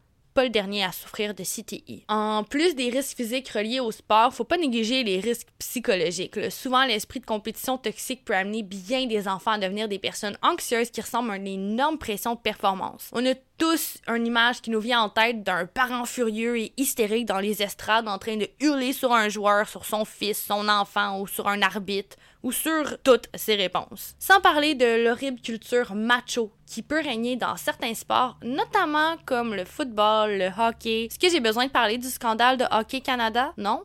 le 0.43 0.49
dernier 0.49 0.83
à 0.83 0.91
souffrir 0.91 1.33
de 1.33 1.43
CTI. 1.43 2.05
En 2.07 2.43
plus 2.43 2.75
des 2.75 2.89
risques 2.89 3.17
physiques 3.17 3.49
reliés 3.49 3.79
au 3.79 3.91
sport, 3.91 4.33
faut 4.33 4.43
pas 4.43 4.57
négliger 4.57 5.03
les 5.03 5.19
risques 5.19 5.47
psychologiques. 5.59 6.51
Souvent, 6.51 6.85
l'esprit 6.85 7.19
de 7.19 7.25
compétition 7.25 7.77
toxique 7.77 8.25
peut 8.25 8.35
amener 8.35 8.63
bien 8.63 9.05
des 9.05 9.27
enfants 9.27 9.51
à 9.51 9.57
devenir 9.57 9.87
des 9.87 9.99
personnes 9.99 10.37
anxieuses 10.41 10.91
qui 10.91 11.01
ressemblent 11.01 11.31
à 11.31 11.35
une 11.35 11.47
énorme 11.47 11.97
pression 11.97 12.35
de 12.35 12.39
performance. 12.39 13.09
On 13.13 13.25
a 13.25 13.33
tous 13.59 13.97
une 14.07 14.25
image 14.25 14.61
qui 14.61 14.71
nous 14.71 14.79
vient 14.79 15.01
en 15.01 15.09
tête 15.09 15.43
d'un 15.43 15.65
parent 15.65 16.05
furieux 16.05 16.57
et 16.57 16.73
hystérique 16.77 17.25
dans 17.25 17.39
les 17.39 17.61
estrades 17.61 18.07
en 18.07 18.17
train 18.17 18.37
de 18.37 18.47
hurler 18.61 18.93
sur 18.93 19.13
un 19.13 19.27
joueur, 19.27 19.67
sur 19.67 19.85
son 19.85 20.05
fils, 20.05 20.43
son 20.43 20.67
enfant 20.69 21.19
ou 21.19 21.27
sur 21.27 21.47
un 21.47 21.61
arbitre 21.61 22.15
ou 22.41 22.53
sur 22.53 22.97
toutes 23.03 23.27
ses 23.35 23.55
réponses. 23.55 24.15
Sans 24.17 24.39
parler 24.39 24.75
de 24.75 25.03
l'horrible 25.03 25.41
culture 25.41 25.93
macho 25.93 26.51
qui 26.65 26.81
peut 26.81 27.01
régner 27.01 27.35
dans 27.35 27.57
certains 27.57 27.93
sports, 27.93 28.37
notamment 28.43 29.17
comme 29.25 29.53
le 29.53 29.65
football, 29.65 30.37
le 30.37 30.49
hockey. 30.57 31.05
Est-ce 31.05 31.19
que 31.19 31.29
j'ai 31.29 31.41
besoin 31.41 31.65
de 31.65 31.71
parler 31.71 31.97
du 31.97 32.07
scandale 32.07 32.57
de 32.57 32.65
Hockey 32.71 33.01
Canada? 33.01 33.53
Non? 33.57 33.83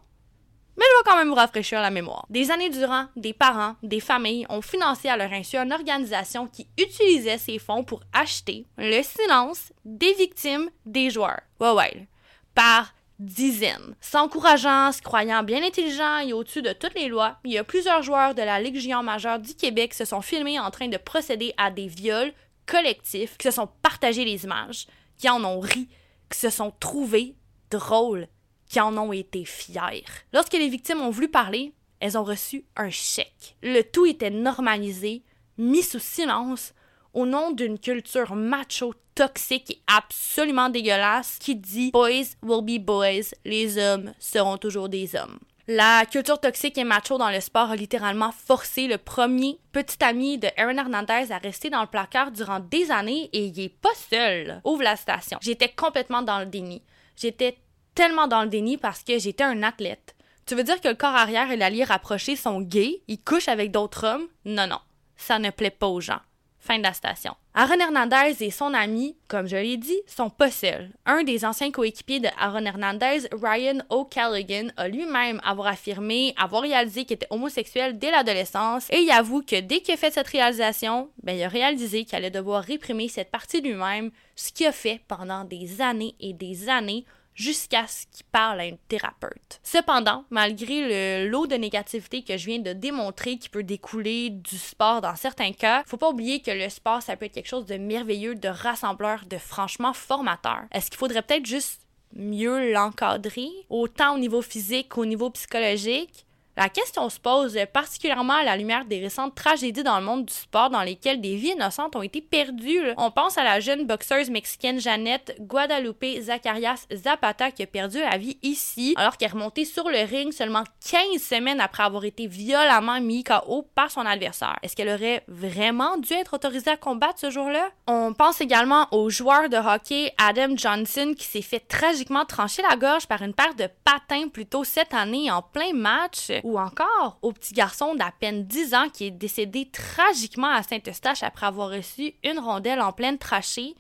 Mais 0.77 0.85
je 0.85 0.99
vais 0.99 1.11
quand 1.11 1.17
même 1.17 1.29
vous 1.29 1.35
rafraîchir 1.35 1.81
la 1.81 1.91
mémoire. 1.91 2.27
Des 2.31 2.51
années 2.51 2.71
durant, 2.71 3.07
des 3.17 3.33
parents, 3.33 3.77
des 3.83 4.01
familles 4.01 4.47
ont 4.49 4.63
financé 4.63 5.09
à 5.09 5.17
leur 5.17 5.33
insu 5.33 5.57
une 5.57 5.73
organisation 5.73 6.47
qui 6.47 6.67
utilisait 6.79 7.39
ces 7.39 7.59
fonds 7.59 7.85
pour 7.85 8.01
acheter 8.13 8.67
le 8.77 9.03
silence 9.03 9.73
des 9.85 10.13
victimes 10.15 10.71
des 10.85 11.11
joueurs. 11.11 11.41
Ouais, 11.61 11.71
ouais. 11.71 12.09
Par 12.55 12.93
dizaines. 13.19 13.95
S'encourageant, 14.01 14.93
se 14.93 15.01
croyant 15.01 15.43
bien 15.43 15.63
intelligents 15.63 16.19
et 16.19 16.33
au-dessus 16.33 16.63
de 16.63 16.73
toutes 16.73 16.95
les 16.95 17.09
lois, 17.09 17.37
il 17.45 17.53
y 17.53 17.59
a 17.59 17.65
plusieurs 17.65 18.03
joueurs 18.03 18.35
de 18.35 18.43
la 18.43 18.61
Ligue 18.61 18.93
majeure 19.03 19.39
du 19.39 19.55
Québec 19.55 19.93
qui 19.93 19.99
se 19.99 20.05
sont 20.05 20.21
filmés 20.21 20.59
en 20.59 20.71
train 20.71 20.89
de 20.89 20.97
procéder 20.97 21.55
à 21.57 21.71
des 21.71 21.87
viols 21.87 22.33
collectifs, 22.67 23.37
qui 23.39 23.47
se 23.47 23.55
sont 23.55 23.69
partagés 23.83 24.25
les 24.25 24.45
images, 24.45 24.87
qui 25.19 25.29
en 25.29 25.45
ont 25.45 25.61
ri, 25.61 25.89
qui 26.31 26.39
se 26.39 26.51
sont 26.51 26.73
trouvés 26.81 27.37
drôles 27.71 28.27
qui 28.69 28.81
en 28.81 28.97
ont 28.97 29.13
été 29.13 29.45
fiers. 29.45 30.05
Lorsque 30.33 30.55
les 30.55 30.69
victimes 30.69 31.01
ont 31.01 31.11
voulu 31.11 31.29
parler, 31.29 31.73
elles 32.01 32.19
ont 32.19 32.25
reçu 32.25 32.65
un 32.77 32.91
chèque. 32.91 33.57
Le 33.63 33.83
tout 33.83 34.07
était 34.07 34.31
normalisé, 34.31 35.23
mis 35.59 35.83
sous 35.83 35.99
silence, 35.99 36.75
au 37.13 37.27
nom 37.27 37.53
d'une 37.53 37.79
culture 37.79 38.35
macho 38.35 38.95
toxique 39.15 39.71
et 39.71 39.83
absolument 39.87 40.69
dégueulasse 40.69 41.39
qui 41.39 41.55
dit 41.57 41.91
Boys 41.93 42.37
will 42.43 42.65
be 42.65 42.85
boys, 42.85 43.31
les 43.45 43.79
hommes 43.79 44.13
seront 44.19 44.59
toujours 44.59 44.89
des 44.89 45.15
hommes. 45.15 45.39
La 45.67 46.05
culture 46.05 46.39
toxique 46.39 46.77
et 46.77 46.85
macho 46.85 47.17
dans 47.17 47.31
le 47.31 47.41
sport 47.41 47.71
a 47.71 47.77
littéralement 47.77 48.33
forcé 48.33 48.87
le 48.87 48.99
premier 48.99 49.59
petit 49.73 50.05
ami 50.05 50.37
de 50.37 50.49
Aaron 50.59 50.77
Hernandez 50.77 51.33
à 51.33 51.39
rester 51.39 51.71
dans 51.71 51.81
le 51.81 51.87
placard 51.87 52.33
durant 52.33 52.61
des 52.61 52.91
années 52.91 53.31
et 53.33 53.47
il 53.47 53.59
est 53.59 53.71
pas 53.71 53.95
seul. 54.11 54.61
Ouvre 54.65 54.83
la 54.83 54.97
station. 54.97 55.39
J'étais 55.41 55.71
complètement 55.71 56.21
dans 56.21 56.41
le 56.41 56.47
déni. 56.47 56.83
J'étais 57.17 57.57
tellement 57.95 58.27
dans 58.27 58.43
le 58.43 58.49
déni 58.49 58.77
parce 58.77 59.03
que 59.03 59.19
j'étais 59.19 59.45
un 59.45 59.63
athlète. 59.63 60.15
Tu 60.47 60.55
veux 60.55 60.65
dire 60.65 60.81
que 60.81 60.89
le 60.89 60.95
corps 60.95 61.15
arrière 61.15 61.51
et 61.51 61.57
l'allié 61.57 61.85
rapproché 61.85 62.37
sont 62.37 62.61
gays, 62.61 63.03
ils 63.09 63.23
couchent 63.23 63.49
avec 63.49 63.71
d'autres 63.71 64.07
hommes? 64.07 64.27
Non, 64.45 64.67
non. 64.67 64.81
Ça 65.17 65.39
ne 65.39 65.51
plaît 65.51 65.71
pas 65.71 65.87
aux 65.87 66.01
gens. 66.01 66.21
Fin 66.59 66.79
de 66.79 66.83
la 66.83 66.95
station. 66.95 67.35
Aaron 67.55 67.79
Hernandez 67.79 68.43
et 68.43 68.51
son 68.51 68.73
ami, 68.73 69.17
comme 69.29 69.47
je 69.47 69.57
l'ai 69.57 69.77
dit, 69.77 70.01
sont 70.07 70.31
pas 70.31 70.51
seuls. 70.51 70.91
Un 71.05 71.23
des 71.23 71.45
anciens 71.45 71.71
coéquipiers 71.71 72.21
de 72.21 72.29
Aaron 72.39 72.65
Hernandez, 72.65 73.29
Ryan 73.33 73.81
O'Callaghan, 73.91 74.69
a 74.79 74.89
lui-même 74.89 75.41
affirmé 75.45 76.35
avoir 76.39 76.63
réalisé 76.63 77.05
qu'il 77.05 77.17
était 77.17 77.27
homosexuel 77.29 77.99
dès 77.99 78.11
l'adolescence 78.11 78.89
et 78.91 79.01
il 79.01 79.11
avoue 79.11 79.43
que 79.43 79.61
dès 79.61 79.81
qu'il 79.81 79.95
a 79.95 79.99
fait 79.99 80.13
cette 80.13 80.29
réalisation, 80.29 81.11
ben, 81.23 81.37
il 81.37 81.43
a 81.43 81.49
réalisé 81.49 82.07
qu'il 82.07 82.17
allait 82.17 82.31
devoir 82.31 82.65
réprimer 82.65 83.09
cette 83.09 83.31
partie 83.31 83.61
de 83.61 83.69
lui-même, 83.69 84.11
ce 84.35 84.51
qu'il 84.51 84.67
a 84.67 84.73
fait 84.73 85.03
pendant 85.07 85.45
des 85.45 85.83
années 85.83 86.15
et 86.19 86.33
des 86.33 86.71
années 86.71 87.05
jusqu'à 87.35 87.87
ce 87.87 88.07
qu'il 88.13 88.27
parle 88.31 88.61
à 88.61 88.67
une 88.67 88.79
thérapeute. 88.89 89.61
Cependant, 89.63 90.25
malgré 90.31 91.23
le 91.23 91.29
lot 91.29 91.47
de 91.47 91.57
négativité 91.57 92.23
que 92.23 92.37
je 92.37 92.47
viens 92.47 92.59
de 92.59 92.73
démontrer 92.73 93.39
qui 93.39 93.49
peut 93.49 93.63
découler 93.63 94.31
du 94.31 94.57
sport 94.57 95.01
dans 95.01 95.17
certains 95.17 95.53
cas, 95.53 95.83
faut 95.87 95.97
pas 95.97 96.11
oublier 96.11 96.41
que 96.41 96.51
le 96.51 96.69
sport, 96.69 97.03
ça 97.03 97.17
peut 97.17 97.27
être 97.27 97.35
quelque 97.35 97.49
chose 97.49 97.67
de 97.67 97.77
merveilleux, 97.77 98.35
de 98.35 98.49
rassembleur, 98.49 99.25
de 99.27 99.39
franchement 99.39 99.93
formateur. 99.93 100.63
Est-ce 100.73 100.91
qu'il 100.91 100.99
faudrait 100.99 101.23
peut-être 101.23 101.47
juste 101.47 101.83
mieux 102.15 102.73
l'encadrer, 102.73 103.49
autant 103.71 104.15
au 104.15 104.19
niveau 104.19 104.43
physique 104.43 104.91
qu'au 104.91 105.05
niveau 105.05 105.31
psychologique? 105.31 106.27
La 106.57 106.69
question 106.69 107.09
se 107.09 107.19
pose 107.19 107.59
particulièrement 107.73 108.35
à 108.35 108.45
la 108.45 108.57
lumière 108.57 108.85
des 108.85 109.01
récentes 109.01 109.35
tragédies 109.35 109.83
dans 109.83 109.99
le 109.99 110.05
monde 110.05 110.27
du 110.27 110.33
sport 110.33 110.71
dans 110.71 110.83
lesquelles 110.83 111.21
des 111.21 111.35
vies 111.35 111.51
innocentes 111.51 111.97
ont 111.97 112.03
été 112.03 112.21
perdues. 112.21 112.93
On 112.97 113.11
pense 113.11 113.37
à 113.39 113.43
la 113.43 113.59
jeune 113.59 113.87
boxeuse 113.87 114.31
mexicaine 114.31 114.79
Jeannette 114.79 115.37
Guadalupe 115.41 116.05
Zacarias 116.21 116.87
Zapata 116.95 117.51
qui 117.51 117.65
a 117.65 117.67
perdu 117.67 117.99
la 117.99 118.19
vie 118.19 118.39
ici 118.43 118.95
alors 118.97 119.17
qu'elle 119.17 119.31
est 119.31 119.33
remontée 119.33 119.65
sur 119.65 119.89
le 119.89 119.99
ring 120.05 120.33
seulement 120.33 120.63
15 120.89 121.21
semaines 121.21 121.61
après 121.61 121.83
avoir 121.83 122.05
été 122.05 122.29
violemment 122.29 123.01
mis 123.01 123.25
KO 123.25 123.69
par 123.75 123.91
son 123.91 124.07
adversaire. 124.07 124.57
Est-ce 124.63 124.77
qu'elle 124.77 124.91
aurait 124.91 125.25
vraiment 125.27 125.97
dû 125.99 126.13
être 126.13 126.35
autorisée 126.35 126.71
à 126.71 126.77
combattre 126.77 127.19
ce 127.19 127.31
jour-là? 127.31 127.69
On 127.89 128.13
pense 128.13 128.41
également 128.41 128.87
au 128.93 129.11
joueur 129.11 129.49
de 129.49 129.57
hockey 129.57 130.13
Adam 130.19 130.55
Johnson 130.57 131.15
qui 131.19 131.27
s'est 131.27 131.43
fait 131.43 131.67
tragiquement 131.67 132.25
trancher 132.25 132.63
la 132.63 132.77
gorge 132.77 133.09
par 133.09 133.23
une 133.23 133.35
paire 133.35 133.57
de 133.57 133.69
patins 133.85 134.29
plus 134.29 134.47
tôt 134.47 134.63
cette 134.63 134.95
année 134.95 135.33
en 135.33 135.43
plein 135.43 135.73
match 135.73 136.31
ou 136.45 136.59
encore 136.61 137.19
au 137.23 137.33
petit 137.33 137.55
garçon 137.55 137.97
d'à 137.97 138.13
peine 138.21 138.45
10 138.45 138.75
ans 138.75 138.89
qui 138.91 139.07
est 139.07 139.11
décédé 139.11 139.69
tragiquement 139.73 140.51
à 140.51 140.63
Saint-Eustache 140.63 141.25
après 141.25 141.47
avoir 141.47 141.71
reçu 141.71 142.15
une 142.23 142.39
rondelle 142.39 142.83
en 142.83 142.93
pleine 142.93 143.19
trachée. 143.19 143.75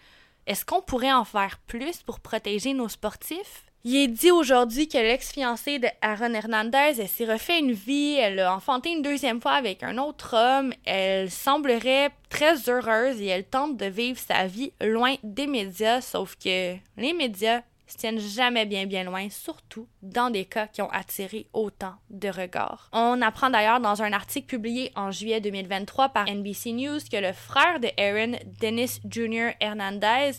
Est-ce 0.46 0.64
qu'on 0.64 0.82
pourrait 0.82 1.12
en 1.12 1.24
faire 1.24 1.58
plus 1.66 2.02
pour 2.02 2.20
protéger 2.20 2.72
nos 2.74 2.88
sportifs? 2.88 3.66
Il 3.86 3.96
est 3.96 4.08
dit 4.08 4.30
aujourd'hui 4.30 4.88
que 4.88 4.96
l'ex-fiancée 4.96 5.78
de 5.78 5.88
Aaron 6.00 6.32
Hernandez, 6.32 7.06
s'est 7.06 7.30
refait 7.30 7.58
une 7.58 7.72
vie, 7.72 8.14
elle 8.14 8.40
a 8.40 8.56
enfanté 8.56 8.90
une 8.90 9.02
deuxième 9.02 9.42
fois 9.42 9.52
avec 9.52 9.82
un 9.82 9.98
autre 9.98 10.34
homme, 10.34 10.72
elle 10.86 11.30
semblerait 11.30 12.10
très 12.30 12.70
heureuse 12.70 13.20
et 13.20 13.26
elle 13.26 13.44
tente 13.44 13.76
de 13.76 13.84
vivre 13.84 14.18
sa 14.18 14.46
vie 14.46 14.72
loin 14.80 15.16
des 15.22 15.46
médias, 15.46 16.00
sauf 16.00 16.34
que 16.36 16.76
les 16.96 17.12
médias 17.12 17.60
tiennent 17.96 18.18
jamais 18.18 18.66
bien 18.66 19.04
loin, 19.04 19.28
surtout 19.30 19.86
dans 20.02 20.30
des 20.30 20.44
cas 20.44 20.66
qui 20.66 20.82
ont 20.82 20.90
attiré 20.90 21.46
autant 21.52 21.94
de 22.10 22.28
regards. 22.28 22.88
On 22.92 23.20
apprend 23.22 23.50
d'ailleurs 23.50 23.80
dans 23.80 24.02
un 24.02 24.12
article 24.12 24.46
publié 24.46 24.92
en 24.96 25.10
juillet 25.10 25.40
2023 25.40 26.10
par 26.10 26.26
NBC 26.26 26.72
News 26.72 26.98
que 27.10 27.16
le 27.16 27.32
frère 27.32 27.80
de 27.80 27.88
Aaron, 27.98 28.38
Dennis 28.60 29.00
Jr. 29.08 29.50
Hernandez, 29.60 30.32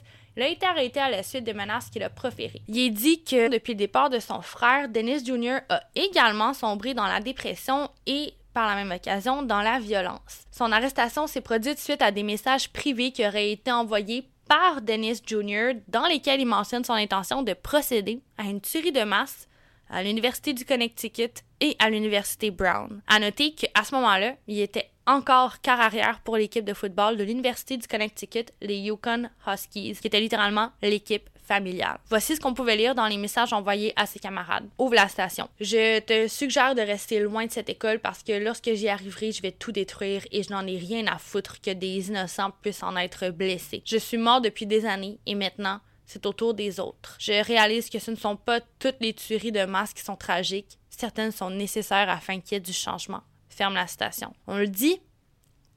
a 0.44 0.48
été 0.48 0.66
arrêté 0.66 1.00
à 1.00 1.10
la 1.10 1.24
suite 1.24 1.44
des 1.44 1.54
menaces 1.54 1.90
qu'il 1.90 2.04
a 2.04 2.10
proférées. 2.10 2.62
Il 2.68 2.78
est 2.78 2.90
dit 2.90 3.24
que 3.24 3.50
depuis 3.50 3.74
le 3.74 3.78
départ 3.78 4.10
de 4.10 4.20
son 4.20 4.42
frère, 4.42 4.90
Dennis 4.90 5.26
Jr. 5.26 5.60
a 5.70 5.82
également 5.96 6.54
sombré 6.54 6.94
dans 6.94 7.08
la 7.08 7.22
dépression 7.22 7.90
et 8.06 8.34
par 8.54 8.68
la 8.68 8.76
même 8.76 8.92
occasion 8.92 9.44
dans 9.44 9.62
la 9.62 9.80
violence. 9.80 10.46
Son 10.52 10.72
arrestation 10.72 11.28
s'est 11.28 11.42
produite 11.42 11.78
suite 11.78 12.02
à 12.02 12.12
des 12.12 12.24
messages 12.24 12.70
privés 12.72 13.12
qui 13.12 13.26
auraient 13.28 13.52
été 13.52 13.72
envoyés 13.72 14.30
par 14.48 14.82
Dennis 14.82 15.22
Jr., 15.26 15.74
dans 15.88 16.06
lesquels 16.06 16.42
il 16.42 16.46
mentionne 16.46 16.84
son 16.84 16.94
intention 16.94 17.44
de 17.44 17.54
procéder 17.54 18.22
à 18.38 18.44
une 18.44 18.62
tuerie 18.62 18.92
de 18.92 19.04
masse 19.04 19.48
à 19.90 20.04
l'Université 20.04 20.54
du 20.54 20.66
Connecticut 20.66 21.44
et 21.62 21.76
à 21.80 21.90
l'Université 21.90 22.52
Brown. 22.52 23.02
À 23.08 23.20
noter 23.20 23.54
qu'à 23.54 23.84
ce 23.84 23.94
moment-là, 23.96 24.36
il 24.48 24.60
était 24.60 24.90
encore 25.08 25.62
quart 25.62 25.80
arrière 25.80 26.20
pour 26.24 26.38
l'équipe 26.38 26.66
de 26.66 26.74
football 26.74 27.18
de 27.18 27.24
l'Université 27.24 27.78
du 27.78 27.88
Connecticut, 27.88 28.46
les 28.62 28.78
Yukon 28.78 29.30
Huskies, 29.48 29.98
qui 30.02 30.08
était 30.08 30.20
littéralement 30.20 30.72
l'équipe 30.82 31.30
familiale. 31.46 32.00
Voici 32.10 32.36
ce 32.36 32.42
qu'on 32.42 32.54
pouvait 32.54 32.76
lire 32.76 32.96
dans 32.96 33.06
les 33.06 33.18
messages 33.18 33.54
envoyés 33.54 33.94
à 33.96 34.06
ses 34.06 34.20
camarades. 34.20 34.68
Ouvre 34.80 34.96
la 34.96 35.08
station. 35.08 35.48
Je 35.60 36.00
te 36.00 36.28
suggère 36.28 36.76
de 36.76 36.82
rester 36.82 37.20
loin 37.20 37.46
de 37.46 37.52
cette 37.52 37.70
école 37.70 38.00
parce 38.00 38.24
que 38.24 38.32
lorsque 38.34 38.74
j'y 38.74 38.90
arriverai, 38.90 39.32
je 39.32 39.42
vais 39.42 39.52
tout 39.52 39.72
détruire 39.72 40.24
et 40.32 40.44
je 40.44 40.52
n'en 40.52 40.66
ai 40.66 40.78
rien 40.78 41.06
à 41.08 41.18
foutre 41.18 41.62
que 41.62 41.72
des 41.72 42.10
innocents 42.10 42.52
puissent 42.62 42.84
en 42.84 42.98
être 42.98 43.30
blessés. 43.30 43.84
Je 43.86 43.98
suis 43.98 44.18
mort 44.18 44.42
depuis 44.42 44.66
des 44.66 44.86
années 44.86 45.20
et 45.26 45.36
maintenant, 45.36 45.80
c'est 46.06 46.26
au 46.26 46.34
tour 46.34 46.54
des 46.54 46.80
autres. 46.80 47.16
Je 47.20 47.44
réalise 47.44 47.90
que 47.90 48.00
ce 48.00 48.12
ne 48.12 48.16
sont 48.16 48.36
pas 48.36 48.60
toutes 48.80 49.00
les 49.00 49.14
tueries 49.14 49.52
de 49.52 49.66
masse 49.66 49.94
qui 49.94 50.04
sont 50.04 50.16
tragiques. 50.16 50.78
Certaines 50.90 51.32
sont 51.32 51.50
nécessaires 51.50 52.10
afin 52.10 52.40
qu'il 52.40 52.54
y 52.54 52.58
ait 52.58 52.60
du 52.60 52.74
changement. 52.74 53.22
Ferme 53.56 53.76
la 53.76 53.88
station. 53.88 54.34
On 54.48 54.58
le 54.58 54.68
dit, 54.68 55.02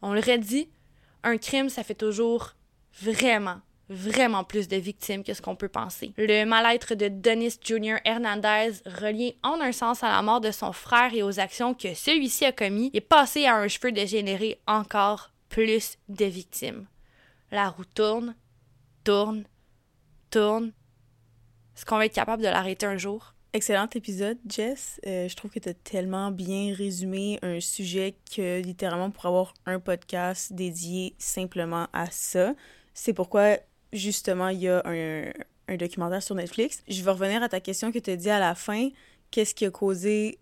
on 0.03 0.13
le 0.13 0.21
redit, 0.21 0.69
un 1.23 1.39
crime, 1.39 1.69
ça 1.69 1.85
fait 1.85 1.95
toujours 1.95 2.55
vraiment 3.01 3.61
vraiment 3.89 4.45
plus 4.45 4.69
de 4.69 4.77
victimes 4.77 5.25
que 5.25 5.33
ce 5.33 5.41
qu'on 5.41 5.57
peut 5.57 5.69
penser. 5.69 6.13
Le 6.17 6.45
mal-être 6.45 6.95
de 6.95 7.09
Dennis 7.09 7.59
Jr. 7.63 7.97
Hernandez, 8.05 8.73
relié 8.85 9.39
en 9.43 9.61
un 9.61 9.73
sens 9.73 10.03
à 10.03 10.11
la 10.11 10.21
mort 10.23 10.41
de 10.41 10.51
son 10.51 10.73
frère 10.73 11.15
et 11.15 11.23
aux 11.23 11.41
actions 11.41 11.73
que 11.73 11.95
celui-ci 11.95 12.45
a 12.45 12.53
commis, 12.53 12.91
est 12.93 13.01
passé 13.01 13.47
à 13.47 13.57
un 13.57 13.69
cheveu 13.69 13.93
de 13.93 14.05
générer 14.05 14.61
encore 14.67 15.31
plus 15.49 15.97
de 16.09 16.25
victimes. 16.27 16.87
La 17.51 17.71
roue 17.71 17.87
tourne, 17.87 18.35
tourne, 19.05 19.45
tourne. 20.31 20.73
Est-ce 21.77 21.87
qu'on 21.87 21.97
va 21.97 22.07
être 22.07 22.15
capable 22.15 22.43
de 22.43 22.49
l'arrêter 22.49 22.87
un 22.87 22.99
jour? 22.99 23.35
Excellent 23.55 23.89
épisode, 23.95 24.37
Jess. 24.47 25.01
Euh, 25.07 25.27
je 25.27 25.35
trouve 25.35 25.51
que 25.51 25.59
tu 25.59 25.71
as 25.71 25.75
tellement 25.75 26.31
bien 26.31 26.75
résumé 26.75 27.39
un 27.41 27.61
sujet 27.61 28.15
que 28.35 28.61
littéralement 28.61 29.11
pour 29.11 29.25
avoir 29.25 29.55
un 29.65 29.81
podcast 29.81 30.53
dédié 30.53 31.15
simplement 31.17 31.87
à 31.95 32.11
ça. 32.11 32.55
C'est 32.93 33.15
pourquoi 33.15 33.57
justement, 33.93 34.49
il 34.49 34.61
y 34.61 34.69
a 34.69 34.83
un, 34.85 35.77
documentaire 35.77 36.23
sur 36.23 36.35
Netflix. 36.35 36.83
Je 36.89 37.03
vais 37.03 37.11
revenir 37.11 37.43
à 37.43 37.49
ta 37.49 37.61
question 37.61 37.91
que 37.91 37.99
tu 37.99 38.11
as 38.11 38.17
dit 38.17 38.29
à 38.29 38.39
la 38.39 38.55
fin. 38.55 38.91
Qu'est-ce 39.31 39.55
qui 39.55 39.65
a 39.65 39.71
causé 39.71 40.39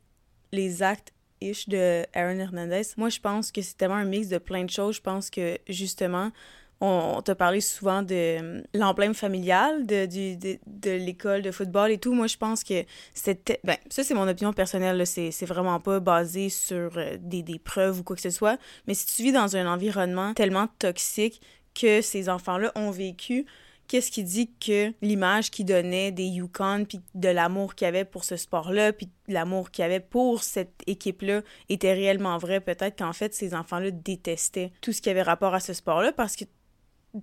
les 0.50 0.82
actes 0.82 1.12
ish 1.40 1.68
de 1.68 2.04
Aaron 2.12 2.40
Hernandez? 2.40 2.82
Moi, 2.96 3.08
je 3.08 3.20
pense 3.20 3.52
que 3.52 3.62
c'est 3.62 3.76
tellement 3.76 3.96
un 3.96 4.04
mix 4.04 4.28
de 4.28 4.38
plein 4.38 4.64
de 4.64 4.70
choses. 4.70 4.96
Je 4.96 5.00
pense 5.00 5.30
que 5.30 5.58
justement, 5.68 6.32
on 6.80 7.22
t'a 7.22 7.34
parlé 7.34 7.60
souvent 7.60 8.02
de 8.02 8.14
euh, 8.14 8.62
l'emblème 8.74 9.14
familial 9.14 9.86
de, 9.86 10.06
de, 10.06 10.90
l'école 10.90 11.40
de 11.40 11.50
football 11.50 11.90
et 11.90 11.98
tout. 11.98 12.12
Moi, 12.12 12.26
je 12.26 12.36
pense 12.36 12.64
que 12.64 12.84
c'était... 13.14 13.60
Ben, 13.64 13.76
ça, 13.88 14.04
c'est 14.04 14.14
mon 14.14 14.28
opinion 14.28 14.52
personnelle. 14.52 15.06
C'est 15.06 15.30
c'est 15.30 15.46
vraiment 15.46 15.80
pas 15.80 16.00
basé 16.00 16.50
sur 16.50 16.98
euh, 16.98 17.16
des, 17.20 17.58
preuves 17.58 18.00
ou 18.00 18.02
quoi 18.02 18.16
que 18.16 18.22
ce 18.22 18.30
soit. 18.30 18.58
Mais 18.86 18.94
si 18.94 19.06
tu 19.06 19.22
vis 19.22 19.32
dans 19.32 19.56
un 19.56 19.66
environnement 19.66 20.34
tellement 20.34 20.68
toxique 20.78 21.40
que 21.74 22.02
ces 22.02 22.28
enfants-là 22.28 22.72
ont 22.74 22.90
vécu, 22.90 23.46
qu'est-ce 23.88 24.10
qui 24.10 24.24
dit 24.24 24.50
que 24.60 24.92
l'image 25.00 25.50
qu'ils 25.50 25.66
donnaient 25.66 26.12
des 26.12 26.24
Yukon, 26.24 26.84
puis 26.86 27.00
de 27.14 27.28
l'amour 27.28 27.74
qu'il 27.74 27.86
y 27.86 27.88
avait 27.88 28.04
pour 28.04 28.24
ce 28.24 28.36
sport-là, 28.36 28.92
puis 28.92 29.08
l'amour 29.28 29.70
qu'il 29.70 29.82
y 29.82 29.86
avait 29.86 30.00
pour 30.00 30.42
cette 30.42 30.82
équipe-là 30.86 31.42
était 31.68 31.92
réellement 31.92 32.38
vrai? 32.38 32.60
Peut-être 32.60 32.98
qu'en 32.98 33.12
fait, 33.12 33.34
ces 33.34 33.54
enfants-là 33.54 33.90
détestaient 33.90 34.72
tout 34.80 34.92
ce 34.92 35.00
qui 35.00 35.10
avait 35.10 35.22
rapport 35.22 35.54
à 35.54 35.60
ce 35.60 35.72
sport-là 35.72 36.12
parce 36.12 36.36
que 36.36 36.44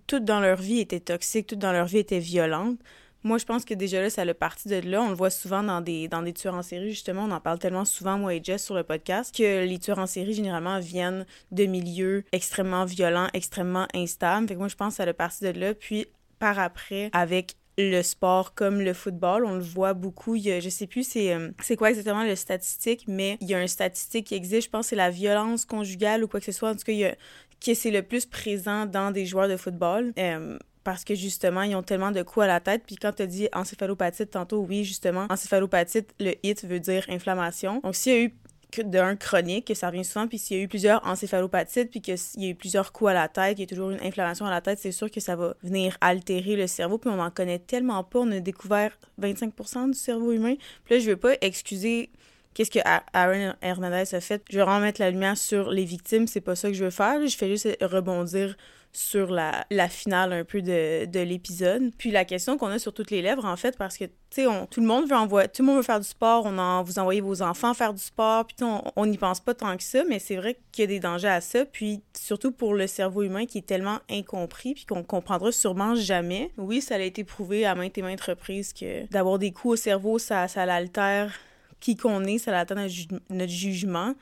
tout 0.08 0.20
dans 0.20 0.40
leur 0.40 0.60
vie 0.60 0.80
était 0.80 1.00
toxique, 1.00 1.48
tout 1.48 1.56
dans 1.56 1.72
leur 1.72 1.86
vie 1.86 2.00
était 2.00 2.20
violente. 2.20 2.80
Moi, 3.26 3.38
je 3.38 3.46
pense 3.46 3.64
que 3.64 3.74
déjà 3.74 4.02
là, 4.02 4.10
ça 4.10 4.24
a 4.24 4.34
parti 4.34 4.68
de 4.68 4.82
là. 4.82 5.02
On 5.02 5.10
le 5.10 5.16
voit 5.16 5.30
souvent 5.30 5.64
dans 5.64 5.80
des, 5.80 6.10
dans 6.10 6.22
des 6.22 6.34
tueurs 6.34 6.56
en 6.56 6.62
série, 6.62 6.90
justement. 6.90 7.24
On 7.24 7.32
en 7.32 7.40
parle 7.40 7.58
tellement 7.58 7.86
souvent, 7.86 8.18
moi 8.18 8.34
et 8.36 8.44
Jess, 8.44 8.66
sur 8.66 8.76
le 8.76 8.84
podcast, 8.84 9.34
que 9.34 9.64
les 9.64 9.80
tueurs 9.80 10.00
en 10.00 10.08
série, 10.08 10.34
généralement, 10.34 10.80
viennent 10.80 11.26
de 11.52 11.66
milieux 11.66 12.26
extrêmement 12.34 12.84
violents, 12.84 13.30
extrêmement 13.34 13.88
instables. 13.94 14.48
Fait 14.48 14.56
que 14.56 14.60
moi, 14.60 14.68
je 14.68 14.76
pense 14.76 14.98
que 14.98 15.04
ça 15.04 15.10
a 15.10 15.14
parti 15.14 15.46
de 15.46 15.58
là. 15.58 15.74
Puis, 15.74 16.06
par 16.38 16.60
après, 16.60 17.10
avec 17.14 17.56
le 17.78 18.02
sport 18.02 18.54
comme 18.54 18.82
le 18.82 18.94
football, 18.94 19.46
on 19.46 19.56
le 19.56 19.64
voit 19.64 19.94
beaucoup. 19.94 20.36
Il 20.36 20.44
y 20.44 20.52
a, 20.52 20.60
je 20.60 20.70
sais 20.70 20.88
plus 20.88 21.08
c'est 21.08 21.34
euh, 21.34 21.50
c'est 21.62 21.76
quoi 21.76 21.90
exactement 21.90 22.24
le 22.24 22.36
statistique, 22.36 23.06
mais 23.08 23.38
il 23.42 23.50
y 23.50 23.54
a 23.54 23.60
un 23.60 23.68
statistique 23.68 24.28
qui 24.28 24.36
existe, 24.36 24.66
je 24.66 24.70
pense 24.70 24.88
c'est 24.88 24.96
la 24.96 25.10
violence 25.10 25.66
conjugale 25.66 26.24
ou 26.24 26.28
quoi 26.28 26.40
que 26.40 26.46
ce 26.46 26.52
soit. 26.52 26.70
En 26.70 26.76
tout 26.76 26.84
cas, 26.86 26.92
il 26.92 27.00
y 27.00 27.06
a, 27.06 27.16
que 27.66 27.74
c'est 27.74 27.92
le 27.92 28.04
plus 28.04 28.26
présent 28.26 28.86
dans 28.86 29.12
des 29.12 29.26
joueurs 29.26 29.48
de 29.48 29.58
football. 29.58 30.14
Euh, 30.18 30.58
parce 30.84 31.06
que 31.06 31.16
justement, 31.16 31.62
ils 31.62 31.76
ont 31.76 31.84
tellement 31.84 32.12
de 32.12 32.22
coups 32.24 32.44
à 32.44 32.48
la 32.48 32.60
tête. 32.60 32.84
Puis 32.86 32.98
quand 32.98 33.14
tu 33.14 33.26
dit 33.26 33.48
encéphalopatite 33.54 34.32
tantôt, 34.32 34.66
oui, 34.68 34.84
justement, 34.84 35.28
encéphalopatite, 35.30 36.14
le 36.20 36.34
hit 36.44 36.66
veut 36.66 36.80
dire 36.80 37.06
inflammation. 37.10 37.80
Donc 37.84 37.96
s'il 37.96 38.14
y 38.14 38.16
a 38.16 38.20
eu 38.24 38.34
d'un 38.82 39.16
chronique, 39.16 39.68
que 39.68 39.76
ça 39.76 39.88
revient 39.88 40.04
souvent, 40.04 40.28
puis 40.28 40.40
s'il 40.40 40.58
y 40.58 40.60
a 40.60 40.64
eu 40.64 40.68
plusieurs 40.68 41.06
encéphalopathites, 41.06 41.92
puis 41.92 42.02
qu'il 42.02 42.16
y 42.38 42.46
a 42.48 42.50
eu 42.50 42.56
plusieurs 42.56 42.92
coups 42.92 43.12
à 43.12 43.14
la 43.14 43.28
tête, 43.28 43.58
qu'il 43.58 43.62
y 43.62 43.64
a 43.64 43.68
toujours 43.68 43.92
une 43.92 44.02
inflammation 44.02 44.48
à 44.48 44.50
la 44.50 44.62
tête, 44.62 44.80
c'est 44.80 44.92
sûr 44.92 45.12
que 45.12 45.20
ça 45.20 45.36
va 45.36 45.54
venir 45.62 45.96
altérer 46.02 46.56
le 46.56 46.66
cerveau, 46.66 46.98
puis 46.98 47.12
on 47.12 47.20
en 47.20 47.30
connaît 47.30 47.60
tellement 47.60 48.04
pas, 48.04 48.20
on 48.20 48.32
a 48.32 48.40
découvert 48.40 48.98
25% 49.22 49.92
du 49.92 49.98
cerveau 49.98 50.32
humain. 50.32 50.56
Puis 50.86 50.96
là, 50.96 51.00
je 51.00 51.10
veux 51.10 51.18
pas 51.18 51.34
excuser 51.42 52.10
qu'est-ce 52.54 52.72
que 52.72 52.80
Aaron 53.14 53.54
Hernandez 53.62 54.16
a 54.16 54.22
fait? 54.22 54.44
Je 54.50 54.58
veux 54.58 54.64
vraiment 54.64 54.80
mettre 54.80 55.02
la 55.02 55.12
lumière 55.12 55.38
sur 55.38 55.72
les 55.72 55.86
victimes, 55.86 56.28
c'est 56.28 56.42
pas 56.42 56.56
ça 56.56 56.70
que 56.70 56.74
je 56.76 56.84
veux 56.84 56.92
faire, 56.92 57.26
je 57.26 57.36
fais 57.36 57.50
juste 57.50 57.68
rebondir 57.82 58.56
sur 58.94 59.32
la, 59.32 59.66
la 59.72 59.90
finale 59.90 60.32
un 60.34 60.44
peu 60.44 60.62
de, 60.62 61.06
de 61.06 61.20
l'épisode. 61.20 61.92
Puis 61.98 62.12
la 62.12 62.26
question 62.26 62.58
qu'on 62.58 62.68
a 62.68 62.78
sur 62.78 62.94
toutes 62.94 63.10
les 63.10 63.24
lèvres, 63.24 63.44
en 63.46 63.58
fait, 63.58 63.76
parce 63.76 63.98
que, 63.98 64.06
tu 64.06 64.12
sais, 64.30 64.46
tout 64.70 64.82
le 64.82 64.86
monde 64.86 65.10
veut 65.10 65.16
envoyer, 65.16 65.48
tout 65.48 65.64
le 65.64 65.66
monde 65.66 65.78
veut 65.78 65.84
faire 65.84 66.00
du 66.00 66.08
sport, 66.08 66.46
on 66.46 66.58
en, 66.60 66.84
vous 66.84 67.00
envoyez 67.00 67.20
vos 67.20 67.42
enfants 67.42 67.74
faire 67.74 67.94
du 67.94 68.02
sport, 68.02 68.46
puis 68.46 68.56
on 68.96 69.06
n'y 69.06 69.18
pense 69.18 69.40
pas 69.40 69.56
tant 69.56 69.76
que 69.76 69.84
ça, 69.84 70.04
mais 70.08 70.20
c'est 70.20 70.36
vrai 70.36 70.60
qu'il 70.72 70.84
y 70.84 70.86
a 70.86 70.88
des 70.88 71.00
dangers 71.00 71.28
à 71.28 71.42
ça, 71.42 71.66
puis 71.66 72.02
surtout 72.16 72.52
pour 72.52 72.76
le 72.76 72.86
cerveau 72.86 73.24
humain 73.24 73.48
qui 73.48 73.58
est 73.58 73.66
tellement 73.66 74.00
incompris, 74.10 74.76
puis 74.76 74.86
qu'on 74.86 75.04
comprendra 75.04 75.52
sûrement 75.52 75.96
jamais. 75.96 76.52
Oui, 76.58 76.80
ça 76.80 76.96
a 76.96 77.00
été 77.00 77.24
prouvé 77.24 77.66
à 77.66 77.74
maintes 77.74 77.98
et 77.98 78.04
maintes 78.04 78.22
reprises 78.22 78.74
que 78.74 79.08
d'avoir 79.12 79.40
des 79.40 79.52
coups 79.52 79.74
au 79.74 79.76
cerveau, 79.76 80.20
ça, 80.20 80.48
ça 80.48 80.68
l'altère 80.68 81.34
qui 81.84 81.98
qu'on 81.98 82.24
est, 82.24 82.38
ça 82.38 82.58
altère 82.58 82.78
notre, 82.78 82.94
notre 83.30 83.52
jugement. 83.52 84.16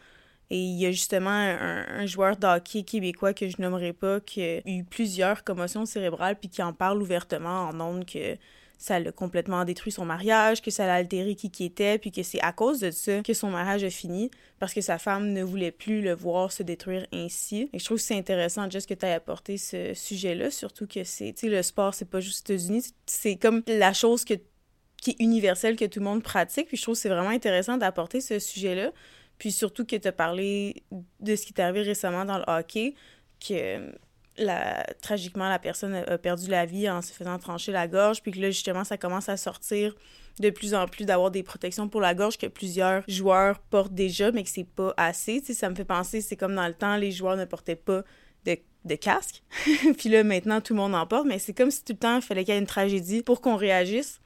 Et 0.49 0.57
il 0.57 0.80
y 0.80 0.86
a 0.88 0.91
justement 0.91 1.30
un, 1.30 2.05
joueur 2.07 2.36
de 2.36 2.47
hockey 2.47 2.84
québécois 2.84 3.34
que 3.34 3.47
je 3.47 3.62
nommerai 3.62 3.93
pas 3.93 4.20
qui 4.20 4.43
a 4.43 4.68
eu 4.68 4.84
plusieurs 4.84 5.45
commotions 5.45 5.86
cérébrales 5.86 6.38
puis 6.38 6.49
qui 6.49 6.62
en 6.62 6.74
parle 6.74 7.01
ouvertement 7.01 7.70
en 7.70 7.80
ondes 7.80 8.05
que 8.05 8.36
ça 8.78 8.99
l'a 8.99 9.12
complètement 9.12 9.64
détruit 9.64 9.91
son 9.91 10.05
mariage, 10.05 10.62
que 10.62 10.72
ça 10.72 10.88
l'a 10.88 10.95
altéré 10.95 11.36
qui 11.36 11.51
qui 11.51 11.66
était, 11.66 11.99
puis 11.99 12.12
que 12.12 12.24
c'est 12.24 12.41
à 12.41 12.51
cause 12.51 12.80
de 12.80 12.89
ça 12.89 13.22
que 13.22 13.34
son 13.36 13.51
mariage 13.51 13.84
a 13.84 13.91
fini, 13.91 14.32
parce 14.57 14.74
que 14.74 14.82
sa 14.82 14.97
femme 14.97 15.32
ne 15.32 15.43
voulait 15.43 15.72
plus 15.72 16.01
le 16.01 16.16
voir 16.16 16.51
se 16.51 16.64
détruire 16.64 17.05
ainsi. 17.14 17.70
Et 17.74 17.80
je 17.80 17.86
trouve 17.86 17.97
que 17.97 18.03
c'est 18.03 18.18
intéressant, 18.18 18.68
juste 18.72 18.89
que 18.89 18.95
tu 18.95 19.05
aies 19.05 19.14
apporté 19.14 19.57
ce 19.57 19.93
sujet-là, 19.93 20.49
surtout 20.49 20.88
que 20.88 21.03
c'est, 21.03 21.32
tu 21.32 21.41
sais, 21.41 21.49
le 21.49 21.62
sport, 21.62 21.93
c'est 21.93 22.09
pas 22.09 22.22
juste 22.22 22.49
aux 22.49 22.53
États-Unis, 22.53 22.86
c'est 23.05 23.36
comme 23.36 23.62
la 23.68 23.93
chose 23.93 24.26
que, 24.26 24.34
qui 25.02 25.12
est 25.12 25.16
universelle, 25.20 25.76
que 25.76 25.86
tout 25.86 25.99
le 25.99 26.06
monde 26.06 26.24
pratique, 26.24 26.68
puis 26.68 26.78
je 26.78 26.84
trouve 26.84 26.95
que 26.95 27.02
c'est 27.02 27.10
vraiment 27.10 27.30
intéressant 27.30 27.78
d'apporter 27.78 28.22
ce 28.22 28.39
sujet-là. 28.39 28.91
Puis 29.39 29.52
surtout 29.52 29.84
que 29.84 29.95
tu 29.95 30.08
as 30.08 30.12
parlé 30.12 30.84
de 31.20 31.36
ce 31.36 31.45
qui 31.45 31.54
t'est 31.54 31.64
arrivé 31.64 31.82
récemment 31.82 32.24
dans 32.24 32.38
le 32.38 32.43
hockey, 32.47 32.93
que 33.45 33.91
la, 34.38 34.86
tragiquement 35.02 35.49
la 35.49 35.60
personne 35.60 35.95
a 35.95 36.18
perdu 36.18 36.47
la 36.49 36.66
vie 36.66 36.88
en 36.89 37.02
se 37.02 37.12
faisant 37.12 37.38
trancher 37.39 37.72
la 37.72 37.88
gorge, 37.88 38.22
puis 38.22 38.32
que 38.32 38.39
là 38.39 38.52
justement 38.52 38.84
ça 38.84 38.97
commence 38.97 39.28
à 39.28 39.38
sortir 39.38 39.95
de 40.39 40.49
plus 40.52 40.74
en 40.76 40.88
plus 40.88 41.06
d'avoir 41.06 41.32
des 41.32 41.43
protections 41.43 41.89
pour 41.89 42.02
la 42.02 42.14
gorge 42.14 42.38
que 42.38 42.45
plusieurs 42.45 43.04
joueurs 43.08 43.60
portent 43.60 43.93
déjà, 43.93 44.32
mais 44.32 44.43
que 44.43 44.49
c'est 44.49 44.64
pas 44.64 44.93
assez. 44.95 45.41
Tu 45.41 45.56
ça 45.56 45.70
me 45.70 45.76
fait 45.76 45.86
penser, 45.86 46.22
c'est 46.22 46.38
comme 46.38 46.56
dans 46.56 46.68
le 46.68 46.74
temps, 46.74 46.95
les 46.95 47.12
joueurs 47.12 47.36
ne 47.36 47.45
portaient 47.45 47.76
pas 47.76 48.04
de, 48.45 48.58
de 48.86 48.95
casque. 48.95 49.43
puis 49.97 50.10
là 50.10 50.24
maintenant 50.24 50.62
tout 50.62 50.74
le 50.74 50.80
monde 50.80 50.93
en 50.93 51.08
porte, 51.08 51.26
mais 51.26 51.39
c'est 51.39 51.54
comme 51.54 51.72
si 51.72 51.84
tout 51.84 51.93
le 51.93 51.99
temps 51.99 52.18
il 52.18 52.22
fallait 52.22 52.45
qu'il 52.45 52.54
y 52.54 52.58
ait 52.58 52.62
une 52.62 52.68
tragédie 52.68 53.24
pour 53.24 53.41
qu'on 53.41 53.56
réagisse. 53.56 54.20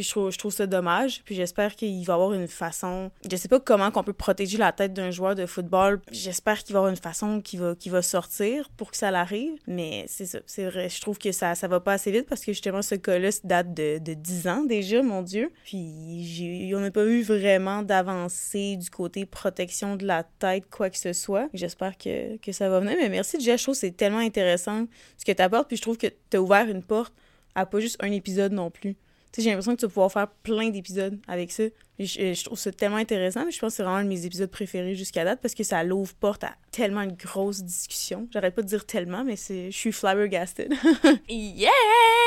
Puis 0.00 0.06
je 0.06 0.12
trouve, 0.12 0.30
je 0.30 0.38
trouve 0.38 0.52
ça 0.54 0.66
dommage. 0.66 1.20
Puis 1.26 1.34
j'espère 1.34 1.76
qu'il 1.76 2.02
va 2.06 2.14
y 2.14 2.16
avoir 2.16 2.32
une 2.32 2.48
façon. 2.48 3.10
Je 3.30 3.36
sais 3.36 3.48
pas 3.48 3.60
comment 3.60 3.90
qu'on 3.90 4.02
peut 4.02 4.14
protéger 4.14 4.56
la 4.56 4.72
tête 4.72 4.94
d'un 4.94 5.10
joueur 5.10 5.34
de 5.34 5.44
football. 5.44 6.00
J'espère 6.10 6.64
qu'il 6.64 6.72
va 6.72 6.78
y 6.78 6.80
avoir 6.80 6.90
une 6.90 6.96
façon 6.96 7.42
qui 7.42 7.58
va, 7.58 7.74
qui 7.74 7.90
va 7.90 8.00
sortir 8.00 8.70
pour 8.78 8.92
que 8.92 8.96
ça 8.96 9.10
l'arrive. 9.10 9.52
Mais 9.66 10.06
c'est 10.08 10.24
ça. 10.24 10.38
C'est 10.46 10.64
vrai. 10.64 10.88
Je 10.88 11.02
trouve 11.02 11.18
que 11.18 11.32
ça, 11.32 11.54
ça 11.54 11.68
va 11.68 11.80
pas 11.80 11.92
assez 11.92 12.10
vite 12.10 12.26
parce 12.26 12.40
que 12.40 12.52
justement, 12.52 12.80
ce 12.80 12.94
cas-là 12.94 13.28
date 13.44 13.74
de, 13.74 13.98
de 13.98 14.14
10 14.14 14.48
ans 14.48 14.64
déjà, 14.64 15.02
mon 15.02 15.20
Dieu. 15.20 15.52
Puis 15.64 16.72
on 16.74 16.80
n'a 16.80 16.90
pas 16.90 17.04
eu 17.04 17.20
vraiment 17.20 17.82
d'avancée 17.82 18.76
du 18.76 18.88
côté 18.88 19.26
protection 19.26 19.96
de 19.96 20.06
la 20.06 20.22
tête, 20.22 20.64
quoi 20.70 20.88
que 20.88 20.96
ce 20.96 21.12
soit. 21.12 21.50
J'espère 21.52 21.98
que, 21.98 22.38
que 22.38 22.52
ça 22.52 22.70
va 22.70 22.80
venir. 22.80 22.96
Mais 22.98 23.10
merci, 23.10 23.38
Jess. 23.38 23.60
Je 23.60 23.64
trouve 23.64 23.74
que 23.74 23.80
c'est 23.80 23.94
tellement 23.98 24.20
intéressant 24.20 24.86
ce 25.18 25.26
que 25.26 25.32
tu 25.32 25.42
apportes. 25.42 25.68
Puis 25.68 25.76
je 25.76 25.82
trouve 25.82 25.98
que 25.98 26.06
tu 26.06 26.38
as 26.38 26.40
ouvert 26.40 26.66
une 26.66 26.82
porte 26.82 27.12
à 27.54 27.66
pas 27.66 27.80
juste 27.80 28.02
un 28.02 28.12
épisode 28.12 28.52
non 28.52 28.70
plus 28.70 28.96
j'ai 29.36 29.50
l'impression 29.50 29.74
que 29.74 29.80
tu 29.80 29.86
vas 29.86 29.90
pouvoir 29.90 30.12
faire 30.12 30.28
plein 30.42 30.70
d'épisodes 30.70 31.18
avec 31.28 31.52
ça. 31.52 31.64
Je, 31.98 32.34
je, 32.34 32.44
trouve 32.44 32.58
ça 32.58 32.72
tellement 32.72 32.96
intéressant, 32.96 33.44
mais 33.44 33.50
je 33.50 33.58
pense 33.58 33.72
que 33.72 33.76
c'est 33.76 33.82
vraiment 33.82 33.98
un 33.98 34.04
de 34.04 34.08
mes 34.08 34.24
épisodes 34.24 34.50
préférés 34.50 34.94
jusqu'à 34.94 35.24
date 35.24 35.40
parce 35.40 35.54
que 35.54 35.62
ça 35.62 35.84
l'ouvre 35.84 36.14
porte 36.14 36.44
à 36.44 36.54
tellement 36.72 37.02
une 37.02 37.14
grosse 37.14 37.62
discussion. 37.62 38.26
J'arrête 38.32 38.54
pas 38.54 38.62
de 38.62 38.66
dire 38.66 38.86
tellement, 38.86 39.22
mais 39.22 39.36
c'est, 39.36 39.70
je 39.70 39.76
suis 39.76 39.92
flabbergasted. 39.92 40.72
yeah! 41.28 41.70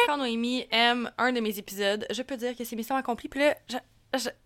Quand 0.07 0.17
Noémie 0.17 0.67
aime 0.71 1.11
un 1.17 1.31
de 1.31 1.39
mes 1.39 1.57
épisodes, 1.57 2.05
je 2.11 2.21
peux 2.21 2.37
dire 2.37 2.55
que 2.55 2.63
c'est 2.63 2.75
mission 2.75 2.95
accomplie. 2.95 3.29
Puis 3.29 3.39
là, 3.39 3.55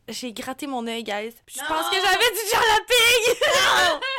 j'ai 0.08 0.32
gratté 0.34 0.66
mon 0.66 0.88
œil, 0.88 1.03
guys. 1.03 1.36
Puis 1.45 1.58
je 1.60 1.68
pense 1.68 1.89
que 1.89 1.95
j'avais 1.95 2.32
du 2.32 2.49
jalapig! 2.51 3.41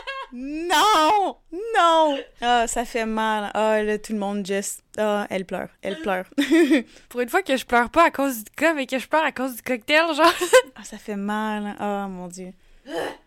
Non! 0.32 1.36
Non! 1.74 2.18
Ah, 2.40 2.66
ça 2.66 2.84
fait 2.84 3.06
mal. 3.06 3.50
Ah, 3.54 3.82
là, 3.82 3.98
tout 3.98 4.12
le 4.12 4.18
monde 4.18 4.46
juste... 4.46 4.82
Ah, 4.98 5.26
elle 5.30 5.44
pleure. 5.44 5.68
Elle 5.82 6.00
pleure. 6.00 6.26
Pour 7.08 7.20
une 7.20 7.28
fois 7.28 7.42
que 7.42 7.56
je 7.56 7.64
pleure 7.64 7.90
pas 7.90 8.04
à 8.04 8.10
cause 8.10 8.44
du 8.44 8.50
cas, 8.50 8.74
mais 8.74 8.86
que 8.86 8.98
je 8.98 9.08
pleure 9.08 9.24
à 9.24 9.32
cause 9.32 9.56
du 9.56 9.62
cocktail, 9.62 10.14
genre. 10.14 10.32
ah, 10.76 10.84
ça 10.84 10.98
fait 10.98 11.16
mal. 11.16 11.74
Ah, 11.78 12.08
mon 12.08 12.28
Dieu. 12.28 12.52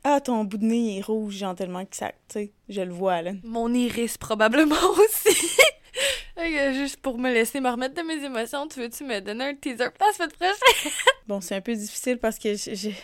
Ah, 0.03 0.19
ton 0.21 0.43
bout 0.43 0.57
de 0.57 0.65
nez 0.65 0.99
est 0.99 1.01
rouge, 1.01 1.35
genre 1.35 1.55
tellement 1.55 1.85
que 1.85 1.95
ça... 1.95 2.09
Tu 2.27 2.33
sais, 2.33 2.51
je 2.69 2.81
le 2.81 2.91
vois, 2.91 3.21
là. 3.21 3.31
Mon 3.43 3.73
iris, 3.73 4.17
probablement 4.17 4.75
aussi. 4.75 5.57
juste 6.73 6.97
pour 6.97 7.17
me 7.17 7.31
laisser 7.31 7.59
me 7.59 7.69
remettre 7.69 7.95
de 7.95 8.01
mes 8.01 8.23
émotions, 8.23 8.67
tu 8.67 8.79
veux-tu 8.79 9.03
me 9.03 9.19
donner 9.21 9.45
un 9.45 9.55
teaser? 9.55 9.89
Pour 9.97 10.07
la 10.07 10.13
semaine 10.13 10.31
prochaine? 10.31 10.91
bon, 11.27 11.41
c'est 11.41 11.55
un 11.55 11.61
peu 11.61 11.75
difficile 11.75 12.17
parce 12.17 12.39
que 12.39 12.55
j'ai 12.55 12.95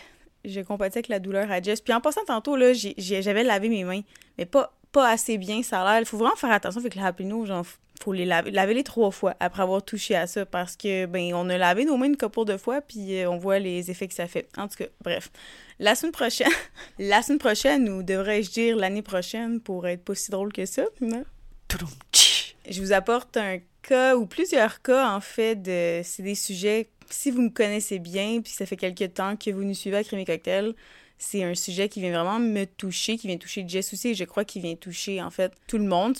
je 0.48 0.60
compatis 0.60 0.98
avec 0.98 1.08
la 1.08 1.18
douleur 1.18 1.50
à 1.50 1.60
Jess. 1.60 1.80
Puis 1.80 1.92
en 1.92 2.00
passant 2.00 2.24
tantôt, 2.26 2.56
là, 2.56 2.72
j'avais 2.72 3.44
lavé 3.44 3.68
mes 3.68 3.84
mains, 3.84 4.02
mais 4.36 4.46
pas, 4.46 4.72
pas 4.92 5.10
assez 5.10 5.38
bien, 5.38 5.62
ça 5.62 5.82
a 5.82 5.92
l'air. 5.92 6.00
Il 6.00 6.06
faut 6.06 6.16
vraiment 6.16 6.36
faire 6.36 6.50
attention 6.50 6.80
avec 6.80 6.94
les 6.94 7.24
nous 7.24 7.46
genre, 7.46 7.64
faut 8.02 8.12
les 8.12 8.24
laver, 8.24 8.50
laver 8.50 8.74
les 8.74 8.84
trois 8.84 9.10
fois 9.10 9.34
après 9.40 9.62
avoir 9.62 9.82
touché 9.82 10.14
à 10.14 10.26
ça 10.26 10.46
parce 10.46 10.76
que, 10.76 11.06
ben, 11.06 11.34
on 11.34 11.48
a 11.50 11.58
lavé 11.58 11.84
nos 11.84 11.96
mains 11.96 12.06
une 12.06 12.16
couple 12.16 12.44
de 12.44 12.56
fois, 12.56 12.80
puis 12.80 13.26
on 13.26 13.38
voit 13.38 13.58
les 13.58 13.90
effets 13.90 14.08
que 14.08 14.14
ça 14.14 14.26
fait. 14.26 14.48
En 14.56 14.68
tout 14.68 14.76
cas, 14.76 14.86
bref. 15.02 15.30
La 15.78 15.94
semaine 15.94 16.12
prochaine, 16.12 16.50
la 16.98 17.22
semaine 17.22 17.38
prochaine, 17.38 17.88
ou 17.88 18.02
devrais-je 18.02 18.50
dire 18.50 18.76
l'année 18.76 19.02
prochaine 19.02 19.60
pour 19.60 19.86
être 19.86 20.04
pas 20.04 20.14
si 20.14 20.30
drôle 20.30 20.52
que 20.52 20.66
ça, 20.66 20.84
non? 21.00 21.24
Je 22.68 22.80
vous 22.80 22.92
apporte 22.92 23.36
un 23.36 23.58
cas 23.82 24.16
ou 24.16 24.26
plusieurs 24.26 24.82
cas, 24.82 25.14
en 25.14 25.20
fait, 25.20 25.56
de. 25.56 26.00
C'est 26.04 26.22
des 26.22 26.34
sujets 26.34 26.88
si 27.10 27.30
vous 27.30 27.42
me 27.42 27.50
connaissez 27.50 27.98
bien, 27.98 28.40
puis 28.42 28.52
ça 28.52 28.66
fait 28.66 28.76
quelques 28.76 29.14
temps 29.14 29.36
que 29.36 29.50
vous 29.50 29.64
nous 29.64 29.74
suivez 29.74 29.98
à 29.98 30.04
Crémy 30.04 30.24
Cocktail, 30.24 30.74
c'est 31.18 31.42
un 31.42 31.54
sujet 31.54 31.88
qui 31.88 32.00
vient 32.00 32.12
vraiment 32.12 32.38
me 32.38 32.64
toucher, 32.64 33.16
qui 33.16 33.26
vient 33.26 33.38
toucher 33.38 33.64
Jess 33.66 33.92
aussi, 33.92 34.08
et 34.08 34.14
je 34.14 34.24
crois 34.24 34.44
qu'il 34.44 34.62
vient 34.62 34.76
toucher, 34.76 35.20
en 35.22 35.30
fait, 35.30 35.52
tout 35.66 35.78
le 35.78 35.84
monde, 35.84 36.16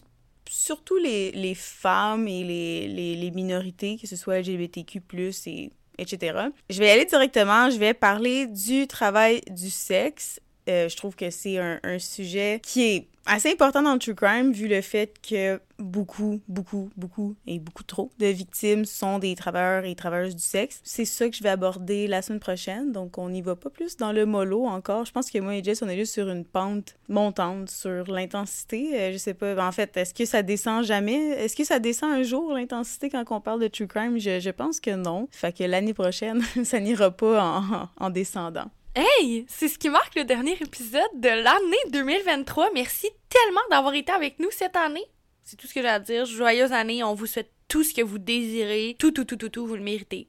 surtout 0.49 0.97
les, 0.97 1.31
les 1.33 1.55
femmes 1.55 2.27
et 2.27 2.43
les, 2.43 3.15
les, 3.15 3.31
minorités, 3.31 3.97
que 4.01 4.07
ce 4.07 4.17
soit 4.17 4.41
LGBTQ+, 4.41 5.01
et 5.47 5.71
etc. 5.99 6.39
Je 6.71 6.79
vais 6.79 6.91
aller 6.91 7.05
directement, 7.05 7.71
je 7.71 7.79
vais 7.79 7.95
parler 7.95 8.47
du 8.47 8.87
travail 8.87 9.43
du 9.51 9.71
sexe. 9.71 10.41
Euh, 10.69 10.89
je 10.89 10.97
trouve 10.97 11.17
que 11.17 11.31
c'est 11.31 11.59
un, 11.59 11.79
sujet 11.99 12.61
qui 12.63 12.83
est 12.83 13.07
assez 13.27 13.51
important 13.51 13.83
dans 13.83 13.93
le 13.93 13.99
true 13.99 14.15
crime 14.15 14.53
vu 14.53 14.69
le 14.69 14.81
fait 14.81 15.15
que 15.27 15.61
beaucoup, 15.79 16.41
beaucoup, 16.49 16.91
beaucoup 16.97 17.35
et 17.47 17.59
beaucoup 17.59 17.83
trop 17.83 18.11
de 18.19 18.27
victimes 18.27 18.85
sont 18.85 19.19
des 19.19 19.35
travailleurs 19.35 19.85
et 19.85 19.95
travailleuses 19.95 20.37
du 20.37 20.43
sexe. 20.43 20.81
C'est 20.83 21.05
ça 21.05 21.29
que 21.29 21.37
je 21.37 21.43
vais 21.43 21.49
aborder 21.49 22.07
la 22.07 22.23
semaine 22.23 22.41
prochaine, 22.41 22.93
donc 22.93 23.19
on 23.19 23.29
n'y 23.31 23.43
va 23.43 23.57
pas 23.57 23.71
plus 23.71 23.97
dans 23.97 24.13
le 24.13 24.27
mollo 24.27 24.67
encore. 24.67 25.05
Je 25.05 25.13
pense 25.13 25.31
que 25.31 25.39
moi 25.39 25.57
et 25.57 25.65
Jess, 25.65 25.83
on 25.83 25.89
est 25.89 25.97
juste 25.97 26.13
sur 26.13 26.29
une 26.29 26.45
pente 26.45 26.97
montante 27.09 27.71
sur 27.71 28.11
l'intensité. 28.11 28.91
Euh, 28.95 29.13
je 29.13 29.19
sais 29.19 29.35
pas, 29.35 29.67
en 29.67 29.73
fait, 29.73 29.97
est-ce 29.97 30.15
que 30.15 30.25
ça 30.25 30.43
descend 30.43 30.85
jamais? 30.85 31.31
Est-ce 31.31 31.57
que 31.57 31.65
ça 31.65 31.79
descend 31.79 32.13
un 32.13 32.23
jour, 32.23 32.53
l'intensité, 32.53 33.11
quand 33.11 33.25
on 33.31 33.41
parle 33.41 33.61
de 33.61 33.69
true 33.69 33.87
crime? 33.87 34.19
Je, 34.19 34.51
pense 34.51 34.81
que 34.81 34.95
non. 34.95 35.29
Fait 35.31 35.57
que 35.57 35.65
l'année 35.65 35.95
prochaine, 35.95 36.43
ça 36.65 36.81
n'ira 36.81 37.11
pas 37.11 37.91
en 37.99 38.11
descendant. 38.11 38.71
Hey, 38.95 39.45
c'est 39.49 39.69
ce 39.69 39.79
qui 39.79 39.91
marque 39.91 40.15
le 40.17 40.25
dernier 40.25 40.53
épisode 40.61 41.03
de 41.15 41.29
l'année 41.29 41.77
2023. 41.93 42.71
Merci 42.75 43.09
tellement 43.29 43.61
d'avoir 43.71 43.95
été 43.95 44.11
avec 44.11 44.39
nous 44.41 44.51
cette 44.51 44.77
année. 44.77 45.05
C'est 45.45 45.57
tout 45.57 45.67
ce 45.67 45.75
que 45.75 45.83
j'ai 45.83 45.89
à 45.89 46.01
dire. 46.01 46.25
Joyeuse 46.27 46.73
année. 46.73 47.05
On 47.05 47.15
vous 47.15 47.27
souhaite 47.27 47.53
tout 47.69 47.85
ce 47.85 47.95
que 47.95 48.03
vous 48.03 48.19
désirez. 48.19 48.97
Tout, 48.99 49.13
tout, 49.13 49.25
tout, 49.25 49.37
tout, 49.37 49.51
tout. 49.51 49.67
Vous 49.67 49.77
le 49.77 49.83
méritez. 49.83 50.29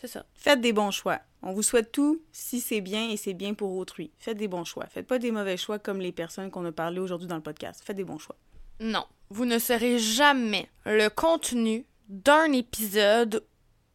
C'est 0.00 0.06
ça. 0.06 0.24
Faites 0.34 0.60
des 0.60 0.72
bons 0.72 0.90
choix. 0.90 1.20
On 1.42 1.52
vous 1.52 1.62
souhaite 1.62 1.92
tout 1.92 2.22
si 2.32 2.60
c'est 2.60 2.80
bien 2.80 3.10
et 3.10 3.16
c'est 3.16 3.34
bien 3.34 3.54
pour 3.54 3.76
autrui. 3.76 4.10
Faites 4.18 4.38
des 4.38 4.48
bons 4.48 4.64
choix. 4.64 4.86
Faites 4.86 5.06
pas 5.06 5.18
des 5.18 5.30
mauvais 5.30 5.56
choix 5.56 5.78
comme 5.78 6.00
les 6.00 6.12
personnes 6.12 6.50
qu'on 6.50 6.64
a 6.64 6.72
parlé 6.72 7.00
aujourd'hui 7.00 7.28
dans 7.28 7.36
le 7.36 7.42
podcast. 7.42 7.82
Faites 7.84 7.96
des 7.96 8.04
bons 8.04 8.18
choix. 8.18 8.36
Non. 8.80 9.04
Vous 9.30 9.44
ne 9.44 9.58
serez 9.58 9.98
jamais 9.98 10.68
le 10.86 11.08
contenu 11.08 11.84
d'un 12.08 12.52
épisode 12.52 13.44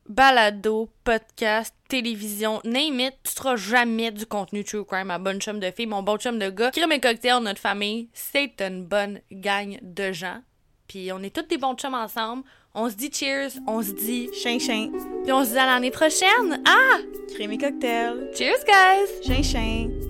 balado, 0.07 0.89
podcast, 1.03 1.73
télévision, 1.87 2.61
name 2.63 2.99
it, 2.99 3.13
tu 3.23 3.31
seras 3.31 3.55
jamais 3.55 4.11
du 4.11 4.25
contenu 4.25 4.63
true 4.63 4.85
crime, 4.85 5.07
ma 5.07 5.19
bonne 5.19 5.39
chum 5.39 5.59
de 5.59 5.71
fille, 5.71 5.87
mon 5.87 6.03
bon 6.03 6.17
chum 6.17 6.39
de 6.39 6.49
gars. 6.49 6.71
Crime 6.71 6.91
et 6.91 6.99
cocktail, 6.99 7.41
notre 7.41 7.59
famille, 7.59 8.09
c'est 8.13 8.61
une 8.61 8.85
bonne 8.85 9.19
gang 9.31 9.77
de 9.81 10.11
gens. 10.11 10.41
Puis 10.87 11.11
on 11.11 11.23
est 11.23 11.33
tous 11.33 11.47
des 11.47 11.57
bons 11.57 11.75
chums 11.75 11.93
ensemble. 11.93 12.43
On 12.75 12.89
se 12.89 12.95
dit 12.95 13.11
cheers, 13.13 13.51
on 13.67 13.81
se 13.81 13.91
dit 13.91 14.29
Chien, 14.33 14.57
chien. 14.57 14.91
Puis 15.23 15.31
on 15.31 15.45
se 15.45 15.51
dit 15.51 15.57
à 15.57 15.67
l'année 15.67 15.91
prochaine. 15.91 16.61
Ah! 16.67 16.97
Crème 17.33 17.51
et 17.51 17.57
cocktail. 17.57 18.31
Cheers, 18.35 18.63
guys! 18.65 19.23
Chien, 19.23 19.43
chien. 19.43 20.02